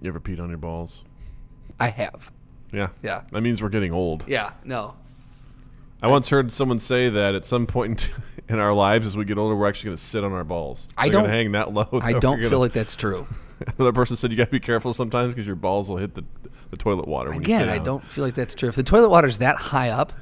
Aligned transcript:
You 0.00 0.08
ever 0.08 0.20
peed 0.20 0.40
on 0.40 0.48
your 0.48 0.58
balls? 0.58 1.04
I 1.78 1.88
have. 1.88 2.30
Yeah. 2.72 2.88
Yeah. 3.02 3.22
That 3.32 3.40
means 3.42 3.62
we're 3.62 3.68
getting 3.68 3.92
old. 3.92 4.24
Yeah. 4.26 4.52
No. 4.64 4.94
I 6.02 6.08
once 6.08 6.30
heard 6.30 6.50
someone 6.52 6.78
say 6.78 7.10
that 7.10 7.34
at 7.34 7.44
some 7.44 7.66
point 7.66 8.08
in 8.48 8.58
our 8.58 8.72
lives, 8.72 9.06
as 9.06 9.16
we 9.16 9.24
get 9.26 9.36
older, 9.36 9.54
we're 9.54 9.68
actually 9.68 9.88
going 9.88 9.96
to 9.98 10.02
sit 10.02 10.24
on 10.24 10.32
our 10.32 10.44
balls. 10.44 10.88
I 10.96 11.04
They're 11.06 11.12
gonna 11.12 11.24
don't- 11.28 11.34
hang 11.36 11.52
that 11.52 11.74
low. 11.74 11.88
I 12.00 12.12
that 12.14 12.22
don't 12.22 12.36
we're 12.38 12.42
feel 12.42 12.50
gonna- 12.50 12.60
like 12.60 12.72
that's 12.72 12.96
true. 12.96 13.26
Another 13.78 13.92
person 13.92 14.16
said 14.16 14.30
you 14.30 14.38
got 14.38 14.46
to 14.46 14.50
be 14.50 14.60
careful 14.60 14.94
sometimes 14.94 15.34
because 15.34 15.46
your 15.46 15.56
balls 15.56 15.90
will 15.90 15.98
hit 15.98 16.14
the, 16.14 16.24
the 16.70 16.78
toilet 16.78 17.06
water. 17.06 17.28
When 17.28 17.40
you 17.40 17.42
Again, 17.42 17.60
sit 17.60 17.68
I 17.68 17.76
down. 17.76 17.84
don't 17.84 18.04
feel 18.04 18.24
like 18.24 18.34
that's 18.34 18.54
true. 18.54 18.70
If 18.70 18.76
the 18.76 18.82
toilet 18.82 19.10
water's 19.10 19.38
that 19.38 19.56
high 19.56 19.90
up, 19.90 20.14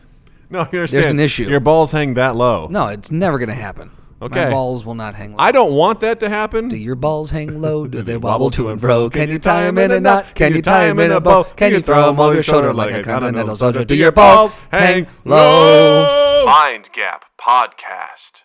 No, 0.51 0.61
you 0.73 0.81
understand. 0.81 1.07
an 1.07 1.21
issue. 1.21 1.49
Your 1.49 1.61
balls 1.61 1.93
hang 1.93 2.15
that 2.15 2.35
low. 2.35 2.67
no, 2.69 2.89
it's 2.89 3.13
never 3.13 3.39
going 3.39 3.49
to 3.51 3.55
happen. 3.55 3.93
Okay. 4.21 4.47
My 4.47 4.51
balls 4.51 4.85
will 4.85 4.95
not 4.97 5.15
hang 5.15 5.33
low. 5.33 5.37
I 5.39 5.53
don't 5.53 5.75
want 5.75 6.01
that 6.01 6.19
to 6.21 6.29
happen. 6.29 6.69
Do 6.69 6.77
your 6.77 6.97
balls 6.97 7.31
hang 7.31 7.61
low? 7.61 7.87
Do 7.95 8.03
they 8.03 8.17
wobble 8.17 8.51
to 8.53 8.69
and 8.69 8.81
fro? 8.81 9.09
Can 9.11 9.31
you 9.31 9.39
tie 9.39 9.65
them 9.65 9.79
in 9.79 9.93
a 9.93 10.01
knot? 10.01 10.33
Can 10.35 10.55
you 10.55 10.63
tie 10.63 10.89
them 10.89 10.99
in 10.99 11.13
a 11.13 11.21
bow? 11.21 11.45
Can 11.45 11.73
you 11.73 11.81
throw 11.81 12.07
them 12.07 12.19
over 12.19 12.35
your 12.35 12.43
shoulder 12.43 12.73
like 12.73 12.95
a 12.95 13.03
continental 13.03 13.57
soldier? 13.57 13.85
Do 13.85 13.95
your 13.95 14.13
balls 14.13 14.55
hang 14.71 15.07
low? 15.25 16.45
Mind 16.47 16.91
Gap 16.93 17.27
Podcast. 17.41 18.43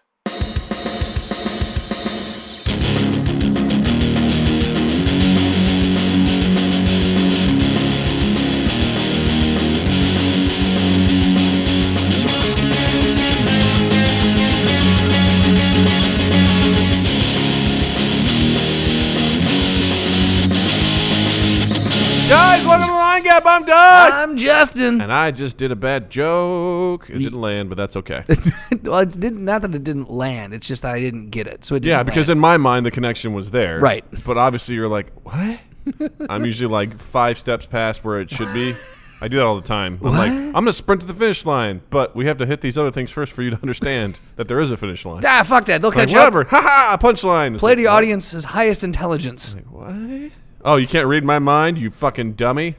Guys, 22.30 22.66
welcome 22.66 22.88
to 22.88 22.94
Mind 22.94 23.23
Gap. 23.26 23.44
I'm 23.45 23.63
Doug. 23.63 24.13
I'm 24.13 24.38
Justin. 24.38 25.02
And 25.02 25.12
I 25.13 25.29
just 25.32 25.57
did 25.57 25.71
a 25.71 25.76
bad 25.76 26.10
joke. 26.10 27.10
It 27.10 27.20
didn't 27.20 27.40
land, 27.40 27.70
but 27.70 27.76
that's 27.77 27.96
okay. 27.98 28.24
well, 28.84 28.99
it 28.99 29.20
didn't. 29.20 29.43
Not 29.46 29.62
that 29.62 29.76
it 29.76 29.84
didn't 29.84 30.10
land. 30.10 30.54
It's 30.54 30.68
just 30.68 30.82
that 30.84 30.96
I 30.96 30.99
didn't 30.99 31.30
get 31.30 31.48
it. 31.48 31.63
So 31.65 31.76
it 31.76 31.82
didn't 31.82 31.91
Yeah, 31.91 32.04
because 32.04 32.30
land. 32.30 32.38
in 32.38 32.41
my 32.41 32.57
mind 32.57 32.85
the 32.85 32.91
connection 32.91 33.34
was 33.34 33.52
there. 33.52 33.80
Right. 33.80 34.04
But 34.24 34.38
obviously 34.38 34.74
you're 34.76 34.88
like, 34.88 35.12
what? 35.24 35.60
I'm 36.30 36.46
usually 36.46 36.71
like 36.71 36.98
five 36.98 37.38
steps 37.38 37.65
past 37.68 38.04
where 38.04 38.20
it 38.21 38.32
should 38.32 38.52
be. 38.54 38.74
I 39.21 39.27
do 39.27 39.37
that 39.37 39.46
all 39.46 39.55
the 39.55 39.62
time. 39.62 39.99
I'm 40.04 40.12
like, 40.13 40.32
I'm 40.32 40.52
gonna 40.54 40.74
sprint 40.74 41.02
to 41.02 41.08
the 41.08 41.13
finish 41.13 41.46
line, 41.46 41.82
but 41.91 42.15
we 42.15 42.26
have 42.26 42.37
to 42.37 42.46
hit 42.46 42.62
these 42.62 42.77
other 42.77 42.91
things 42.91 43.12
first 43.12 43.32
for 43.34 43.41
you 43.43 43.52
to 43.52 43.60
understand 43.62 44.20
that 44.37 44.48
there 44.48 44.60
is 44.60 44.71
a 44.71 44.77
finish 44.77 45.05
line. 45.05 45.24
ah, 45.26 45.43
fuck 45.46 45.65
that. 45.65 45.82
They'll 45.82 45.91
Like, 45.91 45.99
catch 45.99 46.13
you 46.13 46.20
up. 46.20 46.34
whatever. 46.34 46.46
Ha 46.49 46.62
ha! 46.62 46.98
Punchline. 46.99 47.54
It's 47.54 47.60
Play 47.60 47.71
like, 47.71 47.77
to 47.77 47.82
your 47.84 47.91
what? 47.91 47.98
audience's 47.98 48.46
highest 48.46 48.84
intelligence. 48.84 49.55
What? 49.70 50.32
Oh, 50.65 50.77
you 50.77 50.87
can't 50.87 51.07
read 51.09 51.25
my 51.25 51.39
mind, 51.39 51.77
you 51.77 51.91
fucking 51.91 52.33
dummy. 52.33 52.75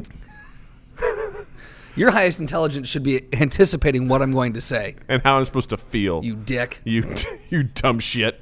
Your 1.97 2.11
highest 2.11 2.41
intelligence 2.41 2.89
should 2.89 3.03
be 3.03 3.23
anticipating 3.35 4.09
what 4.09 4.23
I'm 4.23 4.33
going 4.33 4.55
to 4.55 4.61
say. 4.61 4.97
And 5.07 5.23
how 5.23 5.37
I'm 5.37 5.45
supposed 5.45 5.69
to 5.71 5.77
feel. 5.77 6.25
You 6.25 6.35
dick. 6.35 6.81
you, 6.85 7.05
you 7.51 7.65
dumb 7.65 8.01
shit. 8.01 8.41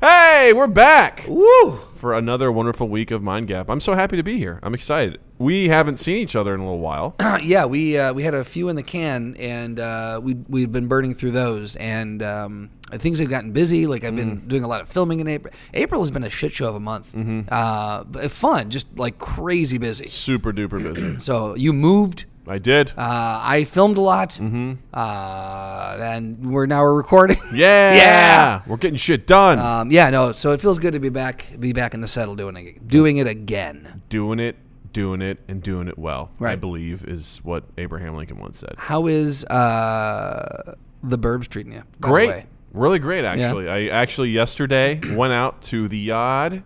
Hey, 0.00 0.52
we're 0.54 0.68
back. 0.68 1.24
Woo! 1.26 1.80
for 1.98 2.14
another 2.14 2.50
wonderful 2.50 2.88
week 2.88 3.10
of 3.10 3.22
Mind 3.22 3.48
Gap. 3.48 3.68
I'm 3.68 3.80
so 3.80 3.94
happy 3.94 4.16
to 4.16 4.22
be 4.22 4.38
here. 4.38 4.60
I'm 4.62 4.72
excited. 4.72 5.20
We 5.38 5.68
haven't 5.68 5.96
seen 5.96 6.16
each 6.18 6.36
other 6.36 6.54
in 6.54 6.60
a 6.60 6.62
little 6.62 6.78
while. 6.78 7.16
yeah, 7.42 7.66
we 7.66 7.98
uh, 7.98 8.12
we 8.12 8.22
had 8.22 8.34
a 8.34 8.44
few 8.44 8.68
in 8.68 8.76
the 8.76 8.82
can, 8.82 9.36
and 9.38 9.80
uh, 9.80 10.20
we 10.22 10.34
we've 10.48 10.70
been 10.72 10.86
burning 10.86 11.14
through 11.14 11.32
those, 11.32 11.76
and 11.76 12.22
um, 12.22 12.70
things 12.92 13.18
have 13.18 13.28
gotten 13.28 13.52
busy. 13.52 13.86
Like 13.86 14.04
I've 14.04 14.16
been 14.16 14.46
doing 14.48 14.64
a 14.64 14.68
lot 14.68 14.80
of 14.80 14.88
filming 14.88 15.20
in 15.20 15.28
April. 15.28 15.52
April 15.74 16.00
has 16.00 16.10
been 16.10 16.24
a 16.24 16.30
shit 16.30 16.52
show 16.52 16.68
of 16.68 16.74
a 16.74 16.80
month. 16.80 17.14
Uh, 17.50 18.04
but 18.06 18.30
fun, 18.30 18.70
just 18.70 18.86
like 18.98 19.18
crazy 19.18 19.78
busy. 19.78 20.06
Super 20.06 20.52
duper 20.52 20.82
busy. 20.82 21.16
So 21.20 21.54
you 21.56 21.72
moved. 21.72 22.24
I 22.50 22.56
did. 22.56 22.92
Uh, 22.96 23.40
I 23.44 23.64
filmed 23.64 23.98
a 23.98 24.00
lot. 24.00 24.30
Mm-hmm. 24.30 24.72
Uh, 24.94 25.96
then 25.98 26.50
we're 26.50 26.64
now 26.64 26.80
we're 26.82 26.96
recording. 26.96 27.36
yeah. 27.52 27.94
yeah. 27.94 28.62
We're 28.66 28.78
getting 28.78 28.96
shit 28.96 29.26
done. 29.26 29.58
um, 29.58 29.90
yeah, 29.90 30.08
no. 30.08 30.32
So 30.32 30.52
it 30.52 30.60
feels 30.60 30.78
good 30.78 30.94
to 30.94 30.98
be 31.00 31.10
back, 31.10 31.52
be 31.58 31.74
back 31.74 31.92
in 31.92 32.00
the 32.00 32.08
saddle 32.08 32.36
doing 32.36 32.56
it, 32.56 32.88
doing 32.88 33.18
it 33.18 33.26
again. 33.26 34.00
doing 34.08 34.40
it, 34.40 34.56
doing 34.94 35.20
it, 35.20 35.38
and 35.48 35.62
doing 35.62 35.88
it 35.88 35.98
well. 35.98 36.30
I 36.40 36.44
Right. 36.44 36.60
believe 36.60 37.04
is 37.06 37.38
what 37.42 37.64
Abraham 37.76 38.16
Lincoln 38.16 38.38
once 38.38 38.58
said. 38.60 38.74
How 38.78 39.06
is 39.08 39.44
uh, 39.44 40.74
the 41.02 41.18
Burbs 41.18 41.48
treating 41.48 41.72
you? 41.72 41.80
by 41.80 41.84
the 42.00 42.12
Great. 42.12 42.28
way? 42.30 42.46
Really 42.78 42.98
great, 43.00 43.24
actually. 43.24 43.68
I 43.68 43.86
actually 43.88 44.30
yesterday 44.30 45.00
went 45.14 45.32
out 45.32 45.62
to 45.62 45.88
the 45.88 45.98
yard 45.98 46.62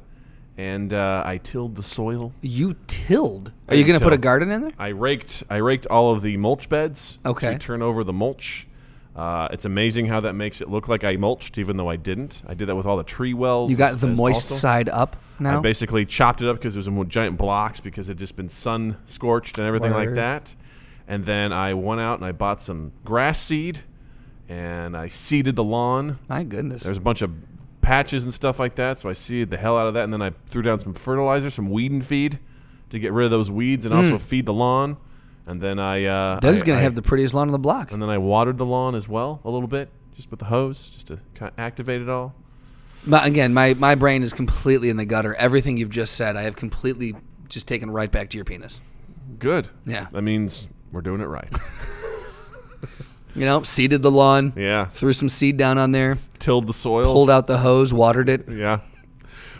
and 0.58 0.92
uh, 0.92 1.22
I 1.24 1.38
tilled 1.38 1.74
the 1.76 1.82
soil. 1.82 2.32
You 2.42 2.76
tilled. 2.86 3.50
Are 3.68 3.74
you 3.74 3.84
going 3.84 3.98
to 3.98 4.04
put 4.04 4.12
a 4.12 4.18
garden 4.18 4.50
in 4.50 4.60
there? 4.60 4.72
I 4.78 4.88
raked 4.88 5.44
I 5.48 5.56
raked 5.56 5.86
all 5.86 6.12
of 6.12 6.20
the 6.22 6.36
mulch 6.36 6.68
beds 6.68 7.18
Okay. 7.24 7.52
to 7.52 7.58
turn 7.58 7.80
over 7.80 8.04
the 8.04 8.12
mulch. 8.12 8.66
Uh, 9.16 9.48
it's 9.50 9.64
amazing 9.64 10.06
how 10.06 10.20
that 10.20 10.34
makes 10.34 10.60
it 10.60 10.70
look 10.70 10.88
like 10.88 11.04
I 11.04 11.16
mulched, 11.16 11.58
even 11.58 11.76
though 11.76 11.88
I 11.88 11.96
didn't. 11.96 12.42
I 12.46 12.54
did 12.54 12.68
that 12.68 12.76
with 12.76 12.86
all 12.86 12.96
the 12.96 13.04
tree 13.04 13.34
wells. 13.34 13.70
You 13.70 13.76
got 13.76 13.98
the 14.00 14.06
moist 14.06 14.50
also. 14.50 14.54
side 14.54 14.88
up 14.88 15.16
I 15.38 15.42
now. 15.42 15.60
basically 15.60 16.06
chopped 16.06 16.40
it 16.42 16.48
up 16.48 16.56
because 16.56 16.76
it 16.76 16.78
was 16.78 16.88
in 16.88 17.08
giant 17.08 17.36
blocks 17.38 17.80
because 17.80 18.08
it 18.08 18.12
had 18.12 18.18
just 18.18 18.36
been 18.36 18.48
sun 18.48 18.96
scorched 19.06 19.58
and 19.58 19.66
everything 19.66 19.92
like 19.92 20.14
that. 20.14 20.54
And 21.08 21.24
then 21.24 21.52
I 21.52 21.74
went 21.74 22.00
out 22.00 22.18
and 22.18 22.26
I 22.26 22.32
bought 22.32 22.62
some 22.62 22.92
grass 23.04 23.38
seed 23.40 23.80
and 24.52 24.96
I 24.96 25.08
seeded 25.08 25.56
the 25.56 25.64
lawn. 25.64 26.18
My 26.28 26.44
goodness. 26.44 26.82
There's 26.82 26.98
a 26.98 27.00
bunch 27.00 27.22
of 27.22 27.32
patches 27.80 28.22
and 28.24 28.32
stuff 28.34 28.58
like 28.60 28.74
that, 28.76 28.98
so 28.98 29.08
I 29.08 29.12
seeded 29.14 29.50
the 29.50 29.56
hell 29.56 29.76
out 29.78 29.86
of 29.86 29.94
that. 29.94 30.04
And 30.04 30.12
then 30.12 30.22
I 30.22 30.30
threw 30.48 30.62
down 30.62 30.78
some 30.78 30.94
fertilizer, 30.94 31.50
some 31.50 31.70
weed 31.70 31.90
and 31.92 32.04
feed 32.04 32.38
to 32.90 32.98
get 32.98 33.12
rid 33.12 33.24
of 33.24 33.30
those 33.30 33.50
weeds 33.50 33.86
and 33.86 33.94
also 33.94 34.18
feed 34.18 34.46
the 34.46 34.52
lawn. 34.52 34.96
And 35.46 35.60
then 35.60 35.78
I 35.78 36.04
uh, 36.04 36.34
Hmm. 36.36 36.40
Doug's 36.40 36.62
I- 36.62 36.66
going 36.66 36.76
I- 36.78 36.80
to 36.80 36.84
have 36.84 36.94
the 36.94 37.02
prettiest 37.02 37.34
lawn 37.34 37.48
on 37.48 37.52
the 37.52 37.58
block. 37.58 37.90
and 37.92 38.00
then 38.02 38.10
I 38.10 38.18
watered 38.18 38.58
the 38.58 38.66
lawn 38.66 38.94
as 38.94 39.08
well 39.08 39.40
a 39.44 39.50
little 39.50 39.66
bit, 39.68 39.88
just 40.14 40.30
with 40.30 40.38
the 40.40 40.46
hose, 40.46 40.90
just 40.90 41.06
to 41.08 41.18
kind 41.34 41.50
of 41.50 41.58
activate 41.58 42.00
it 42.02 42.08
all. 42.08 42.34
But 43.08 43.26
again, 43.26 43.52
my, 43.52 43.74
my 43.74 43.94
brain 43.96 44.22
is 44.22 44.32
completely 44.32 44.88
in 44.88 44.96
the 44.96 45.06
gutter. 45.06 45.34
Everything 45.34 45.76
you've 45.78 45.90
just 45.90 46.14
said, 46.14 46.36
I 46.36 46.42
have 46.42 46.54
completely 46.54 47.14
just 47.48 47.66
taken 47.66 47.90
right 47.90 48.10
back 48.10 48.28
to 48.30 48.36
your 48.36 48.44
penis. 48.44 48.80
Good. 49.40 49.68
Yeah. 49.86 50.06
That 50.12 50.22
means 50.22 50.68
we're 50.92 51.00
doing 51.00 51.20
it 51.20 51.26
right. 51.26 51.52
You 53.34 53.46
know, 53.46 53.62
seeded 53.62 54.02
the 54.02 54.10
lawn, 54.10 54.52
yeah. 54.56 54.84
threw 54.86 55.12
some 55.14 55.28
seed 55.28 55.56
down 55.56 55.78
on 55.78 55.92
there, 55.92 56.16
Tilled 56.38 56.66
the 56.66 56.72
soil. 56.74 57.04
pulled 57.12 57.30
out 57.30 57.46
the 57.46 57.58
hose, 57.58 57.92
watered 57.92 58.28
it. 58.28 58.46
Yeah. 58.50 58.80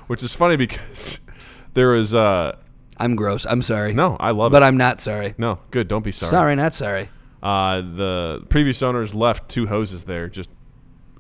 Which 0.09 0.23
is 0.23 0.35
funny 0.35 0.57
because 0.57 1.21
there 1.75 1.95
is 1.95 2.15
uh 2.15 2.57
I'm 2.99 3.17
gross. 3.17 3.47
I'm 3.47 3.63
sorry. 3.63 3.95
no, 3.95 4.17
I 4.21 4.31
love 4.33 4.53
But 4.53 4.59
it. 4.59 4.61
But 4.61 4.63
I'm 4.65 4.77
not 4.77 5.01
sorry. 5.01 5.35
no, 5.39 5.59
good. 5.71 5.89
Don't 5.89 6.05
be 6.05 6.13
sorry. 6.13 6.31
Sorry, 6.31 6.55
not 6.57 6.75
sorry. 6.75 7.09
Uh, 7.43 7.81
the 7.81 8.45
previous 8.51 8.83
owners 8.83 9.15
left 9.15 9.49
two 9.49 9.67
hoses 9.67 10.05
there, 10.05 10.29
just 10.29 10.49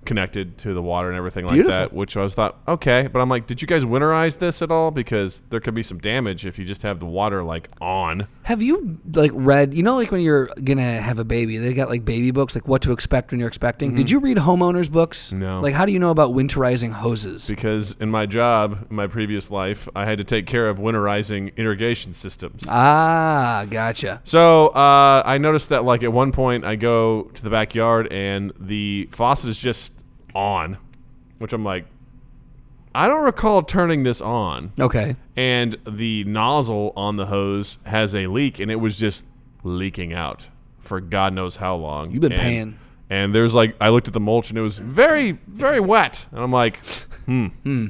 connected 0.04 0.58
to 0.58 0.74
the 0.74 0.82
water 0.82 1.08
and 1.08 1.16
everything 1.16 1.44
like 1.44 1.54
Beautiful. 1.54 1.78
that. 1.78 1.92
Which 1.92 2.16
I 2.16 2.22
was 2.22 2.34
thought 2.34 2.58
okay, 2.66 3.08
but 3.12 3.20
I'm 3.20 3.28
like, 3.28 3.46
did 3.46 3.60
you 3.62 3.68
guys 3.68 3.84
winterize 3.84 4.38
this 4.38 4.62
at 4.62 4.70
all? 4.70 4.90
Because 4.90 5.42
there 5.50 5.60
could 5.60 5.74
be 5.74 5.82
some 5.82 5.98
damage 5.98 6.46
if 6.46 6.58
you 6.58 6.64
just 6.64 6.82
have 6.82 7.00
the 7.00 7.06
water 7.06 7.42
like 7.42 7.68
on. 7.80 8.26
Have 8.44 8.62
you 8.62 8.98
like 9.14 9.30
read? 9.34 9.74
You 9.74 9.82
know, 9.82 9.96
like 9.96 10.10
when 10.10 10.20
you're 10.20 10.46
gonna 10.64 11.00
have 11.00 11.18
a 11.18 11.24
baby, 11.24 11.58
they 11.58 11.74
got 11.74 11.88
like 11.88 12.04
baby 12.04 12.30
books, 12.30 12.54
like 12.54 12.66
what 12.66 12.82
to 12.82 12.92
expect 12.92 13.30
when 13.30 13.40
you're 13.40 13.48
expecting. 13.48 13.94
Did 13.94 14.10
you 14.10 14.20
read 14.20 14.36
homeowners 14.38 14.90
books? 14.90 15.28
Mm-hmm. 15.28 15.40
No. 15.40 15.60
Like, 15.60 15.74
how 15.74 15.86
do 15.86 15.92
you 15.92 15.98
know 15.98 16.10
about 16.10 16.32
winterizing 16.34 16.92
hoses? 16.92 17.48
Because 17.48 17.92
in 18.00 18.10
my 18.10 18.26
job, 18.26 18.86
in 18.90 18.96
my 18.96 19.06
previous 19.06 19.50
life, 19.50 19.88
I 19.94 20.04
had 20.04 20.18
to 20.18 20.24
take 20.24 20.46
care 20.46 20.68
of 20.68 20.78
winterizing 20.78 21.56
irrigation 21.56 22.12
systems. 22.12 22.64
ah, 22.68 23.66
gotcha. 23.70 24.20
So 24.24 24.68
uh, 24.68 25.22
I 25.24 25.38
noticed 25.38 25.68
that 25.70 25.84
like 25.84 26.02
at 26.02 26.12
one 26.12 26.32
point 26.32 26.64
I 26.64 26.76
go 26.76 27.24
to 27.34 27.42
the 27.42 27.50
backyard 27.50 28.12
and 28.12 28.52
the 28.58 29.08
faucet 29.10 29.50
is 29.50 29.58
just 29.58 29.91
on, 30.34 30.78
which 31.38 31.52
I'm 31.52 31.64
like, 31.64 31.86
I 32.94 33.08
don't 33.08 33.24
recall 33.24 33.62
turning 33.62 34.02
this 34.02 34.20
on. 34.20 34.72
Okay. 34.78 35.16
And 35.36 35.76
the 35.86 36.24
nozzle 36.24 36.92
on 36.96 37.16
the 37.16 37.26
hose 37.26 37.78
has 37.86 38.14
a 38.14 38.26
leak 38.26 38.60
and 38.60 38.70
it 38.70 38.76
was 38.76 38.98
just 38.98 39.24
leaking 39.64 40.12
out 40.12 40.48
for 40.80 41.00
God 41.00 41.32
knows 41.32 41.56
how 41.56 41.76
long. 41.76 42.10
You've 42.10 42.20
been 42.20 42.32
And- 42.32 42.40
paying. 42.40 42.78
And 43.10 43.34
there's 43.34 43.54
like 43.54 43.76
I 43.78 43.90
looked 43.90 44.08
at 44.08 44.14
the 44.14 44.20
mulch 44.20 44.48
and 44.48 44.58
it 44.58 44.62
was 44.62 44.78
very 44.78 45.32
very 45.46 45.80
wet, 45.80 46.24
and 46.32 46.40
I'm 46.40 46.50
like, 46.50 46.78
hmm, 47.26 47.48
hmm. 47.48 47.86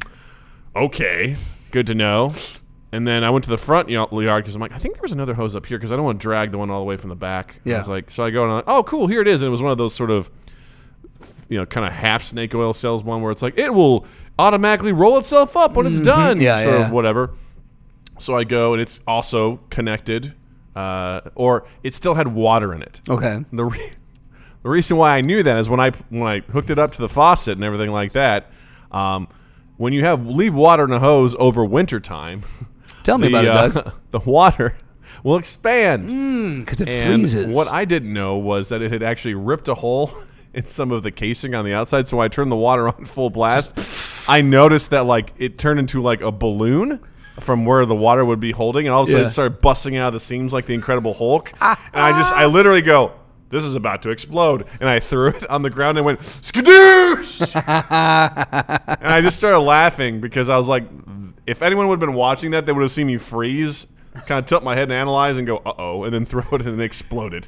okay, 0.74 1.36
good 1.70 1.86
to 1.86 1.94
know. 1.94 2.32
And 2.90 3.06
then 3.06 3.22
I 3.24 3.30
went 3.30 3.44
to 3.44 3.50
the 3.50 3.56
front 3.56 3.88
yard 3.88 4.10
because 4.10 4.54
I'm 4.56 4.60
like, 4.60 4.72
I 4.72 4.78
think 4.78 4.94
there 4.96 5.02
was 5.02 5.12
another 5.12 5.32
hose 5.34 5.54
up 5.56 5.64
here 5.64 5.78
because 5.78 5.92
I 5.92 5.96
don't 5.96 6.04
want 6.04 6.18
to 6.20 6.22
drag 6.22 6.50
the 6.50 6.58
one 6.58 6.70
all 6.70 6.80
the 6.80 6.84
way 6.84 6.96
from 6.96 7.08
the 7.08 7.14
back. 7.16 7.60
And 7.64 7.72
I 7.74 7.78
was 7.78 7.88
like, 7.88 8.10
so 8.10 8.24
I 8.24 8.30
go 8.30 8.42
and 8.42 8.50
I'm 8.50 8.56
like, 8.56 8.64
oh, 8.66 8.82
cool, 8.82 9.06
here 9.06 9.22
it 9.22 9.28
is. 9.28 9.42
And 9.42 9.46
it 9.46 9.50
was 9.50 9.62
one 9.62 9.70
of 9.72 9.78
those 9.78 9.94
sort 9.94 10.10
of, 10.10 10.28
you 11.52 11.58
know, 11.58 11.66
kind 11.66 11.86
of 11.86 11.92
half 11.92 12.22
snake 12.22 12.54
oil 12.54 12.72
cells 12.72 13.04
one 13.04 13.20
where 13.22 13.30
it's 13.30 13.42
like 13.42 13.58
it 13.58 13.72
will 13.74 14.06
automatically 14.38 14.92
roll 14.92 15.18
itself 15.18 15.56
up 15.56 15.74
when 15.74 15.86
it's 15.86 16.00
done. 16.00 16.36
Mm-hmm. 16.38 16.44
Yeah, 16.44 16.62
sort 16.62 16.78
yeah. 16.80 16.86
of 16.86 16.92
whatever. 16.92 17.30
So 18.18 18.36
I 18.36 18.44
go 18.44 18.72
and 18.72 18.80
it's 18.80 19.00
also 19.06 19.56
connected, 19.70 20.34
uh, 20.74 21.20
or 21.34 21.66
it 21.82 21.94
still 21.94 22.14
had 22.14 22.28
water 22.28 22.72
in 22.72 22.82
it. 22.82 23.00
Okay. 23.08 23.44
The 23.52 23.64
re- 23.66 23.92
the 24.62 24.68
reason 24.70 24.96
why 24.96 25.16
I 25.16 25.20
knew 25.20 25.42
that 25.42 25.58
is 25.58 25.68
when 25.68 25.80
I 25.80 25.90
when 26.08 26.22
I 26.22 26.40
hooked 26.40 26.70
it 26.70 26.78
up 26.78 26.92
to 26.92 26.98
the 27.00 27.08
faucet 27.08 27.56
and 27.56 27.64
everything 27.64 27.90
like 27.90 28.12
that. 28.12 28.50
Um, 28.90 29.28
when 29.76 29.92
you 29.92 30.04
have 30.04 30.26
leave 30.26 30.54
water 30.54 30.84
in 30.84 30.92
a 30.92 31.00
hose 31.00 31.34
over 31.38 31.64
winter 31.64 31.98
time, 31.98 32.42
Tell 33.02 33.18
me 33.18 33.28
the, 33.28 33.40
about 33.40 33.44
it, 33.44 33.74
Doug. 33.74 33.86
uh, 33.86 33.90
the 34.10 34.20
water 34.20 34.78
will 35.24 35.36
expand. 35.36 36.06
Because 36.60 36.80
it 36.80 36.88
And 36.88 37.20
freezes. 37.20 37.54
what 37.54 37.68
I 37.72 37.84
didn't 37.84 38.12
know 38.12 38.36
was 38.36 38.68
that 38.68 38.80
it 38.82 38.92
had 38.92 39.02
actually 39.02 39.34
ripped 39.34 39.68
a 39.68 39.74
hole 39.74 40.10
in 40.54 40.64
some 40.66 40.92
of 40.92 41.02
the 41.02 41.10
casing 41.10 41.54
on 41.54 41.64
the 41.64 41.72
outside. 41.74 42.08
So 42.08 42.20
I 42.20 42.28
turned 42.28 42.52
the 42.52 42.56
water 42.56 42.88
on 42.94 43.04
full 43.04 43.30
blast, 43.30 44.28
I 44.28 44.40
noticed 44.42 44.90
that 44.90 45.06
like 45.06 45.32
it 45.38 45.58
turned 45.58 45.80
into 45.80 46.00
like 46.02 46.20
a 46.20 46.30
balloon 46.32 47.00
from 47.40 47.64
where 47.64 47.86
the 47.86 47.94
water 47.94 48.24
would 48.24 48.40
be 48.40 48.52
holding, 48.52 48.86
and 48.86 48.94
all 48.94 49.02
of 49.02 49.08
a 49.08 49.10
sudden 49.10 49.22
Yeah. 49.22 49.26
it 49.28 49.30
started 49.30 49.60
busting 49.62 49.96
out 49.96 50.08
of 50.08 50.12
the 50.14 50.20
seams 50.20 50.52
like 50.52 50.66
the 50.66 50.74
Incredible 50.74 51.14
Hulk. 51.14 51.50
and 51.60 51.78
I 51.94 52.12
just, 52.12 52.32
I 52.32 52.44
literally 52.46 52.82
go. 52.82 53.12
This 53.48 53.64
is 53.64 53.74
about 53.74 54.00
to 54.02 54.10
explode, 54.10 54.66
and 54.80 54.88
I 54.88 54.98
threw 54.98 55.28
it 55.28 55.48
on 55.50 55.60
the 55.62 55.68
ground 55.68 55.98
and 55.98 56.06
went 56.06 56.20
skadoosh, 56.20 57.54
and 59.00 59.12
I 59.12 59.20
just 59.22 59.36
started 59.36 59.60
laughing 59.60 60.20
because 60.20 60.48
I 60.48 60.56
was 60.56 60.68
like, 60.68 60.84
if 61.46 61.60
anyone 61.62 61.88
would 61.88 61.94
have 62.00 62.08
been 62.08 62.14
watching 62.14 62.52
that, 62.52 62.64
they 62.66 62.72
would 62.72 62.82
have 62.82 62.90
seen 62.90 63.06
me 63.08 63.16
freeze, 63.18 63.86
kind 64.26 64.38
of 64.38 64.46
tilt 64.46 64.62
my 64.62 64.74
head 64.74 64.84
and 64.84 64.92
analyze, 64.92 65.36
and 65.36 65.46
go, 65.46 65.58
"Uh 65.66 65.72
oh," 65.78 66.04
and 66.04 66.14
then 66.14 66.24
throw 66.26 66.42
it, 66.52 66.62
and 66.66 66.80
it 66.80 66.84
exploded. 66.84 67.46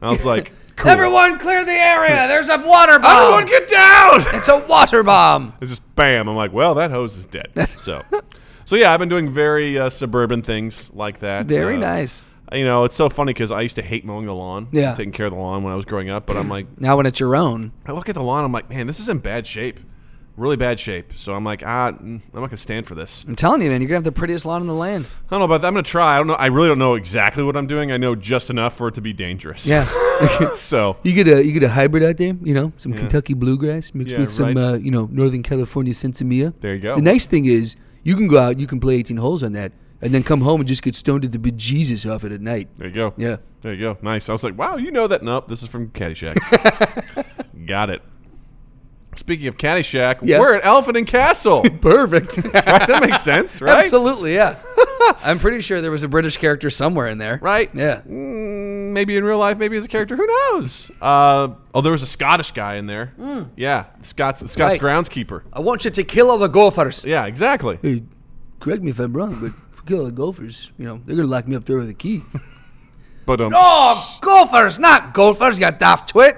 And 0.00 0.08
I 0.08 0.12
was 0.12 0.24
like, 0.24 0.52
cool. 0.76 0.90
Everyone 0.90 1.38
clear 1.38 1.64
the 1.64 1.72
area. 1.72 2.26
There's 2.28 2.48
a 2.48 2.58
water 2.58 2.98
bomb. 2.98 3.34
everyone 3.34 3.46
get 3.46 3.68
down! 3.68 4.22
it's 4.34 4.48
a 4.48 4.58
water 4.66 5.02
bomb. 5.02 5.52
It's 5.60 5.70
just 5.70 5.94
bam. 5.96 6.28
I'm 6.28 6.36
like, 6.36 6.52
well, 6.52 6.74
that 6.74 6.90
hose 6.90 7.16
is 7.16 7.26
dead. 7.26 7.50
So, 7.70 8.02
so 8.64 8.76
yeah, 8.76 8.92
I've 8.92 9.00
been 9.00 9.08
doing 9.08 9.30
very 9.32 9.78
uh, 9.78 9.90
suburban 9.90 10.42
things 10.42 10.92
like 10.94 11.20
that. 11.20 11.46
Very 11.46 11.76
Uh, 11.76 11.80
nice. 11.80 12.26
You 12.52 12.64
know, 12.64 12.84
it's 12.84 12.94
so 12.94 13.08
funny 13.08 13.32
because 13.32 13.50
I 13.50 13.62
used 13.62 13.76
to 13.76 13.82
hate 13.82 14.04
mowing 14.04 14.26
the 14.26 14.34
lawn, 14.34 14.68
Yeah. 14.70 14.94
taking 14.94 15.12
care 15.12 15.26
of 15.26 15.32
the 15.32 15.38
lawn 15.38 15.62
when 15.64 15.72
I 15.72 15.76
was 15.76 15.84
growing 15.86 16.10
up. 16.10 16.26
But 16.26 16.36
I'm 16.36 16.48
like, 16.48 16.66
Now 16.80 16.96
when 16.96 17.06
it's 17.06 17.18
your 17.18 17.34
own, 17.34 17.72
I 17.86 17.92
look 17.92 18.08
at 18.08 18.14
the 18.14 18.22
lawn, 18.22 18.44
I'm 18.44 18.52
like, 18.52 18.68
man, 18.68 18.86
this 18.86 19.00
is 19.00 19.08
in 19.08 19.18
bad 19.18 19.46
shape, 19.46 19.80
really 20.36 20.56
bad 20.56 20.80
shape. 20.80 21.12
So 21.16 21.32
I'm 21.34 21.44
like, 21.44 21.62
ah, 21.64 21.92
mm, 21.92 22.00
I'm 22.00 22.22
not 22.32 22.46
gonna 22.48 22.56
stand 22.56 22.86
for 22.86 22.94
this. 22.94 23.24
I'm 23.28 23.36
telling 23.36 23.62
you, 23.62 23.70
man, 23.70 23.80
you're 23.80 23.88
gonna 23.88 23.96
have 23.98 24.04
the 24.04 24.12
prettiest 24.12 24.44
lawn 24.46 24.60
in 24.60 24.66
the 24.66 24.74
land. 24.74 25.06
I 25.06 25.30
don't 25.30 25.38
know 25.40 25.44
about 25.44 25.62
that. 25.62 25.68
I'm 25.68 25.74
gonna 25.74 25.82
try. 25.84 26.14
I 26.14 26.18
don't 26.18 26.26
know. 26.26 26.34
I 26.34 26.46
really 26.46 26.68
don't 26.68 26.78
know 26.78 26.94
exactly 26.94 27.42
what 27.42 27.56
I'm 27.56 27.66
doing. 27.66 27.92
I 27.92 27.96
know 27.96 28.14
just 28.14 28.50
enough 28.50 28.76
for 28.76 28.88
it 28.88 28.94
to 28.94 29.00
be 29.00 29.12
dangerous. 29.12 29.66
Yeah. 29.66 29.86
So 30.56 30.96
You 31.02 31.12
get 31.12 31.26
a 31.26 31.44
you 31.44 31.50
get 31.52 31.64
a 31.64 31.68
hybrid 31.68 32.04
out 32.04 32.16
there, 32.18 32.34
you 32.42 32.54
know, 32.54 32.72
some 32.76 32.92
Kentucky 32.92 33.34
bluegrass 33.34 33.92
mixed 33.94 34.12
Yeah, 34.12 34.20
with 34.20 34.30
some 34.30 34.54
right. 34.54 34.56
uh, 34.56 34.74
you 34.74 34.90
know 34.92 35.08
Northern 35.10 35.42
California 35.42 35.92
sinsemilla. 35.92 36.54
There 36.60 36.74
you 36.74 36.80
go. 36.80 36.94
The 36.94 37.02
nice 37.02 37.26
thing 37.26 37.46
is 37.46 37.74
you 38.04 38.14
can 38.14 38.28
go 38.28 38.38
out, 38.38 38.58
you 38.60 38.68
can 38.68 38.78
play 38.78 38.94
18 38.96 39.16
holes 39.16 39.42
on 39.42 39.52
that, 39.52 39.72
and 40.00 40.14
then 40.14 40.22
come 40.22 40.40
home 40.42 40.60
and 40.60 40.68
just 40.68 40.82
get 40.84 40.94
stoned 40.94 41.24
at 41.24 41.32
the 41.32 41.38
bejesus 41.38 42.08
off 42.08 42.22
it 42.22 42.30
at 42.30 42.40
night. 42.40 42.68
there 42.76 42.86
you 42.88 42.94
go. 42.94 43.12
Yeah. 43.16 43.36
There 43.62 43.72
you 43.74 43.80
go. 43.80 43.98
Nice. 44.02 44.28
I 44.28 44.32
was 44.32 44.44
like, 44.44 44.56
wow, 44.56 44.76
you 44.76 44.90
know 44.92 45.06
that? 45.08 45.22
Nope. 45.24 45.48
This 45.48 45.62
is 45.64 45.68
from 45.68 45.88
Caddyshack. 45.88 46.36
Got 47.66 47.90
it. 47.90 48.02
Speaking 49.16 49.46
of 49.48 49.56
Caddyshack, 49.56 50.18
Yeah. 50.22 50.40
we're 50.40 50.56
at 50.56 50.64
Elephant 50.64 50.96
and 50.96 51.06
Castle. 51.06 51.62
Perfect. 51.80 52.36
right? 52.54 52.64
That 52.86 53.02
makes 53.06 53.20
sense, 53.22 53.60
right? 53.62 53.84
Absolutely, 53.84 54.34
yeah. 54.34 54.58
I'm 55.22 55.38
pretty 55.38 55.60
sure 55.60 55.80
there 55.80 55.90
was 55.90 56.02
a 56.02 56.08
British 56.08 56.36
character 56.36 56.70
somewhere 56.70 57.08
in 57.08 57.18
there. 57.18 57.38
Right? 57.42 57.70
Yeah. 57.74 58.00
Mm, 58.00 58.92
maybe 58.92 59.16
in 59.16 59.24
real 59.24 59.38
life, 59.38 59.58
maybe 59.58 59.76
as 59.76 59.84
a 59.84 59.88
character. 59.88 60.16
Who 60.16 60.26
knows? 60.26 60.90
Uh, 61.00 61.48
oh, 61.74 61.80
there 61.80 61.92
was 61.92 62.02
a 62.02 62.06
Scottish 62.06 62.52
guy 62.52 62.76
in 62.76 62.86
there. 62.86 63.12
Yeah, 63.56 63.84
Scott's 64.02 64.40
Scott's 64.40 64.54
Hmm. 64.56 64.60
Right. 64.62 64.80
groundskeeper. 64.80 65.42
I 65.52 65.60
want 65.60 65.84
you 65.84 65.90
to 65.90 66.04
kill 66.04 66.30
all 66.30 66.38
the 66.38 66.48
gophers. 66.48 67.04
Yeah, 67.04 67.26
exactly. 67.26 67.78
Hey, 67.82 68.02
correct 68.60 68.82
me 68.82 68.90
if 68.90 68.98
I'm 68.98 69.12
wrong, 69.12 69.38
but 69.40 69.52
kill 69.86 69.98
all 70.00 70.04
the 70.06 70.12
gophers, 70.12 70.72
you 70.78 70.86
know, 70.86 71.00
they're 71.04 71.16
gonna 71.16 71.28
lock 71.28 71.46
me 71.46 71.54
up 71.56 71.64
there 71.66 71.76
with 71.76 71.88
a 71.90 71.94
key. 71.94 72.22
But 73.26 73.40
um, 73.40 73.50
No, 73.50 73.94
gophers, 74.20 74.78
not 74.78 75.12
gophers, 75.14 75.58
you 75.58 75.60
got 75.60 75.78
daft 75.78 76.08
twit. 76.10 76.36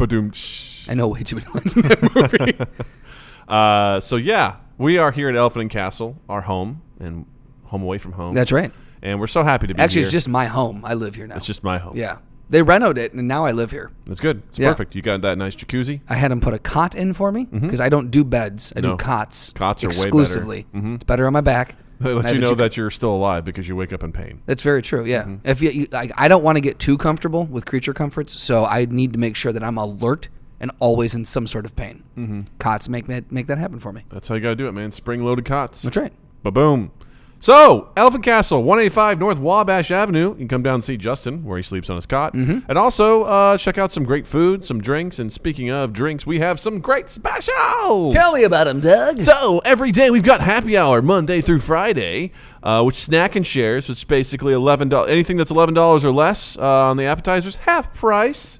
Um, 0.00 0.32
I 0.88 0.94
know 0.94 1.08
way 1.08 1.22
too 1.22 1.36
many 1.36 1.48
lines 1.54 1.76
in 1.76 1.82
that 1.82 2.02
movie. 2.14 2.72
Uh, 3.48 3.98
so 3.98 4.16
yeah, 4.16 4.56
we 4.76 4.98
are 4.98 5.10
here 5.10 5.28
at 5.30 5.34
Elephant 5.34 5.62
and 5.62 5.70
Castle, 5.70 6.18
our 6.28 6.42
home 6.42 6.82
and 7.00 7.24
home 7.64 7.82
away 7.82 7.96
from 7.96 8.12
home. 8.12 8.34
That's 8.34 8.52
right. 8.52 8.70
and 9.02 9.18
we're 9.18 9.26
so 9.26 9.42
happy 9.42 9.66
to 9.68 9.74
be 9.74 9.78
here. 9.80 9.84
Actually, 9.84 10.00
here. 10.02 10.06
it's 10.08 10.12
just 10.12 10.28
my 10.28 10.44
home. 10.44 10.82
I 10.84 10.92
live 10.92 11.14
here 11.14 11.26
now. 11.26 11.36
it's 11.36 11.46
just 11.46 11.64
my 11.64 11.78
home. 11.78 11.96
yeah. 11.96 12.18
They 12.50 12.62
renoed 12.62 12.96
it, 12.98 13.12
and 13.12 13.28
now 13.28 13.44
I 13.44 13.52
live 13.52 13.70
here. 13.70 13.90
It's 14.06 14.20
good. 14.20 14.42
It's 14.48 14.58
Yeah. 14.58 14.70
perfect. 14.70 14.94
You 14.94 15.02
got 15.02 15.20
that 15.22 15.36
nice 15.38 15.54
jacuzzi. 15.56 16.00
I 16.08 16.14
had 16.14 16.30
them 16.30 16.40
put 16.40 16.54
a 16.54 16.58
cot 16.58 16.94
in 16.94 17.12
for 17.12 17.30
me 17.30 17.44
because 17.44 17.80
I 17.80 17.88
don't 17.90 18.10
do 18.10 18.24
beds. 18.24 18.72
I 18.74 18.80
Mm-hmm. 18.80 18.88
No. 18.90 18.96
do 18.98 19.02
cots. 19.04 19.52
Cots 19.52 19.82
are 19.84 19.88
way 19.88 19.90
better. 19.92 20.08
exclusively. 20.08 20.66
It's 20.74 21.04
better 21.04 21.26
on 21.26 21.32
my 21.34 21.40
back. 21.42 21.76
They 22.00 22.12
let 22.12 22.34
you 22.34 22.40
know 22.40 22.54
that 22.54 22.76
you're 22.76 22.90
still 22.90 23.12
alive 23.12 23.44
because 23.44 23.66
you 23.66 23.74
wake 23.74 23.92
up 23.92 24.04
in 24.04 24.12
pain. 24.12 24.42
That's 24.46 24.62
very 24.62 24.82
true. 24.82 25.04
Yeah. 25.04 25.22
Mm-hmm. 25.24 25.48
If 25.48 25.62
you, 25.62 25.70
you 25.70 25.86
like, 25.90 26.12
I 26.16 26.28
don't 26.28 26.44
want 26.44 26.56
to 26.56 26.60
get 26.60 26.78
too 26.78 26.96
comfortable 26.96 27.44
with 27.46 27.66
creature 27.66 27.92
comforts, 27.92 28.40
so 28.40 28.64
I 28.64 28.84
need 28.84 29.12
to 29.14 29.18
make 29.18 29.34
sure 29.36 29.52
that 29.52 29.64
I'm 29.64 29.76
alert 29.76 30.28
and 30.60 30.70
always 30.78 31.14
in 31.14 31.24
some 31.24 31.46
sort 31.46 31.64
of 31.64 31.74
pain. 31.76 32.04
Mm-hmm. 32.16 32.42
Cots 32.58 32.88
make 32.88 33.06
that 33.06 33.30
make 33.32 33.46
that 33.48 33.58
happen 33.58 33.80
for 33.80 33.92
me. 33.92 34.04
That's 34.10 34.28
how 34.28 34.34
you 34.34 34.40
got 34.40 34.50
to 34.50 34.56
do 34.56 34.68
it, 34.68 34.72
man. 34.72 34.92
Spring 34.92 35.24
loaded 35.24 35.44
cots. 35.44 35.82
That's 35.82 35.96
right. 35.96 36.12
Ba 36.42 36.50
boom. 36.50 36.92
So, 37.40 37.90
Elephant 37.96 38.24
Castle, 38.24 38.64
185 38.64 39.20
North 39.20 39.38
Wabash 39.38 39.92
Avenue. 39.92 40.30
You 40.30 40.36
can 40.36 40.48
come 40.48 40.62
down 40.64 40.74
and 40.74 40.84
see 40.84 40.96
Justin 40.96 41.44
where 41.44 41.56
he 41.56 41.62
sleeps 41.62 41.88
on 41.88 41.94
his 41.94 42.04
cot. 42.04 42.34
Mm-hmm. 42.34 42.68
And 42.68 42.76
also 42.76 43.22
uh, 43.24 43.56
check 43.56 43.78
out 43.78 43.92
some 43.92 44.04
great 44.04 44.26
food, 44.26 44.64
some 44.64 44.80
drinks. 44.80 45.20
And 45.20 45.32
speaking 45.32 45.70
of 45.70 45.92
drinks, 45.92 46.26
we 46.26 46.40
have 46.40 46.58
some 46.58 46.80
great 46.80 47.08
specials. 47.08 48.12
Tell 48.12 48.32
me 48.32 48.42
about 48.42 48.66
them, 48.66 48.80
Doug. 48.80 49.20
So 49.20 49.60
every 49.64 49.92
day 49.92 50.10
we've 50.10 50.24
got 50.24 50.40
happy 50.40 50.76
hour 50.76 51.00
Monday 51.00 51.40
through 51.40 51.60
Friday, 51.60 52.32
uh, 52.62 52.82
which 52.82 52.96
snack 52.96 53.36
and 53.36 53.46
shares, 53.46 53.88
which 53.88 53.98
is 53.98 54.04
basically 54.04 54.52
eleven 54.52 54.88
dollars. 54.88 55.10
Anything 55.10 55.36
that's 55.36 55.52
eleven 55.52 55.74
dollars 55.74 56.04
or 56.04 56.10
less 56.10 56.56
uh, 56.58 56.86
on 56.86 56.96
the 56.96 57.04
appetizers, 57.04 57.56
half 57.56 57.94
price. 57.94 58.58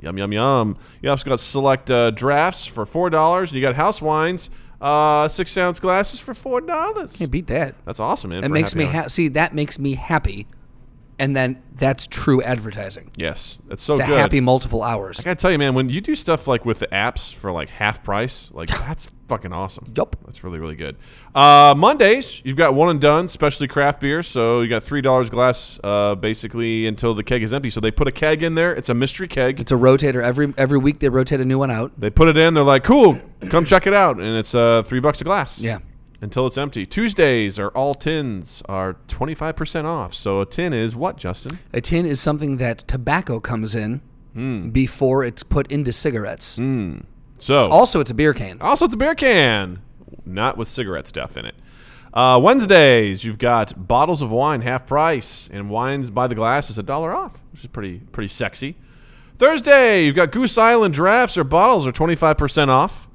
Yum 0.00 0.16
yum 0.18 0.32
yum. 0.32 0.76
You 1.02 1.10
also 1.10 1.28
got 1.28 1.40
select 1.40 1.90
uh, 1.90 2.10
drafts 2.10 2.66
for 2.66 2.84
four 2.84 3.10
dollars, 3.10 3.50
and 3.50 3.56
you 3.56 3.62
got 3.62 3.74
house 3.74 4.00
wines, 4.02 4.50
uh, 4.80 5.26
six 5.28 5.56
ounce 5.56 5.80
glasses 5.80 6.20
for 6.20 6.34
four 6.34 6.60
dollars. 6.60 7.16
Can't 7.16 7.30
beat 7.30 7.46
that. 7.48 7.74
That's 7.84 8.00
awesome, 8.00 8.30
man. 8.30 8.44
It 8.44 8.48
for 8.48 8.52
makes 8.54 8.72
happy 8.72 8.84
me 8.84 8.90
hour. 8.90 9.02
ha- 9.02 9.08
see 9.08 9.28
that 9.28 9.54
makes 9.54 9.78
me 9.78 9.94
happy, 9.94 10.46
and 11.18 11.36
then 11.36 11.62
that's 11.74 12.06
true 12.06 12.42
advertising. 12.42 13.10
Yes, 13.16 13.60
that's 13.68 13.82
so 13.82 13.96
To 13.96 14.02
good. 14.06 14.18
happy 14.18 14.40
multiple 14.40 14.82
hours. 14.82 15.18
I 15.18 15.22
gotta 15.24 15.36
tell 15.36 15.50
you, 15.50 15.58
man, 15.58 15.74
when 15.74 15.88
you 15.88 16.00
do 16.00 16.14
stuff 16.14 16.46
like 16.46 16.64
with 16.64 16.78
the 16.78 16.86
apps 16.88 17.32
for 17.34 17.50
like 17.52 17.68
half 17.70 18.02
price, 18.04 18.50
like 18.52 18.68
that's 18.86 19.10
fucking 19.28 19.52
awesome. 19.52 19.92
Yup. 19.96 20.16
That's 20.24 20.42
really, 20.42 20.58
really 20.58 20.74
good. 20.74 20.96
Uh, 21.34 21.74
Mondays, 21.76 22.42
you've 22.44 22.56
got 22.56 22.74
one 22.74 22.88
and 22.88 23.00
done, 23.00 23.28
specialty 23.28 23.68
craft 23.68 24.00
beer. 24.00 24.22
So 24.22 24.62
you 24.62 24.68
got 24.68 24.82
three 24.82 25.00
dollars 25.00 25.30
glass, 25.30 25.78
uh, 25.84 26.14
basically 26.16 26.86
until 26.86 27.14
the 27.14 27.22
keg 27.22 27.42
is 27.42 27.54
empty. 27.54 27.70
So 27.70 27.80
they 27.80 27.90
put 27.90 28.08
a 28.08 28.12
keg 28.12 28.42
in 28.42 28.54
there. 28.56 28.74
It's 28.74 28.88
a 28.88 28.94
mystery 28.94 29.28
keg. 29.28 29.60
It's 29.60 29.70
a 29.72 29.76
rotator 29.76 30.22
every 30.22 30.52
every 30.58 30.78
week. 30.78 30.98
They 30.98 31.08
rotate 31.08 31.40
a 31.40 31.44
new 31.44 31.58
one 31.58 31.70
out. 31.70 31.92
They 31.98 32.10
put 32.10 32.28
it 32.28 32.36
in. 32.36 32.54
They're 32.54 32.64
like, 32.64 32.84
"Cool, 32.84 33.20
come 33.50 33.64
check 33.64 33.86
it 33.86 33.94
out," 33.94 34.16
and 34.16 34.36
it's 34.36 34.54
uh, 34.54 34.82
three 34.82 35.00
bucks 35.00 35.20
a 35.20 35.24
glass. 35.24 35.60
Yeah. 35.60 35.78
Until 36.20 36.46
it's 36.46 36.58
empty. 36.58 36.84
Tuesdays 36.84 37.60
are 37.60 37.68
all 37.68 37.94
tins 37.94 38.60
are 38.68 38.96
twenty 39.06 39.34
five 39.36 39.54
percent 39.54 39.86
off. 39.86 40.12
So 40.14 40.40
a 40.40 40.46
tin 40.46 40.72
is 40.72 40.96
what, 40.96 41.16
Justin? 41.16 41.60
A 41.72 41.80
tin 41.80 42.06
is 42.06 42.20
something 42.20 42.56
that 42.56 42.78
tobacco 42.88 43.38
comes 43.38 43.74
in 43.76 44.00
Hmm. 44.34 44.70
before 44.70 45.24
it's 45.24 45.42
put 45.42 45.70
into 45.70 45.92
cigarettes. 45.92 46.58
So 47.38 47.66
Also, 47.66 48.00
it's 48.00 48.10
a 48.10 48.14
beer 48.14 48.34
can. 48.34 48.60
Also, 48.60 48.84
it's 48.84 48.94
a 48.94 48.96
beer 48.96 49.14
can, 49.14 49.80
not 50.26 50.56
with 50.56 50.68
cigarette 50.68 51.06
stuff 51.06 51.36
in 51.36 51.44
it. 51.44 51.54
Uh, 52.12 52.38
Wednesdays, 52.42 53.22
you've 53.24 53.38
got 53.38 53.86
bottles 53.88 54.22
of 54.22 54.30
wine 54.30 54.62
half 54.62 54.86
price, 54.86 55.48
and 55.52 55.70
wines 55.70 56.10
by 56.10 56.26
the 56.26 56.34
glass 56.34 56.68
is 56.70 56.78
a 56.78 56.82
dollar 56.82 57.12
off, 57.14 57.42
which 57.52 57.60
is 57.62 57.66
pretty 57.68 57.98
pretty 58.12 58.28
sexy. 58.28 58.76
Thursday, 59.38 60.04
you've 60.04 60.16
got 60.16 60.32
Goose 60.32 60.58
Island 60.58 60.94
drafts 60.94 61.38
or 61.38 61.44
bottles 61.44 61.86
are 61.86 61.92
twenty 61.92 62.16
five 62.16 62.36
percent 62.36 62.70
off, 62.70 63.08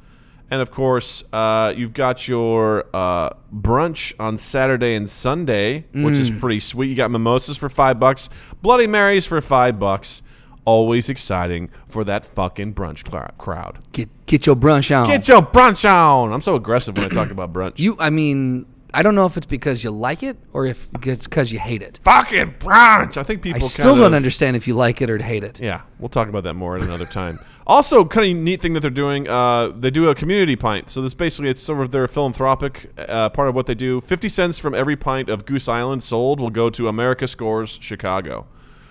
and 0.50 0.62
of 0.62 0.72
course, 0.72 1.24
uh, 1.34 1.74
you've 1.76 1.94
got 1.94 2.28
your 2.28 2.86
uh, 2.94 3.32
brunch 3.54 4.14
on 4.20 4.38
Saturday 4.38 4.96
and 4.96 5.10
Sunday, 5.10 5.86
which 5.94 6.16
is 6.18 6.30
pretty 6.40 6.60
sweet. 6.62 6.88
You 6.90 6.96
got 6.96 7.12
mimosas 7.12 7.58
for 7.58 7.68
five 7.70 8.00
bucks, 8.00 8.30
Bloody 8.62 8.88
Marys 8.88 9.26
for 9.26 9.42
five 9.42 9.80
bucks. 9.80 10.22
Always 10.66 11.10
exciting 11.10 11.70
for 11.88 12.04
that 12.06 12.26
fucking 12.26 12.74
brunch 12.74 13.10
cl- 13.10 13.30
crowd. 13.38 13.80
Get 13.92 14.10
get 14.26 14.46
your 14.46 14.56
brunch 14.56 14.96
on. 14.98 15.08
Get 15.08 15.28
your 15.28 15.42
brunch 15.42 15.84
on. 15.90 16.32
I'm 16.32 16.42
so 16.42 16.56
aggressive 16.56 16.96
when 16.96 17.06
I 17.06 17.10
talk 17.10 17.32
about 17.32 17.52
brunch. 17.52 17.80
you, 17.80 17.98
I 18.00 18.10
mean, 18.10 18.66
I 18.94 19.04
don't 19.04 19.16
know 19.16 19.26
if 19.26 19.36
it's 19.36 19.46
because 19.48 19.84
you 19.84 19.92
like 19.92 20.24
it 20.24 20.38
or 20.54 20.66
if 20.66 20.88
it's 21.04 21.26
because 21.28 21.52
you 21.52 21.60
hate 21.60 21.82
it. 21.82 22.00
fucking 22.04 22.54
brunch. 22.60 23.18
I 23.18 23.24
think 23.24 23.42
people 23.42 23.58
I 23.58 23.60
still 23.68 23.96
don't 23.96 24.06
of- 24.08 24.14
understand 24.14 24.56
if 24.56 24.68
you 24.68 24.76
like 24.76 25.02
it 25.02 25.10
or 25.10 25.18
hate 25.22 25.44
it. 25.44 25.60
Yeah, 25.60 25.82
we'll 26.00 26.10
talk 26.10 26.30
about 26.30 26.44
that 26.44 26.54
more 26.54 26.76
at 26.76 26.82
another 26.82 27.06
time. 27.06 27.40
Also, 27.66 28.04
kind 28.04 28.30
of 28.38 28.44
neat 28.44 28.60
thing 28.60 28.74
that 28.74 28.82
they're 28.82 28.90
doing. 28.90 29.26
Uh, 29.30 29.70
they 29.70 29.90
do 29.90 30.10
a 30.10 30.16
community 30.16 30.58
pint. 30.58 30.90
So 30.90 31.02
this 31.02 31.14
basically 31.14 31.50
it's 31.50 31.62
sort 31.62 31.80
of 31.80 31.92
their 31.92 32.06
philanthropic 32.10 32.92
uh, 32.98 33.30
part 33.30 33.48
of 33.48 33.56
what 33.56 33.68
they 33.68 33.74
do. 33.74 34.02
Fifty 34.02 34.28
cents 34.28 34.60
from 34.60 34.76
every 34.76 34.98
pint 34.98 35.30
of 35.30 35.46
Goose 35.46 35.70
Island 35.70 36.04
sold 36.04 36.42
will 36.42 36.50
go 36.50 36.70
to 36.72 36.90
America 36.90 37.26
Scores 37.26 37.80
Chicago, 37.82 38.48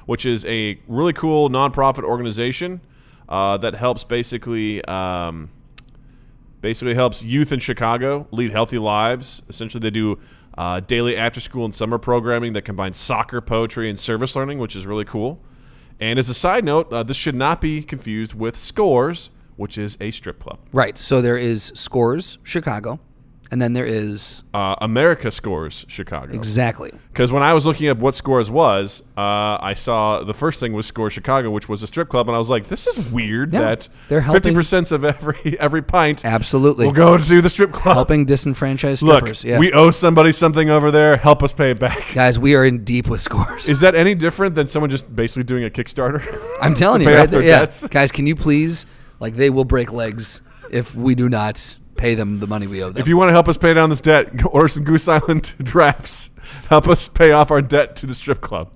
which 0.06 0.26
is 0.26 0.44
a 0.47 0.78
really 0.88 1.12
cool 1.12 1.49
nonprofit 1.49 2.04
organization 2.04 2.80
uh, 3.28 3.56
that 3.59 3.75
helps 3.75 4.04
basically. 4.04 4.85
Um, 4.85 5.50
basically 6.61 6.94
helps 6.94 7.25
youth 7.25 7.52
in 7.52 7.59
Chicago 7.59 8.26
lead 8.30 8.52
healthy 8.52 8.78
lives. 8.78 9.42
Essentially, 9.49 9.80
they 9.80 9.90
do 9.90 10.18
uh, 10.56 10.80
daily 10.80 11.16
after 11.16 11.40
school 11.40 11.64
and 11.64 11.75
summer 11.75 11.99
programming 11.99 12.52
that 12.54 12.62
combines 12.62 12.97
soccer, 12.97 13.40
poetry, 13.40 13.90
and 13.90 13.99
service 13.99 14.37
learning, 14.37 14.59
which 14.59 14.76
is 14.76 14.87
really 14.87 15.04
cool. 15.04 15.40
And 16.00 16.18
as 16.18 16.28
a 16.28 16.35
side 16.35 16.64
note, 16.64 16.92
uh, 16.92 17.02
this 17.02 17.16
should 17.16 17.35
not 17.35 17.61
be 17.61 17.82
confused 17.82 18.35
with 18.35 18.56
Scores, 18.56 19.30
which 19.56 19.76
is 19.76 19.99
a 20.00 20.11
strip 20.11 20.40
club. 20.40 20.59
Right. 20.73 20.97
So 20.97 21.21
there 21.21 21.37
is 21.37 21.73
Scores 21.75 22.38
Chicago, 22.42 23.00
and 23.52 23.61
then 23.62 23.75
there 23.75 23.85
is 23.85 24.42
Uh, 24.54 24.75
America 24.80 25.30
scores 25.30 25.85
Chicago. 25.87 26.32
exactly. 26.35 26.90
Because 27.12 27.30
when 27.30 27.42
I 27.42 27.52
was 27.52 27.66
looking 27.66 27.88
up 27.88 27.99
what 27.99 28.14
Scores 28.14 28.50
was, 28.50 29.02
uh, 29.18 29.59
I 29.61 29.75
saw 29.76 30.25
the 30.25 30.32
first 30.32 30.59
thing 30.59 30.73
was 30.73 30.87
Score 30.87 31.11
Chicago, 31.11 31.50
which 31.50 31.68
was 31.68 31.82
a 31.82 31.87
strip 31.87 32.09
club, 32.09 32.26
and 32.28 32.35
I 32.35 32.38
was 32.38 32.49
like, 32.49 32.68
"This 32.68 32.87
is 32.87 32.99
weird 33.11 33.52
Yeah, 33.52 33.61
that 33.61 33.88
they're 34.09 34.23
fifty 34.23 34.52
percent 34.54 34.90
of 34.90 35.04
every 35.04 35.56
every 35.61 35.82
pint 35.82 36.25
Absolutely. 36.25 36.87
will 36.87 36.92
go 36.94 37.18
to 37.18 37.42
the 37.42 37.50
strip 37.50 37.73
club." 37.73 37.94
Helping 37.97 38.25
disenfranchised 38.25 39.02
Look, 39.02 39.18
strippers. 39.18 39.44
yeah. 39.44 39.59
we 39.59 39.71
owe 39.75 39.90
somebody 39.90 40.32
something 40.32 40.71
over 40.71 40.90
there. 40.90 41.18
Help 41.18 41.42
us 41.42 41.52
pay 41.52 41.73
it 41.73 41.78
back. 41.78 42.02
Guys, 42.14 42.38
we 42.38 42.54
are 42.54 42.64
in 42.64 42.82
deep 42.85 43.06
with 43.09 43.21
scores. 43.21 43.68
Is 43.68 43.80
that 43.80 43.94
any 43.94 44.14
different 44.14 44.54
than 44.54 44.66
someone 44.66 44.88
just 44.90 45.14
basically 45.14 45.44
doing 45.44 45.64
a 45.64 45.71
Kickstarter? 45.71 46.23
I'm 46.62 46.75
telling 46.75 47.02
you, 47.02 47.09
right 47.09 47.21
off 47.21 47.28
their 47.30 47.42
there. 47.42 47.68
Yeah. 47.68 47.88
Guys, 47.90 48.11
can 48.11 48.26
you 48.26 48.35
please, 48.35 48.87
like, 49.21 49.37
they 49.37 49.50
will 49.50 49.66
break 49.66 49.92
legs 49.92 50.40
if 50.71 50.94
we 50.94 51.14
do 51.14 51.28
not 51.28 51.76
pay 52.02 52.14
them 52.16 52.40
the 52.40 52.49
money 52.49 52.66
we 52.66 52.82
owe 52.82 52.90
them. 52.90 53.00
If 53.00 53.06
you 53.06 53.16
want 53.16 53.28
to 53.28 53.32
help 53.32 53.49
us 53.49 53.56
pay 53.56 53.73
down 53.73 53.88
this 53.88 54.00
debt, 54.00 54.37
go 54.37 54.49
order 54.52 54.68
some 54.68 54.82
Goose 54.82 55.06
Island 55.06 55.54
drafts. 55.62 56.30
Help 56.68 56.88
us 56.88 57.09
pay 57.09 57.30
off 57.30 57.50
our 57.50 57.62
debt 57.62 57.94
to 57.97 58.06
the 58.06 58.14
strip 58.14 58.40
club. 58.40 58.71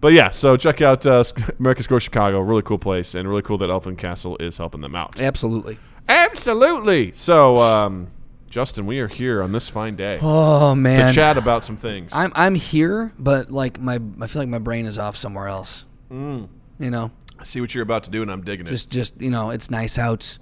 But 0.00 0.14
yeah, 0.14 0.30
so 0.30 0.56
check 0.56 0.80
out 0.80 1.06
uh, 1.06 1.22
America 1.60 1.82
Score 1.82 2.00
Chicago. 2.00 2.40
Really 2.40 2.62
cool 2.62 2.78
place, 2.78 3.14
and 3.14 3.28
really 3.28 3.42
cool 3.42 3.58
that 3.58 3.70
Elephant 3.70 3.98
Castle 3.98 4.36
is 4.38 4.56
helping 4.56 4.80
them 4.80 4.96
out. 4.96 5.20
Absolutely. 5.20 5.78
Absolutely. 6.08 7.12
So, 7.12 7.58
um, 7.58 8.08
Justin, 8.50 8.86
we 8.86 8.98
are 8.98 9.06
here 9.06 9.42
on 9.42 9.52
this 9.52 9.68
fine 9.68 9.94
day 9.94 10.18
Oh, 10.20 10.74
man, 10.74 11.06
to 11.06 11.14
chat 11.14 11.38
about 11.38 11.62
some 11.62 11.76
things. 11.76 12.10
I'm, 12.12 12.32
I'm 12.34 12.56
here, 12.56 13.12
but, 13.18 13.50
like, 13.52 13.78
my 13.78 14.00
I 14.20 14.26
feel 14.26 14.42
like 14.42 14.48
my 14.48 14.58
brain 14.58 14.86
is 14.86 14.98
off 14.98 15.16
somewhere 15.16 15.46
else. 15.46 15.86
Mm. 16.10 16.48
You 16.80 16.90
know? 16.90 17.12
I 17.38 17.44
see 17.44 17.60
what 17.60 17.74
you're 17.74 17.82
about 17.82 18.04
to 18.04 18.10
do, 18.10 18.22
and 18.22 18.30
I'm 18.30 18.42
digging 18.42 18.66
it. 18.66 18.70
just 18.70 18.90
just 18.90 19.20
you 19.20 19.30
know 19.30 19.50
it's 19.50 19.70
nice 19.70 19.98
out 19.98 20.38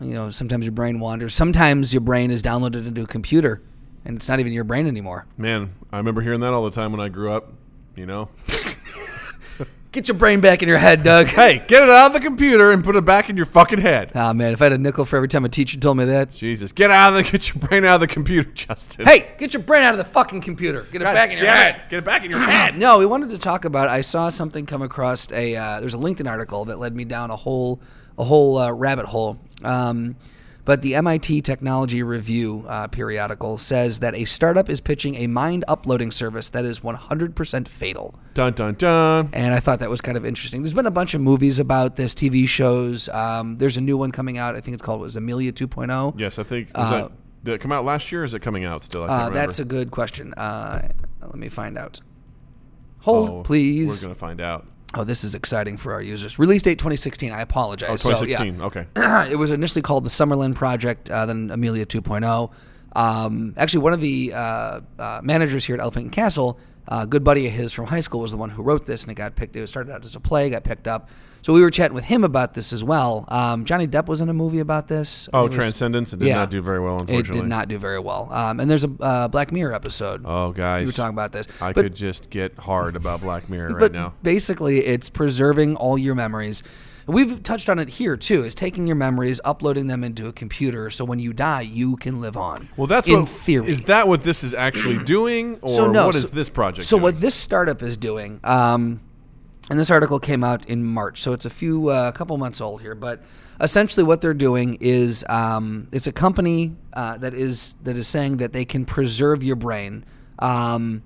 you 0.00 0.12
know 0.14 0.30
sometimes 0.30 0.64
your 0.64 0.72
brain 0.72 0.98
wanders 1.00 1.34
sometimes 1.34 1.92
your 1.94 2.00
brain 2.00 2.30
is 2.30 2.42
downloaded 2.42 2.86
into 2.86 3.02
a 3.02 3.06
computer 3.06 3.62
and 4.04 4.16
it's 4.16 4.28
not 4.28 4.40
even 4.40 4.52
your 4.52 4.64
brain 4.64 4.86
anymore 4.86 5.26
Man, 5.38 5.74
I 5.92 5.98
remember 5.98 6.20
hearing 6.20 6.40
that 6.40 6.52
all 6.52 6.64
the 6.64 6.70
time 6.70 6.90
when 6.92 7.00
I 7.00 7.08
grew 7.08 7.32
up. 7.32 7.52
You 7.96 8.06
know, 8.06 8.28
get 9.92 10.08
your 10.08 10.16
brain 10.16 10.40
back 10.40 10.62
in 10.62 10.68
your 10.68 10.78
head 10.78 11.04
doug 11.04 11.26
hey, 11.28 11.62
get 11.68 11.84
it 11.84 11.88
out 11.88 12.08
of 12.08 12.12
the 12.12 12.18
computer 12.20 12.72
and 12.72 12.82
put 12.82 12.96
it 12.96 13.04
back 13.04 13.30
in 13.30 13.36
your 13.36 13.46
fucking 13.46 13.78
head. 13.80 14.10
ah 14.16 14.32
man 14.32 14.52
if 14.52 14.60
i 14.60 14.64
had 14.64 14.72
a 14.72 14.78
nickel 14.78 15.04
for 15.04 15.14
every 15.16 15.28
time 15.28 15.44
a 15.44 15.48
teacher 15.48 15.78
told 15.78 15.96
me 15.96 16.04
that 16.04 16.32
Jesus, 16.32 16.72
get 16.72 16.90
out 16.90 17.10
of 17.10 17.14
the 17.24 17.30
get 17.30 17.54
your 17.54 17.64
brain 17.64 17.84
out 17.84 17.94
of 17.94 18.00
the 18.00 18.08
computer, 18.08 18.50
Justin. 18.54 19.06
hey 19.06 19.30
get 19.38 19.54
your 19.54 19.62
brain 19.62 19.84
out 19.84 19.94
of 19.94 19.98
the 19.98 20.04
fucking 20.04 20.40
computer 20.40 20.82
get 20.90 21.02
it 21.02 21.04
God 21.04 21.14
back 21.14 21.30
in 21.30 21.38
your 21.38 21.46
damn 21.46 21.54
head 21.56 21.76
it. 21.76 21.90
Get 21.90 21.98
it 21.98 22.04
back 22.04 22.24
in 22.24 22.30
your 22.32 22.40
head. 22.40 22.76
no 22.78 22.98
we 22.98 23.06
wanted 23.06 23.30
to 23.30 23.38
talk 23.38 23.64
about 23.64 23.88
i 23.88 24.00
saw 24.00 24.28
something 24.28 24.66
come 24.66 24.82
across 24.82 25.30
a 25.30 25.54
uh, 25.54 25.78
there's 25.80 25.94
a 25.94 25.98
linkedin 25.98 26.28
article 26.28 26.64
that 26.64 26.80
led 26.80 26.96
me 26.96 27.04
down 27.04 27.30
a 27.30 27.36
whole 27.36 27.80
a 28.18 28.24
whole 28.24 28.58
uh, 28.58 28.72
rabbit 28.72 29.06
hole 29.06 29.38
um, 29.64 30.16
but 30.64 30.80
the 30.80 30.94
MIT 30.94 31.42
Technology 31.42 32.02
Review 32.02 32.64
uh, 32.66 32.88
periodical 32.88 33.58
says 33.58 33.98
that 33.98 34.14
a 34.14 34.24
startup 34.24 34.70
is 34.70 34.80
pitching 34.80 35.14
a 35.16 35.26
mind 35.26 35.62
uploading 35.68 36.10
service 36.10 36.48
that 36.50 36.64
is 36.64 36.80
100% 36.80 37.68
fatal. 37.68 38.14
Dun 38.32 38.54
dun 38.54 38.74
dun. 38.74 39.28
And 39.34 39.52
I 39.52 39.60
thought 39.60 39.80
that 39.80 39.90
was 39.90 40.00
kind 40.00 40.16
of 40.16 40.24
interesting. 40.24 40.62
There's 40.62 40.72
been 40.72 40.86
a 40.86 40.90
bunch 40.90 41.12
of 41.12 41.20
movies 41.20 41.58
about 41.58 41.96
this, 41.96 42.14
TV 42.14 42.48
shows. 42.48 43.10
Um, 43.10 43.58
there's 43.58 43.76
a 43.76 43.82
new 43.82 43.98
one 43.98 44.10
coming 44.10 44.38
out. 44.38 44.56
I 44.56 44.60
think 44.62 44.74
it's 44.74 44.82
called 44.82 45.02
was 45.02 45.16
Amelia 45.16 45.52
2.0. 45.52 46.18
Yes, 46.18 46.38
I 46.38 46.44
think 46.44 46.74
was 46.74 46.90
that 46.90 47.12
did 47.44 47.52
it 47.52 47.60
come 47.60 47.72
out 47.72 47.84
last 47.84 48.10
year? 48.10 48.22
or 48.22 48.24
Is 48.24 48.32
it 48.32 48.40
coming 48.40 48.64
out 48.64 48.82
still? 48.82 49.04
I 49.04 49.08
can't 49.08 49.32
Uh, 49.32 49.34
that's 49.34 49.58
a 49.58 49.66
good 49.66 49.90
question. 49.90 50.32
Uh, 50.32 50.88
let 51.20 51.34
me 51.34 51.50
find 51.50 51.76
out. 51.76 52.00
Hold, 53.00 53.28
Oh, 53.30 53.42
please. 53.42 54.02
We're 54.02 54.08
gonna 54.08 54.14
find 54.14 54.40
out. 54.40 54.66
Oh, 54.96 55.04
this 55.04 55.24
is 55.24 55.34
exciting 55.34 55.76
for 55.76 55.92
our 55.92 56.02
users. 56.02 56.38
Release 56.38 56.62
date 56.62 56.78
2016. 56.78 57.32
I 57.32 57.40
apologize. 57.40 57.88
Oh, 57.90 57.96
So, 57.96 58.10
yeah. 58.24 58.38
2016. 58.38 58.62
okay. 58.62 58.86
it 59.32 59.36
was 59.36 59.50
initially 59.50 59.82
called 59.82 60.04
the 60.04 60.10
Summerlin 60.10 60.54
Project, 60.54 61.10
uh, 61.10 61.26
then 61.26 61.50
Amelia 61.52 61.86
2.0. 61.86 62.52
Um, 62.96 63.54
actually, 63.56 63.80
one 63.80 63.92
of 63.92 64.00
the 64.00 64.32
uh, 64.34 64.80
uh, 64.98 65.20
managers 65.24 65.64
here 65.64 65.74
at 65.74 65.80
Elephant 65.80 66.04
and 66.04 66.12
Castle, 66.12 66.58
a 66.88 67.06
good 67.06 67.24
buddy 67.24 67.46
of 67.46 67.52
his 67.52 67.72
from 67.72 67.86
high 67.86 68.00
school, 68.00 68.20
was 68.20 68.30
the 68.30 68.36
one 68.36 68.50
who 68.50 68.62
wrote 68.62 68.86
this, 68.86 69.02
and 69.02 69.10
it 69.10 69.14
got 69.14 69.34
picked. 69.36 69.56
It 69.56 69.66
started 69.68 69.92
out 69.92 70.04
as 70.04 70.14
a 70.14 70.20
play, 70.20 70.50
got 70.50 70.64
picked 70.64 70.86
up. 70.88 71.08
So 71.42 71.52
we 71.52 71.60
were 71.60 71.70
chatting 71.70 71.94
with 71.94 72.04
him 72.04 72.24
about 72.24 72.54
this 72.54 72.72
as 72.72 72.82
well. 72.82 73.26
Um, 73.28 73.64
Johnny 73.66 73.86
Depp 73.86 74.06
was 74.06 74.22
in 74.22 74.28
a 74.30 74.32
movie 74.34 74.60
about 74.60 74.88
this. 74.88 75.28
Oh, 75.32 75.44
it 75.44 75.48
was- 75.48 75.54
Transcendence. 75.56 76.12
It 76.14 76.20
did 76.20 76.28
Yeah. 76.28 76.36
not 76.36 76.50
do 76.50 76.62
very 76.62 76.80
well, 76.80 76.98
unfortunately. 77.00 77.38
It 77.40 77.42
did 77.42 77.48
not 77.48 77.68
do 77.68 77.76
very 77.78 77.98
well. 78.00 78.28
Um, 78.32 78.60
and 78.60 78.70
there's 78.70 78.84
a 78.84 78.90
uh, 79.00 79.28
Black 79.28 79.52
Mirror 79.52 79.74
episode. 79.74 80.22
Oh, 80.24 80.52
guys. 80.52 80.82
we 80.82 80.86
were 80.86 80.92
talking 80.92 81.14
about 81.14 81.32
this. 81.32 81.46
I 81.60 81.72
But- 81.74 81.82
could 81.82 81.94
just 81.94 82.30
get 82.30 82.58
hard 82.58 82.96
about 82.96 83.20
Black 83.20 83.50
Mirror 83.50 83.68
right 83.74 83.80
but 83.80 83.92
now. 83.92 84.14
basically, 84.22 84.78
it's 84.86 85.10
preserving 85.10 85.76
all 85.76 85.98
your 85.98 86.14
memories. 86.14 86.62
We've 87.06 87.42
touched 87.42 87.68
on 87.68 87.78
it 87.78 87.88
here 87.88 88.16
too. 88.16 88.44
Is 88.44 88.54
taking 88.54 88.86
your 88.86 88.96
memories, 88.96 89.40
uploading 89.44 89.88
them 89.88 90.02
into 90.02 90.26
a 90.26 90.32
computer, 90.32 90.90
so 90.90 91.04
when 91.04 91.18
you 91.18 91.32
die, 91.32 91.62
you 91.62 91.96
can 91.96 92.20
live 92.20 92.36
on. 92.36 92.68
Well, 92.76 92.86
that's 92.86 93.06
in 93.06 93.20
what 93.20 93.28
theory. 93.28 93.70
Is 93.70 93.82
that 93.82 94.08
what 94.08 94.22
this 94.22 94.42
is 94.44 94.54
actually 94.54 94.98
doing, 95.04 95.58
or 95.60 95.70
so 95.70 95.90
no, 95.90 96.06
what 96.06 96.14
is 96.14 96.22
so- 96.22 96.28
this 96.28 96.48
project? 96.48 96.88
So 96.88 96.96
doing? 96.96 97.02
what 97.02 97.20
this 97.20 97.34
startup 97.34 97.82
is 97.82 97.96
doing, 97.96 98.40
um, 98.44 99.00
and 99.70 99.78
this 99.78 99.90
article 99.90 100.18
came 100.18 100.42
out 100.42 100.66
in 100.66 100.84
March, 100.84 101.20
so 101.20 101.32
it's 101.32 101.44
a 101.44 101.50
few, 101.50 101.90
a 101.90 101.94
uh, 101.94 102.12
couple 102.12 102.36
months 102.38 102.60
old 102.60 102.80
here, 102.80 102.94
but 102.94 103.22
essentially 103.60 104.04
what 104.04 104.20
they're 104.20 104.34
doing 104.34 104.76
is 104.80 105.24
um, 105.28 105.88
it's 105.92 106.06
a 106.06 106.12
company 106.12 106.74
uh, 106.92 107.18
that 107.18 107.34
is 107.34 107.74
that 107.82 107.96
is 107.96 108.08
saying 108.08 108.38
that 108.38 108.52
they 108.52 108.64
can 108.64 108.84
preserve 108.84 109.42
your 109.42 109.56
brain. 109.56 110.04
Um, 110.38 111.02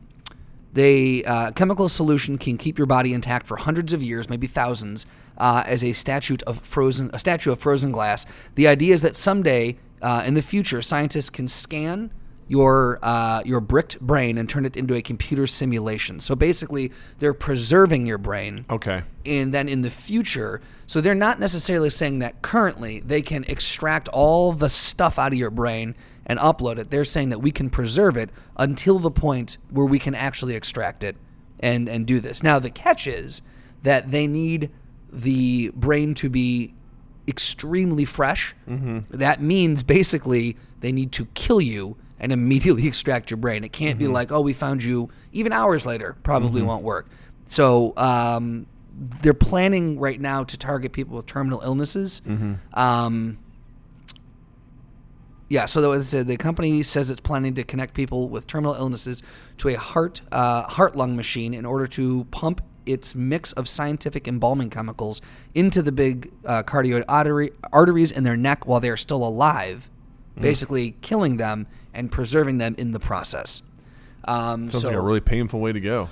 they 0.72 1.24
uh, 1.24 1.50
chemical 1.52 1.88
solution 1.88 2.38
can 2.38 2.58
keep 2.58 2.78
your 2.78 2.86
body 2.86 3.14
intact 3.14 3.46
for 3.46 3.56
hundreds 3.56 3.92
of 3.92 4.02
years, 4.02 4.28
maybe 4.28 4.46
thousands, 4.46 5.06
uh, 5.38 5.62
as 5.66 5.83
a 5.83 5.92
statute 5.92 6.42
of 6.42 6.61
frozen 6.61 7.11
a 7.12 7.18
statue 7.18 7.52
of 7.52 7.59
frozen 7.59 7.92
glass. 7.92 8.26
The 8.57 8.68
idea 8.68 8.95
is 8.95 9.02
that 9.02 9.16
someday 9.16 9.78
uh, 10.02 10.23
in 10.26 10.35
the 10.35 10.42
future, 10.42 10.83
scientists 10.83 11.30
can 11.30 11.49
scan 11.49 12.12
your 12.49 12.99
uh, 13.02 13.42
your 13.45 13.61
bricked 13.61 14.00
brain 14.00 14.38
and 14.38 14.49
turn 14.49 14.64
it 14.64 14.76
into 14.76 14.95
a 14.95 15.02
computer 15.02 15.47
simulation. 15.47 16.18
So 16.21 16.35
basically, 16.35 16.92
they're 17.18 17.35
preserving 17.35 18.07
your 18.07 18.18
brain 18.18 18.64
Okay. 18.71 19.02
and 19.26 19.52
then 19.52 19.68
in 19.68 19.83
the 19.83 19.90
future 19.90 20.61
so 20.87 21.02
they're 21.02 21.14
not 21.14 21.38
necessarily 21.38 21.90
saying 21.90 22.21
that 22.21 22.40
currently 22.40 23.00
they 23.00 23.21
can 23.21 23.45
extract 23.45 24.09
all 24.09 24.52
the 24.54 24.71
stuff 24.71 25.18
out 25.18 25.33
of 25.33 25.38
your 25.38 25.50
brain 25.50 25.95
and 26.25 26.38
upload 26.38 26.78
it 26.78 26.90
they're 26.90 27.04
saying 27.04 27.28
that 27.28 27.40
we 27.40 27.50
can 27.50 27.68
preserve 27.68 28.16
it 28.16 28.30
until 28.57 28.99
the 28.99 29.11
point 29.11 29.59
where 29.68 29.85
we 29.85 29.99
can 29.99 30.14
actually 30.14 30.54
extract 30.54 31.04
it 31.04 31.16
and 31.61 31.87
and 31.90 32.07
do 32.07 32.21
this 32.21 32.42
now 32.42 32.59
the 32.59 32.71
catch 32.71 33.07
is 33.07 33.42
that 33.83 34.11
they 34.11 34.26
need 34.26 34.71
the 35.12 35.70
brain 35.74 36.14
to 36.14 36.28
be 36.30 36.74
extremely 37.26 38.04
fresh 38.04 38.54
that 39.10 39.40
means 39.42 39.82
basically 39.82 40.56
they 40.80 40.92
need 40.92 41.12
to 41.12 41.26
kill 41.34 41.60
you 41.60 41.96
and 42.20 42.32
immediately 42.32 42.86
extract 42.92 43.30
your 43.30 43.36
brain. 43.38 43.64
It 43.64 43.72
can't 43.72 43.98
be 43.98 44.06
like 44.06 44.32
oh 44.32 44.40
we 44.40 44.52
found 44.52 44.82
you 44.82 45.10
even 45.32 45.52
hours 45.52 45.84
later 45.86 46.16
probably 46.22 46.62
won't 46.62 46.82
work. 46.84 47.08
So 47.44 47.92
um, 47.96 48.66
they're 49.22 49.34
planning 49.34 49.98
right 49.98 50.20
now 50.20 50.44
to 50.44 50.56
target 50.58 50.92
people 50.92 51.16
with 51.16 51.26
terminal 51.26 51.60
illnesses. 51.62 52.20
Um, 52.74 53.38
yeah, 55.50 55.64
so 55.64 55.92
uh, 55.92 55.98
the 56.24 56.36
company 56.36 56.82
says 56.82 57.10
it's 57.10 57.22
planning 57.22 57.54
to 57.54 57.64
connect 57.64 57.94
people 57.94 58.28
with 58.28 58.46
terminal 58.46 58.74
illnesses 58.74 59.22
to 59.58 59.68
a 59.68 59.74
heart 59.78 60.20
uh, 60.30 60.64
heart 60.64 60.94
lung 60.94 61.16
machine 61.16 61.54
in 61.54 61.64
order 61.64 61.86
to 61.86 62.24
pump 62.30 62.60
its 62.88 63.14
mix 63.14 63.52
of 63.52 63.68
scientific 63.68 64.26
embalming 64.26 64.71
chemicals 64.71 65.21
into 65.54 65.83
the 65.83 65.92
big 65.92 66.33
uh, 66.45 66.62
cardioid 66.62 67.04
artery, 67.09 67.52
arteries 67.73 68.11
in 68.11 68.25
their 68.25 68.37
neck 68.37 68.66
while 68.66 68.80
they 68.80 68.90
are 68.90 68.97
still 68.97 69.25
alive, 69.25 69.90
basically 70.40 70.97
killing 71.02 71.37
them 71.37 71.66
and 71.92 72.11
preserving 72.11 72.59
them 72.59 72.75
in 72.78 72.92
the 72.92 73.00
process. 73.00 73.62
Um, 74.25 74.68
Sounds 74.68 74.83
so, 74.83 74.88
like 74.88 74.97
a 74.97 75.00
really 75.00 75.21
painful 75.21 75.61
way 75.61 75.73
to 75.73 75.80
go. 75.80 76.09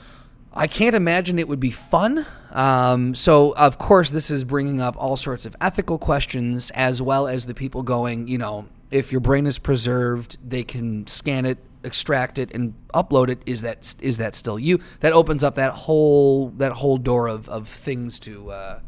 I 0.52 0.66
can't 0.66 0.94
imagine 0.94 1.38
it 1.38 1.48
would 1.48 1.60
be 1.60 1.70
fun. 1.70 2.24
Um, 2.50 3.14
so, 3.14 3.54
of 3.56 3.76
course, 3.76 4.08
this 4.08 4.30
is 4.30 4.42
bringing 4.42 4.80
up 4.80 4.96
all 4.98 5.16
sorts 5.16 5.44
of 5.44 5.54
ethical 5.60 5.98
questions, 5.98 6.70
as 6.70 7.02
well 7.02 7.28
as 7.28 7.44
the 7.44 7.54
people 7.54 7.82
going, 7.82 8.26
you 8.26 8.38
know, 8.38 8.66
if 8.90 9.12
your 9.12 9.20
brain 9.20 9.46
is 9.46 9.58
preserved, 9.58 10.38
they 10.42 10.64
can 10.64 11.06
scan 11.06 11.44
it, 11.44 11.58
extract 11.86 12.38
it, 12.38 12.52
and 12.52 12.74
upload 12.92 13.28
it. 13.28 13.40
Is 13.46 13.62
that 13.62 13.94
is 14.00 14.18
that 14.18 14.34
still 14.34 14.58
you? 14.58 14.80
That 15.00 15.12
opens 15.12 15.42
up 15.42 15.54
that 15.54 15.72
whole 15.72 16.50
that 16.50 16.72
whole 16.72 16.98
door 16.98 17.28
of, 17.28 17.48
of 17.48 17.66
things 17.68 18.18
to 18.20 18.50
uh, 18.50 18.80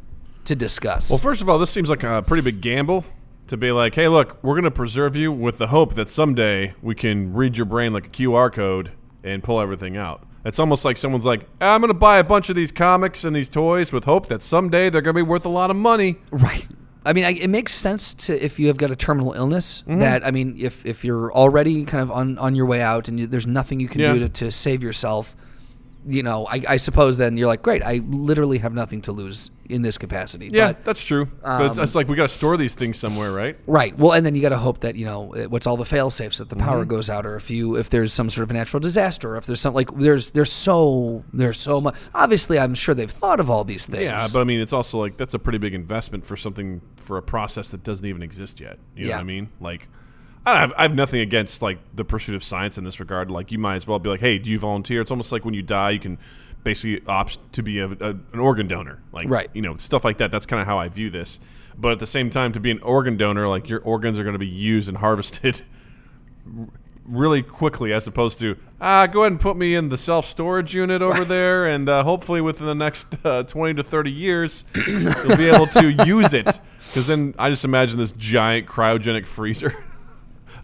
to 0.44 0.54
discuss. 0.54 1.08
Well, 1.08 1.18
first 1.18 1.40
of 1.40 1.48
all, 1.48 1.58
this 1.58 1.70
seems 1.70 1.88
like 1.88 2.02
a 2.02 2.22
pretty 2.22 2.42
big 2.42 2.60
gamble 2.60 3.04
to 3.46 3.56
be 3.56 3.72
like, 3.72 3.94
hey, 3.94 4.08
look, 4.08 4.42
we're 4.42 4.54
going 4.54 4.64
to 4.64 4.70
preserve 4.70 5.16
you 5.16 5.32
with 5.32 5.58
the 5.58 5.68
hope 5.68 5.94
that 5.94 6.10
someday 6.10 6.74
we 6.82 6.94
can 6.94 7.32
read 7.32 7.56
your 7.56 7.66
brain 7.66 7.92
like 7.92 8.06
a 8.06 8.10
QR 8.10 8.52
code 8.52 8.92
and 9.24 9.42
pull 9.42 9.60
everything 9.60 9.96
out. 9.96 10.24
It's 10.44 10.58
almost 10.58 10.84
like 10.84 10.96
someone's 10.96 11.26
like, 11.26 11.46
I'm 11.60 11.80
going 11.80 11.92
to 11.92 11.98
buy 11.98 12.18
a 12.18 12.24
bunch 12.24 12.48
of 12.48 12.56
these 12.56 12.72
comics 12.72 13.24
and 13.24 13.34
these 13.34 13.48
toys 13.48 13.92
with 13.92 14.04
hope 14.04 14.28
that 14.28 14.42
someday 14.42 14.88
they're 14.88 15.02
going 15.02 15.14
to 15.14 15.24
be 15.24 15.28
worth 15.28 15.44
a 15.44 15.50
lot 15.50 15.70
of 15.70 15.76
money. 15.76 16.16
Right. 16.30 16.66
I 17.08 17.12
mean, 17.14 17.24
I, 17.24 17.30
it 17.32 17.48
makes 17.50 17.72
sense 17.74 18.12
to 18.26 18.44
if 18.44 18.60
you 18.60 18.66
have 18.68 18.76
got 18.76 18.90
a 18.90 18.96
terminal 18.96 19.32
illness 19.32 19.82
Mm-hmm. 19.88 20.00
that 20.00 20.26
I 20.26 20.30
mean, 20.30 20.56
if 20.58 20.84
if 20.84 21.04
you're 21.04 21.32
already 21.32 21.84
kind 21.84 22.02
of 22.02 22.10
on 22.10 22.36
on 22.38 22.54
your 22.54 22.66
way 22.66 22.80
out 22.82 23.08
and 23.08 23.18
you, 23.20 23.26
there's 23.26 23.46
nothing 23.46 23.80
you 23.80 23.88
can 23.88 24.00
Yeah. 24.00 24.12
do 24.12 24.18
to, 24.20 24.28
to 24.28 24.50
save 24.52 24.82
yourself, 24.82 25.34
you 26.08 26.22
know, 26.22 26.46
I, 26.46 26.62
I 26.68 26.76
suppose 26.78 27.16
then 27.18 27.36
you're 27.36 27.46
like, 27.46 27.62
great, 27.62 27.82
I 27.84 28.00
literally 28.08 28.58
have 28.58 28.72
nothing 28.72 29.02
to 29.02 29.12
lose 29.12 29.50
in 29.68 29.82
this 29.82 29.98
capacity. 29.98 30.48
Yeah, 30.50 30.68
But- 30.72 30.84
that's 30.86 31.04
true. 31.04 31.26
but 31.42 31.66
it's, 31.66 31.78
it's 31.78 31.94
like 31.94 32.08
we 32.08 32.16
got 32.16 32.22
to 32.22 32.28
store 32.34 32.56
these 32.56 32.72
things 32.74 32.98
somewhere, 32.98 33.30
right? 33.32 33.56
Right. 33.66 33.96
Well, 33.98 34.12
and 34.12 34.24
then 34.24 34.34
you 34.34 34.40
got 34.40 34.48
to 34.48 34.56
hope 34.56 34.80
that 34.80 34.96
you 34.96 35.04
know 35.04 35.34
what's 35.48 35.66
all 35.66 35.76
the 35.76 35.84
fail 35.84 36.08
safes 36.10 36.38
that 36.38 36.48
the 36.48 36.56
power 36.56 36.80
Mm-hmm. 36.80 36.90
goes 36.90 37.10
out, 37.10 37.26
or 37.26 37.36
if 37.36 37.50
you 37.50 37.76
if 37.76 37.90
there's 37.90 38.12
some 38.12 38.30
sort 38.30 38.44
of 38.48 38.52
natural 38.52 38.80
disaster, 38.80 39.34
or 39.34 39.36
if 39.36 39.44
there's 39.46 39.60
some 39.60 39.74
like 39.74 39.90
there's 39.96 40.30
there's 40.30 40.50
so 40.52 41.22
there's 41.32 41.58
so 41.58 41.80
much. 41.80 41.94
Obviously, 42.14 42.58
I'm 42.58 42.74
sure 42.74 42.94
they've 42.94 43.10
thought 43.10 43.40
of 43.40 43.50
all 43.50 43.64
these 43.64 43.84
things. 43.86 44.04
Yeah, 44.04 44.26
but 44.32 44.40
I 44.40 44.44
mean, 44.44 44.60
it's 44.60 44.72
also 44.72 44.98
like 44.98 45.16
that's 45.18 45.34
a 45.34 45.38
pretty 45.38 45.58
big 45.58 45.74
investment 45.74 46.24
for 46.24 46.36
something 46.36 46.80
for 46.96 47.18
a 47.18 47.22
process 47.22 47.68
that 47.70 47.82
doesn't 47.84 48.06
even 48.06 48.22
exist 48.22 48.60
yet. 48.60 48.78
You 48.96 49.04
know 49.04 49.08
Yeah. 49.10 49.16
what 49.16 49.20
I 49.20 49.24
mean? 49.24 49.48
Like, 49.60 49.88
I 50.56 50.60
have, 50.60 50.72
I 50.76 50.82
have 50.82 50.94
nothing 50.94 51.20
against 51.20 51.62
like 51.62 51.78
the 51.94 52.04
pursuit 52.04 52.34
of 52.34 52.44
science 52.44 52.78
in 52.78 52.84
this 52.84 53.00
regard. 53.00 53.30
Like, 53.30 53.52
you 53.52 53.58
might 53.58 53.76
as 53.76 53.86
well 53.86 53.98
be 53.98 54.08
like, 54.08 54.20
hey, 54.20 54.38
do 54.38 54.50
you 54.50 54.58
volunteer? 54.58 55.00
It's 55.00 55.10
almost 55.10 55.32
like 55.32 55.44
when 55.44 55.54
you 55.54 55.62
die, 55.62 55.90
you 55.90 56.00
can 56.00 56.18
basically 56.64 57.06
opt 57.06 57.38
to 57.54 57.62
be 57.62 57.78
a, 57.78 57.86
a, 57.86 58.10
an 58.32 58.38
organ 58.38 58.68
donor. 58.68 59.00
Like, 59.12 59.28
Right. 59.28 59.50
You 59.54 59.62
know, 59.62 59.76
stuff 59.76 60.04
like 60.04 60.18
that. 60.18 60.30
That's 60.30 60.46
kind 60.46 60.60
of 60.60 60.66
how 60.66 60.78
I 60.78 60.88
view 60.88 61.10
this. 61.10 61.40
But 61.76 61.92
at 61.92 61.98
the 62.00 62.06
same 62.06 62.30
time, 62.30 62.52
to 62.52 62.60
be 62.60 62.70
an 62.70 62.80
organ 62.82 63.16
donor, 63.16 63.48
like 63.48 63.68
your 63.68 63.80
organs 63.80 64.18
are 64.18 64.24
going 64.24 64.32
to 64.34 64.38
be 64.38 64.46
used 64.46 64.88
and 64.88 64.98
harvested 64.98 65.62
really 67.08 67.42
quickly 67.42 67.92
as 67.92 68.06
opposed 68.06 68.38
to 68.38 68.54
ah 68.82 69.06
go 69.06 69.20
ahead 69.20 69.32
and 69.32 69.40
put 69.40 69.56
me 69.56 69.74
in 69.74 69.88
the 69.88 69.96
self-storage 69.96 70.74
unit 70.74 71.00
over 71.00 71.24
there 71.24 71.66
and 71.66 71.88
uh, 71.88 72.04
hopefully 72.04 72.40
within 72.42 72.66
the 72.66 72.74
next 72.74 73.06
uh, 73.24 73.42
20 73.44 73.74
to 73.74 73.82
30 73.82 74.10
years 74.12 74.64
you'll 74.74 75.36
be 75.36 75.48
able 75.48 75.66
to 75.66 75.90
use 76.04 76.34
it 76.34 76.60
because 76.88 77.06
then 77.06 77.34
i 77.38 77.48
just 77.48 77.64
imagine 77.64 77.98
this 77.98 78.12
giant 78.12 78.66
cryogenic 78.66 79.26
freezer 79.26 79.74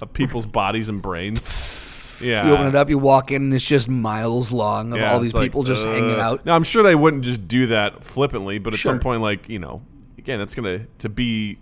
of 0.04 0.12
people's 0.12 0.46
bodies 0.46 0.88
and 0.88 1.02
brains 1.02 2.18
yeah 2.20 2.46
you 2.46 2.52
open 2.54 2.66
it 2.66 2.74
up, 2.76 2.88
you 2.88 2.96
walk 2.96 3.32
in, 3.32 3.42
and 3.42 3.52
it's 3.54 3.66
just 3.66 3.88
miles 3.88 4.52
long 4.52 4.92
of 4.92 4.98
Yeah, 4.98 5.10
all 5.10 5.16
it's 5.16 5.24
these 5.24 5.34
like, 5.34 5.42
people 5.44 5.64
just 5.64 5.84
hanging 5.84 6.12
uh, 6.18 6.22
out. 6.22 6.46
Now 6.46 6.54
I'm 6.54 6.62
sure 6.62 6.82
they 6.84 6.94
wouldn't 6.94 7.24
just 7.24 7.46
do 7.48 7.66
that 7.66 8.04
flippantly, 8.04 8.58
but 8.58 8.72
at 8.72 8.78
Sure. 8.78 8.92
some 8.92 9.00
point, 9.00 9.20
like 9.20 9.48
you 9.48 9.58
know, 9.58 9.82
again, 10.16 10.40
it's 10.40 10.54
gonna 10.54 10.86
to 10.98 11.08
be, 11.08 11.58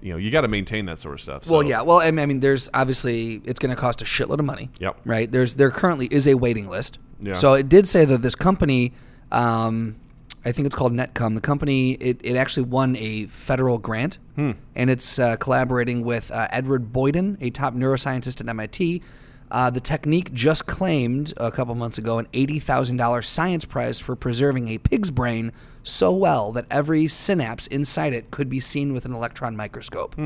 you 0.00 0.12
know, 0.12 0.16
you 0.16 0.30
got 0.30 0.42
to 0.42 0.48
maintain 0.48 0.86
that 0.86 1.00
sort 1.00 1.14
of 1.14 1.20
stuff. 1.20 1.48
Well, 1.50 1.62
so- 1.62 1.68
yeah. 1.68 1.82
Well, 1.82 1.98
I 1.98 2.10
mean, 2.12 2.20
I 2.20 2.26
mean, 2.26 2.40
there's 2.40 2.70
obviously 2.72 3.42
it's 3.44 3.58
going 3.58 3.74
to 3.74 3.80
cost 3.80 4.00
a 4.00 4.04
shitload 4.04 4.38
of 4.38 4.44
money. 4.44 4.70
Yep. 4.78 5.00
Right. 5.04 5.30
There's 5.30 5.56
there 5.56 5.70
currently 5.72 6.06
is 6.06 6.28
a 6.28 6.34
waiting 6.34 6.68
list. 6.68 6.98
Yeah. 7.20 7.32
So 7.32 7.54
it 7.54 7.68
did 7.68 7.88
say 7.88 8.04
that 8.04 8.22
this 8.22 8.36
company, 8.36 8.92
um, 9.32 9.96
I 10.44 10.52
think 10.52 10.66
it's 10.66 10.74
called 10.74 10.92
Nectome. 10.92 11.34
The 11.34 11.40
company 11.40 11.92
it, 11.92 12.20
it 12.22 12.36
actually 12.36 12.64
won 12.64 12.96
a 12.96 13.26
federal 13.26 13.78
grant, 13.78 14.18
Hmm. 14.36 14.52
and 14.74 14.90
it's 14.90 15.18
uh, 15.18 15.36
collaborating 15.36 16.04
with 16.04 16.30
uh, 16.30 16.48
Edward 16.50 16.92
Boyden, 16.92 17.38
a 17.40 17.50
top 17.50 17.74
neuroscientist 17.74 18.40
at 18.40 18.48
MIT. 18.48 19.02
Uh, 19.50 19.70
the 19.70 19.80
technique 19.80 20.32
just 20.32 20.66
claimed 20.66 21.32
a 21.36 21.50
couple 21.50 21.74
months 21.74 21.96
ago 21.98 22.18
an 22.18 22.26
eighty 22.32 22.58
thousand 22.58 22.96
dollars 22.96 23.28
science 23.28 23.64
prize 23.64 23.98
for 24.00 24.16
preserving 24.16 24.68
a 24.68 24.78
pig's 24.78 25.10
brain 25.10 25.52
so 25.82 26.10
well 26.12 26.50
that 26.52 26.64
every 26.70 27.06
synapse 27.06 27.66
inside 27.68 28.12
it 28.12 28.30
could 28.30 28.48
be 28.48 28.58
seen 28.58 28.92
with 28.92 29.04
an 29.04 29.12
electron 29.12 29.54
microscope. 29.56 30.16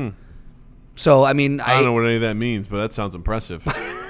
So 0.95 1.23
I 1.25 1.33
mean, 1.33 1.59
Hmm. 1.59 1.69
I 1.69 1.73
don't 1.75 1.85
know 1.85 1.93
what 1.93 2.05
any 2.05 2.15
of 2.15 2.21
that 2.21 2.35
means, 2.35 2.67
but 2.67 2.77
that 2.77 2.93
sounds 2.93 3.13
impressive. 3.15 3.63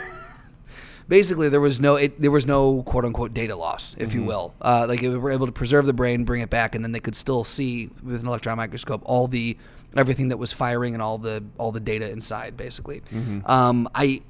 basically 1.09 1.49
there 1.49 1.59
was 1.59 1.81
no 1.81 1.95
it, 1.95 2.21
there 2.21 2.31
was 2.31 2.45
no 2.45 2.83
quote 2.83 3.03
unquote 3.03 3.33
data 3.33 3.55
loss, 3.55 3.95
if 3.99 4.13
you 4.13 4.23
will. 4.23 4.53
Uh, 4.61 4.85
like 4.87 5.01
they 5.01 5.09
were 5.09 5.31
able 5.31 5.47
to 5.47 5.51
preserve 5.51 5.85
the 5.85 5.93
brain, 5.93 6.23
bring 6.23 6.41
it 6.41 6.49
back, 6.49 6.75
and 6.75 6.85
then 6.85 6.93
they 6.93 6.99
could 7.01 7.15
still 7.15 7.43
see 7.43 7.89
with 8.01 8.21
an 8.21 8.27
electron 8.27 8.55
microscope 8.55 9.01
all 9.03 9.27
the 9.27 9.57
everything 9.97 10.29
that 10.29 10.37
was 10.37 10.53
firing 10.53 10.93
and 10.93 11.01
all 11.01 11.17
the 11.17 11.43
all 11.57 11.71
the 11.73 11.79
data 11.81 12.09
inside. 12.09 12.55
Basically, 12.55 13.01
um, 13.45 13.89
I, 13.93 14.21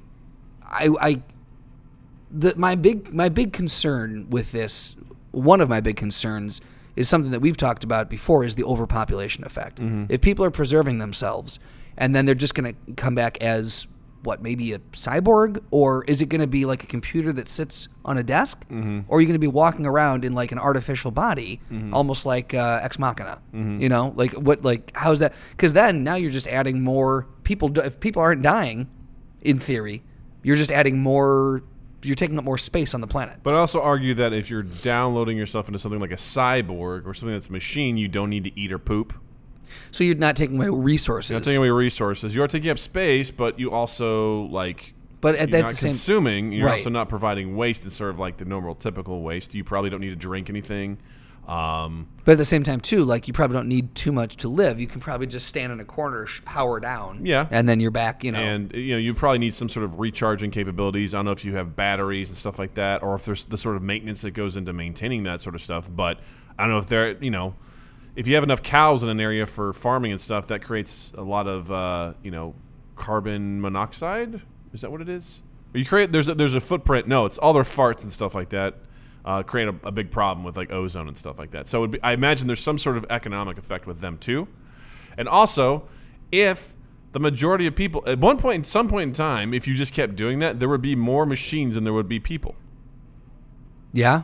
I, 0.64 0.88
I, 1.00 1.22
the, 2.30 2.54
my 2.56 2.74
big 2.74 3.12
my 3.12 3.28
big 3.28 3.52
concern 3.52 4.28
with 4.30 4.50
this, 4.50 4.96
one 5.30 5.60
of 5.60 5.68
my 5.68 5.80
big 5.80 5.96
concerns. 5.96 6.60
Is 6.96 7.08
something 7.08 7.30
that 7.30 7.40
we've 7.40 7.56
talked 7.56 7.84
about 7.84 8.10
before 8.10 8.44
is 8.44 8.56
the 8.56 8.64
overpopulation 8.64 9.44
effect. 9.44 9.78
If 10.10 10.20
people 10.20 10.44
are 10.44 10.50
preserving 10.50 10.98
themselves 10.98 11.58
and 11.96 12.14
then 12.14 12.26
they're 12.26 12.34
just 12.34 12.54
going 12.54 12.74
to 12.74 12.92
come 12.94 13.14
back 13.14 13.38
as 13.40 13.86
what 14.22 14.42
maybe 14.42 14.72
a 14.72 14.78
cyborg? 14.92 15.62
Or 15.70 16.04
is 16.04 16.22
it 16.22 16.28
going 16.28 16.40
to 16.40 16.46
be 16.46 16.64
like 16.64 16.82
a 16.84 16.86
computer 16.86 17.32
that 17.32 17.48
sits 17.48 17.88
on 18.04 18.18
a 18.18 18.22
desk? 18.22 18.66
Mm-hmm. 18.68 19.00
Or 19.08 19.18
are 19.18 19.20
you 19.20 19.26
going 19.26 19.34
to 19.34 19.38
be 19.38 19.46
walking 19.46 19.86
around 19.86 20.24
in 20.24 20.34
like 20.34 20.52
an 20.52 20.58
artificial 20.58 21.10
body 21.10 21.60
mm-hmm. 21.70 21.94
almost 21.94 22.26
like 22.26 22.54
uh, 22.54 22.80
ex 22.82 22.98
machina? 22.98 23.40
Mm-hmm. 23.54 23.80
You 23.80 23.88
know 23.88 24.12
like 24.16 24.32
what 24.32 24.62
like 24.62 24.92
how's 24.94 25.18
that? 25.20 25.34
Because 25.50 25.72
then 25.72 26.04
now 26.04 26.16
you're 26.16 26.30
just 26.30 26.48
adding 26.48 26.82
more 26.82 27.26
people 27.44 27.76
if 27.78 28.00
people 28.00 28.22
aren't 28.22 28.42
dying 28.42 28.88
in 29.42 29.58
theory 29.58 30.02
you're 30.42 30.56
just 30.56 30.70
adding 30.70 31.02
more 31.02 31.62
you're 32.02 32.16
taking 32.16 32.38
up 32.38 32.44
more 32.44 32.56
space 32.56 32.94
on 32.94 33.02
the 33.02 33.06
planet. 33.06 33.40
But 33.42 33.52
I 33.52 33.58
also 33.58 33.82
argue 33.82 34.14
that 34.14 34.32
if 34.32 34.48
you're 34.48 34.62
downloading 34.62 35.36
yourself 35.36 35.68
into 35.68 35.78
something 35.78 36.00
like 36.00 36.12
a 36.12 36.16
cyborg 36.16 37.06
or 37.06 37.12
something 37.12 37.34
that's 37.34 37.48
a 37.48 37.52
machine, 37.52 37.98
you 37.98 38.08
don't 38.08 38.30
need 38.30 38.44
to 38.44 38.58
eat 38.58 38.72
or 38.72 38.78
poop. 38.78 39.12
So 39.90 40.04
you're 40.04 40.14
not 40.14 40.36
taking 40.36 40.56
away 40.56 40.68
resources 40.68 41.30
You're 41.30 41.40
not 41.40 41.44
taking 41.44 41.58
away 41.58 41.70
resources. 41.70 42.34
You 42.34 42.42
are 42.42 42.48
taking 42.48 42.70
up 42.70 42.78
space, 42.78 43.30
but 43.30 43.58
you 43.58 43.70
also 43.70 44.42
like. 44.44 44.94
But 45.20 45.36
at 45.36 45.50
that 45.50 45.60
not 45.62 45.74
same- 45.74 45.90
consuming. 45.90 46.52
You're 46.52 46.66
Right. 46.66 46.78
also 46.78 46.88
not 46.90 47.08
providing 47.10 47.54
waste. 47.56 47.84
It's 47.84 47.94
sort 47.94 48.10
of 48.10 48.18
like 48.18 48.38
the 48.38 48.44
normal, 48.46 48.74
typical 48.74 49.22
waste. 49.22 49.54
You 49.54 49.64
probably 49.64 49.90
don't 49.90 50.00
need 50.00 50.08
to 50.10 50.16
drink 50.16 50.48
anything. 50.48 50.98
Um, 51.48 52.06
but 52.24 52.32
at 52.32 52.38
the 52.38 52.44
same 52.44 52.62
time 52.62 52.80
too 52.80 53.02
like 53.02 53.26
you 53.26 53.32
probably 53.32 53.56
don't 53.56 53.66
need 53.66 53.92
too 53.96 54.12
much 54.12 54.36
to 54.36 54.48
live 54.48 54.78
you 54.78 54.86
can 54.86 55.00
probably 55.00 55.26
just 55.26 55.48
stand 55.48 55.72
in 55.72 55.80
a 55.80 55.84
corner 55.84 56.28
power 56.44 56.78
down 56.78 57.26
Yeah. 57.26 57.48
and 57.50 57.68
then 57.68 57.80
you're 57.80 57.90
back 57.90 58.22
you 58.22 58.30
know 58.30 58.38
and 58.38 58.70
you 58.72 58.92
know 58.92 58.98
you 58.98 59.14
probably 59.14 59.38
need 59.38 59.54
some 59.54 59.68
sort 59.68 59.82
of 59.84 59.98
recharging 59.98 60.52
capabilities. 60.52 61.12
I 61.12 61.18
don't 61.18 61.24
know 61.24 61.30
if 61.32 61.44
you 61.44 61.56
have 61.56 61.74
batteries 61.74 62.28
and 62.28 62.36
stuff 62.38 62.58
like 62.58 62.74
that, 62.74 63.02
or 63.02 63.16
if 63.16 63.24
there's 63.24 63.44
the 63.46 63.56
sort 63.56 63.74
of 63.74 63.82
maintenance 63.82 64.20
that 64.20 64.30
goes 64.32 64.54
into 64.56 64.72
maintaining 64.72 65.24
that 65.24 65.40
sort 65.40 65.56
of 65.56 65.62
stuff. 65.62 65.90
But 65.92 66.20
I 66.56 66.64
don't 66.64 66.70
know 66.72 66.78
if 66.78 66.86
there, 66.86 67.16
you 67.20 67.30
know, 67.30 67.54
if 68.16 68.26
you 68.26 68.34
have 68.34 68.44
enough 68.44 68.62
cows 68.62 69.02
in 69.02 69.08
an 69.08 69.20
area 69.20 69.46
for 69.46 69.72
farming 69.72 70.12
and 70.12 70.20
stuff, 70.20 70.48
that 70.48 70.62
creates 70.62 71.12
a 71.16 71.22
lot 71.22 71.46
of 71.46 71.70
uh, 71.70 72.14
you 72.22 72.30
know 72.30 72.54
carbon 72.96 73.60
monoxide. 73.60 74.40
Is 74.72 74.82
that 74.82 74.90
what 74.90 75.00
it 75.00 75.08
is? 75.08 75.42
You 75.72 75.84
create 75.84 76.12
there's 76.12 76.28
a, 76.28 76.34
there's 76.34 76.54
a 76.54 76.60
footprint. 76.60 77.06
No, 77.06 77.26
it's 77.26 77.38
all 77.38 77.52
their 77.52 77.62
farts 77.62 78.02
and 78.02 78.12
stuff 78.12 78.34
like 78.34 78.50
that. 78.50 78.74
Uh, 79.24 79.42
create 79.42 79.68
a, 79.68 79.74
a 79.84 79.92
big 79.92 80.10
problem 80.10 80.44
with 80.44 80.56
like 80.56 80.72
ozone 80.72 81.06
and 81.06 81.16
stuff 81.16 81.38
like 81.38 81.50
that. 81.50 81.68
So 81.68 81.86
be, 81.86 82.02
I 82.02 82.12
imagine 82.12 82.46
there's 82.46 82.62
some 82.62 82.78
sort 82.78 82.96
of 82.96 83.04
economic 83.10 83.58
effect 83.58 83.86
with 83.86 84.00
them 84.00 84.16
too. 84.18 84.48
And 85.18 85.28
also, 85.28 85.88
if 86.32 86.74
the 87.12 87.20
majority 87.20 87.66
of 87.66 87.76
people 87.76 88.02
at 88.06 88.18
one 88.18 88.38
point, 88.38 88.66
some 88.66 88.88
point 88.88 89.08
in 89.08 89.12
time, 89.12 89.52
if 89.52 89.66
you 89.66 89.74
just 89.74 89.92
kept 89.92 90.16
doing 90.16 90.38
that, 90.38 90.58
there 90.58 90.68
would 90.68 90.80
be 90.82 90.96
more 90.96 91.26
machines 91.26 91.74
than 91.74 91.84
there 91.84 91.92
would 91.92 92.08
be 92.08 92.18
people. 92.18 92.54
yeah 93.92 94.22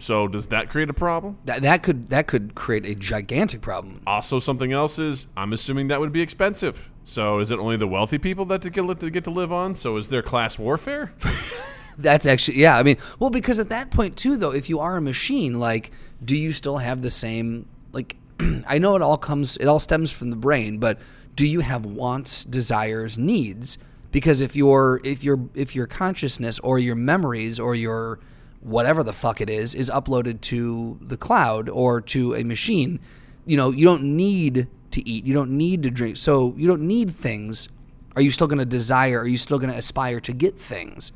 So 0.00 0.26
does 0.28 0.48
that 0.48 0.68
create 0.68 0.90
a 0.90 0.94
problem? 0.94 1.38
that, 1.44 1.62
that 1.62 1.82
could 1.82 2.10
that 2.10 2.26
could 2.26 2.54
create 2.54 2.86
a 2.86 2.94
gigantic 2.94 3.60
problem 3.60 4.00
Also, 4.06 4.38
something 4.38 4.72
else 4.72 4.98
is 4.98 5.26
I'm 5.36 5.52
assuming 5.52 5.88
that 5.88 6.00
would 6.00 6.12
be 6.12 6.20
expensive. 6.20 6.90
So 7.04 7.38
is 7.38 7.50
it 7.50 7.58
only 7.58 7.76
the 7.76 7.88
wealthy 7.88 8.18
people 8.18 8.44
that 8.46 8.62
to 8.62 8.70
get 8.70 9.00
to 9.00 9.10
get 9.10 9.24
to 9.24 9.30
live 9.30 9.52
on? 9.52 9.74
So 9.74 9.96
is 9.96 10.08
there 10.08 10.22
class 10.22 10.58
warfare? 10.58 11.12
That's 11.98 12.24
actually 12.24 12.58
yeah. 12.58 12.78
I 12.78 12.82
mean, 12.82 12.96
well, 13.18 13.30
because 13.30 13.58
at 13.58 13.68
that 13.70 13.90
point 13.90 14.16
too, 14.16 14.36
though, 14.36 14.52
if 14.52 14.68
you 14.68 14.78
are 14.80 14.96
a 14.96 15.02
machine, 15.02 15.58
like, 15.58 15.90
do 16.24 16.36
you 16.36 16.52
still 16.52 16.78
have 16.78 17.02
the 17.02 17.10
same 17.10 17.68
like? 17.92 18.16
I 18.66 18.78
know 18.78 18.96
it 18.96 19.02
all 19.02 19.18
comes, 19.18 19.56
it 19.58 19.66
all 19.66 19.78
stems 19.78 20.10
from 20.10 20.30
the 20.30 20.36
brain, 20.36 20.78
but 20.78 20.98
do 21.36 21.46
you 21.46 21.60
have 21.60 21.84
wants, 21.84 22.44
desires, 22.44 23.18
needs? 23.18 23.76
Because 24.12 24.40
if 24.40 24.56
your 24.56 25.00
if 25.04 25.22
your 25.22 25.48
if 25.54 25.74
your 25.74 25.86
consciousness 25.86 26.58
or 26.60 26.78
your 26.78 26.96
memories 26.96 27.60
or 27.60 27.74
your 27.74 28.18
whatever 28.60 29.02
the 29.02 29.12
fuck 29.12 29.40
it 29.40 29.50
is 29.50 29.74
is 29.74 29.90
uploaded 29.90 30.40
to 30.42 30.98
the 31.00 31.16
cloud 31.16 31.68
or 31.68 32.00
to 32.00 32.34
a 32.34 32.44
machine, 32.44 33.00
you 33.46 33.56
know, 33.56 33.70
you 33.70 33.84
don't 33.84 34.02
need 34.02 34.68
to 34.90 35.08
eat, 35.08 35.24
you 35.24 35.34
don't 35.34 35.50
need 35.50 35.82
to 35.82 35.90
drink, 35.90 36.16
so 36.16 36.54
you 36.56 36.66
don't 36.66 36.82
need 36.82 37.10
things. 37.10 37.68
Are 38.16 38.22
you 38.22 38.30
still 38.30 38.46
going 38.46 38.58
to 38.58 38.64
desire? 38.64 39.20
Are 39.20 39.26
you 39.26 39.38
still 39.38 39.58
going 39.58 39.70
to 39.70 39.78
aspire 39.78 40.20
to 40.20 40.32
get 40.32 40.58
things? 40.58 41.12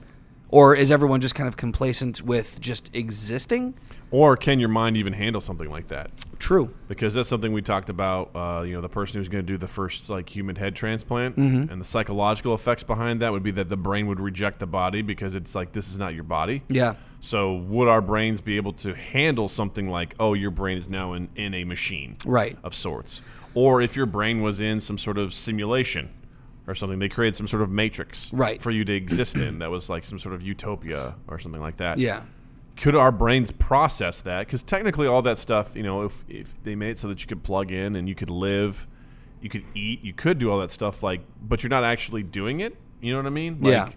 Or 0.49 0.77
is 0.77 0.91
everyone 0.91 1.21
just 1.21 1.35
kind 1.35 1.49
of 1.49 1.57
complacent 1.57 2.23
with 2.23 2.61
just 2.61 2.95
existing? 2.95 3.75
Or 4.15 4.37
can 4.37 4.61
your 4.61 4.69
mind 4.69 4.97
even 4.97 5.13
handle 5.13 5.41
something 5.41 5.69
like 5.71 5.89
that? 5.89 6.11
True. 6.39 6.75
because 6.89 7.15
that's 7.15 7.29
something 7.29 7.53
we 7.55 7.63
talked 7.63 7.89
about. 7.89 8.31
Uh, 8.35 8.63
you 8.67 8.75
know, 8.75 8.83
the 8.83 8.89
person 8.89 9.19
who's 9.19 9.29
going 9.29 9.45
to 9.47 9.53
do 9.53 9.57
the 9.57 9.67
first 9.69 10.11
like 10.11 10.29
human 10.29 10.57
head 10.57 10.77
transplant, 10.77 11.37
Mm-hmm. 11.37 11.73
and 11.73 11.81
the 11.81 11.85
psychological 11.87 12.53
effects 12.55 12.83
behind 12.83 13.23
that 13.23 13.33
would 13.33 13.43
be 13.43 13.51
that 13.53 13.69
the 13.71 13.77
brain 13.79 14.07
would 14.09 14.21
reject 14.21 14.59
the 14.61 14.67
body 14.67 15.01
because 15.01 15.35
it's 15.35 15.55
like 15.55 15.73
this 15.73 15.89
is 15.91 15.97
not 15.99 16.13
your 16.15 16.25
body. 16.25 16.63
Yeah. 16.69 16.95
So 17.21 17.55
would 17.55 17.89
our 17.89 18.03
brains 18.03 18.41
be 18.43 18.57
able 18.59 18.75
to 18.75 18.95
handle 18.95 19.49
something 19.49 19.89
like, 19.89 20.15
oh, 20.21 20.35
your 20.35 20.51
brain 20.51 20.77
is 20.77 20.89
now 20.89 21.15
in, 21.15 21.29
in 21.35 21.55
a 21.55 21.65
machine, 21.65 22.17
Right. 22.27 22.59
of 22.63 22.75
sorts, 22.75 23.23
or 23.55 23.81
if 23.81 23.97
your 23.97 24.07
brain 24.07 24.43
was 24.43 24.61
in 24.61 24.81
some 24.81 24.99
sort 24.99 25.17
of 25.17 25.33
simulation 25.33 26.11
or 26.67 26.75
something, 26.75 26.99
they 26.99 27.09
created 27.09 27.37
some 27.37 27.47
sort 27.47 27.63
of 27.63 27.71
matrix, 27.71 28.31
Right. 28.35 28.61
for 28.61 28.71
you 28.71 28.85
to 28.85 28.93
exist 28.95 29.37
in 29.37 29.61
that 29.61 29.71
was 29.71 29.89
like 29.89 30.05
some 30.05 30.19
sort 30.19 30.35
of 30.35 30.43
utopia 30.43 31.15
or 31.29 31.39
something 31.39 31.63
like 31.63 31.79
that 31.79 31.97
Yeah. 31.99 32.21
Could 32.77 32.95
our 32.97 33.13
brains 33.13 33.51
process 33.53 34.21
that? 34.23 34.41
Because 34.47 34.63
technically, 34.63 35.07
all 35.07 35.23
that 35.23 35.39
stuff, 35.39 35.77
you 35.77 35.83
know, 35.83 36.03
if 36.03 36.25
if 36.29 36.63
they 36.65 36.75
made 36.75 36.91
it 36.91 36.99
so 36.99 37.09
that 37.09 37.21
you 37.23 37.27
could 37.29 37.43
plug 37.43 37.71
in 37.71 37.97
and 37.97 38.09
you 38.09 38.15
could 38.15 38.31
live, 38.31 38.87
you 39.41 39.49
could 39.49 39.65
eat, 39.75 40.03
you 40.03 40.13
could 40.13 40.39
do 40.39 40.51
all 40.51 40.59
that 40.61 40.71
stuff, 40.71 41.03
like, 41.03 41.21
but 41.43 41.63
you're 41.63 41.71
not 41.71 41.85
actually 41.85 42.23
doing 42.23 42.61
it. 42.61 42.77
You 43.01 43.13
know 43.13 43.19
what 43.19 43.27
I 43.27 43.31
mean? 43.31 43.59
Like, 43.61 43.73
Yeah. 43.73 43.89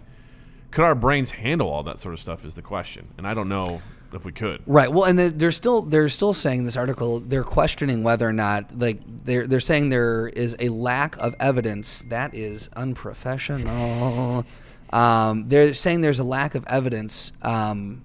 could 0.70 0.84
our 0.84 0.94
brains 0.94 1.30
handle 1.30 1.68
all 1.70 1.82
that 1.84 1.98
sort 1.98 2.12
of 2.14 2.20
stuff? 2.20 2.44
Is 2.44 2.54
the 2.54 2.62
question, 2.62 3.08
and 3.18 3.26
I 3.26 3.34
don't 3.34 3.48
know 3.48 3.80
if 4.12 4.24
we 4.24 4.32
could. 4.32 4.62
Right. 4.66 4.90
Well, 4.90 5.04
and 5.04 5.18
they're 5.18 5.50
still 5.50 5.82
they're 5.82 6.08
still 6.08 6.32
saying 6.32 6.64
this 6.64 6.76
article. 6.76 7.20
They're 7.20 7.44
questioning 7.44 8.02
whether 8.02 8.28
or 8.28 8.32
not 8.32 8.78
like 8.78 9.00
they're 9.24 9.46
they're 9.46 9.60
saying 9.60 9.88
there 9.88 10.28
is 10.28 10.54
a 10.60 10.68
lack 10.68 11.16
of 11.18 11.34
evidence 11.40 12.02
that 12.10 12.34
is 12.34 12.68
unprofessional. 12.76 14.44
um, 14.92 15.48
they're 15.48 15.74
saying 15.74 16.00
there's 16.00 16.20
a 16.20 16.24
lack 16.24 16.54
of 16.54 16.64
evidence 16.66 17.32
um, 17.42 18.02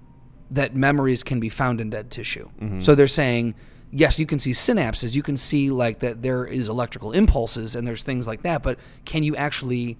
that 0.50 0.74
memories 0.74 1.22
can 1.22 1.40
be 1.40 1.48
found 1.48 1.80
in 1.80 1.90
dead 1.90 2.10
tissue. 2.10 2.48
So 2.80 2.94
they're 2.94 3.08
saying 3.08 3.54
yes, 3.94 4.18
you 4.18 4.26
can 4.26 4.40
see 4.40 4.50
synapses, 4.50 5.14
you 5.14 5.22
can 5.22 5.36
see 5.36 5.70
like 5.70 6.00
that 6.00 6.20
there 6.20 6.44
is 6.44 6.68
electrical 6.68 7.12
impulses 7.12 7.76
and 7.76 7.86
there's 7.86 8.02
things 8.02 8.26
like 8.26 8.42
that, 8.42 8.62
but 8.62 8.78
can 9.04 9.22
you 9.22 9.36
actually 9.36 9.96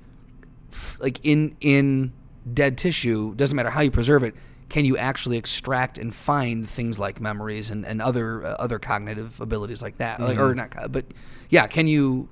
like 0.98 1.20
in 1.22 1.56
in 1.60 2.12
dead 2.52 2.76
tissue 2.76 3.34
doesn't 3.36 3.54
matter 3.54 3.70
how 3.70 3.80
you 3.80 3.92
preserve 3.92 4.24
it 4.24 4.34
can 4.68 4.84
you 4.84 4.96
actually 4.96 5.36
extract 5.36 5.98
and 5.98 6.12
find 6.12 6.68
things 6.68 6.98
like 6.98 7.20
memories 7.20 7.70
and, 7.70 7.86
and 7.86 8.02
other 8.02 8.44
uh, 8.44 8.56
other 8.58 8.78
cognitive 8.80 9.40
abilities 9.40 9.80
like 9.80 9.98
that? 9.98 10.20
Like 10.20 10.38
or 10.38 10.54
not 10.54 10.90
but 10.90 11.04
yeah 11.48 11.66
can 11.68 11.86
you 11.86 12.28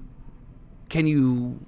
can 0.88 1.06
you 1.06 1.64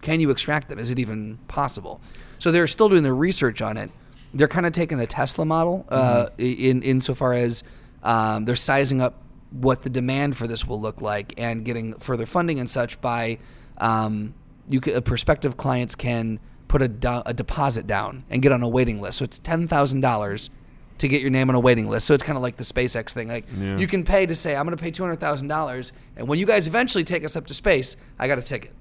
can 0.00 0.18
you 0.20 0.30
extract 0.30 0.68
them? 0.68 0.78
Is 0.78 0.90
it 0.90 0.98
even 0.98 1.38
possible? 1.48 2.00
So 2.38 2.50
they're 2.50 2.66
still 2.66 2.88
doing 2.88 3.02
the 3.02 3.12
research 3.12 3.60
on 3.60 3.76
it 3.76 3.90
they're 4.34 4.48
kind 4.48 4.66
of 4.66 4.72
taking 4.72 4.98
the 4.98 5.06
tesla 5.06 5.44
model 5.44 5.84
uh, 5.88 6.26
in 6.38 6.82
insofar 6.82 7.32
as 7.32 7.62
um, 8.02 8.44
they're 8.44 8.56
sizing 8.56 9.00
up 9.00 9.14
what 9.50 9.82
the 9.82 9.90
demand 9.90 10.36
for 10.36 10.46
this 10.46 10.66
will 10.66 10.80
look 10.80 11.00
like 11.00 11.34
and 11.36 11.64
getting 11.64 11.94
further 11.98 12.26
funding 12.26 12.60
and 12.60 12.70
such 12.70 13.00
by 13.00 13.38
um, 13.78 14.34
you 14.68 14.80
uh, 14.94 15.00
prospective 15.00 15.56
clients 15.56 15.94
can 15.94 16.38
put 16.68 16.82
a, 16.82 16.88
do- 16.88 17.22
a 17.26 17.34
deposit 17.34 17.86
down 17.86 18.24
and 18.30 18.42
get 18.42 18.52
on 18.52 18.62
a 18.62 18.68
waiting 18.68 19.00
list. 19.00 19.18
So 19.18 19.24
it's 19.24 19.40
ten 19.40 19.66
thousand 19.66 20.02
dollars 20.02 20.50
to 20.98 21.08
get 21.08 21.20
your 21.22 21.30
name 21.30 21.48
on 21.48 21.56
a 21.56 21.60
waiting 21.60 21.88
list. 21.88 22.06
So 22.06 22.14
it's 22.14 22.22
kind 22.22 22.36
of 22.36 22.42
like 22.42 22.56
the 22.56 22.62
SpaceX 22.62 23.12
thing. 23.12 23.26
Like 23.26 23.46
Yeah. 23.58 23.76
you 23.78 23.88
can 23.88 24.04
pay 24.04 24.26
to 24.26 24.36
say 24.36 24.54
I'm 24.54 24.64
going 24.66 24.76
to 24.76 24.80
pay 24.82 24.92
two 24.92 25.02
hundred 25.02 25.18
thousand 25.18 25.48
dollars, 25.48 25.92
and 26.16 26.28
when 26.28 26.38
you 26.38 26.46
guys 26.46 26.68
eventually 26.68 27.02
take 27.02 27.24
us 27.24 27.34
up 27.34 27.46
to 27.48 27.54
space, 27.54 27.96
I 28.20 28.28
got 28.28 28.38
a 28.38 28.42
ticket. 28.42 28.72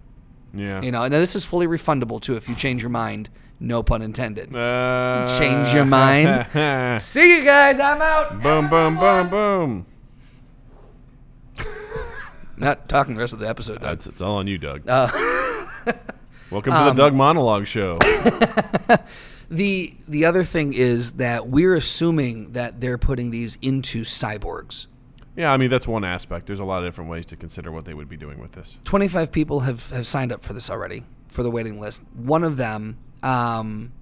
Yeah. 0.54 0.82
You 0.82 0.92
know, 0.92 1.04
and 1.04 1.14
this 1.14 1.36
is 1.36 1.46
fully 1.46 1.68
refundable 1.68 2.22
too 2.22 2.36
if 2.36 2.50
you 2.50 2.56
change 2.56 2.82
your 2.82 2.90
mind. 2.90 3.30
No 3.60 3.84
pun 3.84 4.02
intended. 4.02 4.56
Uh, 4.56 5.28
Change 5.38 5.74
your 5.74 5.84
mind. 5.86 7.02
See 7.02 7.38
you 7.38 7.44
guys. 7.44 7.80
I'm 7.80 8.02
out. 8.02 8.42
boom, 8.42 8.70
boom, 8.70 8.98
boom, 8.98 9.30
boom. 9.30 9.86
Not 12.58 12.88
talking 12.88 13.16
the 13.16 13.20
rest 13.20 13.34
of 13.34 13.40
the 13.40 13.50
episode. 13.50 13.76
Doug. 13.76 13.84
That's 13.84 14.08
it's 14.08 14.22
all 14.22 14.38
on 14.38 14.48
you, 14.48 14.58
Doug. 14.58 14.90
Uh, 14.90 15.10
Welcome 16.52 16.72
to 16.74 16.80
um, 16.80 16.96
the 16.96 17.02
Doug 17.02 17.14
Monologue 17.14 17.68
Show. 17.68 18.00
The 19.52 19.96
the 20.08 20.26
other 20.26 20.44
thing 20.44 20.74
is 20.74 21.14
that 21.14 21.48
we're 21.48 21.76
assuming 21.76 22.52
that 22.52 22.80
they're 22.82 22.98
putting 23.00 23.32
these 23.32 23.58
into 23.62 24.04
cyborgs. 24.04 24.86
Yeah, 25.40 25.54
I 25.54 25.58
mean 25.58 25.70
that's 25.70 25.88
one 25.88 26.04
aspect. 26.04 26.48
There's 26.48 26.60
a 26.60 26.66
lot 26.66 26.84
of 26.84 26.88
different 26.90 27.10
ways 27.10 27.26
to 27.28 27.38
consider 27.38 27.72
what 27.72 27.86
they 27.86 27.94
would 27.94 28.10
be 28.10 28.18
doing 28.18 28.40
with 28.40 28.52
this. 28.52 28.78
25 28.84 29.32
people 29.32 29.62
have, 29.62 29.90
have 29.92 30.06
signed 30.06 30.34
up 30.34 30.44
for 30.44 30.52
this 30.52 30.70
already 30.70 31.06
for 31.30 31.44
the 31.44 31.50
waiting 31.50 31.80
list. 31.80 32.02
One 32.14 32.44
of 32.44 32.58
them, 32.58 32.98
um, 33.24 33.94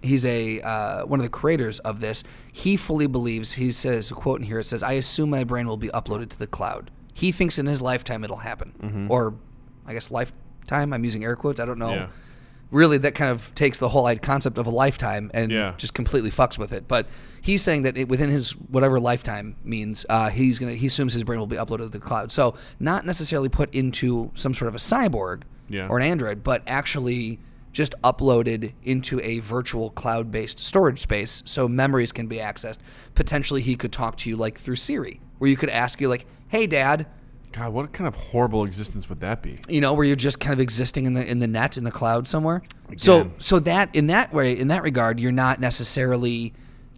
he's 0.00 0.24
a 0.24 0.60
uh, 0.60 1.06
one 1.06 1.18
of 1.18 1.24
the 1.24 1.30
creators 1.30 1.80
of 1.80 1.98
this. 1.98 2.22
He 2.52 2.76
fully 2.76 3.08
believes. 3.08 3.54
He 3.54 3.72
says, 3.72 4.12
a 4.12 4.14
quote 4.14 4.38
in 4.40 4.46
here. 4.46 4.60
It 4.60 4.64
says, 4.64 4.84
"I 4.84 4.92
assume 4.92 5.30
my 5.30 5.42
brain 5.42 5.66
will 5.66 5.76
be 5.76 5.88
uploaded 5.88 6.28
to 6.30 6.38
the 6.38 6.46
cloud." 6.46 6.92
He 7.14 7.32
thinks 7.32 7.58
in 7.58 7.66
his 7.66 7.82
lifetime 7.82 8.22
it'll 8.22 8.36
happen, 8.36 9.08
or 9.10 9.34
I 9.86 9.92
guess 9.92 10.08
lifetime. 10.12 10.92
I'm 10.92 11.04
using 11.04 11.24
air 11.24 11.34
quotes. 11.34 11.58
I 11.58 11.64
don't 11.66 11.80
know. 11.80 11.94
Yeah. 11.94 12.06
Really, 12.72 12.96
that 12.98 13.14
kind 13.14 13.30
of 13.30 13.54
takes 13.54 13.78
the 13.78 13.90
whole 13.90 14.12
concept 14.16 14.56
of 14.58 14.66
a 14.66 14.70
lifetime 14.70 15.30
and 15.34 15.52
Yeah. 15.52 15.74
just 15.76 15.92
completely 15.94 16.30
fucks 16.30 16.58
with 16.58 16.72
it. 16.72 16.88
But 16.88 17.06
he's 17.42 17.62
saying 17.62 17.82
that 17.82 17.96
it, 17.98 18.08
within 18.08 18.30
his 18.30 18.52
whatever 18.52 18.98
lifetime 18.98 19.56
means, 19.62 20.04
uh, 20.08 20.30
he's 20.30 20.58
gonna 20.58 20.72
he 20.72 20.86
assumes 20.86 21.12
his 21.12 21.22
brain 21.22 21.38
will 21.38 21.46
be 21.46 21.56
uploaded 21.56 21.78
to 21.84 21.88
the 21.90 21.98
cloud. 22.00 22.32
So 22.32 22.54
not 22.80 23.04
necessarily 23.06 23.50
put 23.50 23.72
into 23.74 24.30
some 24.34 24.54
sort 24.54 24.68
of 24.70 24.74
a 24.74 24.78
cyborg 24.78 25.42
Yeah. 25.68 25.86
or 25.88 25.98
an 25.98 26.04
android, 26.04 26.42
but 26.42 26.62
actually 26.66 27.38
just 27.72 27.94
uploaded 28.02 28.72
into 28.82 29.20
a 29.20 29.38
virtual 29.40 29.90
cloud-based 29.90 30.58
storage 30.58 31.00
space, 31.00 31.42
so 31.46 31.68
memories 31.68 32.10
can 32.12 32.26
be 32.26 32.36
accessed. 32.36 32.78
Potentially, 33.14 33.60
he 33.62 33.76
could 33.76 33.92
talk 33.92 34.16
to 34.18 34.28
you 34.30 34.36
like 34.36 34.58
through 34.58 34.76
Siri, 34.76 35.20
where 35.38 35.48
you 35.50 35.56
could 35.56 35.70
ask 35.70 36.00
you 36.00 36.08
like, 36.08 36.26
"Hey, 36.48 36.66
Dad." 36.66 37.06
God, 37.52 37.72
what 37.72 37.92
kind 37.92 38.08
of 38.08 38.14
horrible 38.14 38.64
existence 38.64 39.08
would 39.08 39.20
that 39.20 39.42
be? 39.42 39.58
you 39.68 39.80
know, 39.80 39.92
where 39.92 40.04
you're 40.04 40.16
just 40.16 40.40
kind 40.40 40.52
of 40.52 40.60
existing 40.60 41.06
in 41.06 41.14
the 41.14 41.28
in 41.28 41.38
the 41.38 41.46
net 41.46 41.76
in 41.76 41.84
the 41.84 41.90
cloud 41.90 42.26
somewhere. 42.26 42.62
So 42.96 43.20
Again. 43.20 43.34
so 43.38 43.58
that 43.60 43.94
in 43.94 44.08
that 44.08 44.32
way, 44.32 44.58
in 44.58 44.68
that 44.68 44.82
regard, 44.82 45.20
you're 45.20 45.32
not 45.32 45.60
necessarily 45.60 46.52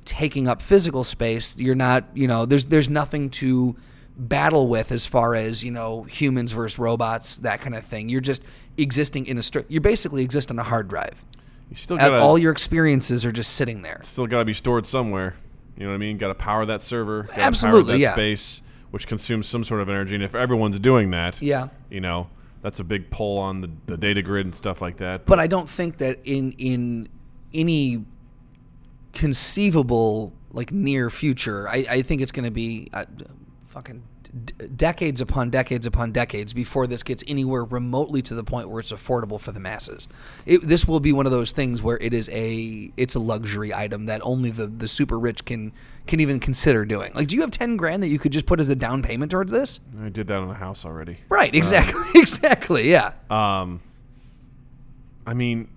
taking 0.04 0.48
up 0.48 0.60
physical 0.62 1.04
space. 1.04 1.58
You're 1.58 1.74
not, 1.74 2.04
you 2.14 2.28
know, 2.28 2.46
there's 2.46 2.66
there's 2.66 2.88
nothing 2.88 3.30
to 3.30 3.76
battle 4.16 4.68
with 4.68 4.92
as 4.92 5.06
far 5.06 5.34
as 5.34 5.64
you 5.64 5.72
know 5.72 6.04
humans 6.04 6.52
versus 6.52 6.78
robots 6.78 7.38
that 7.38 7.60
kind 7.60 7.74
of 7.74 7.84
thing. 7.84 8.08
You're 8.08 8.20
just 8.20 8.42
existing 8.76 9.26
in 9.26 9.38
a 9.38 9.40
stri- 9.40 9.64
you 9.68 9.80
basically 9.80 10.22
exist 10.22 10.50
on 10.50 10.58
a 10.58 10.62
hard 10.62 10.88
drive. 10.88 11.24
You 11.70 11.76
still 11.76 11.96
got 11.96 12.12
all 12.12 12.38
your 12.38 12.52
experiences 12.52 13.24
are 13.24 13.32
just 13.32 13.54
sitting 13.54 13.82
there. 13.82 14.00
still 14.04 14.26
got 14.26 14.38
to 14.38 14.44
be 14.44 14.52
stored 14.52 14.86
somewhere. 14.86 15.34
You 15.76 15.84
know 15.84 15.88
what 15.88 15.96
I 15.96 15.98
mean? 15.98 16.18
Got 16.18 16.28
to 16.28 16.34
power 16.34 16.64
that 16.66 16.82
server. 16.82 17.28
Absolutely, 17.32 17.82
power 17.82 17.92
that 17.92 17.98
yeah. 17.98 18.12
Space, 18.12 18.62
which 18.94 19.08
consumes 19.08 19.48
some 19.48 19.64
sort 19.64 19.80
of 19.80 19.88
energy, 19.88 20.14
and 20.14 20.22
if 20.22 20.36
everyone's 20.36 20.78
doing 20.78 21.10
that, 21.10 21.42
Yeah. 21.42 21.66
you 21.90 22.00
know, 22.00 22.28
that's 22.62 22.78
a 22.78 22.84
big 22.84 23.10
pull 23.10 23.38
on 23.38 23.60
the, 23.60 23.68
the 23.86 23.96
data 23.96 24.22
grid 24.22 24.46
and 24.46 24.54
stuff 24.54 24.80
like 24.80 24.98
that. 24.98 25.26
but 25.26 25.40
I 25.40 25.48
don't 25.48 25.68
think 25.68 25.98
that 25.98 26.20
in 26.24 26.52
in 26.52 27.08
any 27.52 28.04
conceivable 29.12 30.32
like 30.52 30.70
near 30.72 31.10
future, 31.10 31.68
I, 31.68 31.84
I 31.90 32.02
think 32.02 32.22
it's 32.22 32.30
going 32.32 32.44
to 32.44 32.52
be 32.52 32.88
uh, 32.92 33.04
fucking 33.66 34.02
d- 34.44 34.66
decades 34.76 35.20
upon 35.20 35.50
decades 35.50 35.86
upon 35.86 36.12
decades 36.12 36.52
before 36.52 36.86
this 36.86 37.02
gets 37.02 37.24
anywhere 37.26 37.64
remotely 37.64 38.22
to 38.22 38.34
the 38.36 38.44
point 38.44 38.68
where 38.68 38.78
it's 38.78 38.92
affordable 38.92 39.40
for 39.40 39.50
the 39.50 39.60
masses. 39.60 40.06
It, 40.46 40.62
this 40.62 40.86
will 40.86 41.00
be 41.00 41.12
one 41.12 41.26
of 41.26 41.32
those 41.32 41.50
things 41.50 41.82
where 41.82 41.98
it 42.00 42.14
is 42.14 42.28
a 42.30 42.92
it's 42.96 43.16
a 43.16 43.20
luxury 43.20 43.74
item 43.74 44.06
that 44.06 44.20
only 44.22 44.50
the 44.50 44.68
the 44.68 44.86
super 44.86 45.18
rich 45.18 45.44
can 45.44 45.72
can 46.06 46.20
even 46.20 46.38
consider 46.38 46.84
doing. 46.84 47.12
Like, 47.14 47.28
do 47.28 47.34
you 47.34 47.40
have 47.40 47.50
ten 47.50 47.76
grand 47.76 48.02
that 48.02 48.08
you 48.08 48.18
could 48.18 48.32
just 48.32 48.46
put 48.46 48.60
as 48.60 48.68
a 48.68 48.76
down 48.76 49.02
payment 49.02 49.30
towards 49.30 49.50
this? 49.50 49.80
I 50.02 50.08
did 50.08 50.26
that 50.28 50.38
on 50.38 50.48
the 50.48 50.54
house 50.54 50.84
already. 50.84 51.18
Right. 51.28 51.54
Exactly. 51.54 52.02
exactly. 52.20 52.90
Yeah. 52.90 53.12
Um, 53.30 53.80
I 55.26 55.34
mean, 55.34 55.68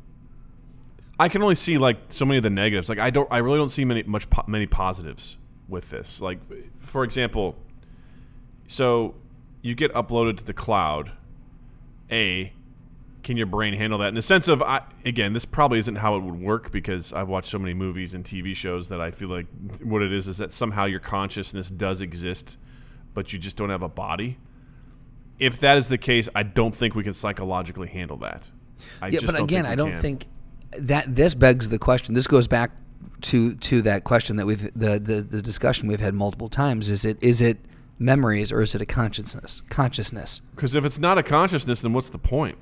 I 1.19 1.29
can 1.29 1.41
only 1.41 1.55
see 1.55 1.77
like 1.77 1.97
so 2.09 2.25
many 2.25 2.37
of 2.37 2.43
the 2.43 2.49
negatives. 2.49 2.89
Like 2.89 2.99
I 2.99 3.09
don't, 3.09 3.27
I 3.31 3.37
really 3.37 3.57
don't 3.57 3.69
see 3.69 3.85
many 3.85 4.03
much 4.03 4.29
po- 4.29 4.43
many 4.47 4.67
positives 4.67 5.37
with 5.67 5.89
this. 5.89 6.21
Like, 6.21 6.39
for 6.81 7.03
example, 7.03 7.55
so 8.67 9.15
you 9.61 9.75
get 9.75 9.93
uploaded 9.93 10.37
to 10.37 10.43
the 10.43 10.53
cloud. 10.53 11.11
A, 12.09 12.53
can 13.27 13.37
your 13.37 13.45
brain 13.45 13.73
handle 13.73 13.99
that? 13.99 14.09
In 14.09 14.15
the 14.15 14.21
sense 14.21 14.47
of, 14.47 14.63
I, 14.63 14.81
again, 15.05 15.33
this 15.33 15.45
probably 15.45 15.79
isn't 15.79 15.95
how 15.95 16.15
it 16.15 16.23
would 16.23 16.39
work 16.39 16.71
because 16.71 17.13
I've 17.13 17.27
watched 17.27 17.49
so 17.49 17.59
many 17.59 17.73
movies 17.75 18.15
and 18.15 18.23
TV 18.23 18.55
shows 18.55 18.89
that 18.89 18.99
I 18.99 19.11
feel 19.11 19.29
like 19.29 19.45
what 19.83 20.01
it 20.01 20.11
is 20.11 20.27
is 20.27 20.37
that 20.37 20.51
somehow 20.51 20.85
your 20.85 20.99
consciousness 20.99 21.69
does 21.69 22.01
exist, 22.01 22.57
but 23.13 23.31
you 23.31 23.39
just 23.39 23.55
don't 23.55 23.69
have 23.69 23.83
a 23.83 23.89
body 23.89 24.37
if 25.39 25.59
that 25.59 25.77
is 25.77 25.87
the 25.89 25.97
case, 25.97 26.29
I 26.35 26.43
don't 26.43 26.73
think 26.73 26.95
we 26.95 27.03
can 27.03 27.13
psychologically 27.13 27.87
handle 27.87 28.17
that. 28.17 28.49
I 29.01 29.07
yeah, 29.07 29.19
just 29.19 29.25
but 29.25 29.41
again, 29.41 29.63
think 29.63 29.71
I 29.71 29.75
don't 29.75 29.91
can. 29.91 30.01
think 30.01 30.27
that 30.77 31.15
this 31.15 31.33
begs 31.33 31.69
the 31.69 31.79
question. 31.79 32.15
This 32.15 32.27
goes 32.27 32.47
back 32.47 32.71
to 33.21 33.55
to 33.55 33.81
that 33.83 34.03
question 34.03 34.35
that 34.37 34.45
we've 34.45 34.61
the, 34.73 34.99
the 34.99 35.21
the 35.21 35.41
discussion 35.41 35.87
we've 35.87 35.99
had 35.99 36.13
multiple 36.13 36.49
times. 36.49 36.89
Is 36.89 37.05
it 37.05 37.17
is 37.21 37.41
it 37.41 37.59
memories 37.99 38.51
or 38.51 38.61
is 38.61 38.75
it 38.75 38.81
a 38.81 38.85
consciousness? 38.85 39.61
Consciousness. 39.69 40.41
because 40.55 40.75
if 40.75 40.85
it's 40.85 40.99
not 40.99 41.17
a 41.17 41.23
consciousness, 41.23 41.81
then 41.81 41.93
what's 41.93 42.09
the 42.09 42.19
point? 42.19 42.57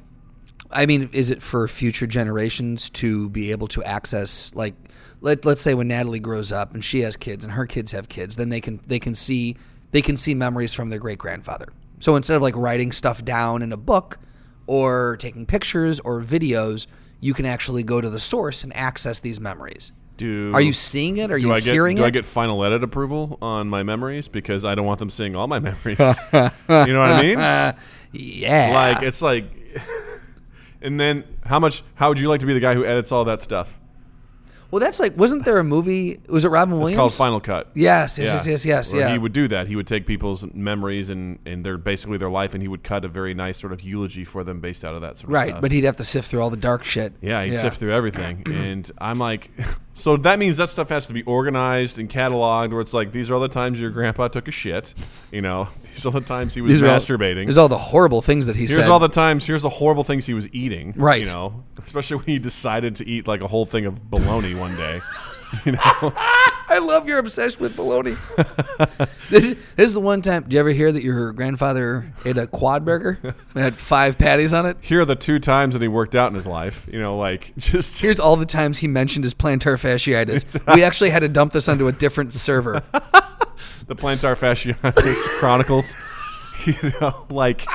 I 0.71 0.86
mean, 0.86 1.10
is 1.13 1.32
it 1.32 1.41
for 1.41 1.67
future 1.67 2.08
generations 2.08 2.89
to 2.91 3.30
be 3.30 3.51
able 3.51 3.67
to 3.69 3.84
access 3.84 4.54
like 4.56 4.73
let 5.21 5.45
let's 5.45 5.62
say 5.62 5.73
when 5.73 5.88
Natalie 5.88 6.19
grows 6.19 6.51
up 6.51 6.73
and 6.73 6.84
she 6.84 7.01
has 7.01 7.15
kids 7.15 7.45
and 7.45 7.54
her 7.54 7.65
kids 7.65 7.91
have 7.91 8.10
kids, 8.10 8.36
then 8.36 8.49
they 8.49 8.62
can 8.62 8.80
they 8.88 8.99
can 8.99 9.15
see 9.15 9.56
they 9.91 10.01
can 10.01 10.17
see 10.17 10.36
memories 10.36 10.73
from 10.73 10.89
their 10.89 10.99
great 10.99 11.17
grandfather. 11.17 11.67
So 11.99 12.15
instead 12.15 12.36
of 12.36 12.41
like 12.41 12.56
writing 12.56 12.91
stuff 12.91 13.23
down 13.23 13.62
in 13.62 13.71
a 13.71 13.78
book 13.78 14.19
or 14.67 15.17
taking 15.17 15.45
pictures 15.45 15.99
or 16.01 16.21
videos, 16.21 16.88
you 17.19 17.34
can 17.34 17.45
actually 17.45 17.84
go 17.84 18.01
to 18.01 18.10
the 18.10 18.19
source 18.19 18.63
and 18.63 18.75
access 18.75 19.19
these 19.19 19.39
memories. 19.39 19.91
Do 20.17 20.51
Are 20.54 20.62
you 20.62 20.73
seeing 20.73 21.17
it? 21.17 21.32
Are 21.32 21.39
do 21.39 21.47
you 21.47 21.54
I 21.54 21.60
get 21.60 21.73
hearing 21.73 21.97
do 21.97 22.04
it? 22.04 22.08
I 22.08 22.10
get 22.10 22.25
final 22.25 22.63
edit 22.63 22.84
approval 22.84 23.38
on 23.41 23.67
my 23.67 23.84
memories 23.84 24.28
because 24.28 24.63
I 24.63 24.75
don't 24.75 24.86
want 24.86 24.99
them 24.99 25.10
seeing 25.10 25.36
all 25.36 25.47
my 25.47 25.60
memories? 25.69 25.99
you 25.99 26.39
know 26.69 26.99
what 26.99 27.12
I 27.12 27.21
mean? 27.21 27.38
yeah. 28.13 28.71
Like 28.73 29.04
it's 29.04 29.21
like, 29.21 29.45
and 30.86 31.00
then 31.00 31.24
how 31.43 31.60
much? 31.60 31.84
How 31.95 32.10
would 32.10 32.19
you 32.19 32.30
like 32.30 32.39
to 32.41 32.45
be 32.45 32.54
the 32.54 32.60
guy 32.60 32.74
who 32.74 32.86
edits 32.86 33.12
all 33.12 33.26
that 33.26 33.41
stuff? 33.41 33.80
Well, 34.76 34.82
that's 34.82 35.00
like, 35.00 35.16
wasn't 35.16 35.46
there 35.46 35.58
a 35.58 35.64
movie? 35.64 36.20
Was 36.28 36.44
it 36.44 36.50
Robin 36.50 36.74
Williams? 36.78 36.92
It's 36.92 36.98
called 36.98 37.14
Final 37.14 37.40
Cut. 37.40 37.72
Yes, 37.76 38.20
yes, 38.20 38.28
yes, 38.34 38.46
yes, 38.46 38.66
yes. 38.66 38.92
Where 38.92 39.04
Yeah. 39.04 39.14
He 39.14 39.18
would 39.18 39.32
do 39.32 39.48
that. 39.48 39.70
He 39.70 39.78
would 39.78 39.88
take 39.88 40.06
people's 40.06 40.46
memories 40.54 41.10
and, 41.10 41.40
and 41.46 41.66
their 41.66 41.78
basically 41.78 42.18
their 42.18 42.30
life, 42.30 42.54
and 42.54 42.62
he 42.62 42.68
would 42.68 42.84
cut 42.84 43.06
a 43.06 43.08
very 43.08 43.34
nice 43.34 43.58
sort 43.58 43.72
of 43.72 43.82
eulogy 43.82 44.26
for 44.26 44.44
them 44.44 44.60
based 44.60 44.84
out 44.84 44.94
of 44.94 45.00
that 45.00 45.18
sort 45.18 45.30
of 45.30 45.34
right, 45.34 45.48
stuff. 45.52 45.62
but 45.62 45.72
he'd 45.72 45.86
have 45.86 45.96
to 45.96 46.04
sift 46.04 46.30
through 46.30 46.42
all 46.42 46.50
the 46.50 46.58
dark 46.58 46.84
shit. 46.84 47.14
yeah, 47.22 47.42
he'd 47.46 47.58
sift 47.58 47.80
through 47.80 47.94
everything, 47.94 48.44
and 48.54 48.92
I'm 48.98 49.18
like, 49.18 49.50
so 49.94 50.18
that 50.18 50.40
means 50.40 50.58
that 50.58 50.68
stuff 50.68 50.90
has 50.90 51.08
to 51.08 51.14
be 51.14 51.24
organized 51.24 51.98
and 51.98 52.10
cataloged. 52.10 52.74
Where 52.74 52.82
it's 52.82 52.94
like 52.94 53.14
these 53.14 53.32
are 53.32 53.36
all 53.36 53.40
the 53.40 53.48
times 53.48 53.80
your 53.80 53.92
grandpa 53.92 54.28
took 54.28 54.50
a 54.50 54.52
shit, 54.52 54.94
you 55.32 55.42
know, 55.42 55.70
these 55.94 56.06
are 56.06 56.12
the 56.12 56.20
times 56.20 56.54
he 56.54 56.60
was 56.60 56.74
These 56.74 56.82
are 56.82 56.88
all- 56.88 56.98
masturbating. 56.98 57.46
There's 57.46 57.58
all 57.58 57.70
the 57.70 57.78
horrible 57.78 58.22
things 58.22 58.48
that 58.48 58.58
he 58.58 58.66
Here's 58.66 58.76
said. 58.76 58.90
all 58.90 59.00
the 59.00 59.08
times. 59.08 59.46
Here's 59.46 59.62
the 59.62 59.70
horrible 59.70 60.04
things 60.04 60.26
he 60.26 60.34
was 60.34 60.54
eating. 60.54 60.94
Right. 60.98 61.26
You 61.26 61.32
know, 61.32 61.64
especially 61.82 62.18
when 62.18 62.26
he 62.26 62.40
decided 62.40 62.98
to 62.98 63.08
eat 63.08 63.26
like 63.26 63.40
a 63.40 63.48
whole 63.48 63.66
thing 63.66 63.86
of 63.86 64.10
bologna 64.10 64.54
one 64.65 64.75
day. 64.75 65.01
You 65.63 65.71
know. 65.73 65.80
I 66.67 66.80
love 66.82 67.08
your 67.08 67.17
obsession 67.19 67.62
with 67.62 67.78
bologna. 67.78 68.12
this, 69.30 69.45
is, 69.45 69.56
this 69.75 69.89
is 69.89 69.93
the 69.93 70.01
one 70.01 70.21
time. 70.21 70.43
Did 70.43 70.54
you 70.54 70.60
ever 70.60 70.71
hear 70.71 70.91
that 70.91 71.01
your 71.01 71.32
grandfather 71.32 72.12
ate 72.25 72.38
a 72.38 72.45
quad 72.45 72.84
burger? 72.84 73.19
It 73.23 73.36
had 73.56 73.73
five 73.75 74.17
patties 74.17 74.51
on 74.51 74.65
it. 74.65 74.75
Here 74.82 74.99
are 74.99 75.06
the 75.06 75.15
two 75.15 75.39
times 75.39 75.73
that 75.75 75.82
he 75.82 75.88
worked 75.88 76.13
out 76.13 76.30
in 76.30 76.36
his 76.36 76.47
life. 76.47 76.89
You 76.91 76.99
know, 76.99 77.15
like 77.15 77.56
just 77.56 78.01
Here's 78.01 78.19
all 78.19 78.36
the 78.36 78.45
times 78.45 78.80
he 78.80 78.88
mentioned 78.88 79.23
his 79.23 79.34
plantar 79.34 79.78
fasciitis. 79.80 80.75
we 80.75 80.84
actually 80.84 81.12
had 81.12 81.19
to 81.19 81.30
dump 81.30 81.54
this 81.54 81.69
onto 81.69 81.88
a 81.88 81.93
different 81.93 82.34
server. 82.34 82.82
the 83.88 83.95
plantar 83.95 84.36
fasciitis 84.36 85.39
chronicles. 85.39 85.95
You 86.65 86.91
know, 86.99 87.28
like 87.30 87.65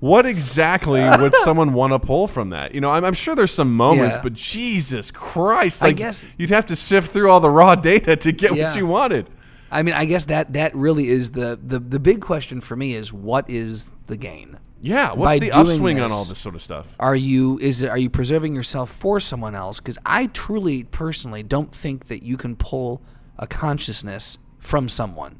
what 0.00 0.26
exactly 0.26 1.00
would 1.18 1.34
someone 1.36 1.72
want 1.72 1.92
to 1.92 1.98
pull 1.98 2.28
from 2.28 2.50
that? 2.50 2.74
You 2.74 2.80
know, 2.80 2.90
I'm, 2.90 3.04
I'm 3.04 3.14
sure 3.14 3.34
there's 3.34 3.50
some 3.52 3.74
moments, 3.74 4.16
Yeah. 4.16 4.22
but 4.22 4.32
Jesus 4.34 5.10
Christ, 5.10 5.82
I 5.82 5.92
guess- 5.92 6.26
you'd 6.36 6.50
have 6.50 6.66
to 6.66 6.76
sift 6.76 7.10
through 7.10 7.30
all 7.30 7.40
the 7.40 7.50
raw 7.50 7.74
data 7.74 8.16
to 8.16 8.32
get 8.32 8.54
Yeah. 8.54 8.64
what 8.66 8.76
you 8.76 8.86
wanted. 8.86 9.28
I 9.70 9.82
mean, 9.82 9.94
I 9.94 10.06
guess 10.06 10.24
that 10.26 10.54
that 10.54 10.74
really 10.74 11.08
is 11.08 11.32
the 11.32 11.58
the 11.62 11.78
the 11.78 12.00
big 12.00 12.22
question 12.22 12.60
for 12.62 12.74
me 12.74 12.94
is 12.94 13.12
what 13.12 13.50
is 13.50 13.90
the 14.06 14.16
gain? 14.16 14.58
Yeah, 14.80 15.08
what's 15.12 15.28
By 15.28 15.38
the 15.40 15.50
upswing 15.50 16.00
on 16.00 16.10
all 16.12 16.24
this 16.24 16.38
sort 16.38 16.54
of 16.54 16.62
stuff? 16.62 16.94
Are 16.98 17.16
you 17.16 17.58
is 17.58 17.82
it 17.82 17.90
are 17.90 17.98
you 17.98 18.08
preserving 18.08 18.54
yourself 18.54 18.90
for 18.90 19.20
someone 19.20 19.54
else? 19.54 19.78
Because 19.78 19.98
I 20.06 20.26
truly, 20.28 20.84
personally, 20.84 21.42
don't 21.42 21.74
think 21.74 22.06
that 22.06 22.22
you 22.22 22.36
can 22.38 22.56
pull 22.56 23.02
a 23.38 23.46
consciousness 23.46 24.38
from 24.58 24.88
someone. 24.88 25.38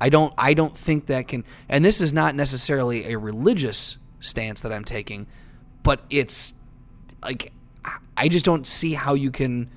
I 0.00 0.08
don't. 0.08 0.32
I 0.38 0.54
don't 0.54 0.76
think 0.76 1.06
that 1.06 1.28
can. 1.28 1.44
And 1.68 1.84
this 1.84 2.00
is 2.00 2.12
not 2.12 2.34
necessarily 2.34 3.12
a 3.12 3.18
religious 3.18 3.98
stance 4.20 4.60
that 4.62 4.72
I'm 4.72 4.84
taking, 4.84 5.26
but 5.82 6.00
it's 6.10 6.54
like 7.22 7.52
I- 8.16 8.28
just 8.28 8.44
don't 8.44 8.66
see 8.66 8.94
how 8.94 9.14
you 9.14 9.30
can. 9.30 9.70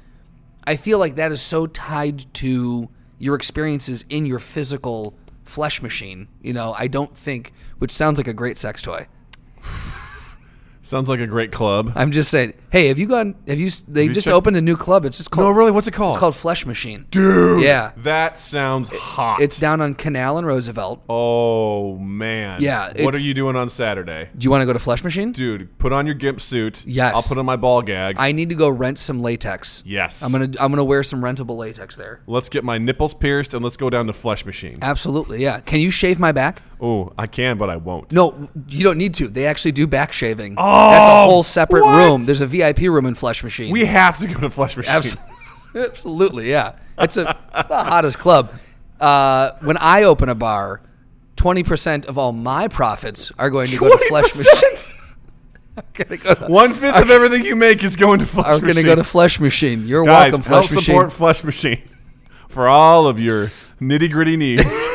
I 0.66 0.76
feel 0.78 0.98
like 0.98 1.16
that 1.18 1.32
is 1.32 1.42
so 1.42 1.68
tied 1.68 2.34
to 2.36 2.90
your 3.20 3.36
experiences 3.36 4.06
in 4.10 4.26
your 4.26 4.40
physical 4.40 5.14
flesh 5.44 5.82
machine. 5.82 6.30
You 6.42 6.54
know, 6.54 6.74
I 6.78 6.88
don't 6.88 7.16
think, 7.16 7.52
which 7.80 7.92
sounds 7.92 8.18
like 8.18 8.28
a 8.28 8.34
great 8.34 8.58
sex 8.58 8.82
toy. 8.82 9.08
Sounds 10.84 11.08
like 11.10 11.19
a 11.22 11.28
great 11.28 11.52
club. 11.52 11.93
I'm 11.96 12.12
just 12.12 12.30
saying. 12.30 12.54
Hey, 12.69 12.88
have 12.89 13.00
you 13.00 13.08
gone? 13.08 13.36
Have 13.48 13.58
you? 13.60 13.69
They 13.88 14.04
you 14.04 14.13
just 14.13 14.26
checked- 14.26 14.36
opened 14.36 14.58
a 14.58 14.62
new 14.62 14.76
club. 14.76 15.06
It's 15.06 15.17
just 15.17 15.32
called. 15.32 15.48
No, 15.48 15.52
really, 15.52 15.72
what's 15.72 15.88
it 15.88 15.93
called? 15.93 16.15
It's 16.15 16.19
called 16.19 16.36
Flesh 16.36 16.65
Machine. 16.65 17.06
Dude, 17.10 17.62
Yeah. 17.62 17.91
that 17.98 18.38
sounds 18.38 18.89
hot. 18.89 19.39
It's 19.41 19.58
down 19.58 19.80
on 19.80 19.93
Canal 19.96 20.38
and 20.38 20.46
Roosevelt. 20.46 21.02
oh 21.10 21.98
man. 21.98 22.62
Yeah, 22.62 22.88
What 22.88 23.00
it's- 23.00 23.15
are 23.15 23.26
you 23.26 23.34
doing 23.34 23.56
on 23.56 23.69
Saturday, 23.69 24.30
Do 24.38 24.43
you 24.46 24.52
want 24.52 24.62
to 24.62 24.65
go 24.65 24.74
to 24.74 24.80
Flesh 24.80 25.04
Machine? 25.04 25.32
dude? 25.32 25.78
Put 25.80 25.93
on 25.93 26.06
your 26.06 26.15
gimp 26.15 26.41
suit. 26.41 26.84
Yes. 26.86 27.15
I'll 27.15 27.24
put 27.24 27.38
on 27.38 27.46
my 27.46 27.56
ball 27.56 27.82
gag. 27.82 28.17
I 28.19 28.32
need 28.34 28.50
to 28.50 28.56
go 28.56 28.67
rent 28.69 29.00
some 29.00 29.22
latex. 29.22 29.84
yes. 29.86 30.22
I'm 30.22 30.32
gonna 30.32 30.50
I'm 30.60 30.72
gonna 30.72 30.84
wear 30.84 31.04
some 31.04 31.22
rentable 31.22 31.56
latex 31.58 31.96
there. 31.96 32.19
Let's 32.28 32.50
get 32.50 32.63
my 32.63 32.78
nipples 32.78 33.13
pierced 33.13 33.54
and 33.54 33.63
let's 33.63 33.78
go 33.78 33.89
down 33.89 34.08
to 34.08 34.13
Flesh 34.13 34.46
Machine. 34.46 34.80
Absolutely, 34.82 35.41
yeah. 35.41 35.60
Can 35.62 35.80
you 35.80 35.91
shave 35.91 36.19
my 36.19 36.32
back? 36.34 36.62
Oh, 36.86 37.13
I 37.17 37.28
can, 37.28 37.58
but 37.58 37.69
I 37.69 37.78
won't. 37.78 38.12
No, 38.12 38.50
you 38.67 38.84
don't 38.84 38.98
need 38.98 39.13
to. 39.15 39.30
They 39.30 39.46
actually 39.46 39.72
do 39.72 39.88
back 39.88 40.12
shaving. 40.12 40.56
Oh, 40.58 40.89
That's 40.91 41.08
a 41.08 41.24
whole 41.24 41.41
separate 41.41 41.82
what? 41.84 41.98
room. 41.98 42.26
There's 42.26 42.41
a 42.41 42.46
VIP 42.46 42.80
room 42.82 43.06
in 43.06 43.15
Flesh 43.15 43.41
Machine. 43.41 43.72
We 43.72 43.86
have 43.86 44.17
to 44.19 44.28
go 44.28 44.41
to 44.41 44.50
Flesh 44.50 44.76
Machine. 44.76 44.93
Abs- 44.93 45.15
Absolutely, 45.76 46.50
yeah. 46.50 46.74
It's 47.00 47.15
a 47.15 47.38
it's 47.56 47.69
the 47.69 47.84
hottest 47.86 48.19
club. 48.19 48.52
Uh, 49.00 49.52
when 49.62 49.78
I 49.78 50.04
open 50.04 50.28
a 50.28 50.36
bar, 50.36 50.82
twenty 51.38 51.63
percent 51.63 52.06
of 52.08 52.17
all 52.17 52.34
my 52.34 52.67
profits 52.67 53.32
are 53.39 53.50
going 53.50 53.69
to 53.69 53.78
go 53.78 53.88
to 53.89 54.06
Flesh 54.10 54.36
Machine. 54.36 54.69
20%? 54.76 54.89
Go 56.39 56.48
One 56.54 56.72
fifth 56.74 57.02
of 57.02 57.10
everything 57.10 57.46
you 57.46 57.56
make 57.56 57.84
is 57.84 57.96
going 57.96 58.19
to 58.19 58.26
Flesh 58.28 58.46
are 58.46 58.52
Machine. 58.52 58.65
going 58.65 58.76
to 58.76 58.84
go 58.84 58.96
to 58.96 59.04
Flesh 59.04 59.39
Machine. 59.39 59.88
You're 59.88 60.06
Guys, 60.06 60.34
welcome, 60.34 60.46
help 60.46 60.65
Flesh 60.67 60.84
support 60.86 61.12
Flesh 61.12 61.43
Machine 61.43 61.82
for 62.50 62.67
all 62.67 63.08
of 63.08 63.19
your 63.19 63.46
nitty 63.82 64.12
gritty 64.12 64.38
needs. 64.38 64.88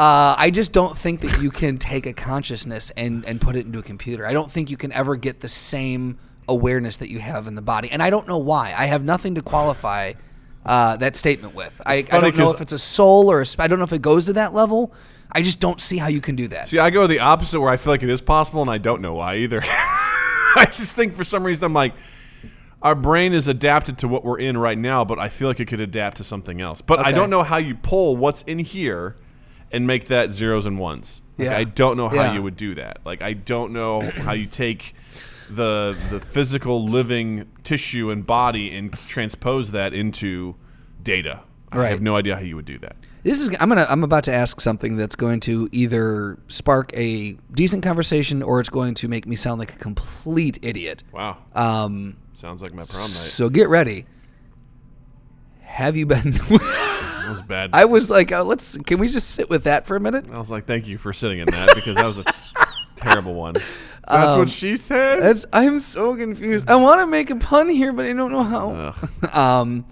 Uh, 0.00 0.34
I 0.38 0.50
just 0.50 0.72
don't 0.72 0.96
think 0.96 1.20
that 1.20 1.42
you 1.42 1.50
can 1.50 1.76
take 1.76 2.06
a 2.06 2.14
consciousness 2.14 2.90
and, 2.96 3.22
and 3.26 3.38
put 3.38 3.54
it 3.54 3.66
into 3.66 3.80
a 3.80 3.82
computer. 3.82 4.26
I 4.26 4.32
don't 4.32 4.50
think 4.50 4.70
you 4.70 4.78
can 4.78 4.92
ever 4.92 5.14
get 5.14 5.40
the 5.40 5.48
same 5.48 6.16
awareness 6.48 6.96
that 6.96 7.10
you 7.10 7.18
have 7.18 7.46
in 7.46 7.54
the 7.54 7.60
body. 7.60 7.90
And 7.90 8.02
I 8.02 8.08
don't 8.08 8.26
know 8.26 8.38
why. 8.38 8.72
I 8.74 8.86
have 8.86 9.04
nothing 9.04 9.34
to 9.34 9.42
qualify 9.42 10.14
uh, 10.64 10.96
that 10.96 11.16
statement 11.16 11.54
with. 11.54 11.78
I, 11.84 11.96
I 11.96 12.18
don't 12.18 12.34
know 12.34 12.50
if 12.50 12.62
it's 12.62 12.72
a 12.72 12.78
soul 12.78 13.30
or 13.30 13.42
a 13.42 13.44
sp- 13.44 13.60
I 13.60 13.68
don't 13.68 13.78
know 13.78 13.84
if 13.84 13.92
it 13.92 14.00
goes 14.00 14.24
to 14.24 14.32
that 14.32 14.54
level. 14.54 14.90
I 15.30 15.42
just 15.42 15.60
don't 15.60 15.82
see 15.82 15.98
how 15.98 16.08
you 16.08 16.22
can 16.22 16.34
do 16.34 16.48
that. 16.48 16.68
See, 16.68 16.78
I 16.78 16.88
go 16.88 17.06
the 17.06 17.18
opposite 17.18 17.60
where 17.60 17.70
I 17.70 17.76
feel 17.76 17.92
like 17.92 18.02
it 18.02 18.08
is 18.08 18.22
possible, 18.22 18.62
and 18.62 18.70
I 18.70 18.78
don't 18.78 19.02
know 19.02 19.12
why 19.12 19.36
either. 19.36 19.60
I 19.64 20.64
just 20.64 20.96
think 20.96 21.12
for 21.12 21.24
some 21.24 21.44
reason 21.44 21.62
I'm 21.64 21.74
like, 21.74 21.92
our 22.80 22.94
brain 22.94 23.34
is 23.34 23.48
adapted 23.48 23.98
to 23.98 24.08
what 24.08 24.24
we're 24.24 24.38
in 24.38 24.56
right 24.56 24.78
now, 24.78 25.04
but 25.04 25.18
I 25.18 25.28
feel 25.28 25.48
like 25.48 25.60
it 25.60 25.66
could 25.66 25.80
adapt 25.80 26.16
to 26.16 26.24
something 26.24 26.62
else. 26.62 26.80
But 26.80 27.00
I 27.00 27.12
don't 27.12 27.28
know 27.28 27.42
how 27.42 27.58
you 27.58 27.74
pull 27.74 28.16
what's 28.16 28.40
in 28.44 28.60
here 28.60 29.16
and 29.72 29.86
make 29.86 30.06
that 30.06 30.32
zeros 30.32 30.66
and 30.66 30.78
ones. 30.78 31.20
Like, 31.38 31.48
Yeah. 31.48 31.56
I 31.56 31.64
don't 31.64 31.96
know 31.96 32.08
how 32.08 32.14
Yeah. 32.16 32.32
you 32.34 32.42
would 32.42 32.56
do 32.56 32.74
that. 32.74 32.98
Like 33.04 33.22
I 33.22 33.32
don't 33.32 33.72
know 33.72 34.00
how 34.00 34.32
you 34.32 34.46
take 34.46 34.94
the 35.50 35.96
the 36.10 36.20
physical 36.20 36.84
living 36.86 37.46
tissue 37.62 38.10
and 38.10 38.24
body 38.26 38.70
and 38.76 38.92
transpose 39.08 39.72
that 39.72 39.92
into 39.94 40.54
data. 41.02 41.40
I 41.72 41.78
Right. 41.78 41.90
have 41.90 42.02
no 42.02 42.16
idea 42.16 42.34
how 42.36 42.42
you 42.42 42.56
would 42.56 42.64
do 42.66 42.78
that. 42.78 42.96
This 43.22 43.40
is 43.40 43.50
I'm 43.60 43.68
gonna 43.68 43.86
I'm 43.88 44.02
about 44.04 44.24
to 44.24 44.32
ask 44.34 44.60
something 44.60 44.96
that's 44.96 45.14
going 45.16 45.40
to 45.40 45.68
either 45.72 46.38
spark 46.48 46.90
a 46.96 47.36
decent 47.54 47.82
conversation 47.82 48.42
or 48.42 48.60
it's 48.60 48.70
going 48.70 48.94
to 48.94 49.08
make 49.08 49.26
me 49.26 49.36
sound 49.36 49.58
like 49.58 49.74
a 49.74 49.78
complete 49.78 50.58
idiot. 50.62 51.02
Wow. 51.12 51.36
Um, 51.54 52.16
Sounds 52.32 52.62
like 52.62 52.72
my 52.72 52.82
prom 52.82 53.02
night. 53.02 53.10
so 53.10 53.48
get 53.50 53.68
ready. 53.68 54.06
Have 55.70 55.96
you 55.96 56.06
been? 56.06 56.34
That 57.30 57.34
was 57.36 57.42
bad. 57.42 57.70
I 57.74 57.84
was 57.84 58.10
like, 58.10 58.32
uh, 58.32 58.42
let's. 58.42 58.76
Can 58.78 58.98
we 58.98 59.06
just 59.08 59.30
sit 59.30 59.48
with 59.48 59.62
that 59.62 59.86
for 59.86 59.94
a 59.94 60.00
minute? 60.00 60.24
I 60.32 60.36
was 60.38 60.50
like, 60.50 60.66
thank 60.66 60.88
you 60.88 60.98
for 60.98 61.12
sitting 61.12 61.38
in 61.38 61.46
that 61.46 61.76
because 61.76 61.94
that 61.94 62.04
was 62.06 62.18
a 62.18 62.24
terrible 62.96 63.34
one. 63.34 63.52
That's 63.54 64.32
Um, 64.32 64.38
what 64.40 64.50
she 64.50 64.76
said. 64.76 65.22
That's. 65.22 65.46
I'm 65.52 65.78
so 65.78 66.16
confused. 66.16 66.68
I 66.68 66.74
want 66.74 67.00
to 67.02 67.06
make 67.06 67.30
a 67.30 67.36
pun 67.36 67.68
here, 67.68 67.92
but 67.92 68.04
I 68.04 68.14
don't 68.14 68.32
know 68.32 68.42
how. 68.42 68.94
Um, 69.60 69.86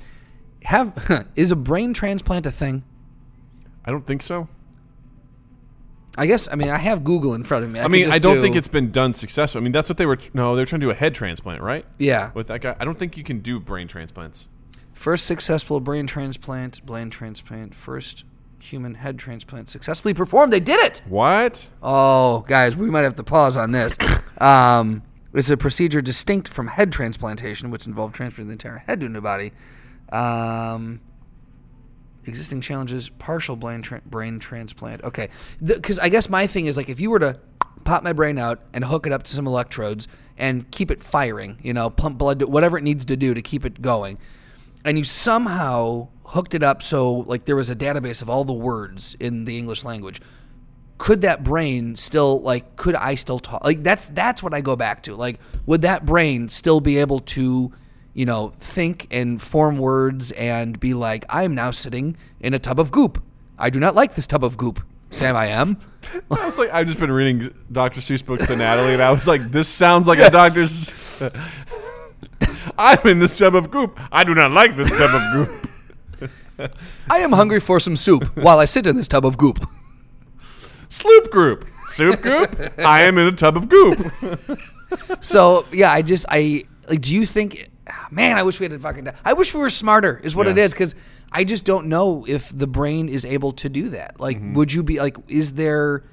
have 0.65 1.29
is 1.37 1.53
a 1.53 1.57
brain 1.57 1.95
transplant 1.95 2.45
a 2.47 2.51
thing? 2.51 2.83
I 3.85 3.93
don't 3.93 4.05
think 4.05 4.23
so. 4.23 4.49
I 6.17 6.27
guess. 6.27 6.49
I 6.51 6.57
mean, 6.57 6.71
I 6.71 6.79
have 6.79 7.05
Google 7.05 7.35
in 7.35 7.45
front 7.45 7.65
of 7.65 7.71
me. 7.71 7.79
I, 7.79 7.85
I 7.85 7.89
mean, 7.89 8.11
I 8.11 8.19
don't 8.19 8.37
do- 8.37 8.43
think 8.43 8.57
it's 8.57 8.67
been 8.67 8.91
done 8.91 9.15
successfully. 9.15 9.63
I 9.63 9.65
mean, 9.65 9.73
that's 9.73 9.89
what 9.89 9.97
they 9.99 10.07
were. 10.07 10.19
No, 10.35 10.57
they're 10.57 10.67
trying 10.67 10.81
to 10.81 10.87
do 10.87 10.91
a 10.91 10.95
head 10.95 11.15
transplant, 11.15 11.63
right? 11.63 11.85
Yeah. 11.99 12.33
With 12.35 12.49
that 12.49 12.63
guy, 12.63 12.75
I 12.81 12.85
don't 12.85 12.99
think 12.99 13.17
you 13.17 13.23
can 13.23 13.39
do 13.39 13.61
brain 13.61 13.87
transplants. 13.87 14.49
First 14.99 15.27
successful 15.27 15.79
brain 15.79 16.09
transplant, 16.09 16.85
brain 16.85 17.09
transplant, 17.09 17.73
first 17.73 18.25
human 18.59 18.95
head 18.95 19.17
transplant 19.17 19.69
successfully 19.69 20.13
performed. 20.13 20.53
They 20.53 20.59
did 20.59 20.81
it. 20.81 21.03
What? 21.07 21.71
Oh, 21.81 22.41
guys, 22.49 22.77
we 22.77 22.91
might 22.91 23.03
have 23.03 23.15
to 23.15 23.23
pause 23.23 23.57
on 23.57 23.71
this. 23.71 23.97
Um, 24.41 25.03
it's 25.35 25.51
a 25.51 25.57
procedure 25.57 26.01
distinct 26.01 26.47
from 26.47 26.69
head 26.69 26.93
transplantation, 26.93 27.73
which 27.73 27.89
involved 27.89 28.15
transferring 28.15 28.47
the 28.47 28.53
entire 28.53 28.79
head 28.79 29.01
to 29.01 29.07
a 29.07 29.09
new 29.09 29.21
body. 29.21 29.51
Um, 30.13 31.01
existing 32.25 32.61
challenges: 32.61 33.09
partial 33.09 33.57
brain 33.57 33.83
tra- 33.83 34.03
brain 34.07 34.39
transplant. 34.39 35.03
Okay, 35.03 35.31
because 35.61 35.99
I 35.99 36.09
guess 36.09 36.29
my 36.29 36.47
thing 36.47 36.67
is 36.67 36.77
like 36.77 36.89
if 36.89 37.01
you 37.01 37.11
were 37.11 37.19
to 37.19 37.41
pop 37.83 38.05
my 38.05 38.13
brain 38.13 38.39
out 38.39 38.61
and 38.73 38.85
hook 38.85 39.09
it 39.09 39.13
up 39.13 39.25
to 39.25 39.33
some 39.33 39.49
electrodes 39.49 40.07
and 40.37 40.71
keep 40.71 40.93
it 40.93 41.03
firing, 41.03 41.59
you 41.61 41.73
know, 41.73 41.91
pump 41.91 42.17
blood, 42.17 42.39
to, 42.39 42.47
whatever 42.47 42.79
it 42.79 42.85
needs 42.85 43.05
to 43.07 43.17
do 43.17 43.35
to 43.35 43.43
keep 43.43 43.65
it 43.65 43.83
going, 43.83 44.19
and 44.89 44.99
you 44.99 45.05
somehow 45.05 46.09
hooked 46.25 46.55
it 46.55 46.63
up 46.63 46.83
so 46.83 47.13
like 47.33 47.45
there 47.45 47.57
was 47.57 47.71
a 47.71 47.77
database 47.77 48.23
of 48.23 48.29
all 48.31 48.45
the 48.45 48.53
words 48.53 49.15
in 49.21 49.45
the 49.45 49.57
English 49.59 49.85
language 49.85 50.21
could 50.99 51.21
that 51.21 51.45
brain 51.45 51.95
still 51.95 52.41
like 52.43 52.75
could 52.77 52.97
i 52.97 53.15
still 53.15 53.39
talk 53.39 53.63
like 53.65 53.83
that's 53.85 54.09
that's 54.09 54.43
what 54.43 54.53
i 54.53 54.61
go 54.61 54.75
back 54.75 55.03
to 55.03 55.15
like 55.15 55.39
would 55.65 55.83
that 55.83 56.05
brain 56.05 56.49
still 56.49 56.81
be 56.81 56.99
able 56.99 57.21
to 57.21 57.73
you 58.15 58.27
know 58.27 58.53
think 58.59 59.07
and 59.13 59.41
form 59.41 59.79
words 59.79 60.33
and 60.33 60.81
be 60.81 60.95
like 60.95 61.25
i 61.29 61.45
am 61.45 61.55
now 61.55 61.71
sitting 61.71 62.17
in 62.41 62.53
a 62.53 62.59
tub 62.59 62.81
of 62.81 62.91
goop 62.91 63.23
i 63.59 63.71
do 63.71 63.79
not 63.79 63.95
like 63.95 64.17
this 64.17 64.27
tub 64.27 64.43
of 64.43 64.57
goop 64.57 64.81
sam 65.11 65.37
i 65.37 65.47
am 65.47 65.81
I 66.31 66.47
was 66.47 66.59
like, 66.59 66.73
I've 66.73 66.87
just 66.87 67.01
been 67.01 67.11
reading 67.11 67.53
Dr. 67.73 68.01
Seuss 68.01 68.25
books 68.25 68.47
to 68.47 68.55
Natalie, 68.57 68.93
and 68.93 69.03
I 69.03 69.11
was 69.11 69.27
like, 69.27 69.51
this 69.51 69.69
sounds 69.69 70.07
like 70.07 70.19
Yes. 70.19 70.29
a 70.29 70.31
doctor's. 70.31 71.23
I'm 72.79 72.99
in 73.07 73.19
this 73.19 73.37
tub 73.39 73.55
of 73.55 73.71
goop. 73.71 73.99
I 74.13 74.25
do 74.25 74.35
not 74.35 74.51
like 74.51 74.77
this 74.77 74.91
tub 74.91 75.11
of 75.15 75.33
goop. 75.33 76.71
I 77.11 77.19
am 77.19 77.33
hungry 77.33 77.61
for 77.61 77.79
some 77.81 77.97
soup 77.97 78.25
while 78.37 78.59
I 78.59 78.65
sit 78.65 78.87
in 78.87 78.97
this 78.97 79.07
tub 79.09 79.25
of 79.25 79.39
goop. 79.39 79.65
Sloop 80.89 81.31
group. 81.31 81.67
Soup 81.87 82.21
goop. 82.21 82.57
I 82.79 83.03
am 83.03 83.19
in 83.19 83.27
a 83.27 83.33
tub 83.33 83.57
of 83.57 83.69
goop. 83.69 83.99
So 85.21 85.67
yeah, 85.71 85.93
I 85.93 86.01
just 86.01 86.25
I 86.31 86.65
like. 86.89 87.03
Do 87.03 87.15
you 87.15 87.27
think? 87.27 87.69
Man, 88.11 88.39
I 88.39 88.43
wish 88.43 88.59
we 88.59 88.65
had 88.65 88.73
a 88.73 88.79
fucking. 88.79 89.07
I 89.23 89.35
wish 89.35 89.53
we 89.53 89.61
were 89.61 89.69
smarter. 89.69 90.19
Is 90.25 90.35
what 90.35 90.49
it 90.49 90.57
Yeah. 90.57 90.65
is 90.65 90.73
because 90.73 90.95
I 91.31 91.45
just 91.45 91.67
don't 91.67 91.89
know 91.89 92.25
if 92.27 92.49
the 92.59 92.67
brain 92.67 93.11
is 93.11 93.27
able 93.27 93.53
to 93.53 93.69
do 93.69 93.91
that. 93.91 94.19
Like, 94.19 94.39
Mm-hmm. 94.39 94.55
would 94.55 94.73
you 94.73 94.83
be 94.83 94.99
like? 94.99 95.19
Is 95.29 95.53
there? 95.53 96.05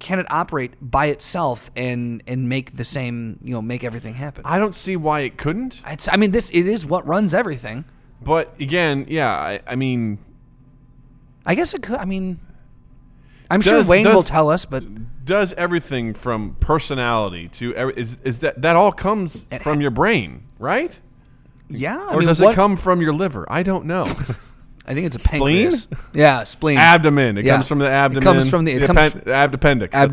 Can 0.00 0.18
it 0.18 0.26
operate 0.30 0.72
by 0.80 1.06
itself 1.06 1.70
and 1.76 2.22
and 2.26 2.48
make 2.48 2.76
the 2.76 2.84
same? 2.84 3.38
You 3.42 3.54
know, 3.54 3.62
make 3.62 3.84
everything 3.84 4.14
happen. 4.14 4.42
I 4.44 4.58
don't 4.58 4.74
see 4.74 4.96
why 4.96 5.20
it 5.20 5.36
couldn't. 5.36 5.82
It's, 5.86 6.08
I 6.10 6.16
mean, 6.16 6.32
this 6.32 6.50
it 6.50 6.66
is 6.66 6.84
what 6.84 7.06
runs 7.06 7.32
everything. 7.34 7.84
But 8.22 8.58
again, 8.60 9.06
yeah, 9.08 9.30
I, 9.30 9.60
I 9.66 9.76
mean, 9.76 10.18
I 11.46 11.54
guess 11.54 11.72
it 11.74 11.82
could. 11.82 11.96
I 11.98 12.04
mean, 12.06 12.40
I'm 13.50 13.60
sure 13.60 13.84
Wayne 13.84 14.04
does- 14.04 14.14
will 14.14 14.22
tell 14.22 14.50
us, 14.50 14.64
but 14.64 14.82
does 15.24 15.52
everything 15.54 16.14
from 16.14 16.56
personality 16.60 17.46
to 17.48 17.74
every, 17.74 17.94
is 17.96 18.18
is 18.24 18.40
that 18.40 18.60
that 18.62 18.76
all 18.76 18.92
comes 18.92 19.46
from 19.60 19.80
your 19.80 19.90
brain, 19.92 20.44
right? 20.58 20.98
yeah. 21.68 21.98
I 21.98 22.14
Or 22.14 22.18
mean, 22.18 22.26
does 22.26 22.40
what- 22.40 22.52
it 22.52 22.54
come 22.56 22.76
from 22.76 23.00
your 23.00 23.12
liver? 23.12 23.46
I 23.48 23.62
don't 23.62 23.84
know. 23.84 24.06
I 24.90 24.94
think 24.94 25.06
it's 25.06 25.14
a 25.16 25.20
Spleen? 25.20 25.70
pancreas. 25.70 25.88
Yeah, 26.12 26.42
spleen. 26.42 26.76
abdomen. 26.78 27.38
It 27.38 27.44
Yeah. 27.44 27.54
comes 27.54 27.68
from 27.68 27.78
the 27.78 27.88
abdomen. 27.88 28.22
It 28.22 28.26
comes 28.26 28.50
from 28.50 28.64
the- 28.64 28.72
it 28.72 28.80
the 28.80 28.86
comes 28.88 28.98
appen-. 28.98 29.22
That's 29.24 29.54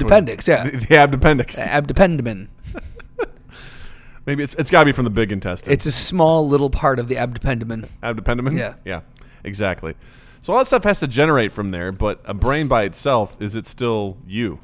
what- 0.03 0.11
Abdependix, 0.11 0.47
yeah. 0.47 0.63
The, 0.69 0.77
the 0.77 0.95
abdependix. 0.95 1.57
Abdependiment. 1.57 2.49
Maybe 4.25 4.43
it's 4.43 4.53
it's 4.55 4.69
got 4.69 4.81
to 4.81 4.85
be 4.85 4.91
from 4.91 5.05
the 5.05 5.09
big 5.11 5.31
intestine. 5.31 5.71
It's 5.73 5.85
a 5.85 5.91
small 5.91 6.47
little 6.47 6.69
part 6.69 6.99
of 6.99 7.07
the 7.07 7.15
abdependiment. 7.17 7.89
abdependiment. 8.03 8.57
Yeah. 8.57 8.75
Yeah. 8.85 9.01
Exactly. 9.43 9.95
So 10.41 10.53
all 10.53 10.59
that 10.59 10.67
stuff 10.67 10.83
has 10.83 10.99
to 10.99 11.07
generate 11.07 11.51
from 11.53 11.71
there, 11.71 11.91
but 11.91 12.21
a 12.25 12.33
brain 12.33 12.67
by 12.67 12.83
itself 12.83 13.35
is 13.39 13.55
it 13.55 13.67
still 13.67 14.17
you? 14.27 14.59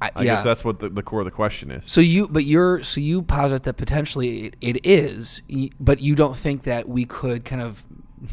I, 0.00 0.10
I 0.16 0.22
yeah. 0.22 0.34
guess 0.34 0.42
that's 0.42 0.64
what 0.64 0.80
the, 0.80 0.88
the 0.88 1.02
core 1.02 1.20
of 1.20 1.26
the 1.26 1.30
question 1.30 1.70
is. 1.70 1.84
so 1.84 2.00
you, 2.00 2.26
but 2.26 2.44
you're, 2.44 2.82
so 2.82 3.00
you 3.00 3.22
posit 3.22 3.62
that 3.64 3.74
potentially 3.74 4.46
it, 4.46 4.56
it 4.60 4.80
is, 4.84 5.42
but 5.78 6.00
you 6.00 6.16
don't 6.16 6.36
think 6.36 6.62
that 6.64 6.88
we 6.88 7.04
could 7.04 7.44
kind 7.44 7.62
of, 7.62 7.84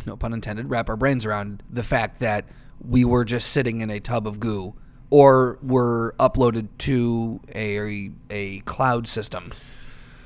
no 0.06 0.16
pun 0.16 0.34
intended, 0.34 0.70
wrap 0.70 0.90
our 0.90 0.96
brains 0.98 1.26
around 1.26 1.64
the 1.70 1.84
fact 1.84 2.20
that 2.20 2.46
we 2.88 3.04
were 3.04 3.26
just 3.26 3.50
sitting 3.52 3.82
in 3.82 3.90
a 3.90 4.00
tub 4.00 4.26
of 4.28 4.40
goo, 4.40 4.74
or 5.10 5.60
were 5.62 6.16
uploaded 6.20 6.68
to 6.80 7.40
a 7.54 8.10
a 8.30 8.60
cloud 8.62 9.08
system. 9.08 9.52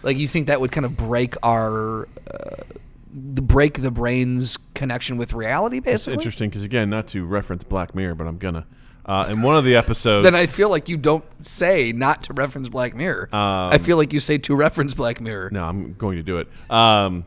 Like 0.04 0.18
you 0.18 0.28
think 0.28 0.48
that 0.48 0.60
would 0.60 0.72
kind 0.72 0.86
of 0.86 0.98
break 0.98 1.36
our, 1.44 2.04
uh, 2.30 2.56
the 3.14 3.42
break 3.42 3.82
the 3.82 3.92
brain's 3.92 4.58
connection 4.74 5.16
with 5.18 5.32
reality, 5.34 5.78
It's 5.78 5.86
basically. 5.86 6.14
interesting 6.16 6.50
because 6.50 6.64
again, 6.64 6.90
not 6.90 7.08
to 7.10 7.26
reference 7.26 7.64
Black 7.64 7.96
Mirror, 7.96 8.16
but 8.16 8.28
I'm 8.28 8.38
gonna. 8.38 8.66
Uh, 9.06 9.28
in 9.30 9.42
one 9.42 9.58
of 9.58 9.66
the 9.66 9.76
episodes, 9.84 10.24
then 10.24 10.34
I 10.36 10.46
feel 10.46 10.70
like 10.70 10.88
you 10.88 10.96
don't 10.96 11.26
say 11.46 11.92
not 11.92 12.24
to 12.24 12.34
reference 12.34 12.70
Black 12.70 12.96
Mirror. 12.96 13.28
I 13.34 13.78
feel 13.78 13.98
like 13.98 14.14
you 14.14 14.20
say 14.22 14.38
to 14.38 14.56
reference 14.56 14.94
Black 14.94 15.20
Mirror. 15.20 15.50
No, 15.52 15.64
I'm 15.66 15.94
going 15.96 16.16
to 16.16 16.24
do 16.24 16.38
it. 16.38 16.48
Um, 16.70 17.26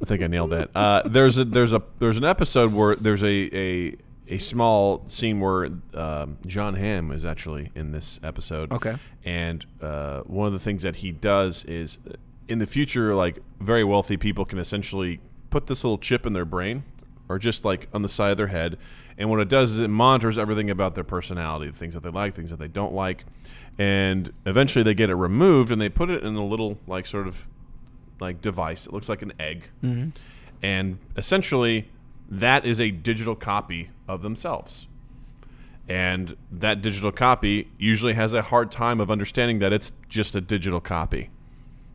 I 0.00 0.04
think 0.04 0.22
I 0.22 0.26
nailed 0.26 0.50
that. 0.50 0.70
Uh, 0.74 1.02
there's 1.06 1.38
a 1.38 1.44
there's 1.44 1.72
a 1.72 1.82
there's 1.98 2.18
an 2.18 2.24
episode 2.24 2.72
where 2.72 2.96
there's 2.96 3.22
a 3.22 3.56
a, 3.56 3.96
a 4.28 4.38
small 4.38 5.04
scene 5.08 5.40
where 5.40 5.70
um, 5.94 6.38
Jon 6.46 6.74
Hamm 6.74 7.12
is 7.12 7.24
actually 7.24 7.70
in 7.74 7.92
this 7.92 8.20
episode. 8.22 8.72
Okay. 8.72 8.96
And 9.24 9.64
uh, 9.80 10.20
one 10.22 10.46
of 10.46 10.52
the 10.52 10.58
things 10.58 10.82
that 10.82 10.96
he 10.96 11.12
does 11.12 11.64
is, 11.64 11.98
uh, 12.08 12.14
in 12.48 12.58
the 12.58 12.66
future, 12.66 13.14
like 13.14 13.38
very 13.60 13.84
wealthy 13.84 14.16
people 14.16 14.44
can 14.44 14.58
essentially 14.58 15.20
put 15.50 15.66
this 15.66 15.82
little 15.82 15.98
chip 15.98 16.26
in 16.26 16.32
their 16.32 16.44
brain, 16.44 16.84
or 17.28 17.38
just 17.38 17.64
like 17.64 17.88
on 17.92 18.02
the 18.02 18.08
side 18.08 18.30
of 18.30 18.36
their 18.36 18.48
head. 18.48 18.76
And 19.18 19.30
what 19.30 19.40
it 19.40 19.48
does 19.48 19.72
is 19.72 19.78
it 19.78 19.88
monitors 19.88 20.36
everything 20.36 20.68
about 20.68 20.94
their 20.94 21.04
personality, 21.04 21.70
the 21.70 21.76
things 21.76 21.94
that 21.94 22.02
they 22.02 22.10
like, 22.10 22.34
things 22.34 22.50
that 22.50 22.58
they 22.58 22.68
don't 22.68 22.92
like, 22.92 23.24
and 23.78 24.32
eventually 24.44 24.82
they 24.82 24.94
get 24.94 25.08
it 25.08 25.14
removed 25.14 25.72
and 25.72 25.80
they 25.80 25.88
put 25.88 26.10
it 26.10 26.22
in 26.22 26.34
a 26.36 26.44
little 26.44 26.78
like 26.86 27.06
sort 27.06 27.26
of 27.26 27.46
like 28.20 28.40
device. 28.40 28.86
It 28.86 28.92
looks 28.92 29.08
like 29.08 29.22
an 29.22 29.32
egg, 29.38 29.68
mm-hmm. 29.82 30.10
and 30.62 30.98
essentially 31.16 31.90
that 32.28 32.64
is 32.64 32.80
a 32.80 32.90
digital 32.90 33.36
copy 33.36 33.90
of 34.08 34.22
themselves. 34.22 34.86
And 35.88 36.36
that 36.50 36.82
digital 36.82 37.12
copy 37.12 37.68
usually 37.78 38.14
has 38.14 38.32
a 38.32 38.42
hard 38.42 38.72
time 38.72 39.00
of 39.00 39.10
understanding 39.10 39.60
that 39.60 39.72
it's 39.72 39.92
just 40.08 40.34
a 40.34 40.40
digital 40.40 40.80
copy. 40.80 41.30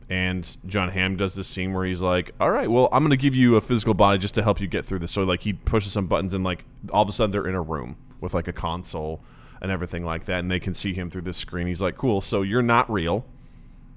And 0.08 0.56
Jon 0.66 0.90
Hamm 0.90 1.16
does 1.16 1.34
this 1.34 1.46
scene 1.46 1.72
where 1.72 1.84
he's 1.84 2.00
like, 2.00 2.32
"All 2.40 2.50
right, 2.50 2.70
well, 2.70 2.88
I'm 2.92 3.02
going 3.02 3.10
to 3.10 3.16
give 3.16 3.34
you 3.34 3.56
a 3.56 3.60
physical 3.60 3.94
body 3.94 4.18
just 4.18 4.34
to 4.34 4.42
help 4.42 4.60
you 4.60 4.66
get 4.66 4.86
through 4.86 5.00
this." 5.00 5.10
So 5.10 5.24
like 5.24 5.40
he 5.42 5.52
pushes 5.52 5.92
some 5.92 6.06
buttons 6.06 6.34
and 6.34 6.44
like 6.44 6.64
all 6.90 7.02
of 7.02 7.08
a 7.08 7.12
sudden 7.12 7.30
they're 7.30 7.46
in 7.46 7.54
a 7.54 7.62
room 7.62 7.96
with 8.20 8.34
like 8.34 8.48
a 8.48 8.52
console 8.52 9.22
and 9.60 9.70
everything 9.70 10.04
like 10.04 10.24
that, 10.24 10.40
and 10.40 10.50
they 10.50 10.60
can 10.60 10.74
see 10.74 10.92
him 10.92 11.08
through 11.08 11.22
this 11.22 11.36
screen. 11.36 11.66
He's 11.66 11.80
like, 11.80 11.96
"Cool, 11.96 12.20
so 12.20 12.42
you're 12.42 12.62
not 12.62 12.90
real. 12.90 13.24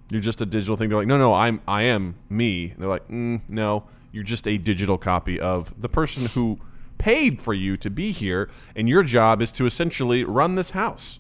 You're 0.09 0.21
just 0.21 0.41
a 0.41 0.45
digital 0.45 0.75
thing." 0.77 0.89
They're 0.89 0.97
like, 0.97 1.07
"No, 1.07 1.17
no, 1.17 1.33
I'm 1.33 1.61
I 1.67 1.83
am 1.83 2.15
me." 2.29 2.71
And 2.71 2.81
they're 2.81 2.89
like, 2.89 3.07
mm, 3.07 3.41
"No, 3.47 3.83
you're 4.11 4.23
just 4.23 4.47
a 4.47 4.57
digital 4.57 4.97
copy 4.97 5.39
of 5.39 5.79
the 5.79 5.89
person 5.89 6.27
who 6.27 6.59
paid 6.97 7.41
for 7.41 7.53
you 7.53 7.77
to 7.77 7.89
be 7.89 8.11
here, 8.11 8.49
and 8.75 8.87
your 8.87 9.03
job 9.03 9.41
is 9.41 9.51
to 9.53 9.65
essentially 9.65 10.23
run 10.23 10.55
this 10.55 10.71
house." 10.71 11.19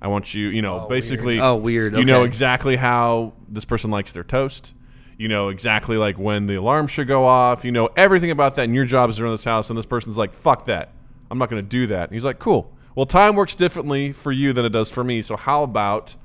I 0.00 0.08
want 0.08 0.34
you, 0.34 0.48
you 0.48 0.60
know, 0.60 0.86
basically. 0.88 1.36
weird. 1.36 1.40
Oh, 1.40 1.56
weird. 1.56 1.96
You 1.96 2.04
know 2.04 2.24
exactly 2.24 2.76
how 2.76 3.32
this 3.48 3.64
person 3.64 3.90
likes 3.90 4.12
their 4.12 4.24
toast. 4.24 4.74
You 5.18 5.28
know 5.28 5.48
exactly 5.48 5.96
like 5.96 6.18
when 6.18 6.46
the 6.46 6.56
alarm 6.56 6.86
should 6.88 7.08
go 7.08 7.24
off. 7.24 7.64
You 7.64 7.72
know 7.72 7.88
everything 7.96 8.30
about 8.30 8.56
that, 8.56 8.64
and 8.64 8.74
your 8.74 8.84
job 8.84 9.08
is 9.08 9.16
to 9.16 9.22
run 9.22 9.32
this 9.32 9.44
house. 9.44 9.70
And 9.70 9.78
this 9.78 9.86
person's 9.86 10.18
like, 10.18 10.34
"Fuck 10.34 10.66
that! 10.66 10.92
I'm 11.30 11.38
not 11.38 11.48
going 11.48 11.62
to 11.62 11.68
do 11.68 11.86
that." 11.86 12.04
And 12.04 12.12
he's 12.12 12.24
like, 12.24 12.38
"Cool. 12.38 12.70
Well, 12.94 13.06
time 13.06 13.36
works 13.36 13.54
differently 13.54 14.12
for 14.12 14.32
you 14.32 14.52
than 14.54 14.64
it 14.64 14.70
does 14.70 14.90
for 14.90 15.04
me. 15.04 15.20
So 15.22 15.36
how 15.36 15.62
about 15.62 16.16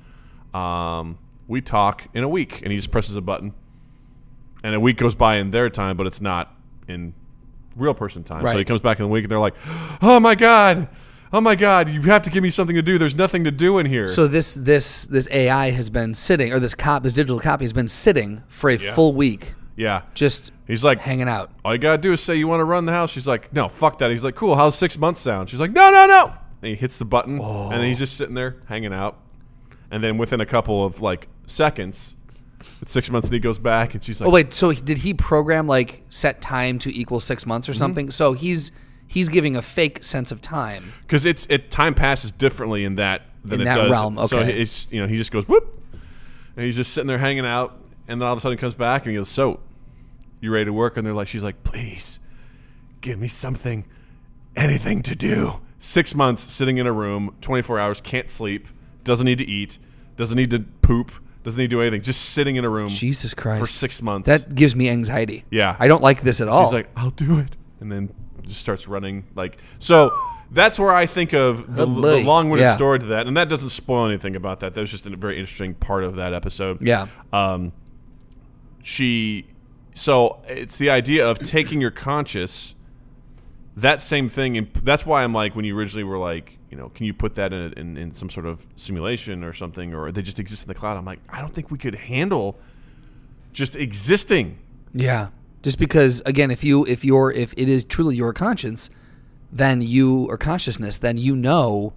um, 0.53 1.17
we 1.51 1.61
talk 1.61 2.07
in 2.13 2.23
a 2.23 2.29
week?" 2.29 2.61
And 2.63 2.71
he 2.71 2.77
just 2.77 2.91
presses 2.91 3.15
a 3.15 3.21
button, 3.21 3.53
and 4.63 4.73
a 4.73 4.79
week 4.79 4.97
goes 4.97 5.15
by 5.15 5.35
in 5.35 5.51
their 5.51 5.69
time, 5.69 5.97
but 5.97 6.07
it's 6.07 6.21
not 6.21 6.55
in 6.87 7.13
real 7.75 7.93
person 7.93 8.23
time. 8.23 8.47
So 8.47 8.57
he 8.57 8.65
comes 8.65 8.81
back 8.81 8.99
in 8.99 9.03
the 9.03 9.09
week, 9.09 9.23
and 9.23 9.31
they're 9.31 9.39
like, 9.39 9.55
"Oh 10.01 10.19
my 10.19 10.35
god." 10.35 10.87
Oh 11.33 11.39
my 11.39 11.55
God! 11.55 11.87
You 11.87 12.01
have 12.01 12.23
to 12.23 12.29
give 12.29 12.43
me 12.43 12.49
something 12.49 12.75
to 12.75 12.81
do. 12.81 12.97
There's 12.97 13.15
nothing 13.15 13.45
to 13.45 13.51
do 13.51 13.77
in 13.77 13.85
here. 13.85 14.09
So 14.09 14.27
this 14.27 14.53
this 14.53 15.05
this 15.05 15.29
AI 15.31 15.71
has 15.71 15.89
been 15.89 16.13
sitting, 16.13 16.51
or 16.51 16.59
this 16.59 16.75
cop, 16.75 17.03
this 17.03 17.13
digital 17.13 17.39
copy 17.39 17.63
has 17.63 17.71
been 17.71 17.87
sitting 17.87 18.43
for 18.49 18.69
a 18.69 18.77
full 18.77 19.13
week, 19.13 19.53
yeah, 19.75 20.03
just 20.13 20.51
he's 20.67 20.83
like, 20.83 20.99
hanging 20.99 21.27
out. 21.27 21.51
all 21.63 21.73
you 21.73 21.79
gotta 21.79 22.01
do 22.01 22.13
is 22.13 22.21
say 22.21 22.35
you 22.35 22.47
want 22.47 22.59
to 22.59 22.65
run 22.65 22.85
the 22.85 22.91
house. 22.91 23.09
She's 23.09 23.27
like, 23.27 23.51
no, 23.53 23.69
fuck 23.69 23.97
that. 23.97 24.11
He's 24.11 24.23
like, 24.23 24.35
cool. 24.35 24.55
How's 24.55 24.77
six 24.77 24.97
months 24.97 25.19
sound? 25.19 25.49
She's 25.49 25.59
like, 25.59 25.71
no, 25.71 25.89
no, 25.89 26.05
no. 26.05 26.33
And 26.61 26.69
he 26.69 26.75
hits 26.75 26.97
the 26.97 27.05
button, 27.05 27.39
and 27.39 27.71
then 27.71 27.85
he's 27.85 27.99
oh. 27.99 28.05
just 28.05 28.15
sitting 28.15 28.35
there 28.35 28.57
hanging 28.67 28.93
out. 28.93 29.17
And 29.89 30.03
then 30.03 30.19
within 30.19 30.39
a 30.39 30.45
couple 30.45 30.85
of 30.85 31.01
like 31.01 31.27
seconds, 31.45 32.15
it's 32.81 32.91
six 32.91 33.09
months, 33.09 33.27
and 33.27 33.33
he 33.33 33.39
goes 33.39 33.59
back, 33.59 33.93
and 33.93 34.03
she's 34.03 34.19
like, 34.21 34.27
Oh 34.27 34.31
wait, 34.31 34.53
so 34.53 34.71
did 34.71 34.99
he 34.99 35.13
program 35.13 35.67
like 35.67 36.03
set 36.09 36.41
time 36.41 36.79
to 36.79 36.95
equal 36.95 37.19
six 37.19 37.45
months 37.45 37.65
Mm-hmm. 37.67 37.71
or 37.71 37.77
something? 37.77 38.11
So 38.11 38.33
he's 38.33 38.71
he's 39.07 39.27
giving 39.29 39.55
a 39.55 39.61
fake 39.61 40.03
sense 40.03 40.31
of 40.31 40.41
time. 40.41 40.93
because 41.01 41.25
it's 41.25 41.45
it 41.49 41.71
time 41.71 41.93
passes 41.93 42.31
differently 42.31 42.85
in 42.85 42.95
that 42.95 43.23
than 43.43 43.61
In 43.61 43.61
it 43.61 43.65
that 43.65 43.75
does. 43.77 43.91
realm, 43.91 44.17
So 44.27 44.37
okay. 44.39 44.61
it's 44.61 44.91
you 44.91 45.01
know 45.01 45.07
he 45.07 45.17
just 45.17 45.31
goes 45.31 45.47
whoop, 45.47 45.81
and 46.55 46.65
he's 46.65 46.75
just 46.75 46.93
sitting 46.93 47.07
there 47.07 47.17
hanging 47.17 47.45
out, 47.45 47.77
and 48.07 48.21
then 48.21 48.27
all 48.27 48.33
of 48.33 48.37
a 48.37 48.41
sudden 48.41 48.57
he 48.57 48.61
comes 48.61 48.73
back 48.75 49.03
and 49.03 49.11
he 49.11 49.17
goes, 49.17 49.29
so 49.29 49.59
you 50.39 50.51
ready 50.51 50.65
to 50.65 50.73
work? 50.73 50.97
And 50.97 51.05
they're 51.05 51.13
like, 51.13 51.27
she's 51.27 51.43
like, 51.43 51.63
please 51.63 52.19
give 53.01 53.19
me 53.19 53.27
something, 53.27 53.85
anything 54.55 55.01
to 55.03 55.15
do. 55.15 55.61
Six 55.77 56.13
months 56.15 56.51
sitting 56.51 56.77
in 56.77 56.85
a 56.87 56.91
room, 56.93 57.35
24 57.41 57.79
hours, 57.79 58.01
can't 58.01 58.29
sleep, 58.29 58.67
doesn't 59.03 59.25
need 59.25 59.37
to 59.39 59.45
eat, 59.45 59.77
doesn't 60.17 60.35
need 60.37 60.51
to 60.51 60.59
poop, 60.59 61.11
doesn't 61.43 61.57
need 61.57 61.69
to 61.69 61.75
do 61.75 61.81
anything, 61.81 62.01
just 62.01 62.21
sitting 62.29 62.55
in 62.55 62.65
a 62.65 62.69
room 62.69 62.89
Jesus 62.89 63.33
Christ, 63.33 63.59
for 63.59 63.65
six 63.67 64.01
months. 64.01 64.27
that 64.27 64.53
gives 64.53 64.75
me 64.75 64.89
anxiety. 64.89 65.43
Yeah. 65.49 65.75
I 65.79 65.87
don't 65.87 66.01
like 66.03 66.21
this 66.21 66.39
at 66.41 66.47
all. 66.47 66.63
She's 66.65 66.73
like, 66.73 66.89
I'll 66.95 67.09
do 67.11 67.39
it, 67.39 67.57
and 67.79 67.91
then 67.91 68.13
just 68.43 68.61
starts 68.61 68.87
running. 68.87 69.25
Like 69.35 69.57
so, 69.79 70.11
that's 70.51 70.77
where 70.77 70.93
I 70.93 71.05
think 71.05 71.33
of 71.33 71.75
the, 71.75 71.85
the 71.85 72.21
long-winded 72.23 72.59
Yeah. 72.65 72.75
story 72.75 72.99
to 72.99 73.05
that, 73.07 73.25
and 73.27 73.35
that 73.37 73.49
doesn't 73.49 73.69
spoil 73.69 74.05
anything 74.07 74.35
about 74.35 74.59
that. 74.59 74.73
That 74.73 74.81
was 74.81 74.91
just 74.91 75.05
a 75.07 75.15
very 75.15 75.39
interesting 75.39 75.73
part 75.75 76.03
of 76.03 76.15
that 76.17 76.33
episode. 76.33 76.79
yeah, 76.85 77.07
Um, 77.33 77.71
she, 78.83 79.45
so 79.93 80.41
it's 80.47 80.77
the 80.77 80.89
idea 80.89 81.27
of 81.29 81.39
taking 81.39 81.81
your 81.81 81.91
conscious, 81.91 82.75
that 83.77 84.01
same 84.01 84.27
thing, 84.29 84.57
and 84.57 84.69
that's 84.83 85.05
why 85.05 85.23
I'm 85.23 85.33
like 85.33 85.55
when 85.55 85.65
you 85.65 85.77
originally 85.77 86.03
were 86.03 86.17
like, 86.17 86.57
you 86.71 86.77
know, 86.77 86.89
can 86.89 87.05
you 87.05 87.13
put 87.13 87.35
that 87.35 87.51
in, 87.53 87.59
a, 87.59 87.79
in 87.79 87.97
in 87.97 88.11
some 88.13 88.29
sort 88.29 88.45
of 88.45 88.65
simulation 88.77 89.43
or 89.43 89.53
something, 89.53 89.93
or 89.93 90.11
they 90.11 90.21
just 90.21 90.39
exist 90.39 90.63
in 90.63 90.67
the 90.69 90.73
cloud? 90.75 90.97
I'm 90.97 91.05
like, 91.05 91.19
I 91.29 91.39
don't 91.41 91.53
think 91.53 91.69
we 91.69 91.77
could 91.77 91.95
handle 91.95 92.57
just 93.53 93.75
existing. 93.75 94.57
yeah. 94.93 95.27
Just 95.63 95.77
because, 95.77 96.23
again, 96.25 96.49
if 96.49 96.63
you 96.63 96.85
if 96.87 97.05
you're 97.05 97.29
if 97.31 97.53
it 97.55 97.69
is 97.69 97.83
truly 97.83 98.15
your 98.15 98.33
conscience, 98.33 98.89
then 99.51 99.79
you 99.83 100.25
or 100.27 100.35
consciousness, 100.35 100.97
then 100.97 101.19
you 101.19 101.35
know 101.35 101.93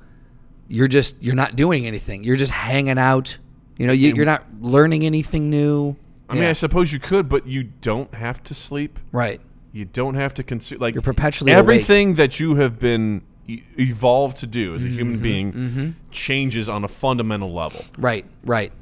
you're 0.68 0.86
just 0.88 1.22
you're 1.22 1.34
not 1.34 1.56
doing 1.56 1.86
anything. 1.86 2.24
You're 2.24 2.36
just 2.36 2.52
hanging 2.52 2.98
out. 2.98 3.38
You 3.78 3.86
know, 3.86 3.94
you, 3.94 4.12
you're 4.14 4.26
not 4.26 4.44
learning 4.60 5.06
anything 5.06 5.48
new. 5.48 5.96
I 6.28 6.34
mean, 6.34 6.42
Yeah. 6.42 6.50
I 6.50 6.52
suppose 6.52 6.92
you 6.92 6.98
could, 7.00 7.26
but 7.26 7.46
you 7.46 7.62
don't 7.62 8.12
have 8.12 8.42
to 8.44 8.54
sleep. 8.54 8.98
Right. 9.12 9.40
You 9.72 9.86
don't 9.86 10.14
have 10.14 10.34
to 10.34 10.42
consume 10.42 10.80
like 10.80 10.92
You're 10.94 11.00
perpetually 11.02 11.52
awake. 11.52 11.58
everything 11.60 12.14
that 12.16 12.38
you 12.38 12.56
have 12.56 12.78
been 12.78 13.22
evolved 13.48 14.38
to 14.38 14.46
do 14.46 14.74
as 14.74 14.82
a 14.82 14.86
Mm-hmm, 14.86 14.94
human 14.96 15.18
being 15.20 15.96
changes 16.10 16.68
on 16.68 16.84
a 16.84 16.88
fundamental 16.88 17.52
level. 17.52 17.84
Right. 17.98 18.24
Right. 18.44 18.72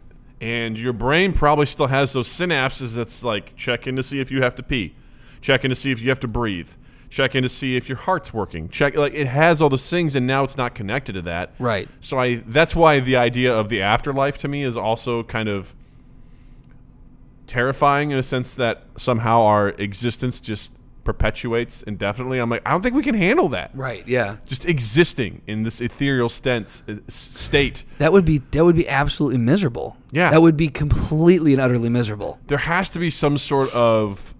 And 0.40 0.78
your 0.78 0.92
brain 0.92 1.32
probably 1.32 1.66
still 1.66 1.86
has 1.86 2.12
those 2.12 2.28
synapses 2.28 2.96
that's 2.96 3.22
like 3.22 3.54
check 3.56 3.86
in 3.86 3.96
to 3.96 4.02
see 4.02 4.20
if 4.20 4.30
you 4.30 4.42
have 4.42 4.54
to 4.56 4.62
pee, 4.62 4.94
check 5.40 5.64
in 5.64 5.68
to 5.68 5.74
see 5.74 5.92
if 5.92 6.00
you 6.00 6.08
have 6.08 6.20
to 6.20 6.28
breathe, 6.28 6.70
check 7.10 7.34
in 7.34 7.42
to 7.44 7.48
see 7.48 7.76
if 7.76 7.88
your 7.88 7.98
heart's 7.98 8.34
working. 8.34 8.68
Check 8.68 8.96
like 8.96 9.14
it 9.14 9.28
has 9.28 9.62
all 9.62 9.68
those 9.68 9.88
things 9.88 10.16
and 10.16 10.26
now 10.26 10.42
it's 10.42 10.56
not 10.56 10.74
connected 10.74 11.12
to 11.12 11.22
that. 11.22 11.52
Right. 11.58 11.88
So 12.00 12.18
I 12.18 12.36
that's 12.46 12.74
why 12.74 12.98
the 13.00 13.16
idea 13.16 13.56
of 13.56 13.68
the 13.68 13.82
afterlife 13.82 14.38
to 14.38 14.48
me 14.48 14.64
is 14.64 14.76
also 14.76 15.22
kind 15.22 15.48
of 15.48 15.76
terrifying 17.46 18.10
in 18.10 18.18
a 18.18 18.22
sense 18.22 18.54
that 18.54 18.84
somehow 18.96 19.42
our 19.42 19.68
existence 19.70 20.40
just 20.40 20.72
perpetuates 21.04 21.82
indefinitely. 21.82 22.38
I'm 22.38 22.50
like, 22.50 22.62
I 22.66 22.70
don't 22.70 22.82
think 22.82 22.94
we 22.94 23.02
can 23.02 23.14
handle 23.14 23.48
that. 23.50 23.70
Right. 23.74 24.06
Yeah. 24.06 24.36
Just 24.46 24.64
existing 24.64 25.42
in 25.46 25.62
this 25.62 25.80
ethereal 25.80 26.28
stance, 26.28 26.82
uh, 26.88 26.96
state. 27.08 27.84
That 27.98 28.12
would 28.12 28.24
be 28.24 28.38
that 28.52 28.64
would 28.64 28.76
be 28.76 28.88
absolutely 28.88 29.38
miserable. 29.38 29.96
Yeah. 30.10 30.30
That 30.30 30.42
would 30.42 30.56
be 30.56 30.68
completely 30.68 31.52
and 31.52 31.60
utterly 31.60 31.88
miserable. 31.88 32.38
There 32.46 32.58
has 32.58 32.88
to 32.90 32.98
be 32.98 33.10
some 33.10 33.38
sort 33.38 33.72
of 33.74 34.31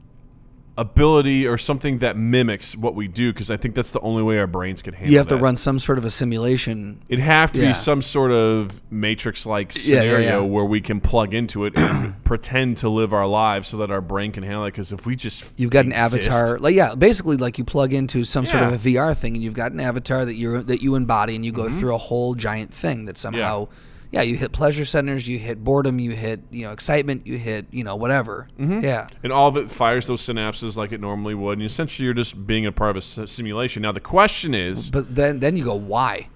ability 0.78 1.46
or 1.46 1.58
something 1.58 1.98
that 1.98 2.16
mimics 2.16 2.74
what 2.74 2.94
we 2.94 3.06
do 3.06 3.30
because 3.32 3.50
I 3.50 3.58
think 3.58 3.74
that's 3.74 3.90
the 3.90 4.00
only 4.00 4.22
way 4.22 4.38
our 4.38 4.46
brains 4.46 4.80
can 4.80 4.94
handle 4.94 5.12
You 5.12 5.18
have 5.18 5.28
to 5.28 5.34
that. 5.36 5.42
run 5.42 5.56
some 5.56 5.78
sort 5.78 5.98
of 5.98 6.04
a 6.06 6.10
simulation. 6.10 7.02
It'd 7.10 7.22
have 7.22 7.52
to 7.52 7.60
Yeah. 7.60 7.68
be 7.68 7.74
some 7.74 8.00
sort 8.00 8.32
of 8.32 8.80
matrix-like 8.90 9.74
Yeah, 9.74 9.96
yeah, 9.96 10.00
scenario 10.00 10.40
yeah. 10.44 10.50
where 10.50 10.64
we 10.64 10.80
can 10.80 11.00
plug 11.00 11.34
into 11.34 11.66
it 11.66 11.74
and 11.76 12.14
pretend 12.24 12.78
to 12.78 12.88
live 12.88 13.12
our 13.12 13.26
lives 13.26 13.68
so 13.68 13.76
that 13.78 13.90
our 13.90 14.00
brain 14.00 14.32
can 14.32 14.42
handle 14.44 14.64
it. 14.64 14.70
Because 14.72 14.92
if 14.92 15.04
we 15.04 15.14
just 15.14 15.52
You've 15.58 15.70
got 15.70 15.84
an 15.84 15.92
exist- 15.92 16.28
avatar, 16.30 16.58
like 16.58 16.74
yeah, 16.74 16.94
basically 16.94 17.36
like 17.36 17.58
you 17.58 17.64
plug 17.64 17.92
into 17.92 18.24
some 18.24 18.46
sort 18.46 18.62
of 18.62 18.70
Yeah. 18.70 18.76
a 18.76 18.78
VR 19.10 19.14
thing, 19.14 19.34
and 19.34 19.44
you've 19.44 19.52
got 19.54 19.72
an 19.72 19.80
avatar 19.80 20.24
that 20.24 20.36
you 20.36 20.54
are 20.54 20.62
that 20.62 20.80
you 20.80 20.94
embody, 20.94 21.36
and 21.36 21.44
you 21.44 21.52
go 21.52 21.64
mm-hmm. 21.64 21.78
through 21.78 21.94
a 21.94 21.98
whole 21.98 22.34
giant 22.34 22.72
thing 22.72 23.04
that 23.04 23.18
somehow, 23.18 23.68
yeah. 24.12 24.22
you 24.22 24.36
hit 24.36 24.52
pleasure 24.52 24.84
centers, 24.84 25.26
you 25.26 25.38
hit 25.38 25.62
boredom, 25.64 25.98
you 25.98 26.12
hit 26.12 26.40
you 26.50 26.64
know 26.64 26.72
excitement, 26.72 27.26
you 27.26 27.38
hit 27.38 27.66
you 27.70 27.82
know 27.82 27.96
whatever, 27.96 28.48
mm-hmm. 28.58 28.80
yeah, 28.80 29.08
and 29.22 29.32
all 29.32 29.48
of 29.48 29.56
it 29.56 29.70
fires 29.70 30.06
those 30.06 30.22
synapses 30.22 30.76
like 30.76 30.92
it 30.92 31.00
normally 31.00 31.34
would, 31.34 31.58
and 31.58 31.66
essentially 31.66 32.04
you're 32.04 32.14
just 32.14 32.46
being 32.46 32.66
a 32.66 32.72
part 32.72 32.96
of 32.96 32.96
a 32.96 33.26
simulation. 33.26 33.82
Now 33.82 33.92
the 33.92 34.00
question 34.00 34.54
is, 34.54 34.90
but 34.90 35.14
then 35.14 35.40
then 35.40 35.56
you 35.56 35.64
go 35.64 35.74
why? 35.74 36.28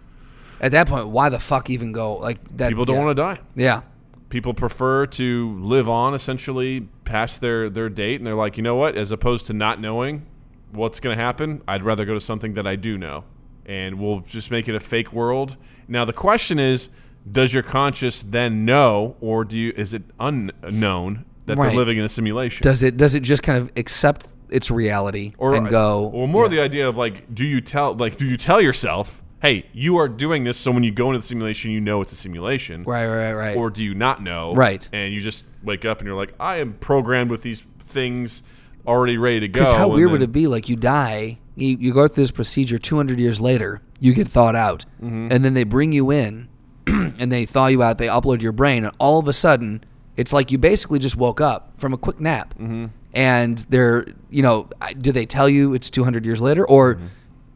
At 0.59 0.73
that 0.73 0.89
point, 0.89 1.09
why 1.09 1.29
the 1.29 1.39
fuck 1.39 1.69
even 1.69 1.93
go 1.93 2.17
like 2.17 2.39
that? 2.57 2.71
people 2.71 2.87
don't 2.87 2.97
yeah. 2.97 3.05
want 3.05 3.17
to 3.17 3.23
die. 3.23 3.41
Yeah, 3.55 3.83
People 4.29 4.55
prefer 4.55 5.07
to 5.07 5.57
live 5.61 5.89
on 5.89 6.13
essentially 6.13 6.81
past 7.05 7.41
their 7.41 7.71
their 7.71 7.89
date, 7.89 8.17
and 8.17 8.27
they're 8.27 8.35
like, 8.35 8.57
you 8.57 8.63
know 8.63 8.75
what? 8.75 8.97
As 8.97 9.13
opposed 9.13 9.47
to 9.47 9.53
not 9.53 9.81
knowing 9.81 10.27
what's 10.73 10.99
going 10.99 11.17
to 11.17 11.23
happen, 11.23 11.63
I'd 11.69 11.85
rather 11.85 12.05
go 12.05 12.15
to 12.15 12.21
something 12.21 12.55
that 12.55 12.67
I 12.67 12.75
do 12.75 12.99
know, 12.99 13.25
and 13.67 14.01
we'll 14.01 14.21
just 14.21 14.51
make 14.51 14.69
it 14.69 14.75
a 14.75 14.81
fake 14.81 15.13
world. 15.13 15.57
Now 15.87 16.05
the 16.05 16.13
question 16.13 16.59
is, 16.59 16.89
does 17.31 17.53
your 17.53 17.63
conscious 17.63 18.23
then 18.23 18.65
know, 18.65 19.17
or 19.21 19.45
do 19.45 19.57
you 19.59 19.73
is 19.77 19.95
it 19.95 20.03
unknown 20.21 21.25
that 21.47 21.57
Right. 21.59 21.69
they're 21.69 21.77
living 21.77 21.99
in 21.99 22.05
a 22.05 22.09
simulation? 22.09 22.65
does 22.65 22.83
it 22.83 22.97
does 22.97 23.15
it 23.15 23.21
just 23.21 23.43
kind 23.43 23.59
of 23.63 23.71
accept 23.77 24.29
its 24.51 24.71
reality 24.71 25.33
and 25.41 25.69
go? 25.69 26.11
or 26.15 26.29
more 26.29 26.45
yeah. 26.45 26.49
the 26.49 26.61
idea 26.61 26.89
of 26.89 26.97
like 26.97 27.35
do 27.35 27.45
you 27.45 27.61
tell 27.61 27.95
like 27.95 28.17
do 28.17 28.25
you 28.27 28.37
tell 28.37 28.61
yourself 28.61 29.23
hey 29.43 29.67
you 29.73 29.97
are 29.97 30.09
doing 30.09 30.45
this 30.45 30.57
so 30.57 30.71
when 30.71 30.85
you 30.85 30.93
go 30.93 31.09
into 31.09 31.19
the 31.19 31.27
simulation 31.27 31.71
you 31.73 31.81
know 31.81 32.01
it's 32.01 32.13
a 32.13 32.17
simulation 32.17 32.85
right, 32.85 33.07
right, 33.09 33.33
right. 33.33 33.57
or 33.57 33.71
do 33.71 33.83
you 33.83 33.93
not 33.95 34.23
know 34.23 34.55
Right. 34.55 34.89
and 34.93 35.13
you 35.13 35.21
just 35.21 35.45
wake 35.65 35.85
up 35.85 35.99
and 35.99 36.07
you're 36.07 36.17
like 36.17 36.33
i 36.39 36.57
am 36.59 36.75
programmed 36.75 37.31
with 37.31 37.43
these 37.43 37.65
things 37.81 38.45
already 38.87 39.19
ready 39.19 39.41
to 39.41 39.49
go 39.49 39.61
Because 39.61 39.73
how 39.73 39.89
weird 39.89 40.13
would 40.13 40.23
it 40.23 40.31
be? 40.31 40.47
Like 40.47 40.69
you 40.69 40.77
die, 40.77 41.39
you, 41.57 41.77
you 41.81 41.93
go 41.93 42.07
through 42.07 42.23
this 42.23 42.31
procedure. 42.31 42.79
Two 42.79 42.97
hundred 42.97 43.19
years 43.19 43.41
later, 43.41 43.83
you 43.99 44.15
get 44.15 44.29
thawed 44.29 44.55
out, 44.55 44.85
Mm-hmm. 45.03 45.29
and 45.33 45.45
then 45.45 45.55
they 45.55 45.65
bring 45.65 45.91
you 45.91 46.13
in, 46.13 46.47
and 47.19 47.33
they 47.33 47.45
thaw 47.47 47.67
you 47.67 47.83
out. 47.83 47.99
They 47.99 48.07
upload 48.07 48.43
your 48.43 48.53
brain, 48.53 48.85
and 48.85 48.95
all 48.99 49.19
of 49.19 49.29
a 49.29 49.33
sudden, 49.33 49.85
it's 50.17 50.33
like 50.33 50.51
you 50.51 50.59
basically 50.59 50.99
just 50.99 51.17
woke 51.17 51.41
up 51.41 51.73
from 51.79 51.93
a 51.93 51.97
quick 51.99 52.21
nap. 52.21 52.55
Mm-hmm. 52.55 52.87
And 53.15 53.59
they're, 53.71 54.07
you 54.31 54.43
know, 54.43 54.69
do 55.01 55.11
they 55.13 55.25
tell 55.27 55.49
you 55.49 55.73
it's 55.75 55.89
two 55.91 56.05
hundred 56.05 56.25
years 56.27 56.41
later, 56.43 56.67
or 56.67 56.95
Mm-hmm. 56.97 57.07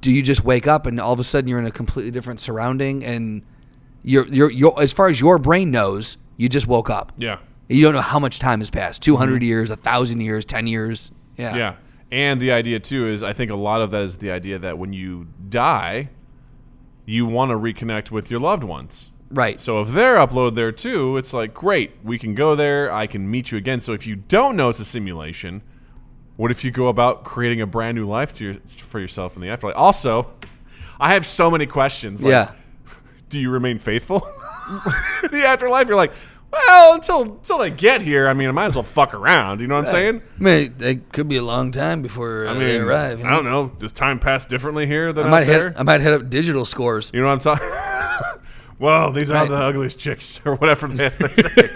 do 0.01 0.13
you 0.13 0.23
just 0.23 0.45
wake 0.45 0.67
up 0.67 0.87
and 0.87 0.99
all 0.99 1.13
of 1.13 1.21
a 1.21 1.25
sudden 1.25 1.49
you're 1.49 1.59
in 1.59 1.67
a 1.67 1.71
completely 1.71 2.11
different 2.11 2.41
surrounding, 2.41 3.05
and 3.05 3.43
you're, 4.03 4.27
you're, 4.29 4.51
you're 4.51 4.83
as 4.83 4.93
far 4.93 5.09
as 5.09 5.21
your 5.21 5.39
brain 5.39 5.71
knows, 5.71 6.17
you 6.39 6.49
just 6.49 6.67
woke 6.67 6.89
up. 6.89 7.13
yeah 7.19 7.39
You 7.69 7.83
don't 7.83 7.93
know 7.95 8.01
how 8.01 8.19
much 8.19 8.39
time 8.39 8.61
has 8.61 8.71
passed 8.71 9.03
200 9.03 9.43
years, 9.43 9.69
a 9.71 9.75
1,000 9.75 10.21
years, 10.21 10.45
10 10.47 10.67
years. 10.67 11.11
Yeah. 11.37 11.49
Mm-hmm. 11.51 11.59
yeah 11.59 11.75
and 12.13 12.41
the 12.41 12.51
idea 12.51 12.81
too 12.81 13.07
is 13.07 13.23
i 13.23 13.33
think 13.33 13.53
a 13.53 13.55
lot 13.55 13.81
of 13.83 13.93
that 13.93 14.03
is 14.03 14.17
the 14.17 14.33
idea 14.33 14.59
that 14.59 14.77
when 14.79 14.93
you 14.93 15.29
die 15.49 16.09
you 17.07 17.25
want 17.25 17.51
to 17.51 17.55
reconnect 17.57 18.11
with 18.11 18.31
your 18.33 18.41
loved 18.41 18.65
ones 18.65 19.13
Right. 19.31 19.61
So 19.61 19.81
if 19.81 19.91
they're 19.91 20.17
uploaded 20.17 20.57
there 20.57 20.73
too, 20.73 21.17
it's 21.17 21.33
like 21.33 21.55
great, 21.55 21.93
we 22.03 22.19
can 22.19 22.35
go 22.35 22.57
there. 22.57 22.93
I 22.93 23.07
can 23.07 23.31
meet 23.31 23.53
you 23.53 23.59
again. 23.59 23.81
So 23.81 23.93
if 23.93 24.07
you 24.07 24.17
don't 24.17 24.57
know 24.57 24.69
it's 24.71 24.81
a 24.81 24.85
simulation, 24.85 25.63
what 26.37 26.51
if 26.51 26.65
you 26.65 26.71
go 26.71 26.89
about 26.89 27.25
creating 27.25 27.61
a 27.61 27.67
brand 27.67 27.97
new 27.97 28.09
life 28.09 28.33
to 28.35 28.45
your, 28.45 28.55
for 28.77 28.99
yourself 28.99 29.37
in 29.37 29.43
the 29.43 29.49
afterlife? 29.49 29.77
Also, 29.77 30.33
I 30.99 31.15
have 31.15 31.25
so 31.25 31.51
many 31.51 31.67
questions. 31.67 32.23
Like, 32.25 32.31
yeah. 32.31 32.53
Do 33.29 33.39
you 33.39 33.51
remain 33.51 33.79
faithful 33.79 34.17
in 35.23 35.31
the 35.31 35.45
afterlife? 35.47 35.87
You're 35.87 35.97
like, 35.97 36.13
well, 36.53 36.95
until 36.95 37.23
until 37.23 37.59
they 37.59 37.71
get 37.71 38.03
here, 38.03 38.27
I 38.27 38.35
mean, 38.35 38.49
I 38.49 38.51
might 38.51 38.67
as 38.67 38.75
well 38.75 38.83
fuck 38.83 39.15
around. 39.15 39.61
You 39.61 39.69
know 39.69 39.77
what 39.77 39.85
I'm 39.85 39.91
saying? 39.93 40.23
I 40.41 40.43
mean, 40.43 40.75
it 40.81 41.13
could 41.13 41.29
be 41.29 41.37
a 41.37 41.45
long 41.45 41.71
time 41.71 42.03
before 42.03 42.49
uh, 42.49 42.55
I 42.55 42.59
they 42.59 42.79
arrive. 42.79 43.25
I 43.25 43.31
don't 43.31 43.45
know. 43.45 43.69
Does 43.79 43.93
time 43.93 44.19
pass 44.19 44.47
differently 44.47 44.87
here 44.87 45.13
than 45.13 45.27
I 45.27 45.29
out 45.29 45.31
might 45.31 45.45
there? 45.45 45.69
hit. 45.69 45.79
I 45.79 45.85
might 45.85 46.01
hit 46.01 46.13
up 46.13 46.29
digital 46.29 46.65
scores. 46.65 47.13
You 47.15 47.21
know 47.21 47.29
what 47.29 47.35
I'm 47.35 47.59
talking? 47.59 47.69
well, 48.81 49.13
these 49.13 49.31
are 49.31 49.47
the 49.47 49.55
ugliest 49.55 49.99
chicks, 50.01 50.41
or 50.45 50.57
whatever 50.57 50.89
they 50.89 51.09
they 51.21 51.29
say. 51.35 51.69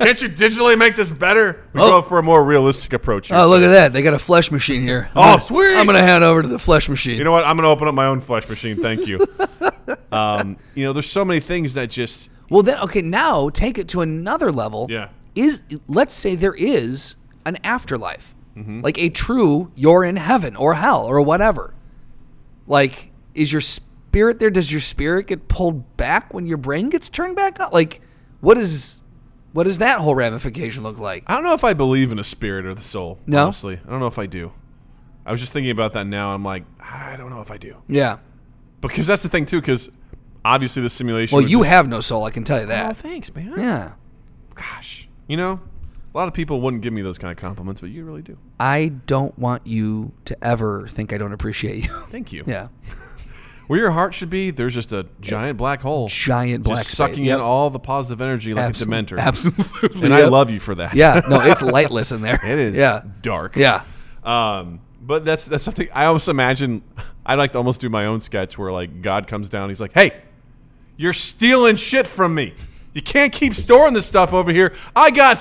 Can't 0.00 0.22
you 0.22 0.28
digitally 0.30 0.78
make 0.78 0.96
this 0.96 1.12
better? 1.12 1.62
We 1.74 1.80
Oh. 1.82 2.00
go 2.00 2.02
for 2.02 2.18
a 2.18 2.22
more 2.22 2.42
realistic 2.42 2.92
approach. 2.94 3.28
Here. 3.28 3.36
Oh, 3.36 3.48
look 3.48 3.62
at 3.62 3.68
that! 3.68 3.92
They 3.92 4.00
got 4.02 4.14
a 4.14 4.18
flesh 4.18 4.50
machine 4.50 4.80
here. 4.80 5.10
I'm 5.14 5.18
Oh, 5.18 5.20
gonna- 5.32 5.42
sweet! 5.42 5.76
I'm 5.76 5.84
gonna 5.86 6.00
hand 6.02 6.24
over 6.24 6.40
to 6.42 6.48
the 6.48 6.58
flesh 6.58 6.88
machine. 6.88 7.18
You 7.18 7.24
know 7.24 7.32
what? 7.32 7.44
I'm 7.44 7.56
going 7.56 7.64
to 7.64 7.70
open 7.70 7.86
up 7.88 7.94
my 7.94 8.06
own 8.06 8.20
flesh 8.20 8.48
machine. 8.48 8.80
Thank 8.80 9.06
you. 9.06 9.20
um, 10.12 10.56
you 10.74 10.84
know, 10.86 10.92
there's 10.92 11.10
so 11.10 11.24
many 11.24 11.40
things 11.40 11.74
that 11.74 11.90
just 11.90 12.30
well, 12.50 12.62
then 12.62 12.78
okay, 12.80 13.02
now 13.02 13.48
take 13.50 13.76
it 13.78 13.88
to 13.88 14.00
another 14.00 14.50
level. 14.50 14.86
Yeah. 14.90 15.08
Is 15.34 15.62
let's 15.86 16.14
say 16.14 16.34
there 16.34 16.54
is 16.54 17.16
an 17.46 17.58
afterlife, 17.64 18.34
Mm-hmm. 18.56 18.82
like 18.82 18.98
a 18.98 19.08
true 19.08 19.72
you're 19.74 20.04
in 20.04 20.16
heaven 20.16 20.56
or 20.56 20.74
hell 20.74 21.04
or 21.06 21.22
whatever. 21.22 21.72
Like, 22.66 23.10
is 23.34 23.50
your 23.50 23.62
spirit 23.62 23.88
there? 24.12 24.50
Does 24.50 24.70
your 24.70 24.80
spirit 24.80 25.26
get 25.26 25.48
pulled 25.48 25.96
back 25.96 26.32
when 26.34 26.46
your 26.46 26.58
brain 26.58 26.88
gets 26.90 27.08
turned 27.08 27.34
back 27.36 27.58
on? 27.60 27.70
Like, 27.72 28.00
what 28.40 28.58
is 28.58 29.00
what 29.52 29.64
does 29.64 29.78
that 29.78 29.98
whole 30.00 30.14
ramification 30.14 30.82
look 30.82 30.98
like? 30.98 31.24
I 31.26 31.34
don't 31.34 31.44
know 31.44 31.54
if 31.54 31.64
I 31.64 31.74
believe 31.74 32.10
in 32.12 32.18
a 32.18 32.24
spirit 32.24 32.64
or 32.66 32.74
the 32.74 32.82
soul. 32.82 33.18
No? 33.26 33.44
honestly, 33.44 33.78
I 33.86 33.90
don't 33.90 34.00
know 34.00 34.06
if 34.06 34.18
I 34.18 34.26
do. 34.26 34.52
I 35.26 35.30
was 35.30 35.40
just 35.40 35.52
thinking 35.52 35.70
about 35.70 35.92
that 35.92 36.06
now. 36.06 36.34
I'm 36.34 36.42
like, 36.44 36.64
I 36.80 37.16
don't 37.16 37.30
know 37.30 37.40
if 37.42 37.50
I 37.50 37.56
do 37.58 37.76
Yeah. 37.88 38.18
because 38.80 39.06
that's 39.06 39.22
the 39.22 39.28
thing 39.28 39.44
too. 39.44 39.60
Because 39.60 39.88
obviously 40.44 40.82
the 40.82 40.90
simulation. 40.90 41.36
Well, 41.36 41.42
would 41.44 41.50
you 41.50 41.58
just- 41.58 41.68
have 41.70 41.88
no 41.88 42.00
soul. 42.00 42.24
I 42.24 42.30
can 42.30 42.44
tell 42.44 42.58
you 42.58 42.64
Oh, 42.64 42.68
that. 42.68 42.96
thanks, 42.96 43.32
man. 43.34 43.52
Yeah. 43.56 43.92
Gosh, 44.54 45.08
you 45.28 45.36
know, 45.36 45.60
a 46.14 46.18
lot 46.18 46.28
of 46.28 46.34
people 46.34 46.60
wouldn't 46.60 46.82
give 46.82 46.92
me 46.92 47.00
those 47.02 47.18
kind 47.18 47.30
of 47.30 47.36
compliments, 47.38 47.80
but 47.80 47.90
you 47.90 48.04
really 48.04 48.22
do. 48.22 48.36
I 48.60 48.88
don't 49.06 49.38
want 49.38 49.66
you 49.66 50.12
to 50.26 50.36
ever 50.44 50.86
think 50.88 51.12
I 51.12 51.18
don't 51.18 51.32
appreciate 51.32 51.82
you. 51.84 51.88
Thank 52.10 52.32
you. 52.32 52.44
yeah. 52.48 52.68
Where 53.72 53.80
your 53.80 53.90
heart 53.92 54.12
should 54.12 54.28
be, 54.28 54.50
there's 54.50 54.74
just 54.74 54.92
a 54.92 55.06
giant 55.22 55.56
black 55.56 55.80
hole. 55.80 56.06
Giant 56.08 56.62
black 56.62 56.76
just 56.80 56.90
sucking. 56.90 57.24
Yep. 57.24 57.36
in 57.36 57.40
all 57.40 57.70
the 57.70 57.78
positive 57.78 58.20
energy 58.20 58.52
like 58.52 58.70
Absol- 58.74 58.82
a 58.82 58.86
dementor. 58.86 59.18
Absolutely. 59.18 60.04
And 60.04 60.12
I 60.12 60.26
love 60.26 60.50
you 60.50 60.60
for 60.60 60.74
that. 60.74 60.94
Yeah. 60.94 61.22
No, 61.26 61.40
it's 61.40 61.62
lightless 61.78 62.12
in 62.12 62.20
there. 62.20 62.38
it 62.44 62.58
is 62.58 62.76
Yeah. 62.76 63.00
dark. 63.22 63.56
Yeah. 63.56 63.82
Um, 64.24 64.80
but 65.00 65.24
that's 65.24 65.46
that's 65.46 65.64
something 65.64 65.88
I 65.94 66.04
almost 66.04 66.28
imagine. 66.28 66.82
I'd 67.24 67.36
like 67.36 67.52
to 67.52 67.56
almost 67.58 67.80
do 67.80 67.88
my 67.88 68.04
own 68.04 68.20
sketch 68.20 68.58
where 68.58 68.70
like 68.70 69.00
God 69.00 69.26
comes 69.26 69.48
down. 69.48 69.70
He's 69.70 69.80
like, 69.80 69.94
"Hey, 69.94 70.20
you're 70.98 71.14
stealing 71.14 71.76
shit 71.76 72.06
from 72.06 72.34
me. 72.34 72.52
You 72.92 73.00
can't 73.00 73.32
keep 73.32 73.54
storing 73.54 73.94
this 73.94 74.04
stuff 74.04 74.34
over 74.34 74.52
here. 74.52 74.74
I 74.94 75.10
got." 75.12 75.38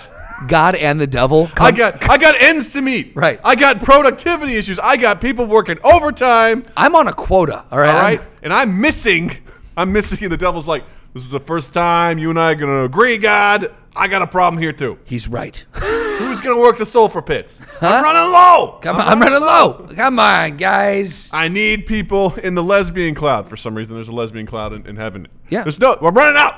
God 0.47 0.75
and 0.75 0.99
the 0.99 1.07
devil. 1.07 1.47
Come, 1.47 1.67
I 1.67 1.71
got 1.71 2.09
I 2.09 2.17
got 2.17 2.35
ends 2.41 2.73
to 2.73 2.81
meet. 2.81 3.13
Right. 3.15 3.39
I 3.43 3.55
got 3.55 3.81
productivity 3.81 4.55
issues. 4.55 4.79
I 4.79 4.97
got 4.97 5.21
people 5.21 5.45
working 5.45 5.77
overtime. 5.83 6.65
I'm 6.75 6.95
on 6.95 7.07
a 7.07 7.13
quota. 7.13 7.63
All 7.71 7.79
right. 7.79 7.89
All 7.89 7.95
I'm- 8.05 8.19
And 8.43 8.53
I'm 8.53 8.79
missing. 8.81 9.37
I'm 9.77 9.91
missing. 9.93 10.19
And 10.23 10.31
the 10.31 10.37
devil's 10.37 10.67
like, 10.67 10.83
this 11.13 11.23
is 11.23 11.29
the 11.29 11.39
first 11.39 11.73
time 11.73 12.17
you 12.17 12.29
and 12.29 12.39
I 12.39 12.51
are 12.51 12.55
going 12.55 12.71
to 12.71 12.83
agree, 12.83 13.17
God. 13.17 13.73
I 13.95 14.07
got 14.07 14.21
a 14.21 14.27
problem 14.27 14.61
here, 14.61 14.71
too. 14.73 14.97
He's 15.03 15.27
right. 15.27 15.63
Who's 15.73 16.39
going 16.39 16.55
to 16.55 16.61
work 16.61 16.77
the 16.77 16.85
sulfur 16.85 17.21
pits? 17.21 17.59
I'm 17.81 18.03
running 18.03 18.31
low. 18.31 18.79
Come 18.81 18.95
on. 18.95 19.01
I'm 19.01 19.19
running 19.19 19.41
low. 19.41 19.87
Come 19.95 20.17
on, 20.19 20.55
guys. 20.57 21.29
I 21.33 21.47
need 21.49 21.87
people 21.87 22.33
in 22.35 22.55
the 22.55 22.63
lesbian 22.63 23.15
cloud. 23.15 23.49
For 23.49 23.57
some 23.57 23.75
reason, 23.75 23.95
there's 23.95 24.07
a 24.07 24.13
lesbian 24.15 24.45
cloud 24.45 24.71
in, 24.73 24.85
in 24.87 24.95
heaven. 24.95 25.27
Yeah. 25.49 25.63
There's 25.63 25.79
no, 25.79 25.95
I'm 26.01 26.13
running 26.15 26.37
out. 26.37 26.55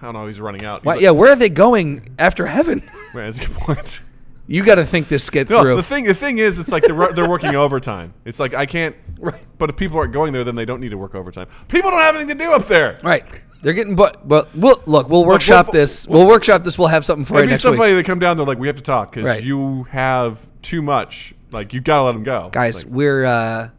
I 0.00 0.04
don't 0.06 0.14
know. 0.14 0.26
He's 0.26 0.40
running 0.40 0.64
out. 0.64 0.80
He's 0.80 0.86
Why, 0.86 0.92
like, 0.94 1.02
yeah. 1.02 1.10
Where 1.10 1.32
are 1.32 1.36
they 1.36 1.48
going 1.48 2.14
after 2.18 2.46
heaven? 2.46 2.82
Man, 3.14 3.26
that's 3.26 3.38
a 3.38 3.46
good 3.46 3.56
point. 3.56 4.00
You 4.48 4.64
got 4.64 4.76
to 4.76 4.84
think 4.84 5.08
this 5.08 5.24
skit 5.24 5.50
No, 5.50 5.60
through. 5.60 5.74
the 5.74 5.82
thing 5.82 6.04
the 6.04 6.14
thing 6.14 6.38
is, 6.38 6.60
it's 6.60 6.70
like 6.70 6.84
they're 6.84 7.12
they're 7.12 7.28
working 7.28 7.56
overtime. 7.56 8.14
It's 8.24 8.38
like 8.38 8.54
I 8.54 8.64
can't. 8.64 8.94
Right. 9.18 9.40
But 9.58 9.70
if 9.70 9.76
people 9.76 9.98
aren't 9.98 10.12
going 10.12 10.32
there, 10.32 10.44
then 10.44 10.54
they 10.54 10.64
don't 10.64 10.78
need 10.80 10.90
to 10.90 10.96
work 10.98 11.16
overtime. 11.16 11.48
People 11.66 11.90
don't 11.90 11.98
have 11.98 12.14
anything 12.14 12.38
to 12.38 12.44
do 12.44 12.52
up 12.52 12.66
there. 12.68 13.00
right. 13.02 13.24
They're 13.62 13.72
getting 13.72 13.96
but 13.96 14.28
but 14.28 14.54
we'll 14.54 14.80
look, 14.86 15.08
we'll 15.08 15.24
workshop 15.24 15.66
we'll- 15.66 15.72
this. 15.72 16.06
We'll 16.06 16.28
workshop 16.28 16.62
this. 16.62 16.78
We'll 16.78 16.86
have 16.86 17.04
something 17.04 17.24
for 17.24 17.34
you 17.34 17.40
Maybe 17.40 17.50
next 17.54 17.62
somebody 17.62 17.94
week. 17.94 18.06
that 18.06 18.08
come 18.08 18.20
down, 18.20 18.36
they're 18.36 18.46
like, 18.46 18.60
we 18.60 18.68
have 18.68 18.76
to 18.76 18.82
talk 18.84 19.10
because 19.10 19.26
Right. 19.26 19.42
you 19.42 19.82
have 19.90 20.46
too 20.62 20.80
much. 20.80 21.34
Like 21.50 21.72
you 21.72 21.80
gotta 21.80 22.04
let 22.04 22.12
them 22.12 22.22
go, 22.22 22.48
Guys, 22.52 22.84
Like, 22.84 22.92
we're 22.94 23.24
uh 23.24 23.70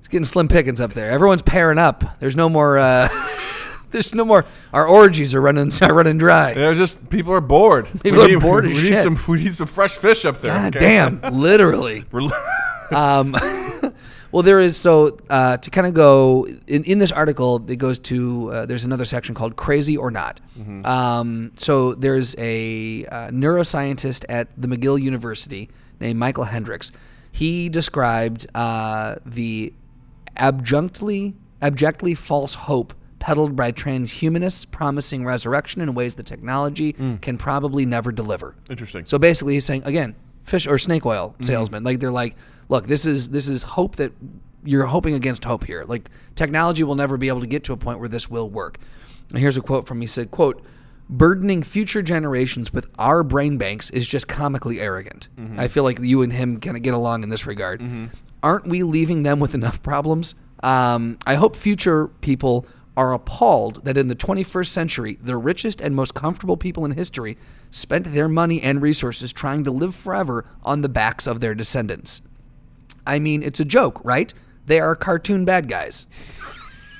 it's 0.00 0.08
getting 0.08 0.24
slim 0.24 0.48
pickings 0.48 0.80
up 0.80 0.94
there. 0.94 1.12
Everyone's 1.12 1.42
pairing 1.42 1.78
up. 1.78 2.18
There's 2.18 2.34
no 2.34 2.48
more 2.48 2.76
uh 2.78 3.08
there's 3.94 4.14
no 4.14 4.24
more 4.24 4.44
our 4.72 4.86
orgies 4.86 5.34
are 5.34 5.40
running 5.40 5.70
are 5.82 5.94
running 5.94 6.18
dry. 6.18 6.52
they're 6.52 6.74
just 6.74 7.08
people 7.08 7.32
are 7.32 7.40
bored. 7.40 7.88
People 8.02 8.18
we 8.18 8.24
are 8.24 8.28
need, 8.28 8.40
bored 8.40 8.64
we 8.66 8.72
as 8.72 8.82
need 8.82 8.88
shit. 8.90 9.02
some 9.02 9.18
we 9.28 9.38
need 9.38 9.54
some 9.54 9.66
fresh 9.66 9.96
fish 9.96 10.24
up 10.24 10.40
there. 10.40 10.52
God 10.54 10.76
okay? 10.76 10.86
damn, 10.86 11.20
literally. 11.32 12.04
Um, 12.90 13.34
well, 14.32 14.42
there 14.42 14.60
is 14.60 14.76
so 14.76 15.16
uh, 15.30 15.56
to 15.58 15.70
kind 15.70 15.86
of 15.86 15.94
go 15.94 16.46
in, 16.66 16.84
in 16.84 16.98
this 16.98 17.12
article. 17.12 17.64
It 17.70 17.76
goes 17.76 17.98
to 18.00 18.50
uh, 18.52 18.66
there's 18.66 18.84
another 18.84 19.04
section 19.04 19.34
called 19.34 19.56
"Crazy 19.56 19.96
or 19.96 20.10
Not." 20.10 20.40
Um, 20.84 21.52
so 21.56 21.94
there's 21.94 22.34
a 22.36 23.06
uh, 23.06 23.30
neuroscientist 23.30 24.24
at 24.28 24.48
the 24.60 24.68
McGill 24.68 25.00
University 25.00 25.70
named 26.00 26.18
Michael 26.18 26.44
Hendricks. 26.44 26.92
He 27.32 27.68
described 27.68 28.46
uh, 28.54 29.16
the 29.24 29.72
abjunctly 30.36 31.34
abjectly 31.62 32.14
false 32.14 32.54
hope 32.54 32.92
peddled 33.24 33.56
by 33.56 33.72
transhumanists 33.72 34.70
promising 34.70 35.24
resurrection 35.24 35.80
in 35.80 35.94
ways 35.94 36.14
that 36.14 36.26
technology 36.26 36.92
mm. 36.92 37.18
can 37.22 37.38
probably 37.38 37.86
never 37.86 38.12
deliver. 38.12 38.54
Interesting. 38.68 39.06
So 39.06 39.18
basically, 39.18 39.54
he's 39.54 39.64
saying 39.64 39.82
again, 39.86 40.14
fish 40.42 40.66
or 40.66 40.76
snake 40.76 41.06
oil 41.06 41.30
mm-hmm. 41.30 41.44
salesman. 41.44 41.84
Like 41.84 42.00
they're 42.00 42.10
like, 42.10 42.36
look, 42.68 42.86
this 42.86 43.06
is 43.06 43.30
this 43.30 43.48
is 43.48 43.62
hope 43.62 43.96
that 43.96 44.12
you're 44.62 44.84
hoping 44.84 45.14
against 45.14 45.42
hope 45.46 45.64
here. 45.64 45.84
Like 45.86 46.10
technology 46.34 46.84
will 46.84 46.96
never 46.96 47.16
be 47.16 47.28
able 47.28 47.40
to 47.40 47.46
get 47.46 47.64
to 47.64 47.72
a 47.72 47.78
point 47.78 47.98
where 47.98 48.10
this 48.10 48.28
will 48.28 48.50
work. 48.50 48.76
And 49.30 49.38
here's 49.38 49.56
a 49.56 49.62
quote 49.62 49.88
from 49.88 50.02
he 50.02 50.06
said, 50.06 50.30
"quote 50.30 50.62
Burdening 51.08 51.62
future 51.62 52.02
generations 52.02 52.74
with 52.74 52.86
our 52.98 53.24
brain 53.24 53.56
banks 53.56 53.88
is 53.88 54.06
just 54.06 54.28
comically 54.28 54.80
arrogant. 54.80 55.28
Mm-hmm. 55.38 55.58
I 55.58 55.68
feel 55.68 55.82
like 55.82 55.98
you 55.98 56.20
and 56.20 56.30
him 56.30 56.60
kind 56.60 56.76
of 56.76 56.82
get 56.82 56.92
along 56.92 57.22
in 57.22 57.30
this 57.30 57.46
regard. 57.46 57.80
Mm-hmm. 57.80 58.06
Aren't 58.42 58.66
we 58.66 58.82
leaving 58.82 59.22
them 59.22 59.40
with 59.40 59.54
enough 59.54 59.82
problems? 59.82 60.34
Um, 60.62 61.18
I 61.26 61.36
hope 61.36 61.56
future 61.56 62.08
people 62.08 62.66
are 62.96 63.12
appalled 63.12 63.84
that 63.84 63.96
in 63.98 64.08
the 64.08 64.14
21st 64.14 64.68
century, 64.68 65.18
the 65.22 65.36
richest 65.36 65.80
and 65.80 65.94
most 65.96 66.14
comfortable 66.14 66.56
people 66.56 66.84
in 66.84 66.92
history 66.92 67.36
spent 67.70 68.06
their 68.06 68.28
money 68.28 68.62
and 68.62 68.80
resources 68.80 69.32
trying 69.32 69.64
to 69.64 69.70
live 69.70 69.94
forever 69.94 70.44
on 70.62 70.82
the 70.82 70.88
backs 70.88 71.26
of 71.26 71.40
their 71.40 71.54
descendants. 71.54 72.22
I 73.06 73.18
mean, 73.18 73.42
it's 73.42 73.58
a 73.60 73.64
joke, 73.64 74.00
right? 74.04 74.32
They 74.66 74.78
are 74.80 74.94
cartoon 74.94 75.44
bad 75.44 75.68
guys. 75.68 76.06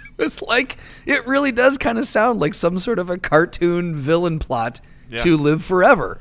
it's 0.18 0.42
like, 0.42 0.76
it 1.06 1.26
really 1.26 1.52
does 1.52 1.78
kind 1.78 1.98
of 1.98 2.06
sound 2.06 2.40
like 2.40 2.54
some 2.54 2.78
sort 2.78 2.98
of 2.98 3.08
a 3.08 3.16
cartoon 3.18 3.94
villain 3.94 4.38
plot 4.40 4.80
Yeah. 5.08 5.18
to 5.18 5.36
live 5.36 5.62
forever. 5.62 6.20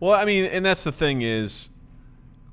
Well, 0.00 0.12
I 0.14 0.24
mean, 0.24 0.46
and 0.46 0.64
that's 0.64 0.82
the 0.82 0.92
thing 0.92 1.20
is, 1.20 1.68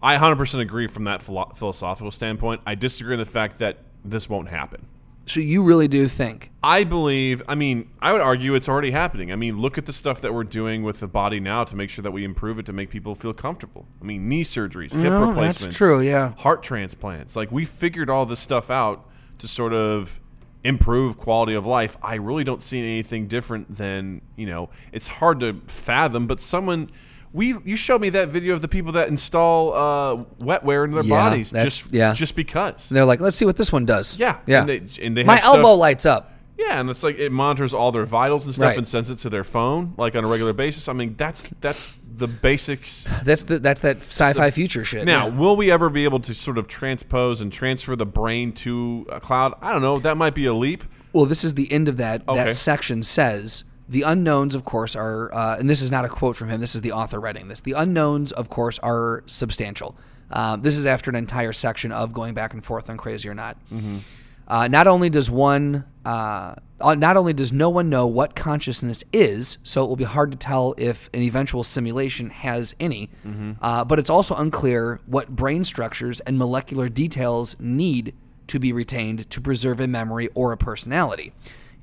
I 0.04 0.18
100% 0.18 0.60
agree 0.60 0.88
from 0.88 1.06
that 1.06 1.22
philo- 1.22 1.52
philosophical 1.56 2.12
standpoint. 2.12 2.62
I 2.68 2.76
disagree 2.76 3.14
in 3.14 3.20
the 3.20 3.26
fact 3.26 3.58
that 3.60 3.78
this 4.04 4.28
won't 4.30 4.50
happen. 4.50 4.86
So 5.28 5.40
you 5.40 5.64
really 5.64 5.88
do 5.88 6.08
think. 6.08 6.52
I 6.64 6.84
believe, 6.84 7.42
I 7.48 7.56
mean, 7.56 7.90
I 8.02 8.14
would 8.14 8.22
argue 8.22 8.56
it's 8.56 8.70
already 8.70 8.92
happening. 8.92 9.32
I 9.32 9.36
mean, 9.36 9.60
look 9.60 9.78
at 9.78 9.86
the 9.86 9.94
stuff 9.94 10.22
that 10.22 10.34
we're 10.34 10.44
doing 10.44 10.84
with 10.84 11.00
the 11.00 11.08
body 11.08 11.40
now 11.40 11.64
to 11.66 11.76
make 11.76 11.90
sure 11.90 12.02
that 12.04 12.12
we 12.12 12.24
improve 12.24 12.60
it 12.60 12.66
to 12.68 12.74
make 12.74 12.90
people 12.90 13.14
feel 13.14 13.34
comfortable. 13.34 13.86
I 14.02 14.06
mean, 14.06 14.30
knee 14.30 14.44
surgeries, 14.44 14.92
hip 14.92 15.04
No, 15.04 15.20
that's 15.20 15.30
replacements, 15.30 15.78
true, 15.78 16.02
yeah. 16.02 16.34
heart 16.38 16.64
transplants. 16.64 17.36
Like, 17.36 17.52
we 17.52 17.66
figured 17.66 18.10
all 18.10 18.26
this 18.26 18.40
stuff 18.40 18.72
out 18.72 19.10
to 19.40 19.48
sort 19.48 19.74
of 19.74 20.20
improve 20.64 21.18
quality 21.18 21.54
of 21.54 21.66
life. 21.66 21.98
I 22.02 22.16
really 22.16 22.44
don't 22.44 22.62
see 22.62 22.80
anything 22.80 23.28
different 23.28 23.76
than, 23.76 24.22
you 24.36 24.48
know, 24.48 24.70
it's 24.92 25.08
hard 25.08 25.40
to 25.42 25.62
fathom, 25.68 26.28
but 26.28 26.40
someone. 26.40 26.90
We, 27.38 27.56
you 27.64 27.76
showed 27.76 28.02
me 28.02 28.10
that 28.10 28.30
video 28.30 28.54
of 28.54 28.62
the 28.62 28.68
people 28.68 28.92
that 28.94 29.08
install 29.08 29.74
uh, 29.74 30.24
wetware 30.40 30.84
into 30.86 30.96
their 30.96 31.04
Yeah, 31.06 31.30
bodies 31.30 31.52
just 31.52 31.92
yeah. 31.94 32.14
just 32.14 32.36
because. 32.36 32.90
They're 32.90 33.06
like, 33.06 33.20
let's 33.22 33.38
see 33.38 33.46
what 33.46 33.58
this 33.58 33.72
one 33.72 33.86
does. 33.86 34.18
Yeah, 34.20 34.40
Yeah. 34.46 34.62
And 34.62 34.70
they, 34.70 34.82
and 35.06 35.16
they 35.16 35.24
My 35.24 35.38
stuff- 35.40 35.58
elbow 35.58 35.76
lights 35.76 36.06
up. 36.06 36.34
yeah, 36.58 36.80
and 36.80 36.90
it's 36.90 37.04
like 37.04 37.20
it 37.20 37.32
monitors 37.32 37.74
all 37.74 37.92
their 37.92 38.06
vitals 38.06 38.46
and 38.46 38.54
stuff 38.56 38.70
Right. 38.70 38.78
and 38.78 38.88
sends 38.88 39.10
it 39.10 39.20
to 39.20 39.30
their 39.30 39.44
phone 39.44 39.94
like 39.98 40.16
on 40.16 40.24
a 40.24 40.28
regular 40.28 40.54
basis. 40.54 40.88
I 40.90 40.94
mean, 40.94 41.14
that's 41.16 41.44
that's 41.62 41.96
the 42.16 42.28
basics. 42.28 43.06
That's 43.24 43.44
the 43.44 43.60
that's 43.60 43.82
that 43.82 43.98
sci-fi 43.98 44.50
future 44.50 44.84
shit. 44.84 45.06
Now, 45.06 45.28
yeah. 45.28 45.34
will 45.36 45.56
we 45.56 45.70
ever 45.70 45.88
be 45.90 46.04
able 46.04 46.20
to 46.22 46.34
sort 46.34 46.58
of 46.58 46.68
transpose 46.68 47.42
and 47.42 47.54
transfer 47.54 47.96
the 47.96 48.08
brain 48.08 48.52
to 48.54 49.06
a 49.12 49.20
cloud? 49.20 49.54
I 49.62 49.72
don't 49.72 49.84
know. 49.84 50.00
That 50.00 50.18
might 50.18 50.34
be 50.34 50.48
a 50.48 50.54
leap. 50.56 50.84
Well, 51.14 51.26
this 51.26 51.44
is 51.44 51.54
the 51.54 51.72
end 51.72 51.88
of 51.88 51.98
that. 51.98 52.24
Okay. 52.28 52.44
That 52.46 52.54
section 52.56 53.04
says 53.04 53.64
the 53.90 54.02
unknowns, 54.02 54.56
of 54.56 54.66
course, 54.66 54.96
are, 54.96 55.34
uh, 55.34 55.58
and 55.58 55.70
this 55.70 55.82
is 55.82 55.92
not 55.92 56.06
a 56.06 56.10
quote 56.10 56.36
from 56.36 56.50
him. 56.50 56.60
This 56.60 56.76
is 56.76 56.82
the 56.82 56.92
author 56.92 57.20
writing 57.20 57.48
this. 57.48 57.62
The 57.62 57.74
unknowns, 57.74 58.32
of 58.32 58.50
course, 58.50 58.80
are 58.80 59.24
substantial. 59.28 59.96
Um, 60.32 60.62
this 60.62 60.76
is 60.76 60.86
after 60.86 61.10
an 61.10 61.16
entire 61.16 61.54
section 61.54 61.92
of 61.92 62.12
going 62.12 62.34
back 62.34 62.54
and 62.54 62.64
forth 62.64 62.90
on 62.90 62.98
crazy 62.98 63.30
or 63.30 63.34
not. 63.34 63.58
Uh, 64.50 64.68
not 64.68 64.88
only 64.88 65.10
does 65.10 65.30
one, 65.30 65.86
uh, 66.06 66.56
uh, 66.80 66.96
not 66.96 67.18
only 67.18 67.34
does 67.34 67.52
no 67.52 67.70
one 67.70 67.90
know 67.90 68.08
what 68.08 68.36
consciousness 68.36 69.04
is, 69.12 69.58
so 69.64 69.84
it 69.84 69.88
will 69.88 69.96
be 69.98 70.04
hard 70.06 70.32
to 70.32 70.38
tell 70.38 70.74
if 70.78 71.10
an 71.14 71.22
eventual 71.22 71.64
simulation 71.64 72.30
has 72.30 72.74
any, 72.80 73.10
uh, 73.62 73.84
but 73.84 74.00
it's 74.00 74.10
also 74.10 74.36
unclear 74.36 75.00
what 75.06 75.30
brain 75.30 75.64
structures 75.66 76.20
and 76.22 76.38
molecular 76.38 76.88
details 76.90 77.56
need 77.60 78.14
to 78.48 78.60
be 78.60 78.72
retained 78.72 79.30
to 79.30 79.42
preserve 79.42 79.80
a 79.82 79.88
memory 79.88 80.30
or 80.34 80.52
a 80.54 80.58
personality. 80.58 81.34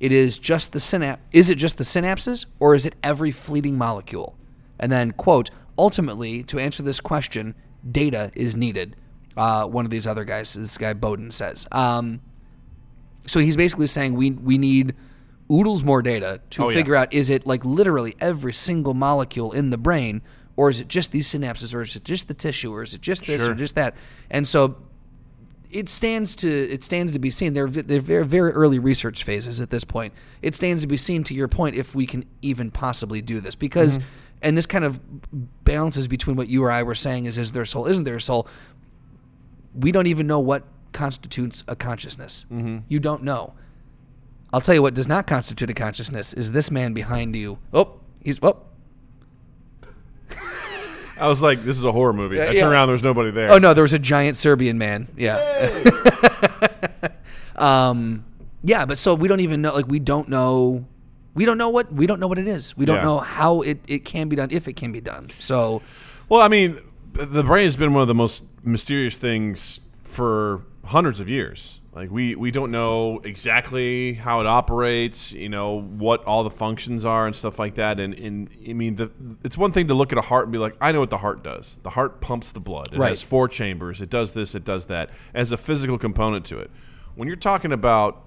It 0.05 0.13
is 0.13 0.39
just 0.39 0.73
the 0.73 0.79
synap. 0.81 1.17
Is 1.33 1.49
it 1.49 1.55
just 1.57 1.79
the 1.79 1.85
synapses, 1.85 2.45
or 2.61 2.75
is 2.75 2.85
it 2.85 2.95
every 3.03 3.31
fleeting 3.31 3.79
molecule? 3.79 4.37
And 4.79 4.93
then, 4.93 5.13
quote, 5.13 5.49
ultimately, 5.79 6.43
to 6.45 6.59
answer 6.59 6.83
this 6.83 7.01
question, 7.01 7.55
data 7.91 8.31
is 8.35 8.55
needed. 8.55 8.97
Uh, 9.35 9.65
one 9.67 9.87
of 9.87 9.91
these 9.91 10.07
other 10.07 10.25
guys, 10.25 10.53
this 10.53 10.77
guy 10.77 10.93
Bowden 10.93 11.31
says. 11.31 11.67
Um, 11.73 12.21
so 13.27 13.41
he's 13.41 13.57
basically 13.57 13.87
saying 13.87 14.15
we 14.15 14.33
we 14.33 14.59
need 14.59 14.95
oodles 15.51 15.83
more 15.83 16.03
data 16.03 16.41
to 16.51 16.65
Oh, 16.65 16.69
yeah. 16.69 16.77
figure 16.77 16.97
out 16.97 17.11
is 17.13 17.31
it 17.31 17.47
like 17.47 17.65
literally 17.65 18.15
every 18.21 18.53
single 18.53 18.93
molecule 18.95 19.53
in 19.53 19.71
the 19.71 19.79
brain, 19.79 20.21
or 20.57 20.69
is 20.69 20.81
it 20.83 20.89
just 20.89 21.13
these 21.13 21.27
synapses, 21.33 21.75
or 21.75 21.81
is 21.81 21.97
it 21.97 22.05
just 22.05 22.29
the 22.29 22.35
tissue, 22.35 22.73
or 22.75 22.83
is 22.83 22.93
it 22.93 23.01
just 23.01 23.27
this 23.27 23.41
Sure. 23.43 23.53
or 23.53 23.55
just 23.55 23.75
that? 23.77 23.95
And 24.31 24.47
so 24.47 24.77
it 25.75 25.89
stands 25.89 26.37
to 26.37 26.49
it 26.49 26.83
stands 26.85 27.13
to 27.13 27.19
be 27.19 27.31
seen. 27.31 27.53
They're 27.53 27.67
they're 27.67 28.01
very 28.01 28.25
very 28.25 28.53
early 28.53 28.79
research 28.79 29.25
phases 29.25 29.61
at 29.61 29.71
this 29.71 29.85
point. 29.85 30.15
It 30.41 30.55
stands 30.55 30.83
to 30.83 30.89
be 30.89 30.97
seen 30.97 31.25
to 31.25 31.35
your 31.35 31.49
point 31.49 31.75
if 31.75 31.95
we 31.95 32.07
can 32.07 32.25
even 32.41 32.71
possibly 32.71 33.21
do 33.21 33.41
this 33.41 33.55
because. 33.55 33.99
Mm-hmm. 33.99 34.09
And 34.43 34.59
this 34.59 34.67
kind 34.67 34.85
of 34.85 35.01
balances 35.65 36.07
between 36.07 36.37
what 36.37 36.49
you 36.49 36.63
or 36.65 36.71
I 36.71 36.83
were 36.83 36.95
saying 36.95 37.25
is 37.25 37.39
is 37.39 37.53
there 37.53 37.63
a 37.63 37.67
soul, 37.67 37.87
isn't 37.87 38.05
there 38.05 38.17
a 38.17 38.21
soul? 38.21 38.47
We 39.75 39.91
don't 39.91 40.07
even 40.07 40.27
know 40.27 40.39
what 40.39 40.65
constitutes 40.93 41.65
a 41.67 41.75
consciousness. 41.75 42.45
Mm-hmm. 42.53 42.81
You 42.87 43.01
don't 43.01 43.23
know. 43.23 43.55
I'll 44.53 44.61
tell 44.61 44.75
you 44.75 44.83
what 44.83 44.93
does 44.93 45.09
not 45.09 45.27
constitute 45.27 45.71
a 45.71 45.75
consciousness 45.75 46.35
is 46.35 46.53
this 46.53 46.71
man 46.71 46.93
behind 46.93 47.35
you. 47.35 47.59
Oh, 47.73 48.01
he's 48.23 48.39
oh. 48.43 48.59
I 51.19 51.29
was 51.29 51.43
like, 51.43 51.63
this 51.63 51.79
is 51.79 51.85
a 51.85 51.93
horror 51.93 52.13
movie. 52.13 52.41
I 52.41 52.51
yeah. 52.51 52.61
turn 52.61 52.73
around, 52.73 52.89
there's 52.89 53.03
nobody 53.03 53.31
there. 53.31 53.51
Oh 53.51 53.59
no, 53.59 53.75
there 53.75 53.83
was 53.83 53.93
a 53.93 53.99
giant 53.99 54.37
Serbian 54.37 54.79
man. 54.79 55.09
Yeah. 55.17 55.37
um 57.57 58.25
yeah, 58.63 58.87
but 58.87 58.99
so 58.99 59.15
we 59.15 59.29
don't 59.29 59.41
even 59.41 59.63
know 59.63 59.75
like 59.75 59.87
we 59.87 59.99
don't 59.99 60.29
know 60.29 60.87
we 61.35 61.45
don't 61.45 61.59
know 61.59 61.69
what 61.69 61.93
we 61.93 62.07
don't 62.07 62.21
know 62.21 62.27
what 62.27 62.39
it 62.39 62.49
is. 62.49 62.77
We 62.77 62.87
don't 62.87 62.97
Yeah. 62.97 63.05
know 63.05 63.19
how 63.21 63.63
it, 63.63 63.81
it 63.87 64.05
can 64.05 64.29
be 64.29 64.37
done 64.37 64.49
if 64.51 64.69
it 64.69 64.75
can 64.75 64.93
be 64.93 65.01
done. 65.01 65.31
So 65.39 65.83
Well, 66.29 66.41
I 66.41 66.49
mean, 66.49 66.79
the 67.13 67.43
brain 67.43 67.65
has 67.65 67.77
been 67.77 67.93
one 67.93 68.03
of 68.03 68.09
the 68.09 68.15
most 68.15 68.45
mysterious 68.65 69.17
things 69.17 69.81
for 70.03 70.63
hundreds 70.85 71.21
of 71.21 71.29
years. 71.29 71.81
Like 71.95 72.11
we 72.11 72.35
we 72.35 72.51
don't 72.51 72.73
know 72.73 73.21
exactly 73.23 74.15
how 74.15 74.41
it 74.41 74.47
operates, 74.47 75.33
you 75.33 75.49
know, 75.49 75.81
what 75.81 76.25
all 76.25 76.43
the 76.43 76.51
functions 76.51 77.05
are 77.05 77.27
and 77.27 77.37
stuff 77.37 77.59
like 77.61 77.75
that. 77.77 78.01
And, 78.01 78.15
and 78.15 78.49
I 78.69 78.73
mean, 78.73 78.97
the, 78.97 79.11
it's 79.45 79.57
one 79.57 79.71
thing 79.71 79.87
to 79.89 79.95
look 79.95 80.11
at 80.11 80.19
a 80.19 80.23
heart 80.23 80.47
and 80.47 80.53
be 80.53 80.59
like, 80.59 80.77
I 80.81 80.91
know 80.91 80.99
what 81.01 81.11
the 81.11 81.19
heart 81.19 81.45
does. 81.45 81.79
The 81.85 81.91
heart 81.91 82.21
pumps 82.21 82.51
the 82.51 82.59
blood. 82.61 82.89
It 82.93 82.99
Right. 82.99 83.11
has 83.11 83.23
four 83.23 83.47
chambers. 83.47 84.01
It 84.01 84.11
does 84.11 84.33
this. 84.33 84.57
It 84.57 84.65
does 84.65 84.87
that. 84.87 85.11
As 85.35 85.53
a 85.53 85.57
physical 85.57 85.97
component 85.97 86.45
to 86.47 86.59
it. 86.59 86.71
When 87.15 87.29
you're 87.29 87.37
talking 87.37 87.71
about 87.73 88.25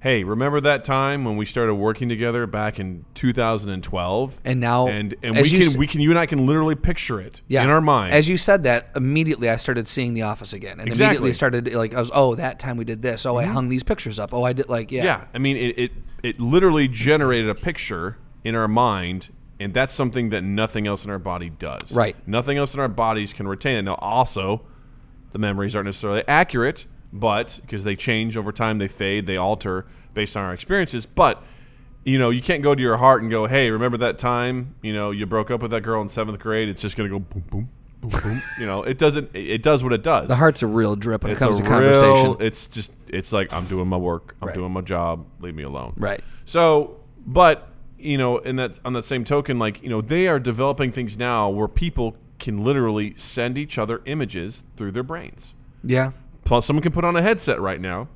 hey, 0.00 0.24
remember 0.24 0.60
that 0.62 0.84
time 0.84 1.24
when 1.24 1.36
we 1.36 1.44
started 1.46 1.74
working 1.74 2.08
together 2.08 2.46
back 2.46 2.80
in 2.80 3.04
2012? 3.14 4.40
And 4.44 4.60
now, 4.60 4.86
and 4.88 5.14
and 5.22 5.36
we 5.36 5.50
can 5.50 5.62
s- 5.62 5.76
we 5.76 5.86
can 5.86 6.00
you 6.00 6.10
and 6.10 6.18
I 6.18 6.26
can 6.26 6.46
literally 6.46 6.74
picture 6.74 7.20
it 7.20 7.42
yeah, 7.48 7.62
in 7.64 7.70
our 7.70 7.80
mind. 7.80 8.12
As 8.14 8.28
you 8.28 8.36
said 8.36 8.64
that, 8.64 8.90
immediately 8.96 9.48
I 9.50 9.56
started 9.56 9.86
seeing 9.88 10.14
The 10.14 10.22
Office 10.22 10.52
again, 10.52 10.80
and 10.80 10.88
Exactly. 10.88 10.94
Mm-hmm. 11.04 11.10
immediately 11.10 11.32
started 11.34 11.74
like 11.74 11.94
I 11.94 12.00
was 12.00 12.10
oh 12.14 12.34
that 12.36 12.58
time 12.58 12.76
we 12.76 12.84
did 12.84 13.02
this. 13.02 13.26
Oh, 13.26 13.36
I 13.36 13.44
hung 13.44 13.68
these 13.68 13.82
pictures 13.82 14.18
up. 14.18 14.32
Oh, 14.32 14.44
I 14.44 14.52
did 14.52 14.68
like 14.68 14.90
yeah. 14.90 15.04
yeah, 15.04 15.24
I 15.34 15.38
mean 15.38 15.56
it, 15.56 15.78
it 15.78 15.92
it 16.22 16.40
literally 16.40 16.88
generated 16.88 17.48
a 17.48 17.54
picture 17.54 18.16
in 18.44 18.54
our 18.54 18.68
mind 18.68 19.28
And 19.58 19.74
that's 19.74 19.92
something 19.92 20.30
that 20.30 20.42
nothing 20.42 20.86
else 20.86 21.04
in 21.04 21.10
our 21.10 21.18
body 21.18 21.50
does. 21.50 21.92
Right. 21.92 22.16
Nothing 22.26 22.56
else 22.56 22.72
in 22.72 22.80
our 22.80 22.88
bodies 22.88 23.34
can 23.34 23.46
retain 23.46 23.76
it. 23.76 23.82
Now, 23.82 23.96
also, 23.96 24.62
the 25.32 25.38
memories 25.38 25.76
aren't 25.76 25.84
necessarily 25.84 26.24
accurate, 26.26 26.86
but 27.12 27.58
because 27.62 27.84
they 27.84 27.96
change 27.96 28.36
over 28.36 28.52
time, 28.52 28.78
they 28.78 28.88
fade, 28.88 29.26
they 29.26 29.36
alter 29.36 29.86
based 30.14 30.36
on 30.36 30.44
our 30.44 30.52
experiences. 30.52 31.06
But 31.06 31.42
you 32.04 32.18
know, 32.18 32.30
you 32.30 32.40
can't 32.40 32.62
go 32.62 32.74
to 32.74 32.80
your 32.82 32.96
heart 32.96 33.22
and 33.22 33.30
go, 33.30 33.46
"Hey, 33.46 33.70
remember 33.70 33.98
that 33.98 34.16
time? 34.18 34.74
You 34.82 34.92
know, 34.94 35.10
you 35.10 35.26
broke 35.26 35.50
up 35.50 35.60
with 35.62 35.70
that 35.72 35.82
girl 35.82 36.00
in 36.02 36.08
seventh 36.08 36.38
grade." 36.38 36.68
It's 36.68 36.80
just 36.82 36.96
gonna 36.96 37.08
go 37.10 37.18
boom, 37.18 37.44
boom, 37.50 37.68
boom, 38.00 38.10
boom. 38.22 38.42
You 38.58 38.66
know, 38.66 38.82
it 38.82 38.96
doesn't. 38.96 39.30
It 39.34 39.62
does 39.62 39.84
what 39.84 39.92
it 39.92 40.02
does. 40.02 40.28
The 40.28 40.36
heart's 40.36 40.62
a 40.62 40.66
real 40.66 40.96
drip 40.96 41.22
when 41.24 41.32
it's 41.32 41.40
it 41.40 41.44
comes 41.44 41.58
to 41.58 41.62
conversation. 41.64 42.36
It's 42.40 42.68
just. 42.68 42.92
It's 43.08 43.32
like 43.32 43.52
I'm 43.52 43.66
doing 43.66 43.86
my 43.88 43.98
work. 43.98 44.34
I'm 44.40 44.48
Right. 44.48 44.54
doing 44.54 44.72
my 44.72 44.80
job. 44.80 45.26
Leave 45.40 45.54
me 45.54 45.62
alone. 45.64 45.92
Right. 45.96 46.20
So, 46.46 47.00
but 47.26 47.68
you 47.98 48.16
know, 48.16 48.38
in 48.38 48.56
that 48.56 48.78
on 48.84 48.94
that 48.94 49.04
same 49.04 49.24
token, 49.24 49.58
like 49.58 49.82
you 49.82 49.90
know, 49.90 50.00
they 50.00 50.26
are 50.26 50.38
developing 50.40 50.92
things 50.92 51.18
now 51.18 51.50
where 51.50 51.68
people 51.68 52.16
can 52.38 52.64
literally 52.64 53.12
send 53.14 53.58
each 53.58 53.76
other 53.76 54.00
images 54.06 54.62
through 54.76 54.92
their 54.92 55.02
brains. 55.02 55.52
Yeah. 55.84 56.12
Someone 56.58 56.82
can 56.82 56.90
put 56.92 57.04
on 57.04 57.14
a 57.14 57.22
headset 57.22 57.60
right 57.60 57.80
now, 57.80 58.08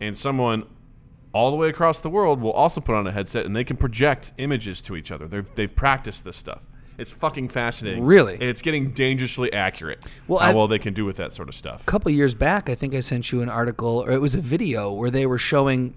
and 0.00 0.16
someone 0.16 0.64
all 1.32 1.50
the 1.52 1.56
way 1.56 1.68
across 1.68 2.00
the 2.00 2.10
world 2.10 2.40
will 2.40 2.52
also 2.52 2.80
put 2.80 2.96
on 2.96 3.06
a 3.06 3.12
headset, 3.12 3.46
and 3.46 3.54
they 3.54 3.62
can 3.62 3.76
project 3.76 4.32
images 4.38 4.80
to 4.82 4.96
each 4.96 5.12
other. 5.12 5.28
They've 5.28 5.48
they've 5.54 5.74
practiced 5.74 6.24
this 6.24 6.36
stuff. 6.36 6.66
It's 6.98 7.12
fucking 7.12 7.50
fascinating. 7.50 8.04
Really? 8.04 8.32
and 8.34 8.44
it's 8.44 8.62
getting 8.62 8.90
dangerously 8.92 9.52
accurate. 9.52 10.04
Well, 10.26 10.40
how 10.40 10.50
I- 10.50 10.54
well 10.54 10.66
they 10.66 10.78
can 10.78 10.94
do 10.94 11.04
with 11.04 11.18
that 11.18 11.32
sort 11.34 11.48
of 11.48 11.54
stuff. 11.54 11.82
A 11.82 11.84
couple 11.84 12.10
years 12.10 12.34
back, 12.34 12.68
I 12.70 12.74
think 12.74 12.94
I 12.94 13.00
sent 13.00 13.30
you 13.32 13.42
an 13.42 13.48
article, 13.50 14.02
or 14.02 14.10
it 14.10 14.20
was 14.20 14.34
a 14.34 14.40
video 14.40 14.90
where 14.92 15.10
they 15.10 15.26
were 15.26 15.36
showing, 15.38 15.94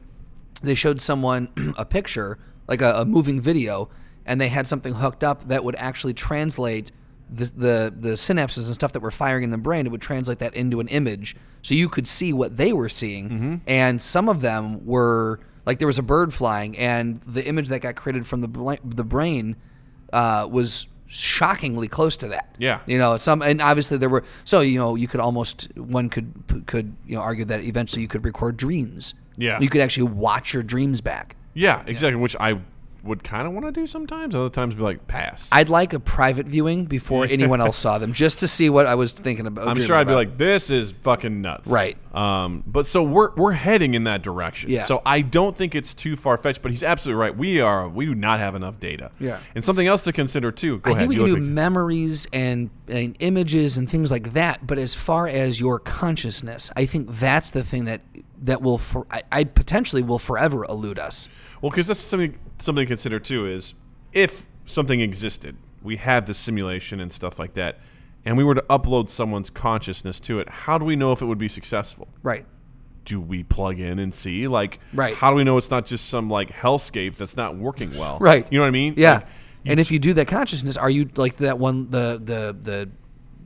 they 0.62 0.76
showed 0.76 1.00
someone 1.00 1.48
a 1.78 1.86
picture, 1.86 2.38
like 2.68 2.82
a, 2.82 2.92
a 2.96 3.06
moving 3.06 3.40
video, 3.42 3.90
and 4.26 4.42
they 4.42 4.50
had 4.50 4.68
something 4.68 4.94
hooked 4.96 5.24
up 5.24 5.48
that 5.48 5.64
would 5.64 5.78
actually 5.78 6.14
translate 6.14 6.92
the, 7.32 7.46
the 7.46 7.94
the 7.96 8.10
synapses 8.10 8.66
and 8.66 8.76
stuff 8.76 8.92
that 8.94 9.02
were 9.02 9.12
firing 9.12 9.44
in 9.44 9.50
the 9.50 9.58
brain. 9.58 9.86
It 9.86 9.90
would 9.92 10.02
translate 10.02 10.40
that 10.40 10.54
into 10.56 10.80
an 10.80 10.88
image, 10.88 11.36
so 11.62 11.76
you 11.76 11.90
could 11.90 12.08
see 12.08 12.34
what 12.34 12.58
they 12.58 12.74
were 12.74 12.90
seeing. 12.90 13.30
Mm-hmm. 13.30 13.56
And 13.68 14.02
some 14.02 14.30
of 14.30 14.42
them 14.42 14.86
were 14.86 15.40
like 15.66 15.80
there 15.80 15.88
was 15.88 16.00
a 16.00 16.04
bird 16.04 16.34
flying, 16.34 16.78
and 16.78 17.22
the 17.22 17.46
image 17.46 17.68
that 17.70 17.82
got 17.82 17.96
created 17.96 18.26
from 18.26 18.42
the 18.42 18.48
bla- 18.48 18.80
the 18.84 19.04
brain 19.04 19.56
uh, 20.12 20.48
was 20.50 20.88
shockingly 21.08 21.88
close 21.88 22.16
to 22.18 22.28
that. 22.30 22.56
Yeah. 22.58 22.82
You 22.86 22.98
know, 22.98 23.18
some 23.18 23.42
and 23.42 23.62
obviously 23.62 23.98
there 23.98 24.10
were 24.10 24.24
so 24.46 24.62
you 24.62 24.80
know 24.80 24.96
you 24.96 25.08
could 25.08 25.20
almost 25.20 25.68
one 25.76 26.10
could 26.10 26.66
could 26.68 26.96
you 27.06 27.16
know 27.16 27.22
argue 27.22 27.46
that 27.46 27.62
eventually 27.64 28.02
you 28.02 28.08
could 28.08 28.24
record 28.24 28.58
dreams. 28.58 29.14
Yeah. 29.38 29.60
You 29.60 29.70
could 29.70 29.82
actually 29.82 30.04
watch 30.04 30.54
your 30.54 30.64
dreams 30.64 31.02
back. 31.02 31.36
Yeah, 31.54 31.84
exactly. 31.88 32.22
Which 32.22 32.36
I 32.40 32.60
would 33.04 33.24
kind 33.24 33.48
of 33.48 33.54
want 33.54 33.66
to 33.66 33.72
do 33.72 33.88
sometimes. 33.88 34.36
Other 34.36 34.50
times, 34.50 34.76
be 34.76 34.82
like, 34.82 35.08
pass. 35.08 35.50
I'd 35.52 35.70
like 35.70 35.94
a 35.94 36.00
private 36.00 36.46
viewing 36.46 36.86
before 36.86 37.26
anyone 37.26 37.62
else 37.62 37.78
saw 37.80 37.98
them, 37.98 38.14
just 38.14 38.40
to 38.40 38.48
see 38.48 38.70
what 38.70 38.86
I 38.86 38.96
was 38.96 39.14
thinking 39.14 39.48
about. 39.48 39.68
I'm 39.68 39.80
sure 39.80 39.96
I'd 39.96 40.08
be 40.08 40.14
like, 40.14 40.38
this 40.38 40.70
is 40.70 40.92
fucking 40.92 41.42
nuts. 41.42 41.70
Right. 41.70 41.98
Um, 42.14 42.64
but 42.66 42.88
so 42.88 43.04
we're 43.04 43.34
we're 43.36 43.52
heading 43.54 43.94
in 43.94 44.06
that 44.06 44.24
direction. 44.24 44.72
Yeah. 44.72 44.84
So 44.84 45.02
I 45.06 45.22
don't 45.22 45.56
think 45.56 45.76
it's 45.76 45.94
too 45.94 46.16
far 46.16 46.38
fetched. 46.38 46.62
But 46.62 46.72
he's 46.72 46.84
absolutely 46.84 47.20
right. 47.22 47.36
We 47.36 47.62
are 47.62 47.88
we 47.88 48.06
do 48.06 48.16
not 48.16 48.40
have 48.40 48.56
enough 48.56 48.80
data. 48.80 49.12
Yeah. 49.20 49.40
And 49.56 49.64
something 49.64 49.86
else 49.86 50.04
to 50.06 50.14
consider 50.14 50.52
too. 50.52 50.80
Go 50.80 50.92
I 50.92 50.94
ahead. 50.94 51.10
think 51.10 51.22
we 51.22 51.32
can 51.32 51.40
do 51.40 51.42
memories 51.42 52.28
and, 52.34 52.70
and 52.88 53.16
images 53.20 53.78
and 53.78 53.90
things 53.90 54.12
like 54.12 54.34
that. 54.34 54.66
But 54.66 54.80
as 54.80 54.96
far 54.96 55.28
as 55.28 55.60
your 55.60 55.80
consciousness, 55.80 56.72
I 56.76 56.86
think 56.86 57.10
that's 57.12 57.52
the 57.52 57.64
thing 57.64 57.86
that 57.86 58.02
that 58.42 58.62
will 58.62 58.78
for 58.78 59.06
I, 59.12 59.24
I 59.32 59.44
potentially 59.44 60.02
will 60.02 60.20
forever 60.20 60.66
elude 60.66 61.00
us. 61.00 61.30
Well, 61.62 61.70
because 61.72 61.88
that's 61.88 62.00
something 62.00 62.38
something 62.60 62.84
to 62.84 62.88
consider 62.88 63.20
too. 63.20 63.46
Is 63.46 63.74
if 64.14 64.48
something 64.66 65.02
existed, 65.02 65.58
we 65.84 65.98
have 65.98 66.26
the 66.26 66.34
simulation 66.34 67.00
and 67.00 67.12
stuff 67.12 67.38
like 67.40 67.54
that, 67.56 67.80
and 68.26 68.38
we 68.38 68.44
were 68.44 68.56
to 68.56 68.62
upload 68.70 69.10
someone's 69.10 69.50
consciousness 69.50 70.20
to 70.22 70.40
it. 70.40 70.50
How 70.50 70.78
do 70.78 70.86
we 70.86 70.96
know 70.96 71.12
if 71.12 71.22
it 71.22 71.26
would 71.26 71.38
be 71.38 71.48
successful? 71.50 72.08
Right. 72.24 72.46
do 73.06 73.20
we 73.20 73.42
plug 73.44 73.80
in 73.80 73.98
and 73.98 74.14
see? 74.14 74.48
Like, 74.48 74.80
Right. 74.94 75.16
how 75.16 75.32
do 75.32 75.36
we 75.38 75.44
know 75.44 75.58
it's 75.58 75.72
not 75.72 75.88
just 75.88 76.10
some 76.10 76.30
like 76.30 76.52
hellscape 76.52 77.16
that's 77.16 77.36
not 77.36 77.56
working 77.58 77.90
well? 77.98 78.18
Right. 78.22 78.48
You 78.52 78.60
know 78.60 78.64
what 78.64 78.68
I 78.68 78.72
mean? 78.72 78.94
Yeah. 78.98 79.14
Like, 79.14 79.26
and 79.66 79.80
if 79.80 79.92
you 79.92 79.98
do 80.00 80.14
that 80.14 80.28
consciousness, 80.28 80.78
are 80.78 80.90
you 80.92 81.10
like 81.16 81.38
that 81.38 81.58
one 81.58 81.90
the 81.90 82.22
the 82.24 82.56
the 82.60 82.90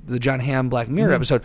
the 0.06 0.20
Jon 0.20 0.40
Hamm 0.42 0.68
Black 0.70 0.90
Mirror 0.90 1.10
Mm-hmm. 1.12 1.16
episode? 1.16 1.44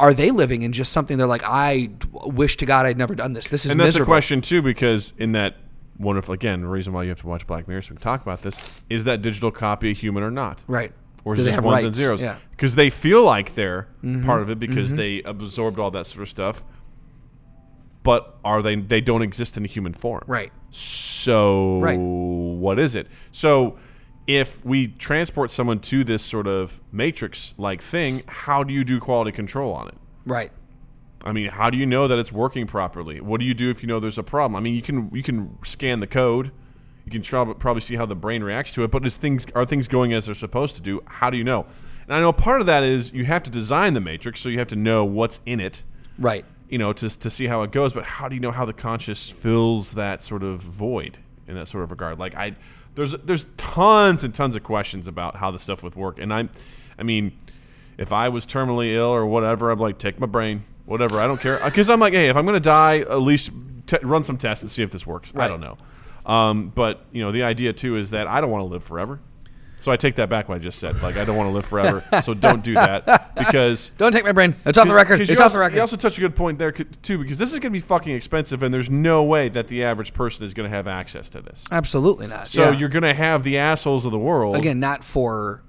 Are 0.00 0.12
they 0.14 0.30
living 0.30 0.62
in 0.62 0.72
just 0.72 0.92
something 0.92 1.18
they're 1.18 1.26
like, 1.26 1.42
I 1.44 1.90
wish 2.12 2.56
to 2.58 2.66
God 2.66 2.86
I'd 2.86 2.98
never 2.98 3.14
done 3.14 3.32
this. 3.34 3.48
This 3.48 3.64
is 3.66 3.72
and 3.72 3.80
that's 3.80 3.88
miserable. 3.88 4.12
a 4.12 4.14
question 4.14 4.40
too, 4.40 4.62
because 4.62 5.12
in 5.18 5.32
that 5.32 5.56
wonderful 5.98 6.34
again, 6.34 6.60
the 6.62 6.68
reason 6.68 6.92
why 6.92 7.02
you 7.02 7.08
have 7.10 7.20
to 7.20 7.26
watch 7.26 7.46
Black 7.46 7.68
Mirror 7.68 7.82
so 7.82 7.90
we 7.92 7.96
can 7.96 8.02
talk 8.02 8.22
about 8.22 8.42
this 8.42 8.58
is 8.90 9.04
that 9.04 9.22
digital 9.22 9.50
copy 9.50 9.90
a 9.90 9.92
human 9.94 10.22
or 10.22 10.30
not? 10.30 10.62
Right. 10.66 10.92
Or 11.24 11.34
is 11.34 11.40
Do 11.40 11.46
it 11.46 11.50
just 11.50 11.62
ones 11.62 11.78
and 11.78 11.86
rights? 11.88 11.98
zeros? 11.98 12.20
Yeah. 12.20 12.34
Mm-hmm. 12.34 12.50
Because 12.52 12.74
they 12.74 12.90
feel 12.90 13.22
like 13.22 13.54
they're 13.54 13.88
part 14.24 14.42
of 14.42 14.50
it 14.50 14.58
because 14.58 14.94
they 14.94 15.22
absorbed 15.22 15.78
all 15.78 15.90
that 15.92 16.06
sort 16.06 16.22
of 16.22 16.28
stuff. 16.28 16.64
But 18.02 18.36
are 18.44 18.62
they? 18.62 18.76
They 18.76 19.00
don't 19.00 19.22
exist 19.22 19.56
in 19.56 19.64
a 19.64 19.68
human 19.68 19.92
form. 19.92 20.22
Right. 20.28 20.52
So 20.70 21.80
Right. 21.80 21.98
what 21.98 22.78
is 22.78 22.94
it? 22.94 23.08
So 23.32 23.78
if 24.26 24.64
we 24.64 24.88
transport 24.88 25.50
someone 25.50 25.78
to 25.80 26.02
this 26.04 26.22
sort 26.22 26.46
of 26.46 26.80
matrix 26.92 27.54
like 27.56 27.80
thing, 27.80 28.22
how 28.26 28.64
do 28.64 28.72
you 28.74 28.84
do 28.84 28.98
quality 29.00 29.32
control 29.32 29.72
on 29.72 29.88
it? 29.88 29.94
Right. 30.24 30.50
I 31.24 31.32
mean, 31.32 31.48
how 31.48 31.70
do 31.70 31.78
you 31.78 31.86
know 31.86 32.06
that 32.08 32.18
it's 32.18 32.32
working 32.32 32.66
properly? 32.66 33.20
What 33.20 33.40
do 33.40 33.46
you 33.46 33.54
do 33.54 33.70
if 33.70 33.82
you 33.82 33.88
know 33.88 33.98
there's 34.00 34.18
a 34.18 34.22
problem? 34.22 34.56
I 34.56 34.60
mean, 34.60 34.74
you 34.74 34.82
can 34.82 35.10
you 35.12 35.22
can 35.22 35.58
scan 35.64 36.00
the 36.00 36.06
code, 36.06 36.52
you 37.04 37.10
can 37.10 37.22
try, 37.22 37.44
probably 37.54 37.80
see 37.80 37.96
how 37.96 38.06
the 38.06 38.14
brain 38.16 38.42
reacts 38.42 38.74
to 38.74 38.84
it, 38.84 38.90
but 38.90 39.04
is 39.04 39.16
things 39.16 39.46
are 39.54 39.64
things 39.64 39.88
going 39.88 40.12
as 40.12 40.26
they're 40.26 40.34
supposed 40.34 40.76
to 40.76 40.82
do? 40.82 41.02
How 41.06 41.30
do 41.30 41.36
you 41.36 41.44
know? 41.44 41.66
And 42.06 42.14
I 42.14 42.20
know 42.20 42.32
part 42.32 42.60
of 42.60 42.66
that 42.68 42.84
is 42.84 43.12
you 43.12 43.24
have 43.24 43.42
to 43.44 43.50
design 43.50 43.94
the 43.94 44.00
matrix, 44.00 44.40
so 44.40 44.48
you 44.48 44.58
have 44.58 44.68
to 44.68 44.76
know 44.76 45.04
what's 45.04 45.40
in 45.46 45.58
it, 45.58 45.82
Right. 46.18 46.44
you 46.68 46.78
know, 46.78 46.92
to 46.92 47.08
to 47.18 47.30
see 47.30 47.46
how 47.46 47.62
it 47.62 47.72
goes. 47.72 47.92
But 47.92 48.04
how 48.04 48.28
do 48.28 48.34
you 48.36 48.40
know 48.40 48.52
how 48.52 48.64
the 48.64 48.72
conscious 48.72 49.28
fills 49.28 49.94
that 49.94 50.22
sort 50.22 50.44
of 50.44 50.60
void 50.60 51.18
in 51.48 51.56
that 51.56 51.66
sort 51.66 51.82
of 51.82 51.90
regard? 51.90 52.20
Like 52.20 52.36
I, 52.36 52.54
there's 52.96 53.12
there's 53.12 53.46
tons 53.56 54.24
and 54.24 54.34
tons 54.34 54.56
of 54.56 54.64
questions 54.64 55.06
about 55.06 55.36
how 55.36 55.50
the 55.52 55.58
stuff 55.58 55.82
would 55.82 55.94
work, 55.94 56.18
and 56.18 56.34
I'm, 56.34 56.50
I 56.98 57.04
mean, 57.04 57.38
if 57.96 58.12
I 58.12 58.28
was 58.28 58.46
terminally 58.46 58.94
ill 58.94 59.06
or 59.06 59.24
whatever, 59.26 59.70
I'm 59.70 59.78
like, 59.78 59.98
take 59.98 60.18
my 60.18 60.26
brain, 60.26 60.64
whatever. 60.86 61.20
I 61.20 61.26
don't 61.26 61.40
care 61.40 61.60
because 61.64 61.88
I'm 61.88 62.00
like, 62.00 62.14
hey, 62.14 62.28
if 62.28 62.36
I'm 62.36 62.44
gonna 62.44 62.58
die, 62.58 63.00
at 63.00 63.20
least 63.20 63.50
t- 63.86 63.98
run 64.02 64.24
some 64.24 64.38
tests 64.38 64.62
and 64.62 64.70
see 64.70 64.82
if 64.82 64.90
this 64.90 65.06
works. 65.06 65.32
I 65.36 65.46
don't 65.46 65.60
know, 65.60 65.76
um, 66.24 66.72
but 66.74 67.04
you 67.12 67.22
know, 67.22 67.30
the 67.32 67.44
idea 67.44 67.72
too 67.72 67.96
is 67.96 68.10
that 68.10 68.26
I 68.26 68.40
don't 68.40 68.50
want 68.50 68.62
to 68.62 68.66
live 68.72 68.82
forever. 68.82 69.20
So 69.86 69.92
I 69.92 69.96
take 69.96 70.16
that 70.16 70.28
back 70.28 70.48
what 70.48 70.56
I 70.56 70.58
just 70.58 70.80
said. 70.80 71.00
Like 71.00 71.16
I 71.16 71.24
don't 71.24 71.36
want 71.36 71.48
to 71.48 71.52
live 71.52 71.64
forever. 71.64 72.02
so 72.20 72.34
don't 72.34 72.64
do 72.64 72.74
that 72.74 73.36
because 73.36 73.92
Don't 73.98 74.10
take 74.10 74.24
my 74.24 74.32
brain. 74.32 74.56
It's 74.64 74.76
off 74.78 74.88
the 74.88 74.94
record. 74.94 75.20
It's 75.20 75.30
you 75.30 75.36
off 75.36 75.42
also, 75.42 75.54
the 75.54 75.60
record. 75.60 75.76
You 75.76 75.80
also 75.80 75.94
touched 75.94 76.18
a 76.18 76.20
good 76.20 76.34
point 76.34 76.58
there 76.58 76.72
too, 76.72 77.18
because 77.18 77.38
this 77.38 77.52
is 77.52 77.60
going 77.60 77.70
to 77.72 77.76
be 77.76 77.78
fucking 77.78 78.12
expensive, 78.12 78.64
and 78.64 78.74
there's 78.74 78.90
no 78.90 79.22
way 79.22 79.48
that 79.48 79.68
the 79.68 79.84
average 79.84 80.12
person 80.12 80.44
is 80.44 80.54
going 80.54 80.68
to 80.68 80.76
have 80.76 80.88
access 80.88 81.28
to 81.28 81.40
this. 81.40 81.62
Absolutely 81.70 82.26
not. 82.26 82.48
So 82.48 82.64
Yeah. 82.64 82.70
you're 82.76 82.88
going 82.88 83.04
to 83.04 83.14
have 83.14 83.44
the 83.44 83.58
assholes 83.58 84.04
of 84.04 84.10
the 84.10 84.18
world. 84.18 84.56
again 84.56 84.80
not 84.80 85.04
for 85.04 85.62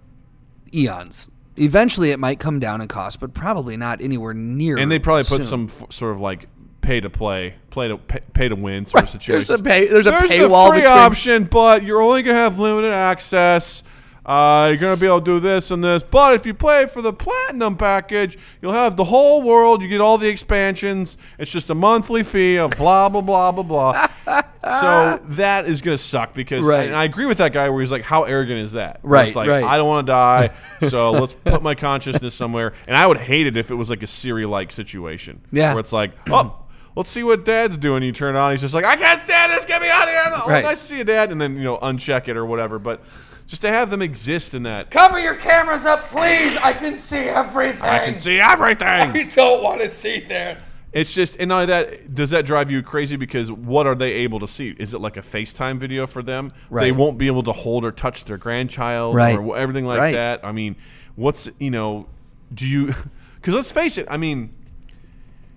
eons. 0.74 1.30
Eventually, 1.58 2.10
it 2.10 2.20
might 2.20 2.40
come 2.40 2.60
down 2.60 2.82
in 2.82 2.88
cost, 2.88 3.20
but 3.20 3.36
probably 3.36 3.78
not 3.78 4.02
anywhere 4.02 4.34
near. 4.34 4.80
and 4.80 4.92
they 4.92 4.98
probably 4.98 5.26
put 5.26 5.44
some 5.44 5.66
f- 5.66 5.92
sort 5.94 6.12
of 6.14 6.20
like 6.20 6.48
pay 6.82 7.02
to 7.02 7.10
play, 7.12 7.54
play 7.70 7.88
to 7.90 7.98
pay, 7.98 8.22
pay 8.34 8.48
to 8.50 8.56
win 8.56 8.88
sort 8.88 9.04
of 9.04 9.10
situation. 9.12 9.46
There's 9.48 9.60
a 9.60 9.64
pay. 9.64 9.86
There's 9.86 10.08
a 10.08 10.12
There's 10.12 10.32
paywall. 10.32 10.66
the 10.68 10.72
free 10.72 10.82
between- 10.82 10.98
option, 10.98 11.44
but 11.44 11.84
you're 11.84 12.02
only 12.02 12.24
going 12.24 12.36
to 12.36 12.42
have 12.42 12.58
limited 12.58 12.92
access. 12.94 13.84
Uh, 14.28 14.68
you're 14.70 14.78
going 14.78 14.94
to 14.94 15.00
be 15.00 15.08
able 15.08 15.20
to 15.22 15.26
do 15.26 15.40
this 15.40 15.72
and 15.72 15.82
this. 15.82 16.04
But 16.04 16.34
if 16.34 16.46
you 16.46 16.54
play 16.54 16.86
for 16.86 17.02
the 17.02 17.14
platinum 17.14 17.78
package, 17.78 18.38
you'll 18.62 18.74
have 18.74 18.98
the 18.98 19.06
whole 19.06 19.42
world. 19.42 19.82
You 19.82 19.88
get 19.88 20.02
all 20.02 20.18
the 20.18 20.28
expansions. 20.28 21.18
It's 21.40 21.50
just 21.52 21.70
a 21.70 21.76
monthly 21.76 22.24
fee 22.24 22.58
of 22.58 22.72
blah, 22.72 23.08
blah, 23.08 23.22
blah, 23.22 23.52
blah, 23.54 23.64
blah. 23.64 24.08
so 24.82 25.22
that 25.30 25.66
is 25.66 25.82
going 25.82 25.96
to 25.96 26.04
suck 26.04 26.34
because, 26.34 26.66
Right. 26.66 26.88
and 26.88 26.96
I 26.96 27.06
agree 27.06 27.26
with 27.26 27.38
that 27.38 27.54
guy 27.54 27.70
where 27.70 27.80
he's 27.80 27.92
like, 27.92 28.04
how 28.04 28.24
arrogant 28.24 28.60
is 28.60 28.74
that? 28.74 29.00
Right, 29.02 29.28
It's 29.28 29.36
like, 29.38 29.50
right. 29.50 29.64
I 29.64 29.78
don't 29.78 29.88
want 29.88 30.08
to 30.08 30.12
die, 30.12 30.52
so 30.90 31.12
let's 31.12 31.32
put 31.34 31.64
my 31.64 31.74
consciousness 31.76 32.36
somewhere. 32.36 32.74
And 32.86 32.98
I 32.98 33.08
would 33.08 33.18
hate 33.18 33.48
it 33.48 33.56
if 33.56 33.72
it 33.72 33.76
was 33.76 33.90
like 33.90 34.04
a 34.04 34.08
Siri 34.08 34.46
like 34.46 34.74
situation. 34.74 35.42
Yeah. 35.54 35.72
Where 35.74 35.80
it's 35.80 35.94
like, 35.94 36.12
oh, 36.30 36.66
let's 36.98 37.10
see 37.10 37.24
what 37.24 37.46
dad's 37.46 37.78
doing. 37.78 38.04
You 38.04 38.12
turn 38.12 38.36
it 38.36 38.40
on, 38.40 38.52
he's 38.52 38.60
just 38.62 38.74
like, 38.74 38.84
I 38.86 38.98
can't 38.98 39.22
stand 39.22 39.54
this. 39.54 39.64
Get 39.66 39.82
me 39.82 39.90
out 39.90 40.04
of 40.04 40.10
here. 40.10 40.24
Oh, 40.36 40.50
Right. 40.50 40.66
nice 40.66 40.82
to 40.82 40.86
see 40.86 40.98
you, 40.98 41.04
dad. 41.06 41.32
And 41.32 41.40
then, 41.40 41.56
you 41.56 41.64
know, 41.64 41.78
uncheck 41.78 42.28
it 42.28 42.36
or 42.36 42.46
whatever. 42.46 42.78
But 42.78 43.02
just 43.48 43.62
to 43.64 43.70
have 43.70 43.90
them 43.90 44.02
exist 44.02 44.54
in 44.54 44.64
that. 44.64 44.92
Cover 44.92 45.18
your 45.20 45.34
cameras 45.36 45.86
up, 45.86 46.10
please. 46.10 46.58
I 46.58 46.74
can 46.74 46.96
see 46.96 47.18
everything. 47.30 47.90
I 47.90 48.00
can 48.04 48.20
see 48.20 48.40
everything. 48.40 48.88
I 48.88 49.24
don't 49.24 49.64
want 49.64 49.82
to 49.82 49.88
see 49.88 50.20
this. 50.20 50.78
It's 50.92 51.14
just, 51.14 51.38
and 51.38 51.50
not 51.50 51.68
that, 51.68 52.14
does 52.14 52.32
that 52.32 52.46
drive 52.46 52.70
you 52.72 52.82
crazy? 52.84 53.16
Because 53.16 53.52
what 53.52 53.88
are 53.88 53.96
they 53.96 54.12
able 54.14 54.40
to 54.42 54.48
see? 54.48 54.76
Is 54.78 54.94
it 54.94 55.00
like 55.00 55.16
a 55.16 55.22
FaceTime 55.22 55.80
video 55.80 56.08
for 56.08 56.22
them? 56.22 56.50
They 56.72 56.92
won't 56.92 57.18
be 57.18 57.28
able 57.28 57.44
to 57.44 57.52
hold 57.54 57.86
or 57.86 57.92
touch 57.92 58.26
their 58.26 58.38
grandchild 58.38 59.16
Right. 59.16 59.38
or 59.38 59.58
everything 59.58 59.86
like 59.86 60.00
Right. 60.00 60.14
that. 60.16 60.46
I 60.46 60.52
mean, 60.52 60.76
what's, 61.16 61.50
you 61.60 61.72
know, 61.72 62.08
do 62.54 62.66
you, 62.68 62.88
because 63.36 63.54
let's 63.54 63.72
face 63.72 63.98
it, 63.98 64.08
I 64.10 64.18
mean, 64.18 64.54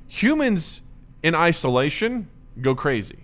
humans 0.08 0.82
in 1.22 1.34
isolation 1.34 2.28
go 2.60 2.74
crazy. 2.74 3.20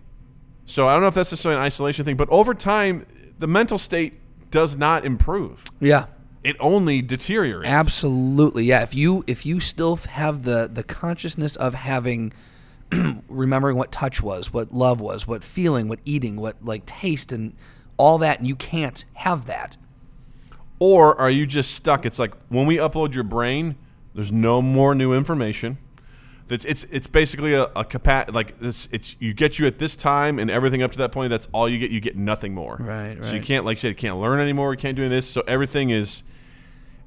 So 0.65 0.89
I 0.89 0.93
don't 0.93 1.03
know 1.03 1.09
if 1.09 1.15
that's 1.15 1.31
necessarily 1.31 1.59
an 1.61 1.65
isolation 1.65 2.05
thing, 2.05 2.17
but 2.17 2.29
over 2.31 2.55
time, 2.55 3.07
the 3.39 3.47
mental 3.47 3.79
state 3.79 4.15
does 4.57 4.75
not 4.75 5.05
improve. 5.05 5.67
Yeah. 5.81 6.07
It 6.43 6.57
only 6.61 7.03
deteriorates. 7.03 7.69
Absolutely, 7.69 8.65
yeah. 8.65 8.83
If 8.83 8.95
you 8.95 9.23
if 9.27 9.45
you 9.45 9.61
still 9.61 9.97
have 9.97 10.45
the 10.45 10.67
the 10.73 10.83
consciousness 10.83 11.57
of 11.57 11.75
having 11.75 12.33
remembering 13.29 13.77
what 13.77 13.93
touch 13.93 14.23
was, 14.23 14.55
what 14.55 14.73
love 14.73 14.99
was, 14.99 15.27
what 15.27 15.45
feeling, 15.45 15.89
what 15.89 15.99
eating, 16.07 16.41
what 16.41 16.65
like 16.65 16.87
taste 16.87 17.33
and 17.33 17.55
all 17.99 18.17
that, 18.17 18.39
and 18.39 18.49
you 18.49 18.57
can't 18.57 19.05
have 19.13 19.45
that. 19.45 19.77
Or 20.79 21.21
are 21.21 21.31
you 21.31 21.47
just 21.47 21.75
stuck? 21.75 22.07
It's 22.07 22.19
like 22.19 22.33
when 22.49 22.65
we 22.65 22.79
upload 22.79 23.13
your 23.15 23.25
brain, 23.25 23.77
there's 24.15 24.33
no 24.33 24.63
more 24.63 24.95
new 24.95 25.13
information. 25.13 25.77
It's 26.49 26.65
it's, 26.65 26.85
it's 26.85 27.07
basically 27.07 27.55
a, 27.55 27.65
a 27.75 27.85
capa- 27.85 28.31
like 28.33 28.61
this. 28.61 28.89
It's 28.93 29.17
you 29.19 29.35
get 29.35 29.59
you 29.59 29.67
at 29.67 29.79
this 29.79 29.97
time 29.97 30.39
and 30.39 30.51
everything 30.51 30.83
up 30.83 30.93
to 30.93 30.99
that 30.99 31.11
point. 31.11 31.31
That's 31.31 31.49
all 31.53 31.69
you 31.69 31.79
get. 31.79 31.91
You 31.91 32.01
get 32.01 32.17
nothing 32.17 32.55
more. 32.55 32.77
Right, 32.79 33.15
right. 33.15 33.25
So 33.25 33.35
you 33.35 33.41
can't 33.41 33.65
like 33.65 33.79
I 33.79 33.81
said, 33.81 33.89
you 33.89 33.95
can't 33.95 34.19
learn 34.19 34.39
anymore. 34.39 34.73
You 34.73 34.79
can't 34.79 34.97
do 34.97 35.09
this. 35.09 35.29
So 35.29 35.43
everything 35.47 35.91
is. 35.91 36.23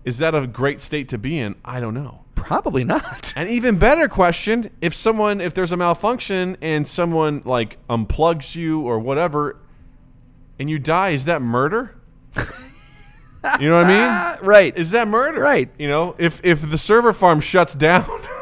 Is 0.06 0.18
that 0.20 0.34
a 0.34 0.48
great 0.48 0.82
state 0.82 1.10
to 1.10 1.18
be 1.18 1.38
in? 1.38 1.56
I 1.64 1.80
don't 1.80 1.94
know. 1.94 2.24
Probably 2.36 2.84
not. 2.84 3.34
An 3.36 3.48
even 3.48 3.78
better 3.78 4.08
question: 4.08 4.72
If 4.82 4.94
someone, 4.94 5.40
if 5.40 5.54
there's 5.54 5.72
a 5.72 5.78
malfunction 5.78 6.58
and 6.62 6.88
someone 6.88 7.42
like 7.46 7.78
unplugs 7.88 8.56
you 8.56 8.82
or 8.82 8.98
whatever, 9.00 9.58
and 10.58 10.70
you 10.70 10.80
die, 10.80 11.10
is 11.10 11.26
that 11.26 11.42
murder? 11.42 11.96
you 13.60 13.70
know 13.70 13.78
what 13.78 13.86
I 13.86 14.38
mean? 14.38 14.46
right. 14.46 14.78
Is 14.78 14.92
that 14.92 15.08
murder? 15.08 15.40
Right. 15.40 15.70
You 15.78 15.88
know, 15.88 16.16
if 16.18 16.42
if 16.44 16.70
the 16.70 16.78
server 16.78 17.14
farm 17.14 17.40
shuts 17.40 17.76
down, 17.76 18.06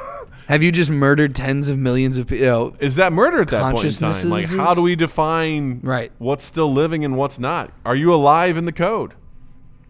have 0.48 0.64
you 0.64 0.72
just 0.72 0.89
murdered 0.91 1.36
tens 1.36 1.70
of 1.70 1.78
millions 1.78 2.18
of 2.18 2.28
people? 2.28 2.43
You 2.45 2.52
know, 2.52 2.74
is 2.80 2.95
that 2.95 3.14
murder 3.14 3.41
at 3.41 3.50
that 3.50 3.76
point 3.76 3.86
in 3.86 3.91
time? 4.12 4.30
Like, 4.30 4.50
how 4.56 4.74
do 4.74 4.82
we 4.82 4.95
define 4.95 5.80
Right. 5.84 6.12
what's 6.18 6.43
still 6.45 6.72
living 6.74 7.04
and 7.06 7.16
what's 7.18 7.38
not? 7.39 7.72
Are 7.86 7.95
you 7.95 8.14
alive 8.14 8.58
in 8.58 8.66
the 8.66 8.72
code? 8.72 9.14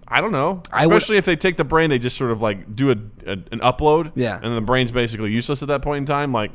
I 0.08 0.22
don't 0.22 0.32
know. 0.32 0.64
I 0.72 0.88
would- 0.88 0.96
Especially 0.96 1.18
if 1.18 1.26
they 1.26 1.36
take 1.36 1.58
the 1.58 1.64
brain, 1.66 1.90
they 1.90 2.00
just 2.00 2.18
sort 2.18 2.32
of 2.32 2.42
like 2.42 2.76
do 2.76 2.90
a, 2.92 2.96
a 3.26 3.32
an 3.52 3.60
upload. 3.60 4.12
Yeah. 4.16 4.40
And 4.42 4.56
the 4.56 4.62
brain's 4.62 4.92
basically 4.92 5.32
useless 5.32 5.62
at 5.62 5.68
that 5.68 5.82
point 5.82 5.98
in 6.00 6.06
time. 6.06 6.32
Like, 6.32 6.52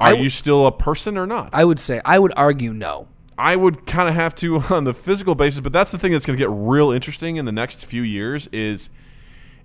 are 0.00 0.10
w- 0.10 0.24
you 0.24 0.30
still 0.30 0.66
a 0.66 0.72
person 0.72 1.18
or 1.18 1.26
not? 1.26 1.50
I 1.52 1.64
would 1.64 1.78
say 1.80 2.00
I 2.04 2.18
would 2.18 2.32
argue 2.36 2.72
no. 2.72 3.08
I 3.36 3.56
would 3.56 3.86
kind 3.86 4.08
of 4.08 4.14
have 4.14 4.34
to 4.36 4.58
on 4.70 4.84
the 4.84 4.94
physical 4.94 5.34
basis, 5.34 5.60
but 5.60 5.72
that's 5.72 5.90
the 5.90 5.98
thing 5.98 6.12
that's 6.12 6.24
going 6.24 6.38
to 6.38 6.42
get 6.42 6.50
real 6.52 6.92
interesting 6.92 7.36
in 7.36 7.44
the 7.44 7.52
next 7.52 7.84
few 7.84 8.02
years 8.02 8.46
is 8.52 8.88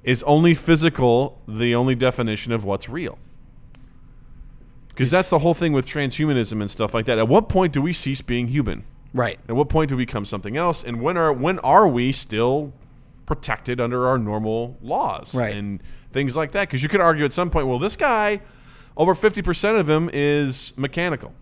is 0.04 0.24
only 0.24 0.56
physical 0.56 1.42
the 1.48 1.76
only 1.76 1.94
definition 1.94 2.52
of 2.52 2.64
what's 2.66 2.90
real? 2.90 3.20
Because 5.00 5.12
that's 5.12 5.30
the 5.30 5.39
whole 5.39 5.54
thing 5.54 5.72
with 5.74 5.86
transhumanism 5.86 6.60
and 6.62 6.70
stuff 6.70 6.93
like 6.93 7.06
that. 7.06 7.18
At 7.18 7.28
what 7.28 7.47
point 7.50 7.72
do 7.74 7.82
we 7.82 7.93
cease 7.93 8.22
being 8.22 8.50
human? 8.50 8.84
Right. 9.14 9.39
At 9.47 9.56
what 9.56 9.70
point 9.70 9.89
do 9.89 9.95
we 9.97 10.06
become 10.06 10.26
something 10.26 10.58
else? 10.58 10.84
And 10.84 11.02
when 11.02 11.18
are 11.18 11.32
when 11.34 11.58
are 11.60 11.88
we 11.88 12.12
still 12.12 12.74
protected 13.26 13.80
under 13.80 14.08
our 14.08 14.18
normal 14.18 14.78
laws 14.82 15.34
Right. 15.34 15.56
and 15.56 15.82
things 16.12 16.36
like 16.36 16.52
that? 16.52 16.68
Because 16.68 16.84
you 16.84 16.89
could 16.89 17.02
argue 17.02 17.24
at 17.26 17.34
some 17.34 17.50
point, 17.50 17.68
well, 17.68 17.80
this 17.80 17.95
guy, 17.95 18.41
over 18.97 19.16
fifty 19.16 19.41
percent 19.41 19.78
of 19.78 19.89
him 19.89 20.10
is 20.14 20.74
mechanical 20.76 21.34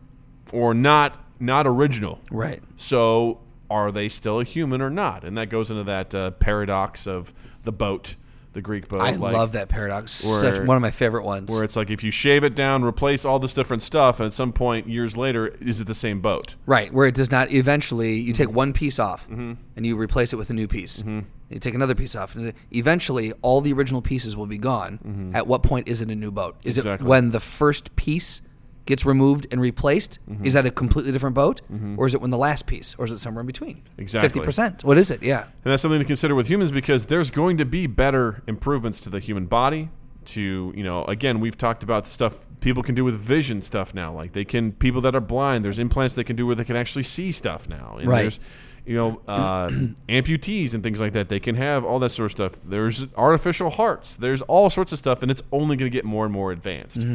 or 0.51 0.73
not 0.73 1.23
not 1.39 1.67
original. 1.67 2.19
Right. 2.31 2.61
So 2.75 3.39
are 3.69 3.91
they 3.91 4.07
still 4.07 4.39
a 4.39 4.43
human 4.43 4.81
or 4.81 4.89
not? 4.89 5.23
And 5.23 5.37
that 5.37 5.49
goes 5.49 5.69
into 5.71 5.83
that 5.83 6.15
uh, 6.15 6.31
paradox 6.31 7.05
of 7.05 7.33
the 7.63 7.71
boat, 7.73 8.15
the 8.57 8.61
Greek 8.63 8.89
boat. 8.89 9.01
I 9.01 9.11
like, 9.11 9.33
love 9.33 9.51
that 9.53 9.69
paradox. 9.69 10.11
Such 10.11 10.59
one 10.59 10.75
of 10.75 10.81
my 10.81 10.91
favorite 10.91 11.23
ones. 11.23 11.49
Where 11.49 11.63
it's 11.63 11.75
like 11.75 11.89
if 11.91 12.03
you 12.03 12.09
shave 12.11 12.43
it 12.43 12.55
down, 12.55 12.83
replace 12.83 13.23
all 13.23 13.37
this 13.39 13.53
different 13.53 13.83
stuff, 13.83 14.19
and 14.19 14.25
at 14.27 14.33
some 14.33 14.51
point 14.51 14.89
years 14.89 15.15
later, 15.15 15.47
is 15.61 15.79
it 15.79 15.85
the 15.87 15.93
same 15.95 16.19
boat? 16.21 16.55
Right, 16.65 16.91
where 16.91 17.05
it 17.07 17.15
does 17.15 17.29
not 17.31 17.51
eventually 17.51 18.15
you 18.15 18.33
Mm-hmm. 18.33 18.43
take 18.43 18.51
one 18.55 18.73
piece 18.73 18.97
off 18.99 19.27
and 19.29 19.57
you 19.75 19.95
replace 19.97 20.33
it 20.33 20.35
with 20.37 20.49
a 20.49 20.53
new 20.53 20.67
piece. 20.67 21.03
You 21.49 21.59
take 21.59 21.75
another 21.75 21.95
piece 21.95 22.15
off 22.15 22.35
and 22.35 22.53
eventually 22.71 23.31
all 23.41 23.61
the 23.61 23.71
original 23.71 24.01
pieces 24.01 24.35
will 24.35 24.47
be 24.47 24.57
gone. 24.57 25.31
At 25.33 25.47
what 25.47 25.63
point 25.63 25.87
is 25.87 26.01
it 26.01 26.09
a 26.09 26.15
new 26.15 26.31
boat? 26.31 26.57
Is 26.63 26.77
Mm-hmm. 26.77 26.87
Exactly. 26.87 27.05
it 27.05 27.09
when 27.09 27.31
the 27.31 27.39
first 27.39 27.95
piece 27.95 28.41
gets 28.87 29.05
removed 29.05 29.45
and 29.51 29.61
replaced? 29.61 30.19
Mm-hmm. 30.29 30.45
Is 30.45 30.53
that 30.53 30.65
a 30.65 30.71
completely 30.71 31.11
different 31.11 31.35
boat? 31.35 31.61
Or 31.97 32.07
is 32.07 32.15
it 32.15 32.21
when 32.21 32.31
the 32.31 32.37
last 32.37 32.65
piece? 32.65 32.95
Or 32.97 33.05
is 33.05 33.11
it 33.11 33.19
somewhere 33.19 33.41
in 33.41 33.47
between? 33.47 33.83
Exactly. 33.97 34.41
50%. 34.41 34.83
What 34.83 34.97
is 34.97 35.11
it? 35.11 35.21
Yeah. 35.21 35.43
And 35.43 35.71
that's 35.71 35.81
something 35.81 35.99
to 35.99 36.05
consider 36.05 36.33
with 36.33 36.47
humans 36.47 36.71
because 36.71 37.05
there's 37.05 37.29
going 37.29 37.57
to 37.57 37.65
be 37.65 37.85
better 37.85 38.41
improvements 38.47 38.99
to 39.01 39.09
the 39.09 39.19
human 39.19 39.45
body. 39.45 39.89
To 40.25 40.73
you 40.75 40.83
know, 40.83 41.05
again, 41.05 41.39
we've 41.39 41.57
talked 41.57 41.83
about 41.83 42.05
stuff 42.05 42.39
people 42.59 42.83
can 42.83 42.95
do 42.95 43.05
with 43.05 43.15
vision 43.15 43.61
stuff 43.61 43.93
now. 43.93 44.13
Like 44.13 44.33
they 44.33 44.43
can 44.43 44.73
people 44.73 44.99
that 45.01 45.15
are 45.15 45.21
blind. 45.21 45.63
There's 45.63 45.79
implants 45.79 46.15
they 46.15 46.23
can 46.25 46.35
do 46.35 46.45
where 46.45 46.55
they 46.55 46.65
can 46.65 46.75
actually 46.75 47.03
see 47.03 47.31
stuff 47.31 47.69
now. 47.69 47.97
And 47.97 48.09
Right. 48.09 48.21
There's 48.23 48.39
you 48.85 48.95
know 48.95 49.21
uh, 49.27 49.69
amputees 50.09 50.73
and 50.73 50.83
things 50.83 50.99
like 50.99 51.13
that. 51.13 51.29
They 51.29 51.39
can 51.39 51.55
have 51.55 51.85
all 51.85 51.99
that 51.99 52.09
sort 52.09 52.25
of 52.25 52.31
stuff. 52.31 52.61
There's 52.63 53.05
artificial 53.15 53.69
hearts. 53.69 54.15
There's 54.17 54.41
all 54.43 54.69
sorts 54.69 54.91
of 54.91 54.99
stuff, 54.99 55.21
and 55.21 55.31
it's 55.31 55.43
only 55.51 55.77
going 55.77 55.89
to 55.89 55.95
get 55.95 56.03
more 56.05 56.25
and 56.25 56.33
more 56.33 56.51
advanced. 56.51 57.05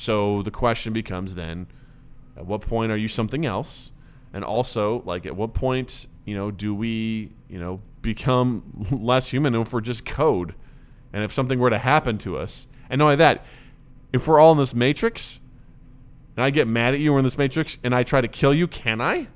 So 0.00 0.40
the 0.40 0.50
question 0.50 0.94
becomes 0.94 1.34
then, 1.34 1.66
at 2.34 2.46
what 2.46 2.62
point 2.62 2.90
are 2.90 2.96
you 2.96 3.06
something 3.06 3.44
else? 3.44 3.92
And 4.32 4.42
also, 4.42 5.02
like, 5.04 5.26
at 5.26 5.36
what 5.36 5.52
point, 5.52 6.06
you 6.24 6.34
know, 6.34 6.50
do 6.50 6.74
we, 6.74 7.32
you 7.50 7.60
know, 7.60 7.82
become 8.00 8.86
less 8.90 9.28
human 9.28 9.54
if 9.54 9.74
we're 9.74 9.82
just 9.82 10.06
code? 10.06 10.54
And 11.12 11.22
if 11.22 11.34
something 11.34 11.58
were 11.58 11.68
to 11.68 11.76
happen 11.76 12.16
to 12.16 12.38
us, 12.38 12.66
and 12.88 13.00
not 13.00 13.04
only 13.04 13.16
that, 13.16 13.44
if 14.10 14.26
we're 14.26 14.40
all 14.40 14.52
in 14.52 14.56
this 14.56 14.72
matrix, 14.72 15.38
and 16.34 16.44
I 16.46 16.48
get 16.48 16.66
mad 16.66 16.94
at 16.94 17.00
you, 17.00 17.12
we're 17.12 17.18
in 17.18 17.24
this 17.26 17.36
matrix, 17.36 17.76
and 17.84 17.94
I 17.94 18.02
try 18.02 18.22
to 18.22 18.28
kill 18.28 18.54
you, 18.54 18.68
can 18.68 19.02
I? 19.02 19.28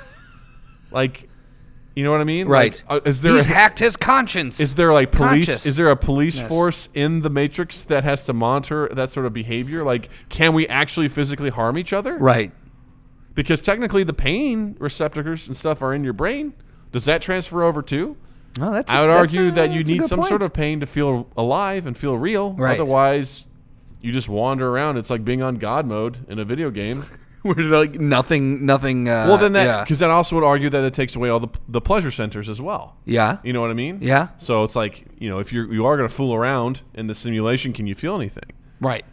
like, 0.90 1.26
you 1.96 2.04
know 2.04 2.12
what 2.12 2.20
I 2.20 2.24
mean? 2.24 2.46
Right. 2.46 2.80
Like, 2.88 3.04
uh, 3.06 3.08
is 3.08 3.22
there 3.22 3.34
He's 3.34 3.46
a, 3.46 3.48
hacked 3.48 3.78
his 3.80 3.96
conscience. 3.96 4.60
is 4.60 4.74
there 4.74 4.92
like 4.92 5.10
police? 5.10 5.46
Conscious. 5.46 5.66
Is 5.66 5.76
there 5.76 5.90
a 5.90 5.96
police 5.96 6.38
Yes. 6.38 6.48
force 6.48 6.88
in 6.94 7.22
the 7.22 7.30
Matrix 7.30 7.82
that 7.84 8.04
has 8.04 8.22
to 8.24 8.32
monitor 8.32 8.88
that 8.92 9.10
sort 9.10 9.26
of 9.26 9.32
behavior? 9.32 9.82
Like, 9.82 10.10
can 10.28 10.52
we 10.54 10.68
actually 10.68 11.08
physically 11.08 11.50
harm 11.50 11.76
each 11.78 11.92
other? 11.92 12.16
right. 12.18 12.52
Because 13.34 13.60
technically, 13.60 14.02
the 14.02 14.14
pain 14.14 14.76
receptors 14.78 15.46
and 15.46 15.54
stuff 15.54 15.82
are 15.82 15.92
in 15.92 16.02
your 16.04 16.14
brain. 16.14 16.54
Does 16.92 17.04
that 17.04 17.20
transfer 17.20 17.62
over 17.62 17.82
too? 17.82 18.16
Well, 18.58 18.70
that's 18.72 18.90
I 18.90 19.02
would 19.02 19.08
that's 19.08 19.18
argue 19.34 19.48
a- 19.48 19.50
that 19.52 19.70
you 19.72 19.84
need 19.84 19.98
good 19.98 20.08
some 20.08 20.22
sort 20.22 20.42
of 20.42 20.54
pain 20.54 20.80
to 20.80 20.86
feel 20.86 21.28
alive 21.36 21.86
and 21.86 21.96
feel 21.98 22.16
real. 22.16 22.54
Right. 22.54 22.80
Otherwise, 22.80 23.46
you 24.00 24.10
just 24.12 24.30
wander 24.30 24.66
around. 24.68 24.96
It's 24.96 25.10
like 25.10 25.22
being 25.24 25.42
on 25.42 25.56
God 25.56 25.86
mode 25.86 26.18
in 26.30 26.38
a 26.38 26.44
video 26.46 26.70
game. 26.70 27.04
Where 27.46 27.64
like 27.66 27.94
nothing, 28.00 28.66
nothing. 28.66 29.08
Uh, 29.08 29.26
well, 29.28 29.38
then 29.38 29.52
that 29.52 29.66
yeah. 29.66 29.80
because 29.82 29.98
that 30.00 30.10
also 30.10 30.34
would 30.36 30.44
argue 30.44 30.68
that 30.70 30.84
it 30.84 30.94
takes 30.94 31.14
away 31.16 31.28
all 31.28 31.40
the 31.40 31.48
the 31.68 31.80
pleasure 31.80 32.10
centers 32.10 32.48
as 32.48 32.60
well. 32.60 32.96
yeah, 33.04 33.38
You 33.44 33.52
know 33.52 33.60
what 33.60 33.70
I 33.70 33.74
mean? 33.74 33.98
Yeah. 34.02 34.28
So 34.36 34.64
it's 34.64 34.76
like 34.76 35.04
you 35.18 35.28
know 35.30 35.38
if 35.38 35.52
you're 35.52 35.72
you 35.72 35.86
are 35.86 35.96
going 35.96 36.08
to 36.08 36.14
fool 36.14 36.34
around 36.34 36.82
in 36.94 37.06
the 37.06 37.14
simulation, 37.14 37.72
can 37.72 37.86
you 37.86 37.94
feel 37.94 38.16
anything? 38.16 38.50
right. 38.80 39.04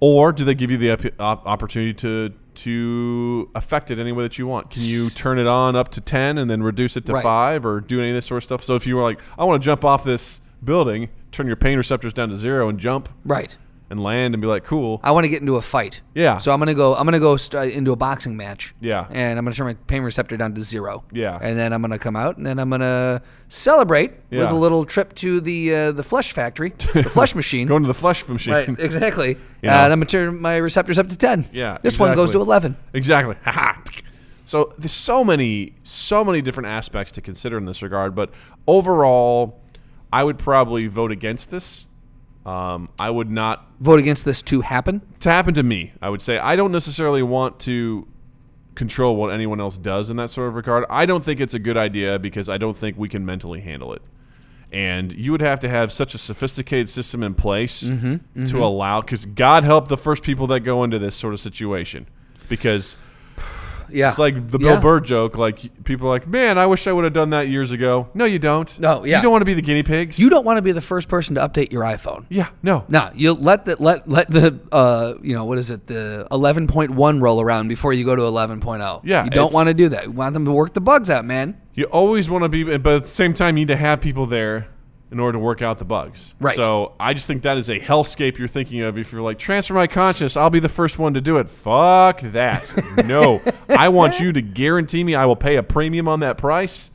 Or 0.00 0.30
do 0.30 0.44
they 0.44 0.54
give 0.54 0.70
you 0.70 0.76
the 0.76 0.92
op- 1.18 1.44
opportunity 1.44 1.92
to 1.94 2.32
to 2.54 3.50
affect 3.54 3.90
it 3.90 3.98
any 3.98 4.12
way 4.12 4.22
that 4.22 4.38
you 4.38 4.46
want? 4.46 4.70
Can 4.70 4.82
you 4.84 5.08
turn 5.10 5.38
it 5.40 5.46
on 5.48 5.74
up 5.74 5.88
to 5.90 6.00
ten 6.00 6.38
and 6.38 6.48
then 6.48 6.62
reduce 6.62 6.96
it 6.96 7.04
to 7.06 7.14
Right. 7.14 7.22
five, 7.22 7.66
or 7.66 7.80
do 7.80 7.98
any 8.00 8.10
of 8.10 8.14
this 8.14 8.26
sort 8.26 8.38
of 8.38 8.44
stuff? 8.44 8.62
So 8.62 8.74
if 8.76 8.86
you 8.86 8.94
were 8.96 9.02
like, 9.02 9.20
I 9.38 9.44
want 9.44 9.60
to 9.60 9.64
jump 9.64 9.84
off 9.84 10.04
this 10.04 10.40
building, 10.62 11.08
turn 11.32 11.46
your 11.48 11.56
pain 11.56 11.76
receptors 11.78 12.12
down 12.12 12.28
to 12.28 12.36
zero 12.36 12.68
and 12.68 12.78
jump 12.78 13.08
Right. 13.24 13.56
And 13.90 14.02
land 14.02 14.34
and 14.34 14.40
be 14.42 14.46
like, 14.46 14.64
cool. 14.64 15.00
I 15.02 15.12
want 15.12 15.24
to 15.24 15.28
get 15.30 15.40
into 15.40 15.56
a 15.56 15.62
fight. 15.62 16.02
Yeah. 16.14 16.38
So 16.38 16.52
I'm 16.52 16.58
gonna 16.58 16.74
go. 16.74 16.94
I'm 16.94 17.04
gonna 17.06 17.18
go 17.20 17.36
st- 17.36 17.72
into 17.72 17.92
a 17.92 17.96
boxing 17.96 18.36
match. 18.36 18.74
Yeah. 18.80 19.06
And 19.10 19.38
I'm 19.38 19.44
gonna 19.44 19.54
turn 19.54 19.66
my 19.66 19.74
pain 19.74 20.02
receptor 20.02 20.36
down 20.36 20.54
to 20.54 20.60
zero. 20.60 21.04
Yeah. 21.12 21.38
And 21.40 21.58
then 21.58 21.72
I'm 21.72 21.80
gonna 21.80 21.98
come 21.98 22.16
out 22.16 22.36
and 22.36 22.46
then 22.46 22.58
I'm 22.58 22.68
gonna 22.70 23.22
celebrate 23.48 24.12
with 24.30 24.48
a 24.50 24.54
little 24.54 24.84
trip 24.84 25.14
to 25.16 25.40
the 25.40 25.74
uh, 25.74 25.92
the 25.92 26.02
flesh 26.02 26.32
factory, 26.32 26.70
the 26.94 27.04
flesh 27.04 27.34
machine. 27.34 27.66
Going 27.66 27.82
to 27.82 27.88
the 27.88 27.94
flesh 27.94 28.26
machine. 28.28 28.54
right. 28.54 28.68
Exactly. 28.78 29.36
yeah. 29.62 29.80
Uh, 29.80 29.84
and 29.84 29.92
I'm 29.92 29.98
gonna 30.00 30.06
turn 30.06 30.40
my 30.40 30.56
receptors 30.56 30.98
up 30.98 31.08
to 31.08 31.16
ten. 31.16 31.48
Yeah, 31.52 31.78
This 31.82 31.98
one 31.98 32.14
goes 32.14 32.30
to 32.32 32.40
eleven. 32.40 32.76
Exactly. 32.92 33.36
So 34.44 34.72
there's 34.78 34.92
so 34.94 35.24
many, 35.24 35.74
so 35.82 36.24
many 36.24 36.40
different 36.40 36.70
aspects 36.70 37.12
to 37.12 37.20
consider 37.20 37.58
in 37.58 37.66
this 37.66 37.82
regard. 37.82 38.14
But 38.14 38.30
overall, 38.66 39.60
I 40.10 40.24
would 40.24 40.38
probably 40.38 40.86
vote 40.86 41.12
against 41.12 41.50
this. 41.50 41.86
Um, 42.48 42.88
I 42.98 43.10
would 43.10 43.30
not 43.30 43.66
Vote 43.80 43.98
against 44.00 44.24
this 44.24 44.42
to 44.42 44.62
happen. 44.62 45.02
to 45.20 45.30
happen 45.30 45.54
to 45.54 45.62
me. 45.62 45.92
I 46.00 46.08
would 46.08 46.22
say 46.22 46.38
I 46.38 46.56
don't 46.56 46.72
necessarily 46.72 47.22
want 47.22 47.60
to 47.60 48.08
control 48.74 49.16
what 49.16 49.28
anyone 49.32 49.60
else 49.60 49.76
does 49.76 50.08
in 50.08 50.16
that 50.16 50.30
sort 50.30 50.48
of 50.48 50.54
regard. 50.54 50.84
I 50.88 51.04
don't 51.04 51.22
think 51.22 51.40
it's 51.40 51.54
a 51.54 51.58
good 51.58 51.76
idea 51.76 52.18
because 52.18 52.48
I 52.48 52.58
don't 52.58 52.76
think 52.76 52.96
we 52.96 53.08
can 53.08 53.26
mentally 53.26 53.60
handle 53.60 53.92
it. 53.92 54.02
And 54.70 55.12
you 55.12 55.32
would 55.32 55.40
have 55.40 55.60
to 55.60 55.68
have 55.68 55.92
such 55.92 56.14
a 56.14 56.18
sophisticated 56.18 56.88
system 56.88 57.22
in 57.22 57.34
place 57.34 57.80
to 57.80 58.64
allow. 58.64 59.00
Because 59.00 59.24
God 59.24 59.64
help 59.64 59.88
the 59.88 59.96
first 59.96 60.22
people 60.22 60.46
that 60.48 60.60
go 60.60 60.84
into 60.84 60.98
this 60.98 61.16
sort 61.16 61.34
of 61.34 61.40
situation, 61.40 62.06
because 62.48 62.94
Yeah. 63.90 64.08
It's 64.10 64.18
like 64.18 64.50
the 64.50 64.58
Yeah. 64.58 64.74
Bill 64.74 64.80
Burr 64.80 65.00
joke. 65.00 65.36
Like 65.36 65.84
people 65.84 66.06
are 66.08 66.10
like, 66.10 66.26
man, 66.26 66.58
I 66.58 66.66
wish 66.66 66.86
I 66.86 66.92
would 66.92 67.04
have 67.04 67.12
done 67.12 67.30
that 67.30 67.48
years 67.48 67.70
ago. 67.72 68.08
No, 68.14 68.24
you 68.24 68.38
don't. 68.38 68.78
No, 68.80 69.04
yeah. 69.04 69.16
You 69.16 69.22
don't 69.22 69.32
want 69.32 69.42
to 69.42 69.46
be 69.46 69.54
the 69.54 69.62
guinea 69.62 69.82
pigs. 69.82 70.18
You 70.18 70.30
don't 70.30 70.44
want 70.44 70.58
to 70.58 70.62
be 70.62 70.72
the 70.72 70.80
first 70.80 71.08
person 71.08 71.34
to 71.36 71.40
update 71.46 71.72
your 71.72 71.82
iPhone. 71.82 72.26
Yeah. 72.28 72.48
No. 72.62 72.84
No, 72.88 73.10
you 73.14 73.32
let 73.34 73.64
the 73.64 73.76
let 73.80 74.08
let 74.08 74.30
the 74.30 74.58
uh 74.72 75.14
you 75.22 75.34
know 75.34 75.44
what 75.44 75.58
is 75.58 75.70
it 75.70 75.86
the 75.86 76.26
11.1 76.30 77.20
roll 77.22 77.40
around 77.40 77.68
before 77.68 77.92
you 77.92 78.04
go 78.04 78.14
to 78.16 78.22
11.0. 78.22 79.00
Yeah, 79.04 79.24
you 79.24 79.30
don't 79.30 79.52
want 79.52 79.68
to 79.68 79.74
do 79.74 79.88
that. 79.90 80.04
You 80.04 80.12
want 80.12 80.34
them 80.34 80.44
to 80.44 80.52
work 80.52 80.74
the 80.74 80.80
bugs 80.80 81.10
out, 81.10 81.24
man. 81.24 81.60
You 81.74 81.84
always 81.84 82.28
want 82.28 82.42
to 82.44 82.48
be, 82.48 82.64
but 82.78 82.94
at 82.96 83.02
the 83.04 83.08
same 83.08 83.34
time, 83.34 83.56
you 83.56 83.62
need 83.62 83.68
to 83.68 83.76
have 83.76 84.00
people 84.00 84.26
there 84.26 84.66
in 85.10 85.18
order 85.18 85.36
to 85.36 85.38
work 85.38 85.62
out 85.62 85.78
the 85.78 85.84
bugs. 85.84 86.34
Right. 86.38 86.54
So 86.54 86.92
I 87.00 87.14
just 87.14 87.26
think 87.26 87.42
that 87.42 87.56
is 87.56 87.68
a 87.68 87.80
hellscape 87.80 88.36
you're 88.36 88.48
thinking 88.48 88.82
of. 88.82 88.98
If 88.98 89.12
you're 89.12 89.22
like 89.22 89.38
transfer 89.38 89.74
my 89.74 89.86
conscious, 89.86 90.36
I'll 90.36 90.50
be 90.50 90.60
the 90.60 90.68
first 90.68 90.98
one 90.98 91.14
to 91.14 91.20
do 91.20 91.38
it. 91.38 91.48
Fuck 91.48 92.20
that. 92.20 92.70
no, 93.06 93.40
I 93.68 93.88
want 93.88 94.20
you 94.20 94.32
to 94.32 94.42
guarantee 94.42 95.04
me 95.04 95.14
I 95.14 95.24
will 95.24 95.36
pay 95.36 95.56
a 95.56 95.62
premium 95.62 96.08
on 96.08 96.20
that 96.20 96.36
price, 96.36 96.90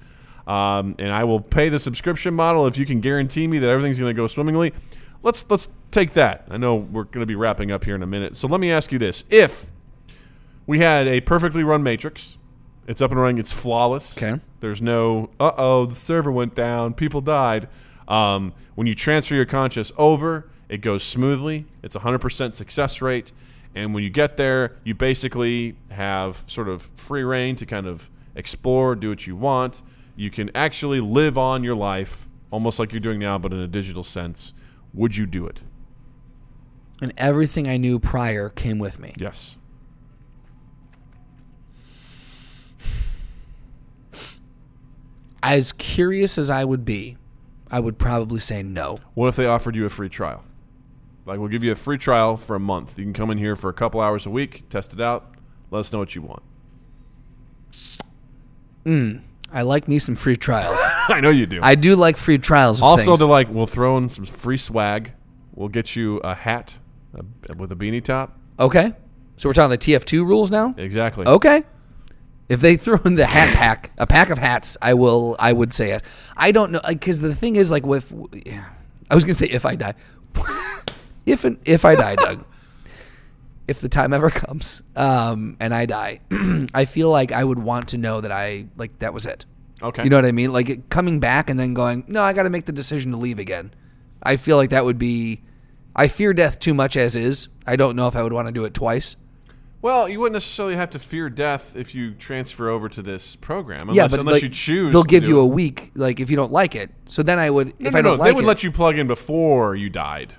um, 0.45 0.95
and 0.99 1.11
I 1.11 1.23
will 1.23 1.39
pay 1.39 1.69
the 1.69 1.79
subscription 1.79 2.33
model 2.33 2.67
if 2.67 2.77
you 2.77 2.85
can 2.85 3.01
guarantee 3.01 3.47
me 3.47 3.59
that 3.59 3.69
everything's 3.69 3.99
going 3.99 4.13
to 4.13 4.19
go 4.19 4.27
swimmingly. 4.27 4.73
Let's 5.23 5.45
let's 5.49 5.69
take 5.89 6.13
that. 6.13 6.47
I 6.49 6.57
know 6.57 6.75
we're 6.75 7.05
going 7.05 7.21
to 7.21 7.25
be 7.25 7.35
wrapping 7.35 7.71
up 7.71 7.83
here 7.83 7.95
in 7.95 8.03
a 8.03 8.07
minute, 8.07 8.37
so 8.37 8.47
let 8.47 8.59
me 8.59 8.71
ask 8.71 8.91
you 8.91 8.99
this: 8.99 9.23
If 9.29 9.71
we 10.65 10.79
had 10.79 11.07
a 11.07 11.21
perfectly 11.21 11.63
run 11.63 11.83
matrix. 11.83 12.37
It's 12.85 13.01
up 13.01 13.11
and 13.11 13.19
running. 13.19 13.37
It's 13.37 13.53
flawless. 13.53 14.17
Okay. 14.17 14.41
There's 14.59 14.81
no, 14.81 15.29
uh 15.39 15.51
oh, 15.57 15.85
the 15.85 15.95
server 15.95 16.31
went 16.31 16.53
down. 16.53 16.93
People 16.93 17.21
died. 17.21 17.69
Um, 18.07 18.53
when 18.75 18.87
you 18.87 18.95
transfer 18.95 19.35
your 19.35 19.45
conscious 19.45 19.91
over, 19.97 20.49
it 20.69 20.79
goes 20.79 21.03
smoothly. 21.03 21.65
It's 21.81 21.95
a 21.95 21.99
100% 21.99 22.53
success 22.53 23.01
rate. 23.01 23.31
And 23.75 23.93
when 23.93 24.03
you 24.03 24.09
get 24.09 24.37
there, 24.37 24.77
you 24.83 24.93
basically 24.93 25.75
have 25.89 26.43
sort 26.47 26.69
of 26.69 26.83
free 26.95 27.23
reign 27.23 27.55
to 27.57 27.65
kind 27.65 27.87
of 27.87 28.09
explore, 28.35 28.95
do 28.95 29.09
what 29.09 29.25
you 29.25 29.35
want. 29.35 29.81
You 30.15 30.29
can 30.29 30.51
actually 30.55 30.99
live 30.99 31.37
on 31.37 31.63
your 31.63 31.75
life 31.75 32.27
almost 32.51 32.77
like 32.79 32.91
you're 32.93 32.99
doing 32.99 33.19
now, 33.19 33.37
but 33.37 33.51
in 33.51 33.59
a 33.59 33.67
digital 33.67 34.03
sense. 34.03 34.53
Would 34.93 35.17
you 35.17 35.25
do 35.25 35.47
it? 35.47 35.61
And 37.01 37.11
everything 37.17 37.67
I 37.67 37.77
knew 37.77 37.99
prior 37.99 38.49
came 38.49 38.77
with 38.77 38.99
me. 38.99 39.13
Yes. 39.17 39.57
As 45.41 45.73
curious 45.73 46.37
as 46.37 46.49
I 46.49 46.63
would 46.63 46.85
be, 46.85 47.17
I 47.73 47.79
would 47.79 47.97
probably 47.97 48.39
say 48.39 48.61
no. 48.61 48.99
What 49.15 49.29
if 49.29 49.35
they 49.35 49.47
offered 49.47 49.75
you 49.75 49.83
a 49.85 49.89
free 49.89 50.07
trial? 50.07 50.45
Like, 51.25 51.39
we'll 51.39 51.49
give 51.49 51.63
you 51.63 51.71
a 51.71 51.75
free 51.75 51.97
trial 51.97 52.37
for 52.37 52.55
a 52.55 52.59
month. 52.59 52.99
You 52.99 53.03
can 53.03 53.13
come 53.13 53.31
in 53.31 53.39
here 53.39 53.55
for 53.55 53.67
a 53.67 53.73
couple 53.73 53.99
hours 53.99 54.27
a 54.27 54.29
week, 54.29 54.69
test 54.69 54.93
it 54.93 55.01
out, 55.01 55.33
let 55.71 55.79
us 55.79 55.91
know 55.91 55.97
what 55.97 56.13
you 56.13 56.21
want. 56.21 56.43
Hmm. 58.85 59.17
I 59.51 59.63
like 59.63 59.87
me 59.87 59.97
some 59.97 60.15
free 60.15 60.35
trials. 60.35 60.79
I 61.09 61.19
know 61.19 61.31
you 61.31 61.47
do. 61.47 61.61
I 61.63 61.73
do 61.73 61.95
like 61.95 62.15
free 62.15 62.37
trials. 62.37 62.77
Of 62.77 62.83
also, 62.83 63.05
things. 63.05 63.19
they're 63.19 63.27
like, 63.27 63.49
we'll 63.49 63.65
throw 63.65 63.97
in 63.97 64.07
some 64.07 64.25
free 64.25 64.57
swag. 64.57 65.13
We'll 65.55 65.69
get 65.69 65.95
you 65.95 66.17
a 66.17 66.35
hat 66.35 66.77
with 67.57 67.71
a 67.71 67.75
beanie 67.75 68.03
top. 68.03 68.37
okay. 68.59 68.93
So 69.37 69.49
we're 69.49 69.53
talking 69.53 69.71
the 69.71 69.79
TF2 69.79 70.27
rules 70.27 70.51
now. 70.51 70.75
Exactly. 70.77 71.25
Okay. 71.25 71.63
If 72.49 72.59
they 72.59 72.75
throw 72.75 72.99
in 73.05 73.15
the 73.15 73.25
hat 73.25 73.55
pack, 73.55 73.91
a 73.97 74.05
pack 74.05 74.29
of 74.29 74.37
hats, 74.37 74.77
I 74.81 74.93
will. 74.93 75.35
I 75.39 75.53
would 75.53 75.73
say 75.73 75.91
it. 75.91 76.03
I 76.35 76.51
don't 76.51 76.71
know 76.71 76.81
because 76.87 77.19
the 77.19 77.33
thing 77.33 77.55
is, 77.55 77.71
like 77.71 77.85
with, 77.85 78.13
I 79.09 79.15
was 79.15 79.23
gonna 79.23 79.33
say 79.33 79.47
if 79.47 79.65
I 79.65 79.75
die, 79.75 79.93
if 81.25 81.45
and 81.45 81.57
if 81.65 81.85
I 81.85 81.95
die, 81.95 82.15
Doug, 82.15 82.45
if 83.67 83.79
the 83.79 83.89
time 83.89 84.13
ever 84.13 84.29
comes, 84.29 84.81
um, 84.95 85.55
and 85.59 85.73
I 85.73 85.85
die, 85.85 86.19
I 86.73 86.85
feel 86.85 87.09
like 87.09 87.31
I 87.31 87.43
would 87.43 87.59
want 87.59 87.89
to 87.89 87.97
know 87.97 88.21
that 88.21 88.31
I 88.31 88.67
like 88.75 88.99
that 88.99 89.13
was 89.13 89.25
it. 89.25 89.45
Okay. 89.81 90.03
You 90.03 90.09
know 90.09 90.17
what 90.17 90.25
I 90.25 90.31
mean? 90.31 90.53
Like 90.53 90.69
it, 90.69 90.89
coming 90.89 91.19
back 91.19 91.49
and 91.49 91.59
then 91.59 91.73
going, 91.73 92.05
no, 92.07 92.23
I 92.23 92.33
got 92.33 92.43
to 92.43 92.49
make 92.49 92.65
the 92.65 92.71
decision 92.71 93.11
to 93.11 93.17
leave 93.17 93.39
again. 93.39 93.73
I 94.21 94.37
feel 94.37 94.57
like 94.57 94.69
that 94.69 94.85
would 94.85 94.97
be. 94.97 95.41
I 95.95 96.07
fear 96.07 96.33
death 96.33 96.57
too 96.57 96.73
much 96.73 96.97
as 96.97 97.15
is. 97.15 97.49
I 97.67 97.75
don't 97.75 97.95
know 97.95 98.07
if 98.07 98.15
I 98.15 98.23
would 98.23 98.33
want 98.33 98.47
to 98.47 98.51
do 98.51 98.65
it 98.65 98.73
twice. 98.73 99.15
Well, 99.83 100.07
you 100.07 100.21
wouldn't 100.21 100.33
necessarily 100.33 100.77
have 100.77 100.91
to 100.91 100.99
fear 100.99 101.29
death 101.29 101.75
if 101.75 101.93
you 101.93 102.13
transfer 102.13 102.69
over 102.69 102.87
to 102.87 103.01
this 103.01 103.35
program. 103.35 103.81
Unless, 103.81 103.97
yeah, 103.97 104.07
but 104.07 104.21
unless 104.21 104.35
like, 104.35 104.43
you 104.43 104.49
choose. 104.49 104.93
they'll 104.93 105.03
give 105.03 105.25
you 105.25 105.41
it. 105.41 105.43
a 105.43 105.45
week, 105.45 105.91
like 105.93 106.21
if 106.21 106.29
you 106.29 106.37
don't 106.37 106.53
like 106.53 106.73
it. 106.73 106.89
So 107.05 107.21
then 107.21 107.37
I 107.37 107.49
would, 107.49 107.77
No, 107.81 107.87
if 107.87 107.93
no, 107.93 107.99
I 107.99 108.01
don't 108.01 108.17
no. 108.17 108.23
like 108.23 108.31
they 108.31 108.35
would 108.35 108.45
it, 108.45 108.47
let 108.47 108.63
you 108.63 108.71
plug 108.71 108.97
in 108.97 109.07
before 109.07 109.75
you 109.75 109.89
died. 109.89 110.37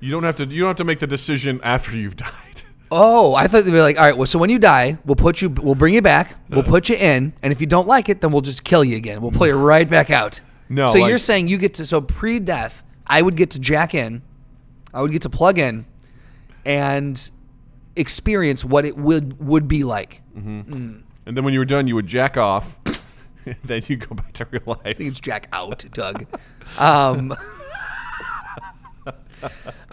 You 0.00 0.12
don't 0.12 0.22
have 0.22 0.36
to. 0.36 0.44
You 0.44 0.60
don't 0.60 0.68
have 0.68 0.76
to 0.76 0.84
make 0.84 0.98
the 0.98 1.06
decision 1.06 1.60
after 1.64 1.96
you've 1.96 2.16
died. 2.28 2.62
Oh, 2.90 3.34
I 3.34 3.46
thought 3.46 3.64
they'd 3.64 3.70
be 3.70 3.80
like, 3.80 3.96
all 3.96 4.04
right, 4.04 4.16
well, 4.16 4.26
so 4.26 4.38
when 4.38 4.50
you 4.50 4.58
die, 4.58 4.98
we'll 5.06 5.16
put 5.16 5.40
you, 5.40 5.48
we'll 5.48 5.74
bring 5.74 5.94
you 5.94 6.02
back, 6.02 6.36
we'll 6.50 6.60
uh-huh. 6.60 6.70
put 6.70 6.88
you 6.90 6.96
in, 6.96 7.32
and 7.42 7.52
if 7.52 7.60
you 7.62 7.66
don't 7.66 7.86
like 7.88 8.10
it, 8.10 8.20
then 8.20 8.32
we'll 8.32 8.40
just 8.42 8.64
kill 8.64 8.84
you 8.84 8.96
again. 8.96 9.20
We'll 9.22 9.30
pull 9.30 9.46
you 9.46 9.56
right 9.56 9.88
back 9.88 10.10
out. 10.10 10.40
No, 10.70 10.86
So 10.86 10.98
like- 10.98 11.08
you're 11.08 11.18
saying 11.18 11.48
you 11.48 11.58
get 11.58 11.74
to, 11.74 11.84
so 11.84 12.00
pre-death, 12.00 12.82
I 13.06 13.20
would 13.20 13.36
get 13.36 13.50
to 13.50 13.58
jack 13.58 13.94
in, 13.94 14.22
I 14.94 15.02
would 15.02 15.12
get 15.12 15.20
to 15.22 15.30
plug 15.30 15.58
in, 15.58 15.84
and 16.64 17.30
experience 17.98 18.64
what 18.64 18.84
it 18.84 18.96
would 18.96 19.44
would 19.44 19.68
be 19.68 19.84
like. 19.84 20.22
And 21.26 21.36
then 21.36 21.44
when 21.44 21.52
you 21.52 21.58
were 21.60 21.66
done, 21.66 21.86
you 21.86 21.94
would 21.94 22.06
jack 22.06 22.36
off. 22.36 22.78
then 23.64 23.82
you 23.86 23.96
go 23.96 24.14
back 24.14 24.32
to 24.34 24.46
real 24.50 24.62
life. 24.66 24.78
I 24.84 24.92
think 24.94 25.10
it's 25.10 25.20
jack 25.20 25.48
out, 25.52 25.84
Doug. 25.92 26.26
Um, 26.78 27.34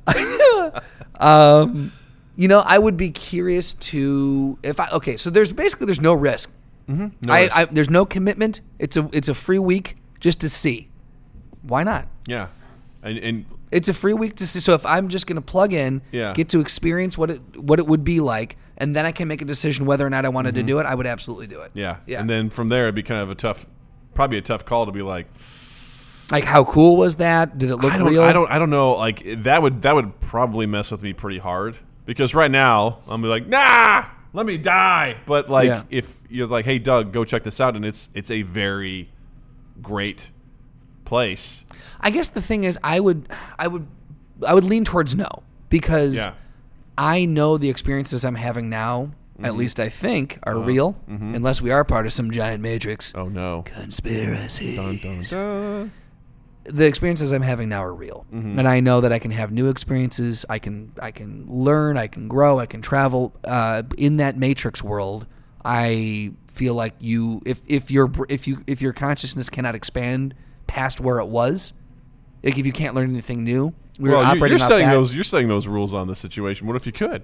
um, 1.20 1.92
you 2.36 2.48
know, 2.48 2.60
I 2.66 2.78
would 2.78 2.98
be 2.98 3.12
curious 3.12 3.74
to 3.74 4.58
if 4.64 4.80
I 4.80 4.90
okay. 4.92 5.18
So 5.18 5.30
there's 5.30 5.52
basically 5.52 5.86
there's 5.86 6.02
no 6.02 6.14
risk. 6.14 6.50
No 6.88 7.12
I, 7.28 7.44
risk. 7.44 7.58
I 7.58 7.66
there's 7.66 7.90
no 7.90 8.06
commitment. 8.06 8.62
It's 8.80 8.98
a 8.98 9.10
it's 9.12 9.30
a 9.30 9.34
free 9.34 9.60
week 9.60 9.98
just 10.20 10.40
to 10.42 10.50
see. 10.50 10.90
Why 11.64 11.84
not? 11.84 12.08
yeah, 12.28 12.48
and, 13.02 13.18
and 13.18 13.46
It's 13.76 13.90
a 13.90 13.94
free 13.94 14.14
week 14.14 14.36
to 14.38 14.48
see. 14.48 14.60
So 14.60 14.74
if 14.74 14.86
I'm 14.86 15.10
just 15.10 15.28
going 15.28 15.36
to 15.36 15.42
plug 15.42 15.74
in, 15.74 16.02
Yeah. 16.12 16.34
get 16.34 16.50
to 16.50 16.60
experience 16.60 17.18
what 17.18 17.30
it 17.32 17.42
what 17.58 17.80
it 17.80 17.88
would 17.88 18.04
be 18.04 18.20
like, 18.22 18.58
and 18.78 18.96
then 18.96 19.06
I 19.06 19.12
can 19.12 19.28
make 19.28 19.42
a 19.42 19.46
decision 19.46 19.86
whether 19.86 20.06
or 20.06 20.10
not 20.10 20.26
I 20.26 20.30
wanted 20.30 20.56
to 20.56 20.64
do 20.64 20.80
it, 20.80 20.86
I 20.86 20.96
would 20.96 21.08
absolutely 21.08 21.48
do 21.48 21.62
it. 21.62 21.70
Mm-hmm. 21.70 21.80
yeah, 21.80 21.98
Yeah. 22.08 22.22
and 22.22 22.30
then 22.30 22.50
from 22.50 22.70
there, 22.70 22.84
it'd 22.84 22.96
be 22.96 23.04
kind 23.04 23.22
of 23.22 23.30
a 23.30 23.36
tough, 23.36 23.66
probably 24.14 24.38
a 24.38 24.42
tough 24.42 24.66
call 24.66 24.86
to 24.86 24.92
be 24.92 25.02
like, 25.02 25.28
Like 26.32 26.44
how 26.44 26.64
cool 26.64 26.96
was 26.98 27.18
that? 27.18 27.58
Did 27.58 27.70
it 27.70 27.76
look 27.78 27.94
I 27.94 27.98
real? 28.00 28.24
I 28.24 28.34
don't, 28.34 28.50
I 28.52 28.58
don't 28.60 28.70
know. 28.72 28.94
Like 28.94 29.24
that 29.44 29.62
would 29.62 29.82
that 29.84 29.94
would 29.96 30.20
probably 30.22 30.66
mess 30.66 30.90
with 30.92 31.04
me 31.04 31.14
pretty 31.14 31.38
hard 31.40 31.78
because 32.06 32.34
right 32.34 32.50
now 32.52 33.00
I'm 33.08 33.22
be 33.22 33.28
like, 33.28 33.46
nah, 33.48 34.06
let 34.34 34.46
me 34.46 34.58
die. 34.58 35.18
But 35.26 35.50
like 35.50 35.68
Yeah. 35.68 35.84
if 35.90 36.16
you're 36.30 36.48
like, 36.48 36.66
hey 36.66 36.80
Doug, 36.80 37.12
go 37.14 37.26
check 37.26 37.44
this 37.44 37.60
out, 37.62 37.76
and 37.76 37.86
it's 37.86 38.10
it's 38.14 38.32
a 38.32 38.42
very 38.42 39.10
great 39.82 40.30
place. 41.06 41.64
I 42.02 42.10
guess 42.10 42.28
the 42.28 42.42
thing 42.42 42.64
is, 42.64 42.78
I 42.84 43.00
would, 43.00 43.28
I 43.58 43.68
would, 43.68 43.88
I 44.48 44.54
would 44.54 44.64
lean 44.66 44.84
towards 44.84 45.16
no 45.16 45.30
because 45.70 46.16
Yeah. 46.18 46.34
I 46.98 47.26
know 47.26 47.58
the 47.58 47.70
experiences 47.70 48.24
I'm 48.26 48.36
having 48.36 48.70
now. 48.70 49.12
Mm-hmm. 49.36 49.46
At 49.46 49.56
least 49.58 49.80
I 49.82 49.90
think 49.90 50.40
are 50.44 50.58
real, 50.62 50.96
unless 51.08 51.62
we 51.62 51.70
are 51.70 51.84
part 51.84 52.06
of 52.06 52.14
some 52.14 52.32
giant 52.32 52.64
matrix 52.64 53.12
Oh 53.16 53.28
no. 53.28 53.64
conspiracy. 53.64 54.78
Dun, 54.78 54.98
dun, 54.98 55.24
dun. 55.30 55.92
the 56.64 56.86
experiences 56.86 57.32
I'm 57.34 57.42
having 57.42 57.68
now 57.68 57.84
are 57.84 57.94
real, 57.94 58.26
Mm-hmm. 58.34 58.58
and 58.60 58.66
I 58.66 58.80
know 58.80 59.02
that 59.02 59.12
I 59.12 59.20
can 59.20 59.32
have 59.32 59.52
new 59.52 59.68
experiences. 59.68 60.46
I 60.50 60.58
can 60.60 60.94
I 61.02 61.12
can 61.12 61.46
learn. 61.50 61.98
I 61.98 62.08
can 62.08 62.30
grow. 62.30 62.60
I 62.60 62.66
can 62.66 62.82
travel. 62.82 63.34
Uh, 63.44 63.84
in 63.98 64.18
that 64.18 64.38
matrix 64.38 64.82
world, 64.82 65.28
I 65.66 66.32
feel 66.48 66.74
like 66.76 66.94
you 67.00 67.42
if 67.46 67.62
if 67.68 67.92
your 67.92 68.10
if 68.30 68.48
you 68.48 68.64
if 68.68 68.82
your 68.82 68.94
consciousness 68.94 69.50
cannot 69.50 69.76
expand 69.76 70.34
past 70.68 71.00
where 71.02 71.20
it 71.20 71.28
was, 71.28 71.74
like 72.44 72.58
if 72.58 72.66
you 72.66 72.72
can't 72.72 72.96
learn 72.96 73.10
anything 73.10 73.44
new, 73.44 73.74
we 74.00 74.10
were 74.10 74.18
Well, 74.18 74.24
you- 74.26 74.30
operating 74.38 74.58
you're 74.60 74.68
setting 74.68 74.88
that. 74.88 74.94
those. 74.94 75.14
You're 75.16 75.24
setting 75.24 75.48
those 75.48 75.68
rules 75.68 75.94
on 75.94 76.08
the 76.08 76.16
situation. 76.16 76.68
What 76.68 76.76
if 76.76 76.86
you 76.86 76.92
could? 76.92 77.24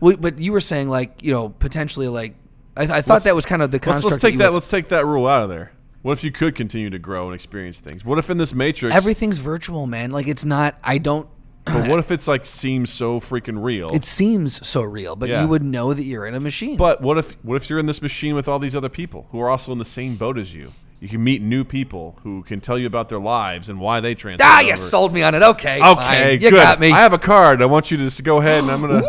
Well, 0.00 0.16
but 0.16 0.38
you 0.38 0.52
were 0.52 0.60
saying 0.60 0.88
like 0.88 1.22
you 1.22 1.32
know 1.32 1.48
potentially 1.50 2.08
like 2.08 2.34
I, 2.76 2.82
I 2.82 2.86
thought 3.02 3.14
Let's- 3.14 3.24
that 3.24 3.34
was 3.34 3.46
kind 3.46 3.62
of 3.62 3.70
the 3.70 3.76
Let's, 3.76 3.84
construct. 3.86 4.12
let's 4.12 4.22
take 4.22 4.32
you 4.34 4.38
that. 4.40 4.52
Let's 4.52 4.68
take 4.68 4.88
that 4.88 5.04
rule 5.06 5.26
out 5.26 5.42
of 5.42 5.48
there. 5.48 5.72
What 6.02 6.12
if 6.12 6.22
you 6.22 6.30
could 6.30 6.54
continue 6.54 6.90
to 6.90 6.98
grow 6.98 7.26
and 7.26 7.34
experience 7.34 7.80
things? 7.80 8.04
What 8.04 8.18
if 8.18 8.30
in 8.30 8.38
this 8.38 8.54
matrix, 8.54 8.94
everything's 8.94 9.38
virtual, 9.38 9.86
man. 9.86 10.10
Like 10.12 10.28
it's 10.28 10.44
not. 10.44 10.78
I 10.84 10.98
don't. 10.98 11.28
but 11.64 11.88
what 11.88 11.98
if 11.98 12.10
it's 12.12 12.26
like 12.28 12.46
seems 12.46 12.88
so 12.90 13.18
freaking 13.20 13.62
real? 13.62 13.90
It 13.94 14.04
seems 14.04 14.66
so 14.66 14.82
real, 14.82 15.16
but 15.16 15.28
Yeah. 15.28 15.42
you 15.42 15.48
would 15.48 15.62
know 15.64 15.92
that 15.92 16.04
you're 16.04 16.24
in 16.24 16.34
a 16.34 16.40
machine. 16.40 16.76
But 16.76 17.00
what 17.02 17.18
if 17.18 17.32
what 17.44 17.56
if 17.56 17.68
you're 17.68 17.80
in 17.80 17.86
this 17.86 18.00
machine 18.00 18.34
with 18.36 18.46
all 18.48 18.58
these 18.60 18.76
other 18.76 18.88
people 18.88 19.26
who 19.32 19.40
are 19.40 19.50
also 19.50 19.72
in 19.72 19.78
the 19.78 19.84
same 19.84 20.14
boat 20.14 20.38
as 20.38 20.54
you? 20.54 20.72
You 21.00 21.08
can 21.08 21.22
meet 21.22 21.40
new 21.42 21.62
people 21.64 22.18
who 22.24 22.42
can 22.42 22.60
tell 22.60 22.76
you 22.76 22.86
about 22.88 23.08
their 23.08 23.20
lives 23.20 23.68
and 23.68 23.78
why 23.78 24.00
they 24.00 24.14
transferred. 24.16 24.44
Ah, 24.44 24.58
over. 24.60 24.68
you 24.70 24.76
sold 24.76 25.12
me 25.12 25.22
on 25.22 25.32
it. 25.34 25.42
Okay. 25.42 25.76
Okay, 25.80 25.94
fine. 25.94 26.30
You 26.32 26.38
good. 26.50 26.52
got 26.54 26.80
me. 26.80 26.90
I 26.90 26.98
have 26.98 27.12
a 27.12 27.18
card. 27.18 27.62
I 27.62 27.66
want 27.66 27.90
you 27.92 27.96
to 27.98 28.02
just 28.04 28.24
go 28.24 28.38
ahead 28.38 28.64
and 28.64 28.70
I'm 28.72 28.80
gonna 28.80 29.02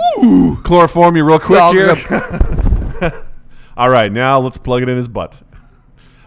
chloroform 0.63 1.15
you 1.17 1.23
real 1.25 1.39
quick 1.39 1.59
Well, 1.59 1.73
here. 1.73 1.95
All 3.77 3.89
right, 3.89 4.11
now 4.11 4.39
let's 4.39 4.57
plug 4.57 4.83
it 4.83 4.89
in 4.89 4.97
his 4.97 5.07
butt. 5.07 5.41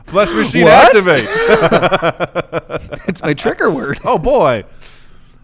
Flesh 0.04 0.32
machine 0.34 0.64
What? 0.64 0.72
activate. 0.96 1.28
it's 3.08 3.22
my 3.22 3.34
trigger 3.34 3.70
word. 3.70 4.00
oh 4.04 4.18
boy, 4.18 4.64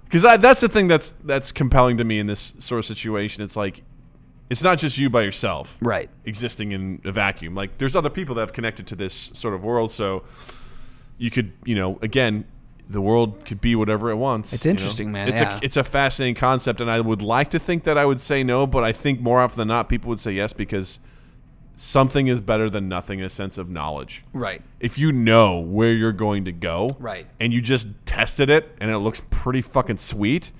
because 0.04 0.22
that's 0.22 0.60
the 0.60 0.68
thing 0.68 0.88
that's 0.88 1.14
that's 1.22 1.52
compelling 1.52 1.96
to 1.98 2.04
me 2.04 2.18
in 2.18 2.26
this 2.26 2.54
sort 2.58 2.80
of 2.80 2.84
situation. 2.86 3.42
It's 3.44 3.56
like 3.56 3.82
it's 4.50 4.62
not 4.62 4.78
just 4.78 4.96
you 4.98 5.10
by 5.10 5.22
yourself 5.22 5.76
Right. 5.80 6.08
existing 6.24 6.72
in 6.72 7.00
a 7.04 7.12
vacuum. 7.12 7.54
Like 7.54 7.78
there's 7.78 7.94
other 7.96 8.10
people 8.10 8.34
that 8.36 8.40
have 8.42 8.52
connected 8.52 8.86
to 8.88 8.96
this 8.96 9.30
sort 9.34 9.54
of 9.54 9.62
world, 9.64 9.90
so 9.90 10.22
you 11.18 11.30
could, 11.30 11.52
you 11.64 11.74
know, 11.74 11.98
again, 12.02 12.44
the 12.90 13.00
world 13.02 13.44
could 13.44 13.60
be 13.60 13.74
whatever 13.74 14.08
it 14.10 14.16
wants. 14.16 14.52
It's 14.54 14.64
you 14.64 14.70
know? 14.70 14.72
interesting, 14.72 15.12
man, 15.12 15.28
It's 15.28 15.40
yeah. 15.40 15.56
a 15.58 15.60
it's 15.62 15.76
a 15.76 15.84
fascinating 15.84 16.34
concept, 16.36 16.80
and 16.80 16.90
I 16.90 17.00
would 17.00 17.20
like 17.20 17.50
to 17.50 17.58
think 17.58 17.84
that 17.84 17.98
I 17.98 18.04
would 18.06 18.20
say 18.20 18.42
no, 18.42 18.66
but 18.66 18.82
I 18.84 18.92
think 18.92 19.20
more 19.20 19.40
often 19.40 19.58
than 19.58 19.68
not, 19.68 19.88
people 19.90 20.08
would 20.08 20.20
say 20.20 20.32
yes 20.32 20.52
because 20.54 20.98
something 21.76 22.26
is 22.26 22.40
better 22.40 22.68
than 22.68 22.88
nothing 22.88 23.18
in 23.20 23.24
a 23.24 23.30
sense 23.30 23.56
of 23.58 23.68
knowledge. 23.70 24.24
Right. 24.32 24.62
If 24.80 24.98
you 24.98 25.12
know 25.12 25.58
where 25.60 25.92
you're 25.92 26.12
going 26.12 26.44
to 26.46 26.52
go, 26.52 26.88
Right. 26.98 27.26
and 27.38 27.52
you 27.52 27.60
just 27.60 27.86
tested 28.04 28.50
it 28.50 28.74
and 28.80 28.90
it 28.90 28.98
looks 28.98 29.22
pretty 29.30 29.62
fucking 29.62 29.98
sweet, 29.98 30.50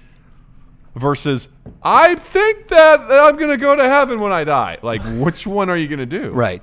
versus 0.97 1.49
I 1.82 2.14
think 2.16 2.68
that 2.68 3.01
I'm 3.01 3.36
gonna 3.36 3.57
go 3.57 3.76
to 3.76 3.89
heaven 3.89 4.20
when 4.20 4.32
I 4.32 4.45
die. 4.45 4.78
Like, 4.82 5.03
which 5.05 5.47
one 5.47 5.70
are 5.70 5.76
you 5.76 5.89
gonna 5.89 6.07
do? 6.07 6.30
Right. 6.30 6.62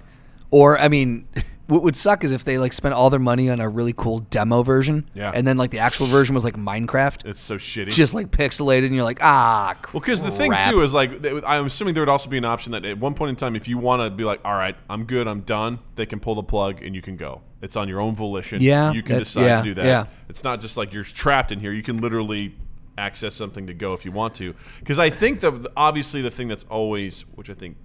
Or 0.51 0.77
I 0.79 0.87
mean, 0.89 1.27
what 1.67 1.81
would 1.81 1.95
suck 1.95 2.23
is 2.23 2.31
if 2.31 2.43
they 2.45 2.57
like 2.59 2.73
spent 2.73 2.93
all 2.93 3.09
their 3.09 3.19
money 3.19 3.49
on 3.49 3.59
a 3.59 3.67
really 3.67 3.93
cool 3.93 4.19
demo 4.19 4.61
version, 4.61 5.09
Yeah. 5.15 5.31
and 5.33 5.47
then 5.47 5.57
like 5.57 5.71
the 5.71 5.79
actual 5.79 6.05
version 6.05 6.35
was 6.35 6.43
like 6.43 6.55
Minecraft, 6.55 7.25
It's 7.25 7.41
so 7.41 7.55
shitty. 7.55 7.89
just 7.91 8.13
like 8.13 8.27
pixelated, 8.29 8.85
and 8.85 8.93
you're 8.93 9.03
like, 9.03 9.19
ah, 9.21 9.75
well, 9.91 9.99
because 10.01 10.21
the 10.21 10.29
thing 10.31 10.53
too 10.69 10.81
is 10.83 10.93
like, 10.93 11.25
I'm 11.45 11.65
assuming 11.65 11.93
there 11.95 12.01
would 12.03 12.09
also 12.09 12.29
be 12.29 12.37
an 12.37 12.45
option 12.45 12.71
that 12.73 12.85
at 12.85 12.99
one 12.99 13.15
point 13.15 13.29
in 13.31 13.35
time, 13.35 13.55
if 13.55 13.67
you 13.67 13.77
want 13.79 14.01
to 14.03 14.15
be 14.15 14.23
like, 14.23 14.41
all 14.45 14.53
right, 14.53 14.75
I'm 14.89 15.05
good, 15.05 15.27
I'm 15.27 15.41
done, 15.41 15.79
they 15.95 16.05
can 16.05 16.19
pull 16.19 16.35
the 16.35 16.43
plug 16.43 16.83
and 16.83 16.93
you 16.95 17.01
can 17.01 17.17
go. 17.17 17.41
It's 17.63 17.75
on 17.75 17.87
your 17.89 17.99
own 17.99 18.15
volition. 18.15 18.61
Yeah, 18.61 18.91
you 18.91 19.01
can 19.01 19.17
decide 19.17 19.41
yeah, 19.45 19.57
to 19.57 19.63
do 19.63 19.73
that. 19.75 19.85
yeah. 19.85 20.05
It's 20.29 20.43
not 20.43 20.61
just 20.61 20.77
like 20.77 20.93
you're 20.93 21.03
trapped 21.03 21.51
in 21.51 21.59
here. 21.59 21.73
You 21.73 21.81
can 21.81 21.97
literally 21.97 22.55
access 22.97 23.33
something 23.35 23.67
to 23.67 23.73
go 23.73 23.93
if 23.93 24.05
you 24.05 24.11
want 24.11 24.35
to. 24.35 24.53
Because 24.79 24.99
I 24.99 25.09
think 25.09 25.39
that 25.41 25.67
obviously 25.75 26.21
the 26.21 26.31
thing 26.31 26.47
that's 26.47 26.63
always, 26.69 27.21
which 27.35 27.49
I 27.49 27.53
think 27.53 27.77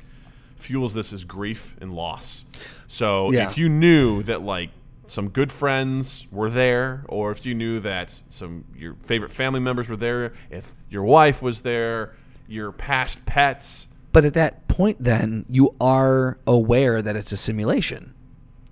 fuels 0.56 0.94
this, 0.94 1.12
is 1.12 1.24
grief 1.24 1.76
and 1.80 1.94
loss. 1.94 2.44
So 2.86 3.30
Yeah. 3.32 3.48
if 3.48 3.56
you 3.58 3.68
knew 3.68 4.22
that 4.24 4.42
like 4.42 4.70
some 5.06 5.28
good 5.28 5.50
friends 5.50 6.26
were 6.30 6.50
there, 6.50 7.04
or 7.08 7.30
if 7.32 7.44
you 7.44 7.54
knew 7.54 7.80
that 7.80 8.22
some 8.28 8.64
your 8.76 8.94
favorite 9.02 9.32
family 9.32 9.60
members 9.60 9.88
were 9.88 9.96
there, 9.96 10.32
if 10.50 10.74
your 10.88 11.02
wife 11.02 11.42
was 11.42 11.62
there, 11.62 12.14
your 12.46 12.70
past 12.72 13.24
pets. 13.26 13.88
But 14.12 14.24
at 14.24 14.34
that 14.34 14.66
point, 14.68 15.02
then 15.02 15.46
you 15.48 15.74
are 15.80 16.38
aware 16.46 17.00
that 17.02 17.16
it's 17.16 17.32
a 17.32 17.36
simulation. 17.36 18.14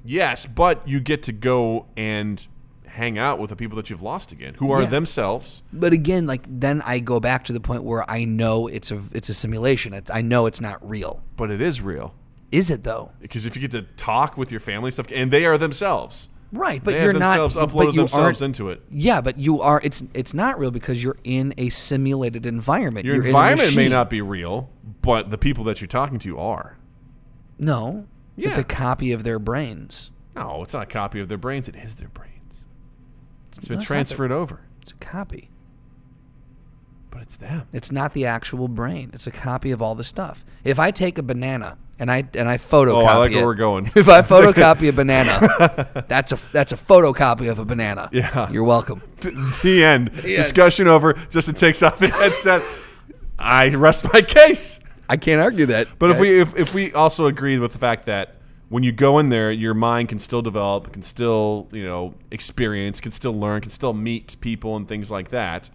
Yes, 0.04 0.46
but 0.46 0.86
you 0.88 1.00
get 1.00 1.22
to 1.24 1.32
go 1.32 1.86
and 1.96 2.46
hang 2.98 3.18
out 3.18 3.38
with 3.38 3.48
the 3.50 3.56
people 3.56 3.76
that 3.76 3.88
you've 3.88 4.02
lost 4.02 4.32
again, 4.32 4.54
who 4.54 4.70
are 4.72 4.82
Yeah. 4.82 4.88
themselves. 4.88 5.62
But 5.72 5.92
again, 5.92 6.26
like 6.26 6.44
then 6.48 6.82
I 6.84 6.98
go 6.98 7.20
back 7.20 7.44
to 7.44 7.52
the 7.52 7.60
point 7.60 7.82
where 7.84 8.08
I 8.10 8.24
know 8.24 8.66
it's 8.66 8.90
a 8.90 9.00
it's 9.12 9.28
a 9.30 9.34
simulation. 9.34 9.94
It's, 9.94 10.10
I 10.10 10.20
know 10.20 10.46
it's 10.46 10.60
not 10.60 10.86
real. 10.86 11.22
But 11.36 11.50
it 11.50 11.60
is 11.62 11.80
real 11.80 12.14
Is 12.52 12.70
it 12.70 12.84
though? 12.84 13.12
because 13.20 13.46
if 13.46 13.56
you 13.56 13.62
get 13.62 13.70
to 13.72 13.82
talk 13.96 14.36
with 14.36 14.50
your 14.50 14.60
family 14.60 14.88
and 14.88 14.94
stuff, 14.94 15.06
and 15.14 15.30
they 15.30 15.46
are 15.46 15.56
themselves, 15.56 16.28
Right, 16.50 16.82
but 16.82 16.92
they 16.94 17.02
you're 17.04 17.12
not. 17.12 17.38
uploaded 17.38 17.92
you 17.92 17.98
themselves 18.00 18.40
into 18.40 18.70
it. 18.70 18.82
Yeah, 18.90 19.20
but 19.20 19.36
you 19.38 19.60
are. 19.60 19.80
It's 19.84 20.02
it's 20.14 20.32
not 20.34 20.58
real 20.58 20.70
because 20.70 21.02
you're 21.02 21.18
in 21.24 21.52
a 21.58 21.68
simulated 21.68 22.46
environment. 22.46 23.04
Your 23.04 23.16
You're 23.16 23.26
environment 23.26 23.76
may 23.76 23.88
not 23.88 24.08
be 24.08 24.22
real, 24.22 24.70
but 25.02 25.30
the 25.30 25.36
people 25.38 25.62
that 25.64 25.80
you're 25.82 25.88
talking 25.88 26.18
to 26.20 26.38
are. 26.38 26.78
No, 27.58 28.06
it's 28.36 28.56
a 28.58 28.64
copy 28.64 29.12
of 29.12 29.24
their 29.24 29.38
brains. 29.38 30.10
No, 30.34 30.62
it's 30.62 30.72
not 30.72 30.84
a 30.84 30.86
copy 30.86 31.20
of 31.20 31.28
their 31.28 31.36
brains. 31.38 31.68
It 31.68 31.76
is 31.76 31.96
their 31.96 32.08
brains. 32.08 32.32
It's 33.58 33.68
been 33.68 33.76
No, 33.76 33.80
it's 33.80 33.88
not 33.90 33.94
their- 33.94 33.96
transferred 34.04 34.32
over, 34.32 34.60
It's 34.80 34.92
a 34.92 34.96
copy. 34.96 35.50
but 37.10 37.22
it's 37.22 37.36
them. 37.36 37.66
It's 37.72 37.90
not 37.92 38.14
the 38.14 38.26
actual 38.26 38.68
brain. 38.68 39.10
It's 39.12 39.26
a 39.26 39.30
copy 39.30 39.70
of 39.70 39.82
all 39.82 39.94
the 39.94 40.04
stuff. 40.04 40.44
If 40.64 40.78
I 40.78 40.90
take 40.90 41.18
a 41.18 41.22
banana 41.22 41.76
and 41.98 42.10
I 42.10 42.28
and 42.34 42.48
I 42.48 42.58
photocopy 42.58 42.92
Oh, 43.02 43.06
I 43.06 43.16
like 43.16 43.32
it, 43.32 43.36
where 43.36 43.46
we're 43.46 43.54
going. 43.54 43.86
If 43.96 44.08
I 44.08 44.22
photocopy 44.22 44.88
a 44.88 44.92
banana, 45.02 46.04
that's 46.08 46.32
a 46.32 46.52
that's 46.52 46.72
a 46.72 46.76
photocopy 46.76 47.50
of 47.50 47.58
a 47.58 47.64
banana. 47.64 48.08
Yeah. 48.12 48.48
you're 48.50 48.62
welcome. 48.64 49.00
the 49.62 49.82
end. 49.84 50.12
Discussion 50.22 50.86
over. 50.86 51.14
Justin 51.30 51.54
takes 51.54 51.82
off 51.82 51.98
his 51.98 52.16
headset. 52.16 52.62
I 53.38 53.70
rest 53.74 54.04
my 54.12 54.22
case. 54.22 54.78
I 55.08 55.16
can't 55.16 55.40
argue 55.40 55.66
that. 55.66 55.88
But 55.98 56.10
if 56.10 56.20
we 56.20 56.40
if, 56.40 56.56
if 56.56 56.74
we 56.74 56.92
also 56.92 57.26
agreed 57.26 57.58
with 57.58 57.72
the 57.72 57.78
fact 57.78 58.04
that 58.06 58.34
when 58.68 58.82
you 58.82 58.92
go 58.92 59.18
in 59.18 59.28
there, 59.30 59.50
your 59.50 59.74
mind 59.74 60.08
can 60.08 60.18
still 60.18 60.42
develop, 60.42 60.92
can 60.92 61.02
still 61.02 61.68
you 61.72 61.84
know 61.84 62.14
experience, 62.30 63.00
can 63.00 63.12
still 63.12 63.38
learn, 63.38 63.60
can 63.60 63.70
still 63.70 63.92
meet 63.92 64.36
people 64.40 64.76
and 64.76 64.86
things 64.86 65.10
like 65.10 65.30
that. 65.30 65.70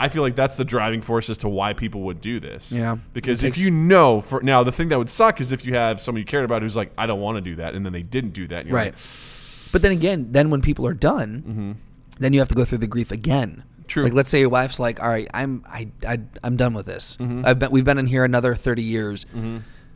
I 0.00 0.08
feel 0.08 0.22
like 0.22 0.36
that's 0.36 0.54
the 0.54 0.64
driving 0.64 1.00
force 1.00 1.28
as 1.28 1.38
to 1.38 1.48
why 1.48 1.72
people 1.72 2.02
would 2.02 2.20
do 2.20 2.38
this. 2.38 2.70
Yeah. 2.70 2.98
Because 3.12 3.42
if 3.42 3.58
you 3.58 3.70
know, 3.72 4.20
for 4.20 4.40
now, 4.40 4.62
the 4.62 4.70
thing 4.70 4.90
that 4.90 4.98
would 4.98 5.10
suck 5.10 5.40
is 5.40 5.50
if 5.50 5.66
you 5.66 5.74
have 5.74 6.00
someone 6.00 6.20
you 6.20 6.24
cared 6.24 6.44
about 6.44 6.62
who's 6.62 6.76
like, 6.76 6.92
I 6.96 7.06
don't 7.06 7.20
want 7.20 7.36
to 7.36 7.40
do 7.40 7.56
that, 7.56 7.74
and 7.74 7.84
then 7.84 7.92
they 7.92 8.02
didn't 8.02 8.30
do 8.30 8.46
that. 8.46 8.60
And 8.60 8.68
you're 8.68 8.76
right, 8.76 8.92
like, 8.92 9.72
but 9.72 9.82
then 9.82 9.92
again, 9.92 10.28
then 10.30 10.50
when 10.50 10.62
people 10.62 10.86
are 10.86 10.94
done, 10.94 11.78
then 12.18 12.32
you 12.32 12.38
have 12.38 12.48
to 12.48 12.54
go 12.54 12.64
through 12.64 12.78
the 12.78 12.86
grief 12.86 13.10
again. 13.10 13.64
Mm-hmm. 13.64 13.82
True. 13.88 14.04
Like 14.04 14.12
let's 14.12 14.30
say 14.30 14.40
your 14.40 14.50
wife's 14.50 14.78
like, 14.78 15.00
"All 15.02 15.08
right, 15.08 15.28
I'm 15.32 15.64
I, 15.66 15.88
I 16.06 16.20
I'm 16.44 16.56
done 16.56 16.74
with 16.74 16.84
this. 16.84 17.16
Mm-hmm. 17.16 17.46
I've 17.46 17.58
been 17.58 17.70
we've 17.70 17.86
been 17.86 17.98
in 17.98 18.06
here 18.06 18.22
another 18.22 18.54
thirty 18.54 18.82
years. 18.82 19.24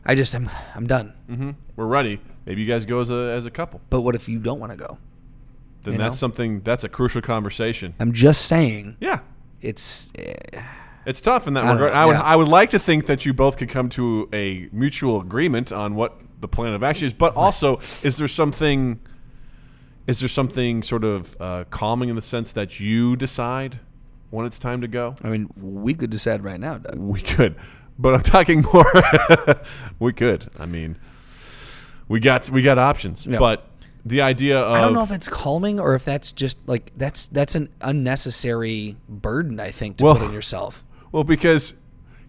I 0.05 0.15
just 0.15 0.33
I'm 0.35 0.49
I'm 0.75 0.87
done. 0.87 1.13
mm-hmm, 1.29 1.51
we're 1.75 1.85
ready. 1.87 2.19
Maybe 2.45 2.61
you 2.61 2.67
guys 2.67 2.85
go 2.85 2.99
as 2.99 3.09
a 3.09 3.31
as 3.37 3.45
a 3.45 3.51
couple. 3.51 3.81
But 3.89 4.01
what 4.01 4.15
if 4.15 4.27
you 4.27 4.39
don't 4.39 4.59
want 4.59 4.71
to 4.71 4.77
go? 4.77 4.97
Then 5.83 5.93
You 5.93 5.97
that's 5.99 6.15
know? 6.15 6.19
something. 6.27 6.61
That's 6.61 6.83
a 6.83 6.89
crucial 6.89 7.21
conversation. 7.21 7.93
I'm 7.99 8.11
just 8.13 8.45
saying 8.45 8.97
Yeah. 8.99 9.19
it's 9.61 10.11
eh, 10.17 10.61
It's 11.05 11.21
tough 11.21 11.47
in 11.47 11.53
that 11.55 11.65
I 11.65 11.73
regard. 11.73 11.91
I 11.93 12.05
would 12.05 12.11
yeah. 12.13 12.21
I 12.21 12.35
would 12.35 12.47
like 12.47 12.69
to 12.71 12.79
think 12.79 13.05
that 13.07 13.25
you 13.25 13.33
both 13.33 13.57
could 13.57 13.69
come 13.69 13.89
to 13.89 14.29
a 14.33 14.69
mutual 14.71 15.19
agreement 15.21 15.71
on 15.71 15.95
what 15.95 16.19
the 16.39 16.47
plan 16.47 16.73
of 16.73 16.83
action 16.83 17.05
is, 17.07 17.13
but 17.13 17.35
also 17.35 17.79
is 18.03 18.17
there 18.17 18.27
something 18.27 18.99
is 20.07 20.19
there 20.19 20.29
something 20.29 20.83
sort 20.83 21.03
of 21.05 21.37
uh, 21.39 21.63
calming 21.69 22.09
in 22.09 22.15
the 22.15 22.21
sense 22.21 22.51
that 22.51 22.79
you 22.79 23.15
decide 23.15 23.79
when 24.31 24.45
it's 24.45 24.59
time 24.59 24.81
to 24.81 24.87
go? 24.87 25.15
I 25.23 25.29
mean, 25.29 25.49
we 25.55 25.93
could 25.93 26.09
decide 26.09 26.43
right 26.43 26.59
now, 26.59 26.77
Doug. 26.77 26.97
We 26.99 27.21
could, 27.21 27.55
but 27.99 28.13
I'm 28.13 28.21
talking 28.21 28.63
more. 28.73 28.85
we 29.99 30.13
could. 30.13 30.49
I 30.59 30.65
mean, 30.65 30.97
we 32.07 32.19
got 32.19 32.49
we 32.49 32.61
got 32.61 32.77
options, 32.77 33.25
Yeah. 33.25 33.39
but 33.39 33.67
the 34.05 34.21
idea 34.21 34.59
of 34.59 34.73
I 34.75 34.81
don't 34.81 34.93
know 34.93 35.03
if 35.03 35.11
it's 35.11 35.29
calming 35.29 35.79
or 35.79 35.95
if 35.95 36.03
that's 36.05 36.31
just 36.31 36.57
like 36.67 36.91
that's 36.97 37.27
that's 37.27 37.55
an 37.55 37.69
unnecessary 37.81 38.97
burden. 39.07 39.59
I 39.59 39.71
think 39.71 39.97
to 39.97 40.05
Well- 40.05 40.15
put 40.15 40.27
on 40.27 40.33
yourself. 40.33 40.83
Well, 41.11 41.23
because 41.23 41.75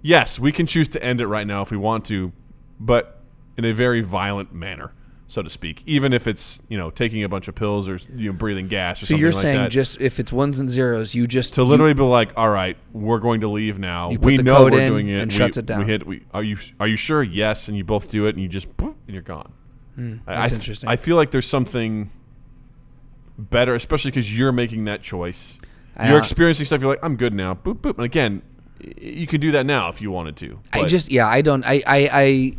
yes, 0.03 0.39
we 0.39 0.53
can 0.53 0.67
choose 0.67 0.89
to 0.89 1.03
end 1.03 1.21
it 1.21 1.27
right 1.27 1.47
now 1.47 1.63
if 1.63 1.71
we 1.71 1.77
want 1.79 2.05
to, 2.07 2.33
but 2.79 3.21
in 3.57 3.65
a 3.65 3.73
very 3.73 4.03
violent 4.03 4.53
manner, 4.53 4.93
so 5.35 5.43
to 5.43 5.51
speak. 5.51 5.83
Even 5.85 6.13
if 6.13 6.27
it's 6.27 6.61
you 6.69 6.79
know 6.79 6.91
taking 6.91 7.23
a 7.25 7.29
bunch 7.29 7.49
of 7.49 7.55
pills 7.55 7.89
or 7.89 7.99
you 8.17 8.31
know 8.31 8.39
breathing 8.39 8.69
gas 8.69 9.03
or 9.03 9.05
So 9.05 9.09
something 9.09 9.21
you're 9.21 9.33
like 9.33 9.43
saying 9.43 9.59
that. 9.65 9.71
just 9.71 10.01
if 10.01 10.19
it's 10.21 10.33
ones 10.33 10.61
and 10.61 10.71
zeros, 10.71 11.15
you 11.15 11.27
just 11.27 11.55
to 11.55 11.61
you- 11.63 11.67
literally 11.67 11.93
be 11.95 12.03
like, 12.03 12.33
all 12.37 12.49
right, 12.49 12.77
we're 12.93 13.19
going 13.19 13.41
to 13.43 13.49
leave 13.49 13.79
now. 13.79 14.11
We 14.11 14.37
know 14.39 14.65
we're 14.65 14.81
in 14.81 14.89
doing 14.89 15.09
it. 15.09 15.21
and 15.23 15.33
we, 15.33 15.37
shuts 15.37 15.57
it 15.59 15.67
down. 15.67 15.81
We 15.81 15.87
hit. 15.87 16.07
We, 16.07 16.23
are 16.33 16.43
you 16.43 16.57
are 16.81 16.89
you 16.89 16.97
sure? 16.97 17.23
Yes, 17.23 17.69
and 17.69 17.77
you 17.77 17.85
both 17.85 18.11
do 18.11 18.27
it, 18.27 18.35
and 18.37 18.43
you 18.43 18.49
just 18.49 18.75
boop, 18.77 18.95
and 19.07 19.15
you're 19.15 19.23
gone. 19.23 19.53
I- 19.53 19.61
Hmm, 20.01 20.17
that's 20.27 20.53
I, 20.53 20.57
interesting. 20.57 20.89
I 20.89 20.97
feel 20.97 21.15
like 21.17 21.31
there's 21.31 21.47
something 21.47 22.11
better, 23.39 23.75
especially 23.75 24.11
because 24.11 24.37
you're 24.37 24.53
making 24.53 24.85
that 24.87 25.03
choice. 25.03 25.59
Uh, 25.97 26.07
you're 26.09 26.19
experiencing 26.19 26.67
stuff. 26.67 26.81
You're 26.81 26.91
like, 26.91 27.05
I'm 27.05 27.17
good 27.17 27.33
now. 27.35 27.55
Boop 27.55 27.77
boop. 27.79 27.97
And 27.97 28.05
again, 28.05 28.43
you 29.01 29.27
can 29.27 29.41
do 29.41 29.53
that 29.53 29.67
now 29.67 29.89
if 29.89 30.01
you 30.01 30.11
wanted 30.11 30.37
to. 30.39 30.59
I 30.73 30.85
just 30.85 31.11
yeah, 31.11 31.29
I 31.29 31.43
don't 31.43 31.65
I 31.65 31.83
I 31.87 32.09
I, 32.13 32.53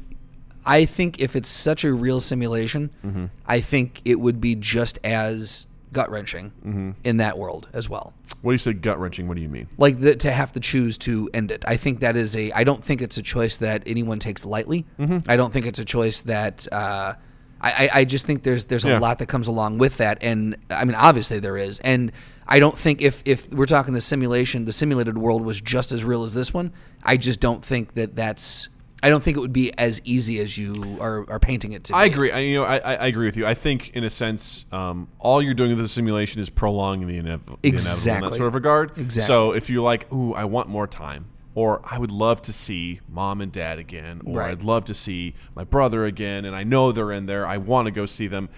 I 0.66 0.86
think 0.86 1.20
if 1.20 1.36
it's 1.36 1.50
such 1.50 1.84
a 1.84 1.94
real 1.94 2.20
simulation, 2.20 2.90
Mm-hmm. 3.06 3.26
I 3.46 3.60
think 3.62 4.02
it 4.06 4.20
would 4.20 4.42
be 4.42 4.56
just 4.56 5.00
as 5.04 5.68
gut 5.94 6.10
wrenching 6.10 6.52
Mm-hmm. 6.66 6.92
in 7.04 7.18
that 7.18 7.38
world 7.38 7.70
as 7.74 7.88
well. 7.90 8.14
What 8.42 8.52
do 8.52 8.54
you 8.56 8.58
say 8.60 8.74
gut 8.74 9.00
wrenching? 9.00 9.28
What 9.28 9.36
do 9.38 9.42
you 9.44 9.50
mean? 9.50 9.68
Like 9.78 10.00
the, 10.00 10.16
to 10.18 10.32
have 10.32 10.52
to 10.54 10.60
choose 10.60 10.98
to 11.00 11.30
end 11.34 11.52
it. 11.52 11.64
I 11.68 11.78
think 11.78 12.00
that 12.02 12.16
is 12.18 12.36
a. 12.36 12.52
I 12.52 12.64
don't 12.64 12.84
think 12.84 13.02
it's 13.02 13.18
a 13.18 13.22
choice 13.22 13.58
that 13.58 13.84
anyone 13.86 14.20
takes 14.20 14.44
lightly. 14.46 14.86
Mm-hmm. 15.00 15.30
I 15.30 15.36
don't 15.38 15.54
think 15.54 15.66
it's 15.66 15.80
a 15.80 15.86
choice 15.86 16.22
that. 16.22 16.68
Uh, 16.72 17.14
I, 17.62 17.72
I- 17.94 18.00
I 18.02 18.06
just 18.06 18.26
think 18.26 18.44
there's 18.44 18.66
there's 18.66 18.84
a 18.86 18.90
Yeah. 18.90 19.00
lot 19.00 19.20
that 19.20 19.28
comes 19.28 19.48
along 19.48 19.78
with 19.78 19.98
that, 19.98 20.18
and 20.22 20.58
I 20.70 20.84
mean 20.84 20.96
obviously 20.96 21.40
there 21.40 21.58
is, 21.58 21.80
and 21.80 22.12
I 22.48 22.60
don't 22.60 22.78
think 22.78 23.02
if 23.02 23.24
if 23.26 23.50
we're 23.54 23.66
talking 23.66 23.94
the 23.94 24.02
simulation, 24.02 24.66
the 24.66 24.74
simulated 24.74 25.18
world 25.18 25.44
was 25.44 25.62
just 25.62 25.92
as 25.94 26.04
real 26.04 26.24
as 26.24 26.34
this 26.34 26.54
one. 26.54 26.74
I 27.04 27.16
just 27.18 27.40
don't 27.40 27.64
think 27.64 27.94
that 27.94 28.16
that's. 28.16 28.70
I 29.04 29.10
don't 29.10 29.22
think 29.22 29.38
it 29.38 29.40
would 29.40 29.54
be 29.54 29.72
as 29.78 30.02
easy 30.04 30.40
as 30.40 30.58
you 30.58 30.98
are, 31.00 31.30
are 31.30 31.40
painting 31.40 31.74
it 31.74 31.84
to. 31.86 31.96
I 31.96 32.06
agree. 32.06 32.32
I, 32.32 32.40
you 32.40 32.56
know, 32.56 32.64
I, 32.64 32.78
I 32.78 32.94
I 32.96 33.08
agree 33.08 33.28
with 33.28 33.38
you. 33.38 33.46
I 33.46 33.54
think, 33.54 33.92
in 33.92 34.04
a 34.04 34.10
sense, 34.10 34.66
um, 34.72 35.08
all 35.20 35.42
you're 35.42 35.54
doing 35.54 35.70
with 35.72 35.80
the 35.80 35.88
simulation 35.88 36.42
is 36.42 36.50
prolonging 36.50 37.08
the, 37.08 37.20
inev- 37.20 37.46
the 37.46 37.70
inevitable 37.70 38.16
in 38.16 38.22
that 38.22 38.34
sort 38.34 38.48
of 38.48 38.56
regard. 38.56 38.98
Exactly. 38.98 39.28
So 39.28 39.52
if 39.52 39.70
you're 39.70 39.84
like, 39.84 40.12
"Ooh, 40.12 40.34
I 40.34 40.46
want 40.46 40.70
more 40.70 40.88
time," 40.88 41.26
or 41.54 41.82
"I 41.84 42.00
would 42.00 42.10
love 42.12 42.42
to 42.44 42.54
see 42.54 43.02
mom 43.08 43.42
and 43.42 43.52
dad 43.52 43.78
again," 43.78 44.22
or 44.26 44.40
Right. 44.40 44.52
"I'd 44.52 44.64
love 44.64 44.86
to 44.86 44.94
see 44.94 45.36
my 45.56 45.64
brother 45.66 46.06
again," 46.06 46.46
and 46.46 46.56
I 46.56 46.64
know 46.64 46.92
they're 46.92 47.12
in 47.12 47.26
there, 47.28 47.46
I 47.46 47.58
want 47.58 47.86
to 47.86 47.92
go 47.92 48.06
see 48.08 48.28
them. 48.28 48.50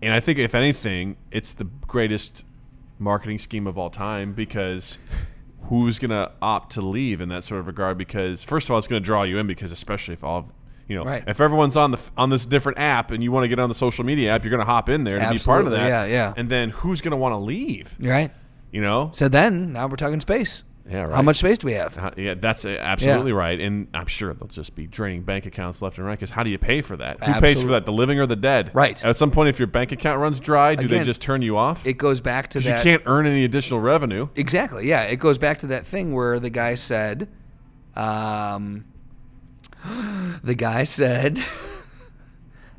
And 0.00 0.14
I 0.14 0.20
think, 0.20 0.38
if 0.38 0.54
anything, 0.54 1.16
it's 1.30 1.52
the 1.52 1.64
greatest 1.86 2.44
marketing 2.98 3.38
scheme 3.38 3.66
of 3.66 3.76
all 3.76 3.90
time 3.90 4.32
because 4.32 4.98
who's 5.68 5.98
going 5.98 6.10
to 6.10 6.30
opt 6.42 6.72
to 6.72 6.80
leave 6.82 7.20
in 7.20 7.28
that 7.30 7.44
sort 7.44 7.60
of 7.60 7.66
regard 7.66 7.96
because 7.98 8.42
first 8.42 8.66
of 8.66 8.72
all 8.72 8.78
it's 8.78 8.86
going 8.88 9.02
to 9.02 9.04
draw 9.06 9.22
you 9.22 9.38
in 9.38 9.46
because 9.46 9.72
especially 9.72 10.14
if 10.14 10.22
all 10.24 10.38
of 10.38 10.52
you 10.88 10.96
know 10.96 11.04
Right. 11.04 11.22
if 11.26 11.40
everyone's 11.40 11.76
on 11.76 11.92
the 11.92 12.00
on 12.16 12.30
this 12.30 12.44
different 12.46 12.78
app 12.78 13.10
and 13.10 13.22
you 13.22 13.30
want 13.32 13.44
to 13.44 13.48
get 13.48 13.58
on 13.58 13.68
the 13.68 13.74
social 13.74 14.04
media 14.04 14.34
app 14.34 14.44
you're 14.44 14.50
going 14.50 14.60
to 14.66 14.70
hop 14.70 14.88
in 14.88 15.04
there 15.04 15.18
to 15.18 15.30
be 15.30 15.38
part 15.38 15.64
of 15.64 15.70
that 15.72 15.86
yeah, 15.88 16.04
yeah. 16.04 16.34
and 16.36 16.48
then 16.50 16.70
who's 16.70 17.00
going 17.00 17.12
to 17.12 17.16
want 17.16 17.32
to 17.32 17.38
leave 17.38 17.96
right. 18.00 18.30
you 18.72 18.80
know 18.82 19.10
So 19.14 19.28
then, 19.28 19.72
now 19.72 19.86
we're 19.86 19.96
talking 19.96 20.20
space. 20.20 20.64
Yeah, 20.88 21.02
right. 21.02 21.14
How 21.14 21.22
much 21.22 21.36
space 21.36 21.58
do 21.58 21.66
we 21.66 21.74
have? 21.74 21.96
Uh, 21.96 22.10
yeah, 22.16 22.34
that's 22.34 22.64
uh, 22.64 22.76
absolutely 22.80 23.32
right, 23.32 23.60
and 23.60 23.86
I'm 23.94 24.06
sure 24.06 24.34
they'll 24.34 24.48
just 24.48 24.74
be 24.74 24.86
draining 24.86 25.22
bank 25.22 25.46
accounts 25.46 25.80
left 25.80 25.98
and 25.98 26.06
right. 26.06 26.18
Because 26.18 26.30
how 26.30 26.42
do 26.42 26.50
you 26.50 26.58
pay 26.58 26.80
for 26.80 26.96
that? 26.96 27.22
Who 27.22 27.40
pays 27.40 27.62
for 27.62 27.68
that? 27.68 27.86
The 27.86 27.92
living 27.92 28.18
or 28.18 28.26
the 28.26 28.36
dead? 28.36 28.72
Right. 28.74 29.02
At 29.04 29.16
some 29.16 29.30
point, 29.30 29.48
if 29.48 29.58
your 29.58 29.68
bank 29.68 29.92
account 29.92 30.18
runs 30.18 30.40
dry, 30.40 30.74
do 30.74 30.88
they 30.88 31.04
just 31.04 31.22
turn 31.22 31.42
you 31.42 31.56
off? 31.56 31.86
It 31.86 31.94
goes 31.94 32.20
back 32.20 32.48
to 32.50 32.60
that. 32.60 32.78
you 32.78 32.82
can't 32.82 33.02
earn 33.06 33.26
any 33.26 33.44
additional 33.44 33.80
revenue. 33.80 34.28
Exactly. 34.34 34.88
Yeah, 34.88 35.02
it 35.02 35.16
goes 35.16 35.38
back 35.38 35.60
to 35.60 35.68
that 35.68 35.86
thing 35.86 36.12
where 36.12 36.40
the 36.40 36.50
guy 36.50 36.74
said, 36.74 37.28
um, 37.94 38.84
the 40.42 40.54
guy 40.56 40.82
said, 40.84 41.38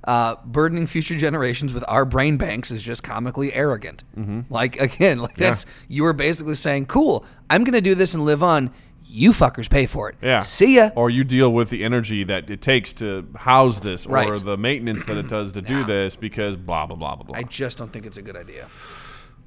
uh, 0.05 0.35
burdening 0.45 0.87
future 0.87 1.15
generations 1.17 1.73
with 1.73 1.83
our 1.87 2.05
brain 2.05 2.37
banks 2.37 2.71
is 2.71 2.83
just 2.83 3.03
comically 3.03 3.53
arrogant. 3.53 4.03
Mm-hmm. 4.17 4.41
Like 4.53 4.79
again, 4.79 5.19
like 5.19 5.35
that's 5.35 5.65
you 5.87 6.03
were 6.03 6.13
basically 6.13 6.55
saying, 6.55 6.87
"Cool, 6.87 7.25
I'm 7.49 7.63
going 7.63 7.73
to 7.73 7.81
do 7.81 7.95
this 7.95 8.13
and 8.13 8.25
live 8.25 8.43
on. 8.43 8.71
You 9.05 9.31
fuckers 9.31 9.69
pay 9.69 9.85
for 9.85 10.09
it. 10.09 10.15
Yeah. 10.21 10.39
See 10.41 10.75
ya." 10.77 10.89
Or 10.95 11.09
you 11.09 11.23
deal 11.23 11.53
with 11.53 11.69
the 11.69 11.83
energy 11.83 12.23
that 12.23 12.49
it 12.49 12.61
takes 12.61 12.93
to 12.93 13.27
house 13.35 13.79
this, 13.79 14.05
or 14.05 14.35
the 14.35 14.57
maintenance 14.57 15.05
that 15.05 15.17
it 15.17 15.27
does 15.27 15.53
to 15.53 15.61
do 15.61 15.79
Yeah. 15.79 15.85
this, 15.85 16.15
because 16.15 16.55
blah 16.57 16.85
blah 16.85 16.95
blah 16.97 17.15
blah 17.15 17.25
blah. 17.25 17.37
I 17.37 17.43
just 17.43 17.77
don't 17.77 17.91
think 17.93 18.05
it's 18.05 18.17
a 18.17 18.21
good 18.23 18.35
idea, 18.35 18.67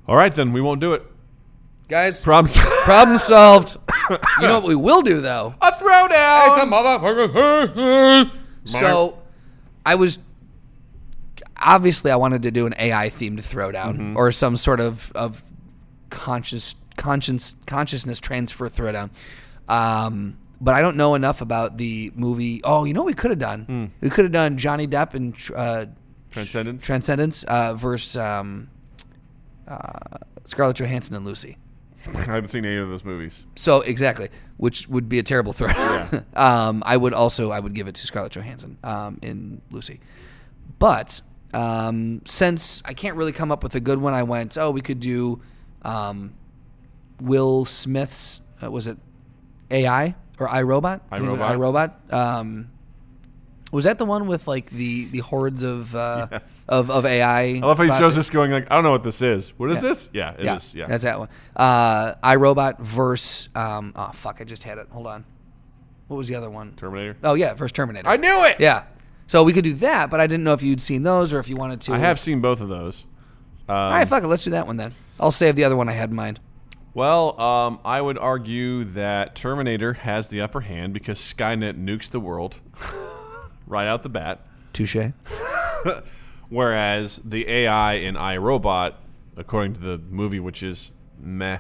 All 0.09 0.17
right, 0.17 0.35
then 0.35 0.53
we 0.53 0.61
won't 0.61 0.81
do 0.81 0.93
it. 0.95 1.03
guys. 1.89 2.23
Problems. 2.23 2.57
problem 2.85 3.19
solved. 3.19 3.77
you 4.41 4.47
know 4.47 4.61
what 4.61 4.69
we 4.69 4.75
will 4.77 5.03
do 5.03 5.21
though? 5.21 5.55
a 5.61 5.73
throwdown. 5.73 6.71
motherfucker. 6.71 8.31
So 8.67 9.19
I 9.85 9.95
was 9.95 10.19
obviously 11.67 12.11
I 12.11 12.17
wanted 12.17 12.43
to 12.45 12.51
do 12.51 12.65
an 12.67 12.75
AI 12.79 13.11
themed 13.11 13.41
throwdown 13.41 13.97
Mm-hmm. 13.97 14.17
or 14.17 14.33
some 14.33 14.57
sort 14.57 14.81
of 14.81 15.13
of 15.15 15.43
conscious 16.09 16.75
conscience 16.97 17.57
consciousness 17.67 18.21
transfer 18.21 18.69
throwdown. 18.69 19.11
Um, 19.69 20.39
but 20.61 20.73
I 20.75 20.81
don't 20.81 20.97
know 20.97 21.15
enough 21.15 21.43
about 21.43 21.77
the 21.77 22.11
movie. 22.15 22.63
Oh, 22.65 22.85
you 22.85 22.95
know 22.95 23.03
what 23.03 23.09
we 23.09 23.15
could 23.15 23.31
have 23.31 23.39
done? 23.39 23.65
Hmm. 23.65 23.85
We 24.01 24.09
could 24.09 24.25
have 24.25 24.33
done 24.33 24.57
Johnny 24.57 24.87
Depp 24.87 25.13
and 25.13 25.35
uh, 25.55 25.87
Transcendence. 26.31 26.85
Transcendence 26.85 27.45
uh, 27.45 27.75
versus 27.75 28.17
um, 28.17 28.71
uh, 29.69 30.19
Scarlett 30.45 30.77
Johansson 30.79 31.15
and 31.17 31.25
Lucy. 31.27 31.59
I 32.15 32.21
haven't 32.23 32.49
seen 32.49 32.65
any 32.65 32.77
of 32.77 32.89
those 32.89 33.05
movies. 33.05 33.45
So 33.57 33.81
exactly, 33.83 34.29
which 34.57 34.89
would 34.89 35.09
be 35.09 35.19
a 35.19 35.23
terrible 35.23 35.53
throw. 35.53 35.69
um, 36.37 36.83
I 36.87 36.97
would 36.97 37.13
also 37.13 37.51
I 37.51 37.61
would 37.61 37.75
give 37.75 37.89
it 37.89 37.95
to 37.97 38.07
Scarlett 38.07 38.33
Johansson 38.33 38.79
um, 38.85 39.19
in 39.23 39.61
Lucy, 39.71 40.01
but 40.79 41.21
um, 41.55 42.23
since 42.25 42.83
I 42.85 42.93
can't 42.95 43.17
really 43.17 43.33
come 43.33 43.51
up 43.53 43.63
with 43.63 43.75
a 43.75 43.81
good 43.81 43.99
one, 43.99 44.15
I 44.15 44.23
went 44.25 44.57
oh 44.59 44.71
we 44.71 44.81
could 44.81 45.01
do 45.01 45.41
um, 45.83 46.35
Will 47.21 47.65
Smith's 47.65 48.41
uh, 48.63 48.71
was 48.71 48.87
it 48.87 48.99
AI 49.71 50.15
or 50.39 50.49
iRobot? 50.49 51.01
iRobot. 51.13 51.93
iRobot. 52.09 52.13
Um, 52.13 52.71
was 53.73 53.85
that 53.85 53.99
the 53.99 54.05
one 54.05 54.27
with 54.27 54.47
like 54.47 54.71
the 54.71 55.07
the 55.07 55.19
hordes 55.19 55.63
of 55.63 55.95
uh, 55.95 56.29
Yes. 56.31 56.65
of 56.69 56.91
of 56.91 57.05
AI? 57.05 57.41
I 57.41 57.53
love 57.61 57.79
how 57.79 57.85
he 57.85 57.89
bots? 57.89 57.99
shows 58.01 58.15
this 58.15 58.31
going 58.31 58.51
like, 58.53 58.71
I 58.71 58.75
don't 58.77 58.85
know 58.85 58.93
what 58.93 59.03
this 59.03 59.21
is. 59.23 59.51
What 59.59 59.71
is 59.71 59.83
Yeah. 59.83 59.89
this? 59.89 60.11
Yeah, 60.13 60.31
it 60.33 60.47
is. 60.57 60.75
yeah, 60.75 60.83
Yeah. 60.83 60.87
that's 60.89 61.05
that 61.05 61.19
one. 61.19 61.29
Uh, 61.55 62.15
iRobot 62.23 62.79
versus 62.81 63.49
um, 63.55 63.93
oh 63.97 64.11
fuck, 64.13 64.41
I 64.41 64.45
just 64.45 64.63
had 64.63 64.79
it. 64.79 64.89
Hold 64.91 65.07
on. 65.09 65.25
What 66.09 66.17
was 66.19 66.29
the 66.29 66.37
other 66.37 66.49
one? 66.51 66.75
Terminator. 66.77 67.17
Oh 67.25 67.35
yeah, 67.35 67.55
versus 67.55 67.73
Terminator. 67.73 68.09
I 68.09 68.17
knew 68.17 68.45
it. 68.45 68.57
yeah. 68.61 68.85
So 69.27 69.43
we 69.43 69.53
could 69.53 69.65
do 69.65 69.75
that, 69.75 70.09
but 70.11 70.21
I 70.21 70.27
didn't 70.27 70.45
know 70.45 70.53
if 70.53 70.63
you'd 70.63 70.81
seen 70.81 71.03
those 71.03 71.33
or 71.33 71.39
if 71.41 71.49
you 71.49 71.57
wanted 71.57 71.81
to. 71.83 71.93
I 71.95 71.99
have 71.99 72.21
seen 72.21 72.41
both 72.41 72.61
of 72.61 72.69
those. 72.69 73.07
Um, 73.69 73.75
All 73.77 73.91
right, 73.91 74.07
fuck 74.09 74.23
it. 74.23 74.29
Let's 74.29 74.45
do 74.45 74.51
that 74.53 74.67
one 74.67 74.77
then. 74.77 74.95
I'll 75.19 75.33
save 75.33 75.57
the 75.57 75.65
other 75.65 75.77
one 75.77 75.89
I 75.89 75.93
had 75.93 76.11
in 76.11 76.17
mind. 76.17 76.39
Well, 76.95 77.39
um, 77.41 77.81
I 77.85 78.01
would 78.01 78.17
argue 78.19 78.85
that 78.85 79.35
Terminator 79.35 79.95
has 79.95 80.29
the 80.29 80.41
upper 80.41 80.61
hand 80.61 80.95
because 80.95 81.19
Skynet 81.19 81.75
nukes 81.83 82.09
the 82.09 82.21
world 82.21 82.61
right 83.67 83.87
out 83.87 84.03
the 84.03 84.09
bat, 84.09 84.47
Touche. 84.73 84.97
whereas 86.49 87.21
the 87.25 87.49
AI 87.49 87.95
in 87.95 88.15
iRobot, 88.15 88.95
according 89.37 89.75
to 89.75 89.81
the 89.81 89.99
movie, 89.99 90.41
which 90.41 90.63
is 90.63 90.93
meh, 91.19 91.59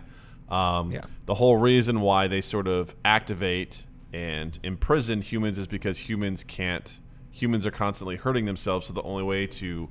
um, 0.49 0.91
Yeah. 0.93 1.03
the 1.27 1.35
whole 1.35 1.57
reason 1.57 2.01
why 2.01 2.29
they 2.29 2.41
sort 2.41 2.69
of 2.69 2.95
activate 3.05 3.85
and 4.13 4.59
imprison 4.63 5.21
humans 5.21 5.59
is 5.59 5.67
because 5.67 5.99
humans 6.09 6.45
can't. 6.45 7.01
Humans 7.37 7.67
are 7.67 7.71
constantly 7.71 8.17
hurting 8.17 8.47
themselves, 8.47 8.87
so 8.87 8.95
the 8.95 9.03
only 9.03 9.23
way 9.23 9.47
to 9.47 9.91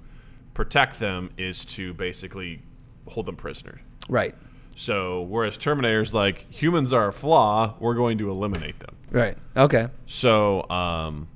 protect 0.55 0.99
them 0.99 1.29
is 1.37 1.63
to 1.65 1.93
basically 1.93 2.63
hold 3.07 3.27
them 3.27 3.35
prisoner. 3.35 3.81
Right. 4.09 4.33
So 4.75 5.21
whereas 5.21 5.55
Terminator's 5.55 6.11
like 6.11 6.51
humans 6.51 6.91
are 6.91 7.07
a 7.09 7.13
flaw, 7.13 7.75
we're 7.79 7.93
going 7.93 8.17
to 8.17 8.31
eliminate 8.31 8.79
them. 8.79 8.95
Right. 9.11 9.37
Okay. 9.55 9.87
So 10.07 10.67
um, 10.71 11.27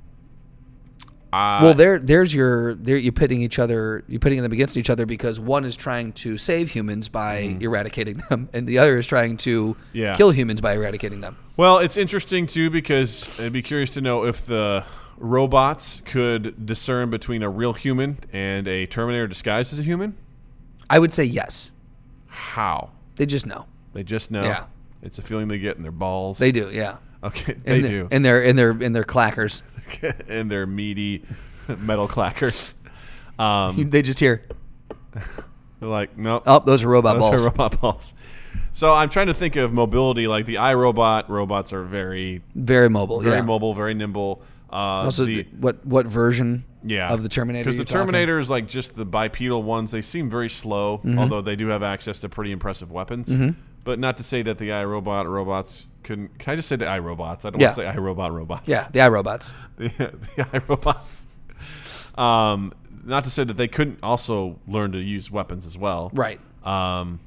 I, 1.31 1.63
Well, 1.63 1.73
there, 1.73 1.99
there's 1.99 2.33
your, 2.33 2.75
there 2.75 2.97
you're 2.97 3.11
pitting 3.11 3.41
each 3.41 3.59
other, 3.59 4.03
you're 4.07 4.19
pitting 4.19 4.41
them 4.41 4.51
against 4.51 4.77
each 4.77 4.89
other 4.89 5.05
because 5.05 5.39
one 5.39 5.65
is 5.65 5.75
trying 5.75 6.13
to 6.13 6.37
save 6.37 6.71
humans 6.71 7.09
by 7.09 7.43
mm-hmm. 7.43 7.61
eradicating 7.61 8.21
them, 8.29 8.49
and 8.53 8.67
the 8.67 8.77
other 8.77 8.97
is 8.97 9.07
trying 9.07 9.37
to. 9.37 9.75
Yeah. 9.93 10.15
kill 10.15 10.31
humans 10.31 10.61
by 10.61 10.73
eradicating 10.73 11.21
them. 11.21 11.37
well, 11.57 11.77
it's 11.77 11.97
interesting 11.97 12.45
too 12.45 12.69
because 12.69 13.39
I'd 13.39 13.53
be 13.53 13.61
curious 13.61 13.93
to 13.95 14.01
know 14.01 14.25
if 14.25 14.45
the 14.45 14.83
robots 15.17 16.01
could 16.05 16.65
discern 16.65 17.09
between 17.09 17.43
a 17.43 17.49
real 17.49 17.73
human 17.73 18.17
and 18.31 18.67
a 18.67 18.85
Terminator 18.85 19.27
disguised 19.27 19.73
as 19.73 19.79
a 19.79 19.83
human. 19.83 20.17
I 20.89 20.99
would 20.99 21.13
say 21.13 21.23
yes. 21.23 21.71
How? 22.27 22.91
They 23.17 23.25
just 23.25 23.45
know. 23.45 23.65
They 23.93 24.03
just 24.03 24.31
know. 24.31 24.41
Yeah. 24.41 24.65
It's 25.01 25.19
a 25.19 25.21
feeling 25.21 25.47
they 25.47 25.59
get 25.59 25.77
in 25.77 25.83
their 25.83 25.91
balls. 25.91 26.39
They 26.39 26.51
do. 26.51 26.69
Yeah. 26.71 26.97
Okay. 27.23 27.53
They 27.53 27.75
in 27.77 27.81
their, 27.81 27.89
do. 27.91 28.07
in 28.11 28.21
their 28.23 28.41
in 28.43 28.55
their 28.55 28.71
in 28.81 28.93
their 28.93 29.03
clackers. 29.03 29.61
and 30.27 30.49
their 30.51 30.65
meaty 30.67 31.23
metal 31.79 32.07
clackers. 32.07 32.73
Um, 33.39 33.89
they 33.89 34.01
just 34.01 34.19
hear, 34.19 34.43
they're 35.13 35.87
like, 35.89 36.17
nope. 36.17 36.43
oh, 36.45 36.59
those 36.59 36.83
are 36.83 36.89
robot 36.89 37.15
Those 37.15 37.21
balls. 37.21 37.45
are 37.45 37.49
robot 37.49 37.79
balls. 37.79 38.13
So 38.73 38.91
I'm 38.93 39.07
trying 39.09 39.27
to 39.27 39.33
think 39.33 39.55
of 39.55 39.71
mobility. 39.71 40.27
Like 40.27 40.45
the 40.45 40.55
iRobot 40.55 41.29
robots 41.29 41.71
are 41.71 41.83
very, 41.85 42.41
Very 42.53 42.89
mobile. 42.89 43.21
very 43.21 43.37
yeah. 43.37 43.41
mobile, 43.43 43.73
very 43.73 43.93
nimble. 43.93 44.41
Uh, 44.69 44.75
Also, 45.07 45.23
the, 45.23 45.47
what 45.57 45.85
what 45.85 46.05
version? 46.05 46.65
yeah, 46.83 47.13
Of 47.13 47.23
the 47.23 47.29
Terminator. 47.29 47.63
Because 47.63 47.77
the 47.77 47.81
you're 47.83 47.85
talking? 47.85 47.99
Terminator 48.07 48.39
is 48.39 48.49
like 48.49 48.67
just 48.67 48.95
the 48.97 49.05
bipedal 49.05 49.63
ones. 49.63 49.91
They 49.91 50.01
seem 50.01 50.29
very 50.29 50.49
slow, 50.49 50.97
Mm-hmm. 50.97 51.17
although 51.17 51.39
they 51.41 51.55
do 51.55 51.67
have 51.67 51.81
access 51.81 52.19
to 52.19 52.27
pretty 52.29 52.51
impressive 52.51 52.91
weapons. 52.91 53.29
But 53.83 53.99
not 53.99 54.17
to 54.17 54.23
say 54.23 54.41
that 54.41 54.57
the 54.57 54.69
iRobot 54.69 55.25
robots 55.25 55.87
couldn't. 56.03 56.37
Can 56.39 56.53
I 56.53 56.55
just 56.55 56.67
say 56.67 56.75
the 56.75 56.85
iRobots? 56.85 57.45
I 57.45 57.49
don't 57.49 57.59
Yeah. 57.61 57.67
want 57.67 57.75
to 57.77 57.81
say 57.81 57.87
iRobot 57.99 58.31
robots. 58.33 58.63
Yeah, 58.67 58.87
the 58.91 58.99
iRobots. 58.99 59.53
the, 59.77 59.87
the 60.35 60.43
iRobots. 60.43 61.27
Um, 62.19 62.73
not 63.05 63.23
to 63.23 63.29
say 63.29 63.43
that 63.43 63.53
they 63.57 63.67
couldn't 63.67 63.99
also 64.03 64.59
learn 64.67 64.91
to 64.91 64.99
use 64.99 65.31
weapons 65.31 65.65
as 65.65 65.77
well. 65.77 66.11
Right. 66.13 66.39
Um, 66.63 67.19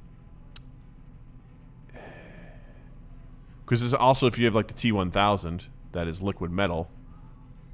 because 3.65 3.95
also 3.95 4.27
if 4.27 4.39
you 4.39 4.45
have 4.45 4.55
like 4.55 4.69
the 4.69 4.75
T1000 4.75 5.67
that 5.93 6.07
is 6.07 6.21
liquid 6.23 6.51
metal, 6.51 6.91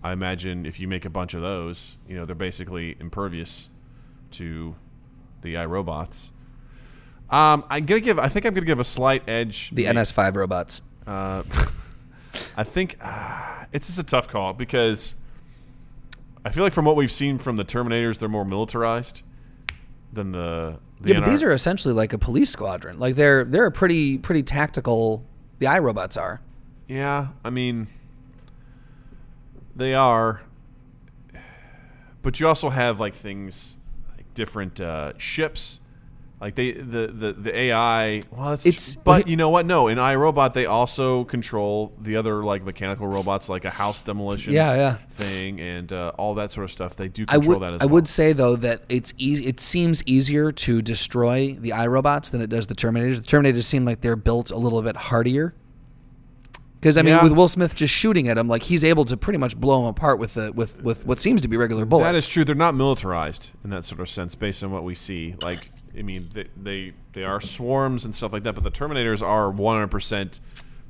I 0.03 0.13
imagine 0.13 0.65
if 0.65 0.79
you 0.79 0.87
make 0.87 1.05
a 1.05 1.11
bunch 1.11 1.35
of 1.35 1.43
those, 1.43 1.97
you 2.09 2.15
know, 2.17 2.25
they're 2.25 2.37
basically 2.37 2.97
impervious 3.01 3.69
to 4.33 4.77
the 5.43 5.55
iRobots. 5.55 6.31
Um, 7.31 7.65
I'm 7.69 7.85
gonna 7.85 8.01
give. 8.01 8.19
I 8.19 8.29
think 8.29 8.47
I'm 8.47 8.55
gonna 8.55 8.67
give 8.67 8.81
a 8.81 8.85
slight 8.85 9.29
edge. 9.29 9.71
The 9.71 9.85
NS5 9.85 10.35
robots. 10.35 10.81
Uh, 11.07 11.43
I 12.57 12.65
think 12.65 12.97
uh, 13.01 13.65
it's 13.73 13.87
just 13.87 13.99
a 13.99 14.03
tough 14.03 14.29
call 14.29 14.55
because 14.55 15.15
I 16.45 16.51
feel 16.51 16.65
like 16.65 16.73
from 16.73 16.85
what 16.85 16.97
we've 16.97 17.11
seen 17.11 17.39
from 17.39 17.57
the 17.57 17.65
Terminators, 17.65 18.19
they're 18.19 18.29
more 18.29 18.45
militarized 18.45 19.23
than 20.13 20.33
the. 20.33 20.79
the 21.01 21.13
Yeah, 21.13 21.21
but 21.21 21.29
these 21.29 21.43
are 21.43 21.53
essentially 21.53 21.93
like 21.93 22.15
a 22.15 22.19
police 22.19 22.51
squadron. 22.51 22.99
Like 22.99 23.15
they're 23.15 23.45
they're 23.45 23.67
a 23.67 23.73
pretty 23.73 24.17
pretty 24.19 24.43
tactical. 24.43 25.27
The 25.59 25.67
iRobots 25.67 26.19
are. 26.19 26.41
Yeah, 26.87 27.29
I 27.45 27.51
mean, 27.51 27.89
they 29.77 29.93
are, 29.93 30.41
but 32.23 32.41
you 32.41 32.49
also 32.49 32.71
have 32.71 33.01
like 33.01 33.15
things 33.15 33.77
like 34.17 34.33
different 34.33 34.81
uh, 34.81 35.13
ships 35.19 35.81
Like 36.41 36.55
they 36.55 36.71
the 36.71 37.09
the, 37.09 37.33
the 37.33 37.59
AI. 37.59 38.23
Well, 38.31 38.53
it's, 38.53 38.65
It's- 38.65 38.95
but 38.97 39.27
you 39.27 39.37
know 39.37 39.51
what? 39.51 39.67
No, 39.67 39.89
in 39.89 39.99
iRobot 39.99 40.53
they 40.53 40.67
also 40.67 41.25
control 41.25 41.93
the 42.01 42.15
other 42.15 42.45
like 42.45 42.63
mechanical 42.63 43.09
robots, 43.09 43.49
like 43.49 43.65
a 43.65 43.71
house 43.71 44.01
demolition 44.03 44.53
Yeah, 44.53 44.77
yeah. 44.77 44.95
thing 45.11 45.61
and 45.61 45.93
uh, 45.93 46.13
all 46.17 46.35
that 46.37 46.53
sort 46.53 46.65
of 46.65 46.71
stuff. 46.71 46.95
They 46.95 47.09
do 47.09 47.27
control 47.27 47.57
would 47.59 47.63
that 47.63 47.75
as 47.75 47.81
I 47.81 47.85
well. 47.87 47.91
I 47.91 47.93
would 47.95 48.07
say 48.09 48.33
though 48.33 48.55
that 48.55 48.83
it's 48.89 49.13
easy. 49.19 49.47
It 49.47 49.59
seems 49.59 50.05
easier 50.07 50.53
to 50.53 50.81
destroy 50.81 51.55
the 51.59 51.71
iRobots 51.71 52.31
than 52.31 52.41
it 52.41 52.51
does 52.51 52.69
the 52.69 52.75
Terminators. 52.77 53.17
The 53.17 53.27
Terminators 53.37 53.65
seem 53.65 53.85
like 53.85 54.01
they're 54.01 54.15
built 54.15 54.53
a 54.53 54.57
little 54.59 54.81
bit 54.81 54.95
hardier. 54.97 55.55
Because 56.81 56.97
I 56.97 57.03
mean, 57.03 57.15
Yeah. 57.15 57.25
with 57.25 57.33
Will 57.33 57.49
Smith 57.49 57.75
just 57.75 57.93
shooting 57.93 58.29
at 58.29 58.39
him, 58.39 58.47
like 58.47 58.63
he's 58.63 58.85
able 58.85 59.05
to 59.07 59.17
pretty 59.17 59.39
much 59.39 59.57
blow 59.57 59.81
him 59.83 59.87
apart 59.89 60.21
with 60.21 60.35
the 60.35 60.53
with 60.53 60.81
with 60.85 61.05
what 61.05 61.19
seems 61.19 61.43
to 61.43 61.49
be 61.49 61.57
regular 61.57 61.85
bullets. 61.85 62.05
That 62.05 62.15
is 62.15 62.29
true. 62.29 62.45
They're 62.45 62.55
not 62.55 62.77
militarized 62.77 63.51
in 63.65 63.71
that 63.71 63.85
sort 63.85 64.01
of 64.01 64.09
sense, 64.09 64.37
based 64.37 64.63
on 64.63 64.71
what 64.71 64.85
we 64.85 64.95
see. 64.95 65.35
Like, 65.43 65.73
I 65.97 66.03
mean, 66.03 66.29
they 66.33 66.49
they, 66.57 66.93
they 67.13 67.25
are 67.25 67.41
swarms 67.41 68.05
and 68.05 68.15
stuff 68.15 68.33
like 68.33 68.43
that, 68.45 68.55
but 68.55 68.65
the 68.65 68.71
Terminators 68.71 69.23
are 69.23 69.53
100% 69.53 70.41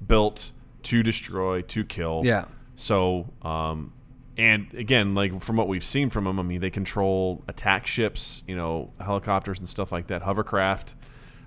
built 0.06 0.52
to 0.84 1.02
destroy, 1.02 1.62
to 1.62 1.84
kill. 1.84 2.22
Yeah. 2.24 2.46
So, 2.74 3.28
um, 3.42 3.92
and 4.36 4.72
again, 4.74 5.14
like 5.14 5.42
from 5.42 5.56
what 5.56 5.66
we've 5.66 5.84
seen 5.84 6.10
from 6.10 6.24
them, 6.24 6.38
I 6.38 6.42
mean, 6.42 6.60
they 6.60 6.70
control 6.70 7.42
attack 7.48 7.86
ships, 7.86 8.42
you 8.46 8.54
know, 8.54 8.92
helicopters 9.00 9.58
and 9.58 9.68
stuff 9.68 9.90
like 9.90 10.06
that, 10.06 10.22
hovercraft. 10.22 10.94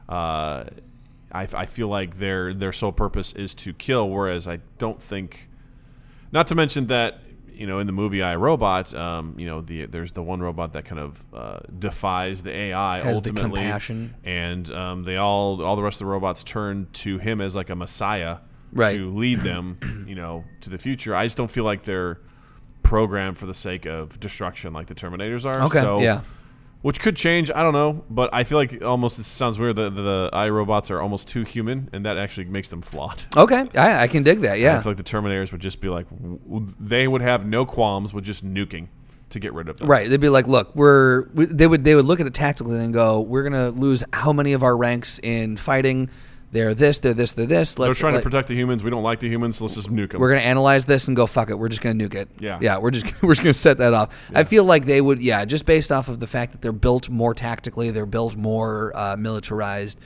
Uh, 0.09 0.65
I, 1.31 1.47
I 1.53 1.65
feel 1.65 1.87
like 1.87 2.17
their 2.17 2.53
their 2.53 2.73
sole 2.73 2.91
purpose 2.91 3.31
is 3.31 3.55
to 3.55 3.73
kill, 3.73 4.09
whereas 4.09 4.47
I 4.47 4.59
don't 4.77 5.01
think 5.01 5.49
not 6.33 6.47
to 6.47 6.55
mention 6.55 6.87
that 6.87 7.21
you 7.61 7.67
know 7.67 7.79
in 7.79 7.87
the 7.87 7.93
movie 7.93 8.21
I 8.23 8.35
Robot, 8.35 8.93
um, 8.95 9.35
you 9.37 9.45
know 9.45 9.61
the 9.61 9.85
there's 9.85 10.11
the 10.13 10.23
one 10.23 10.39
robot 10.41 10.73
that 10.73 10.83
kind 10.85 10.99
of 10.99 11.23
uh, 11.33 11.59
defies 11.77 12.41
the 12.43 12.51
AI 12.51 12.97
Has 13.01 13.21
the 13.21 13.29
ultimately, 13.29 13.61
compassion. 13.61 14.15
and 14.23 14.69
um, 14.71 15.03
they 15.03 15.17
all 15.17 15.63
all 15.63 15.75
the 15.75 15.83
rest 15.83 16.01
of 16.01 16.05
the 16.07 16.11
robots 16.11 16.43
turn 16.43 16.87
to 16.93 17.17
him 17.19 17.39
as 17.39 17.55
like 17.55 17.69
a 17.69 17.75
messiah 17.75 18.37
Right. 18.73 18.95
to 18.97 19.13
lead 19.13 19.41
them, 19.41 20.05
you 20.07 20.15
know, 20.15 20.45
to 20.61 20.69
the 20.69 20.77
future. 20.77 21.13
I 21.15 21.25
just 21.25 21.37
don't 21.37 21.51
feel 21.51 21.65
like 21.65 21.83
they're 21.83 22.19
programmed 22.83 23.37
for 23.37 23.45
the 23.45 23.53
sake 23.53 23.85
of 23.85 24.19
destruction 24.19 24.73
like 24.73 24.87
the 24.87 24.95
Terminators 24.95 25.45
are. 25.45 25.61
Okay, 25.63 25.81
so, 25.81 25.99
yeah. 26.01 26.21
Which 26.81 26.99
could 26.99 27.15
change, 27.15 27.51
I 27.53 27.61
don't 27.61 27.73
know, 27.73 28.03
but 28.09 28.31
I 28.33 28.43
feel 28.43 28.57
like 28.57 28.81
almost 28.83 29.19
it 29.19 29.25
sounds 29.25 29.59
weird 29.59 29.75
that 29.75 29.93
the, 29.95 30.01
the 30.01 30.29
iRobots 30.33 30.89
are 30.89 30.99
almost 30.99 31.27
too 31.27 31.43
human, 31.43 31.89
and 31.93 32.05
that 32.07 32.17
actually 32.17 32.45
makes 32.45 32.69
them 32.69 32.81
flawed. 32.81 33.23
okay, 33.37 33.65
I, 33.77 34.03
I 34.03 34.07
can 34.07 34.23
dig 34.23 34.41
that. 34.41 34.57
Yeah, 34.57 34.77
I 34.79 34.81
feel 34.81 34.91
like 34.91 34.97
the 34.97 35.03
Terminators 35.03 35.51
would 35.51 35.61
just 35.61 35.79
be 35.79 35.89
like, 35.89 36.07
they 36.79 37.07
would 37.07 37.21
have 37.21 37.45
no 37.45 37.65
qualms 37.67 38.13
with 38.13 38.23
just 38.23 38.43
nuking 38.43 38.87
to 39.29 39.39
get 39.39 39.53
rid 39.53 39.69
of 39.69 39.77
them. 39.77 39.87
Right. 39.87 40.09
They'd 40.09 40.19
be 40.19 40.27
like, 40.27 40.47
"Look, 40.47 40.75
we're." 40.75 41.29
we- 41.33 41.45
They 41.45 41.65
would. 41.67 41.83
They 41.85 41.95
would 41.95 42.03
look 42.05 42.19
at 42.19 42.27
it 42.27 42.33
tactically 42.33 42.77
and 42.79 42.93
go, 42.93 43.21
"We're 43.21 43.43
gonna 43.43 43.69
lose 43.69 44.03
how 44.11 44.33
many 44.33 44.51
of 44.53 44.61
our 44.63 44.75
ranks 44.75 45.19
in 45.23 45.55
fighting? 45.57 46.09
They're 46.51 46.73
this. 46.73 46.99
They're 46.99 47.13
this. 47.13 47.33
They're 47.33 47.45
this. 47.45 47.75
They're 47.75 47.93
trying 47.93 48.15
to 48.15 48.21
protect 48.21 48.49
the 48.49 48.55
humans. 48.55 48.83
We 48.83 48.89
don't 48.89 49.03
like 49.03 49.19
the 49.21 49.29
humans, 49.29 49.57
so 49.57 49.65
let's 49.65 49.75
just 49.75 49.89
nuke 49.89 50.11
them. 50.11 50.19
we're 50.19 50.29
gonna 50.29 50.41
analyze 50.41 50.85
this 50.85 51.07
and 51.07 51.15
go, 51.15 51.25
fuck 51.25 51.49
it. 51.49 51.55
We're 51.57 51.69
just 51.69 51.81
gonna 51.81 51.95
nuke 52.03 52.15
it. 52.15 52.29
Yeah. 52.39 52.59
Yeah. 52.61 52.77
We're 52.77 52.91
just 52.91 53.21
we're 53.23 53.31
just 53.33 53.41
gonna 53.41 53.53
set 53.53 53.77
that 53.77 53.93
off. 53.93 54.29
I 54.35 54.43
feel 54.43 54.63
like 54.65 54.85
they 54.85 54.99
would. 55.01 55.21
Yeah. 55.21 55.45
Just 55.45 55.65
based 55.65 55.91
off 55.91 56.07
of 56.09 56.19
the 56.19 56.27
fact 56.27 56.51
that 56.51 56.61
they're 56.61 56.71
built 56.73 57.09
more 57.09 57.33
tactically, 57.33 57.91
they're 57.91 58.05
built 58.05 58.35
more 58.35 58.91
uh, 58.95 59.15
militarized, 59.17 59.99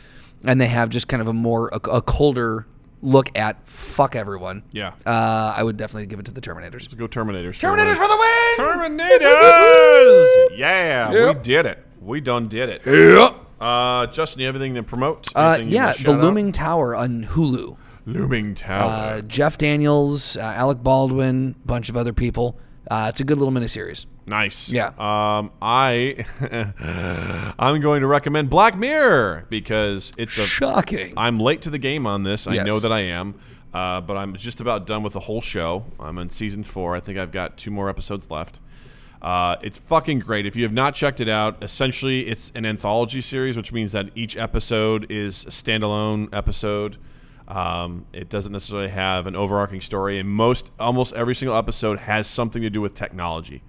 and 0.43 0.61
they 0.61 0.67
have 0.67 0.89
just 0.89 1.07
kind 1.07 1.21
of 1.21 1.27
a 1.27 1.33
more 1.33 1.69
a, 1.69 1.77
a 1.89 2.01
colder 2.01 2.67
look 3.01 3.35
at 3.37 3.67
fuck 3.67 4.15
everyone. 4.15 4.63
yeah. 4.71 4.93
Uh, 5.05 5.53
I 5.55 5.61
would 5.63 5.77
definitely 5.77 6.07
give 6.07 6.19
it 6.19 6.25
to 6.27 6.31
the 6.31 6.41
Terminators. 6.41 6.73
Let's 6.81 6.93
go 6.95 7.07
Terminators. 7.07 7.59
Terminators 7.59 7.95
for 7.97 8.07
the 8.07 8.17
win! 8.17 8.99
Terminators! 9.29 10.47
yeah, 10.57 11.11
we 11.33 11.39
did 11.41 11.65
it. 11.65 11.85
We 12.01 12.21
done 12.21 12.47
did 12.47 12.69
it. 12.69 12.81
Yep. 12.85 13.35
Uh, 13.59 14.07
Justin, 14.07 14.41
you 14.41 14.47
have 14.47 14.55
anything 14.55 14.75
to 14.75 14.83
promote? 14.83 15.31
Uh, 15.35 15.55
Anything 15.55 15.67
you 15.71 15.75
yeah, 15.75 15.93
the 15.93 15.97
shout 15.99 16.15
out? 16.15 16.21
Looming 16.21 16.51
Tower 16.51 16.95
on 16.95 17.25
Hulu. 17.25 17.77
Looming 18.05 18.53
Tower. 18.53 18.91
Uh, 18.91 19.21
Jeff 19.21 19.57
Daniels, 19.57 20.37
uh, 20.37 20.41
Alec 20.41 20.83
Baldwin, 20.83 21.55
bunch 21.65 21.89
of 21.89 21.97
other 21.97 22.13
people. 22.13 22.59
Uh, 22.89 23.07
it's 23.09 23.19
a 23.19 23.23
good 23.23 23.39
little 23.39 23.53
miniseries. 23.53 24.05
Nice. 24.27 24.71
Yeah. 24.71 24.87
Um, 24.97 25.51
I 25.61 26.25
I'm 27.59 27.81
going 27.81 28.01
to 28.01 28.07
recommend 28.07 28.49
Black 28.49 28.77
Mirror 28.77 29.47
because 29.49 30.11
it's 30.17 30.37
a 30.37 30.45
Shocking. 30.45 31.13
I'm 31.17 31.39
late 31.39 31.61
to 31.63 31.69
the 31.69 31.79
game 31.79 32.05
on 32.05 32.23
this. 32.23 32.47
I 32.47 32.57
know 32.63 32.79
that 32.79 32.91
I 32.91 33.01
am. 33.01 33.35
Uh, 33.73 33.99
but 33.99 34.15
I'm 34.15 34.33
just 34.35 34.61
about 34.61 34.87
done 34.87 35.03
with 35.03 35.13
the 35.13 35.19
whole 35.19 35.41
show. 35.41 35.83
I'm 35.99 36.17
in 36.17 36.29
season 36.29 36.63
four. 36.63 36.95
I 36.95 37.01
think 37.01 37.17
I've 37.17 37.31
got 37.31 37.57
two 37.57 37.71
more 37.71 37.89
episodes 37.89 38.31
left. 38.31 38.61
Uh, 39.21 39.55
it's 39.61 39.79
fucking 39.79 40.19
great. 40.19 40.45
If 40.45 40.55
you 40.55 40.63
have 40.63 40.73
not 40.73 40.93
checked 40.93 41.19
it 41.19 41.29
out, 41.29 41.63
essentially 41.63 42.27
it's 42.27 42.51
an 42.53 42.65
anthology 42.65 43.21
series, 43.21 43.57
which 43.57 43.71
means 43.71 43.91
that 43.93 44.09
each 44.15 44.37
episode 44.37 45.07
is 45.09 45.45
a 45.45 45.49
standalone 45.49 46.29
episode. 46.33 46.97
Um, 47.47 48.05
it 48.13 48.29
doesn't 48.29 48.51
necessarily 48.51 48.89
have 48.89 49.27
an 49.27 49.35
overarching 49.35 49.81
story, 49.81 50.19
and 50.19 50.29
most, 50.29 50.71
almost 50.79 51.13
every 51.13 51.35
single 51.35 51.57
episode 51.57 51.99
has 51.99 52.27
something 52.27 52.61
to 52.61 52.69
do 52.69 52.81
with 52.81 52.93
technology, 52.95 53.63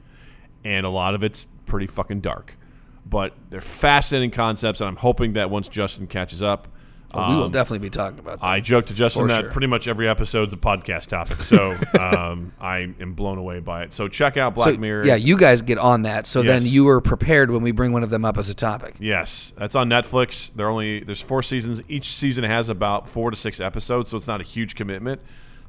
and 0.64 0.86
a 0.86 0.90
lot 0.90 1.14
of 1.14 1.22
it's 1.22 1.46
pretty 1.66 1.86
fucking 1.86 2.20
dark. 2.20 2.56
But 3.04 3.34
they're 3.50 3.60
fascinating 3.60 4.30
concepts, 4.30 4.80
and 4.80 4.88
I'm 4.88 4.96
hoping 4.96 5.34
that 5.34 5.50
once 5.50 5.68
Justin 5.68 6.06
catches 6.06 6.42
up, 6.42 6.68
we 7.16 7.34
will 7.34 7.48
definitely 7.48 7.80
be 7.80 7.90
talking 7.90 8.18
about 8.18 8.40
that. 8.40 8.46
I 8.46 8.60
joked 8.60 8.88
to 8.88 8.94
Justin 8.94 9.28
that 9.28 9.42
sure. 9.42 9.50
pretty 9.50 9.66
much 9.66 9.88
every 9.88 10.08
episode's 10.08 10.52
a 10.52 10.56
podcast 10.56 11.06
topic, 11.06 11.40
so 11.42 11.72
um, 12.00 12.52
I 12.60 12.78
am 13.00 13.14
blown 13.14 13.38
away 13.38 13.60
by 13.60 13.84
it. 13.84 13.92
So 13.92 14.08
check 14.08 14.36
out 14.36 14.54
Black 14.54 14.74
So, 14.74 14.80
Mirror. 14.80 15.06
Yeah, 15.06 15.16
you 15.16 15.36
guys 15.36 15.62
get 15.62 15.78
on 15.78 16.02
that, 16.02 16.26
so 16.26 16.42
then 16.42 16.62
you 16.64 16.88
are 16.88 17.00
prepared 17.00 17.50
when 17.50 17.62
we 17.62 17.72
bring 17.72 17.92
one 17.92 18.02
of 18.02 18.10
them 18.10 18.24
up 18.24 18.38
as 18.38 18.48
a 18.48 18.54
topic. 18.54 18.96
Yes, 19.00 19.52
that's 19.56 19.74
on 19.74 19.88
Netflix. 19.88 20.50
There 20.54 20.68
only 20.68 21.00
there's 21.00 21.22
four 21.22 21.42
seasons. 21.42 21.82
Each 21.88 22.06
season 22.06 22.44
has 22.44 22.68
about 22.68 23.08
four 23.08 23.30
to 23.30 23.36
six 23.36 23.60
episodes, 23.60 24.10
so 24.10 24.16
it's 24.16 24.28
not 24.28 24.40
a 24.40 24.44
huge 24.44 24.74
commitment. 24.74 25.20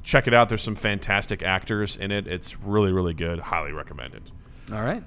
Check 0.02 0.26
it 0.26 0.34
out. 0.34 0.48
There's 0.48 0.62
some 0.62 0.76
fantastic 0.76 1.42
actors 1.42 1.96
in 1.96 2.10
it. 2.10 2.26
It's 2.26 2.58
really 2.60 2.92
really 2.92 3.14
good. 3.14 3.40
Highly 3.40 3.72
recommended. 3.72 4.30
All 4.72 4.82
right. 4.82 5.02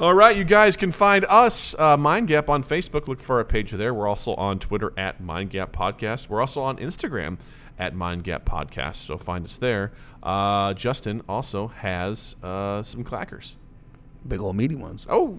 All 0.00 0.12
right, 0.12 0.36
you 0.36 0.42
guys 0.42 0.74
can 0.74 0.90
find 0.90 1.24
us, 1.26 1.72
uh, 1.78 1.96
Mind 1.96 2.26
Gap, 2.26 2.48
on 2.48 2.64
Facebook. 2.64 3.06
Look 3.06 3.20
for 3.20 3.36
our 3.36 3.44
page 3.44 3.70
there. 3.70 3.94
We're 3.94 4.08
also 4.08 4.34
on 4.34 4.58
Twitter 4.58 4.92
at 4.96 5.20
Mind 5.20 5.50
Gap 5.50 5.70
Podcast. 5.70 6.28
We're 6.28 6.40
also 6.40 6.62
on 6.62 6.78
Instagram 6.78 7.38
at 7.78 7.94
Mind 7.94 8.24
Gap 8.24 8.44
Podcast, 8.44 8.96
so 8.96 9.16
find 9.16 9.44
us 9.44 9.56
there. 9.56 9.92
Uh, 10.20 10.74
Justin 10.74 11.22
also 11.28 11.68
has 11.68 12.34
uh, 12.42 12.82
some 12.82 13.04
clackers. 13.04 13.54
Big 14.26 14.40
old 14.40 14.56
meaty 14.56 14.74
ones. 14.74 15.06
Oh. 15.08 15.38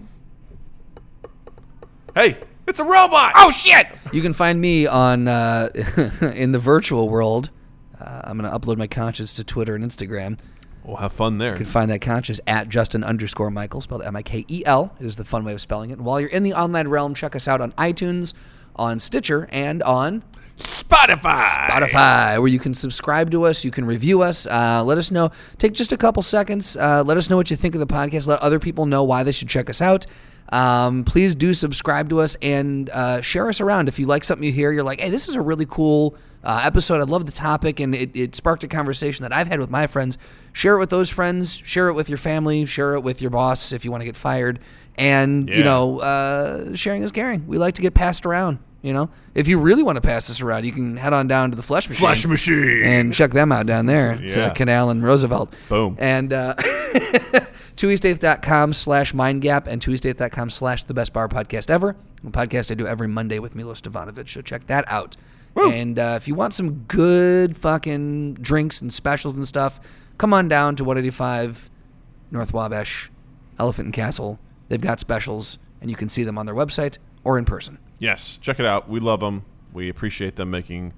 Hey, 2.14 2.38
it's 2.66 2.80
a 2.80 2.84
robot! 2.84 3.32
Oh, 3.36 3.50
shit! 3.50 3.88
You 4.10 4.22
can 4.22 4.32
find 4.32 4.58
me 4.58 4.86
on 4.86 5.28
uh, 5.28 5.68
in 6.34 6.52
the 6.52 6.58
virtual 6.58 7.10
world. 7.10 7.50
Uh, 8.00 8.22
I'm 8.24 8.38
going 8.38 8.50
to 8.50 8.58
upload 8.58 8.78
my 8.78 8.86
conscience 8.86 9.34
to 9.34 9.44
Twitter 9.44 9.74
and 9.74 9.84
Instagram. 9.84 10.38
We'll 10.86 10.96
have 10.98 11.12
fun 11.12 11.38
there. 11.38 11.50
You 11.50 11.56
can 11.56 11.66
find 11.66 11.90
that 11.90 12.00
conscious 12.00 12.40
at 12.46 12.68
Justin 12.68 13.02
underscore 13.02 13.50
Michael, 13.50 13.80
spelled 13.80 14.04
M 14.04 14.14
I 14.14 14.22
K 14.22 14.44
E 14.46 14.62
L. 14.64 14.94
It 15.00 15.06
is 15.06 15.16
the 15.16 15.24
fun 15.24 15.44
way 15.44 15.52
of 15.52 15.60
spelling 15.60 15.90
it. 15.90 15.94
And 15.94 16.04
while 16.04 16.20
you're 16.20 16.30
in 16.30 16.44
the 16.44 16.54
online 16.54 16.86
realm, 16.86 17.12
check 17.12 17.34
us 17.34 17.48
out 17.48 17.60
on 17.60 17.72
iTunes, 17.72 18.34
on 18.76 19.00
Stitcher, 19.00 19.48
and 19.50 19.82
on 19.82 20.22
Spotify! 20.56 21.68
Spotify, 21.68 22.38
where 22.38 22.48
you 22.48 22.58
can 22.58 22.72
subscribe 22.72 23.30
to 23.32 23.44
us, 23.44 23.64
you 23.64 23.70
can 23.70 23.84
review 23.84 24.22
us. 24.22 24.46
Uh, 24.46 24.82
let 24.84 24.96
us 24.96 25.10
know. 25.10 25.30
Take 25.58 25.72
just 25.72 25.92
a 25.92 25.96
couple 25.96 26.22
seconds. 26.22 26.76
Uh, 26.76 27.02
let 27.04 27.16
us 27.16 27.28
know 27.28 27.36
what 27.36 27.50
you 27.50 27.56
think 27.56 27.74
of 27.74 27.80
the 27.80 27.86
podcast. 27.86 28.26
Let 28.26 28.40
other 28.40 28.60
people 28.60 28.86
know 28.86 29.02
why 29.02 29.22
they 29.22 29.32
should 29.32 29.48
check 29.48 29.68
us 29.68 29.82
out. 29.82 30.06
Um, 30.50 31.02
please 31.02 31.34
do 31.34 31.52
subscribe 31.52 32.08
to 32.10 32.20
us 32.20 32.36
and 32.40 32.88
uh, 32.90 33.20
share 33.20 33.48
us 33.48 33.60
around. 33.60 33.88
If 33.88 33.98
you 33.98 34.06
like 34.06 34.22
something 34.22 34.46
you 34.46 34.52
hear, 34.52 34.70
you're 34.70 34.84
like, 34.84 35.00
hey, 35.00 35.10
this 35.10 35.28
is 35.28 35.34
a 35.34 35.40
really 35.40 35.66
cool 35.68 36.14
uh, 36.44 36.62
episode. 36.64 37.00
I 37.00 37.02
love 37.02 37.26
the 37.26 37.32
topic, 37.32 37.80
and 37.80 37.94
it, 37.94 38.10
it 38.14 38.34
sparked 38.36 38.62
a 38.62 38.68
conversation 38.68 39.24
that 39.24 39.32
I've 39.32 39.48
had 39.48 39.58
with 39.58 39.70
my 39.70 39.88
friends. 39.88 40.16
Share 40.56 40.76
it 40.76 40.78
with 40.78 40.88
those 40.88 41.10
friends. 41.10 41.60
Share 41.66 41.88
it 41.88 41.92
with 41.92 42.08
your 42.08 42.16
family. 42.16 42.64
Share 42.64 42.94
it 42.94 43.00
with 43.00 43.20
your 43.20 43.30
boss 43.30 43.72
if 43.72 43.84
you 43.84 43.90
want 43.90 44.00
to 44.00 44.06
get 44.06 44.16
fired. 44.16 44.58
And, 44.96 45.50
you 45.50 45.62
know, 45.62 45.98
uh, 46.00 46.74
sharing 46.74 47.02
is 47.02 47.12
caring. 47.12 47.46
We 47.46 47.58
like 47.58 47.74
to 47.74 47.82
get 47.82 47.92
passed 47.92 48.24
around. 48.24 48.58
You 48.80 48.94
know, 48.94 49.10
if 49.34 49.48
you 49.48 49.58
really 49.60 49.82
want 49.82 49.96
to 49.96 50.00
pass 50.00 50.28
this 50.28 50.40
around, 50.40 50.64
you 50.64 50.72
can 50.72 50.96
head 50.96 51.12
on 51.12 51.26
down 51.26 51.50
to 51.50 51.56
the 51.56 51.62
Flesh 51.62 51.90
Machine, 51.90 52.00
Flesh 52.06 52.24
Machine! 52.26 52.82
and 52.84 53.12
check 53.12 53.32
them 53.32 53.52
out 53.52 53.66
down 53.66 53.84
there. 53.84 54.12
It's 54.12 54.34
Yeah. 54.34 54.46
uh, 54.46 54.54
Canal 54.54 54.88
and 54.88 55.02
Roosevelt. 55.02 55.52
Boom. 55.68 55.96
And 56.00 56.32
uh, 56.32 56.54
twoeasteighth.com 57.76 58.72
slash 58.72 59.12
mindgap 59.12 59.66
and 59.66 59.82
twoeasteighth.com 59.82 60.50
slash 60.50 60.84
the 60.84 60.94
best 60.94 61.12
bar 61.12 61.28
podcast 61.28 61.68
ever. 61.68 61.96
A 62.26 62.30
podcast 62.30 62.70
I 62.70 62.74
do 62.74 62.86
every 62.86 63.08
Monday 63.08 63.38
with 63.38 63.54
Milos 63.54 63.80
Stefanovic. 63.82 64.28
So 64.30 64.40
check 64.40 64.66
that 64.68 64.84
out. 64.90 65.16
And 65.58 65.98
uh, 65.98 66.14
if 66.16 66.28
you 66.28 66.34
want 66.34 66.52
some 66.52 66.80
good 66.80 67.56
fucking 67.56 68.34
drinks 68.34 68.82
and 68.82 68.92
specials 68.92 69.36
and 69.36 69.46
stuff, 69.48 69.80
come 70.18 70.32
on 70.32 70.48
down 70.48 70.76
to 70.76 70.84
185 70.84 71.70
North 72.30 72.52
Wabash, 72.52 73.10
Elephant 73.58 73.86
and 73.86 73.94
Castle. 73.94 74.38
They've 74.68 74.80
got 74.80 75.00
specials, 75.00 75.58
and 75.80 75.90
you 75.90 75.96
can 75.96 76.08
see 76.08 76.24
them 76.24 76.38
on 76.38 76.46
their 76.46 76.54
website 76.54 76.98
or 77.24 77.38
in 77.38 77.44
person. 77.44 77.78
Yes, 77.98 78.38
check 78.38 78.58
it 78.60 78.66
out. 78.66 78.88
We 78.88 79.00
love 79.00 79.20
them. 79.20 79.44
We 79.72 79.88
appreciate 79.88 80.36
them 80.36 80.50
making 80.50 80.92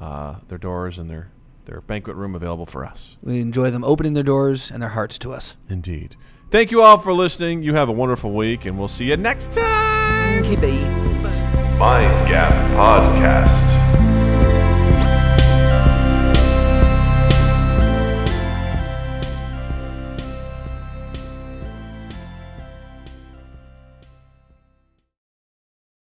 uh, 0.00 0.36
their 0.48 0.58
doors 0.58 0.98
and 0.98 1.08
their, 1.10 1.30
their 1.64 1.80
banquet 1.80 2.16
room 2.16 2.34
available 2.34 2.66
for 2.66 2.84
us. 2.84 3.16
We 3.22 3.40
enjoy 3.40 3.70
them 3.70 3.84
opening 3.84 4.14
their 4.14 4.22
doors 4.22 4.70
and 4.70 4.82
their 4.82 4.90
hearts 4.90 5.18
to 5.20 5.32
us. 5.32 5.56
Indeed. 5.68 6.16
Thank 6.50 6.70
you 6.70 6.82
all 6.82 6.98
for 6.98 7.12
listening. 7.12 7.62
You 7.62 7.74
have 7.74 7.88
a 7.88 7.92
wonderful 7.92 8.32
week, 8.32 8.66
and 8.66 8.78
we'll 8.78 8.88
see 8.88 9.06
you 9.06 9.16
next 9.16 9.52
time. 9.52 10.44
Okay, 10.44 10.56
bye. 10.56 11.06
Mind 11.78 12.28
Gap 12.28 12.52
Podcast. 12.72 13.85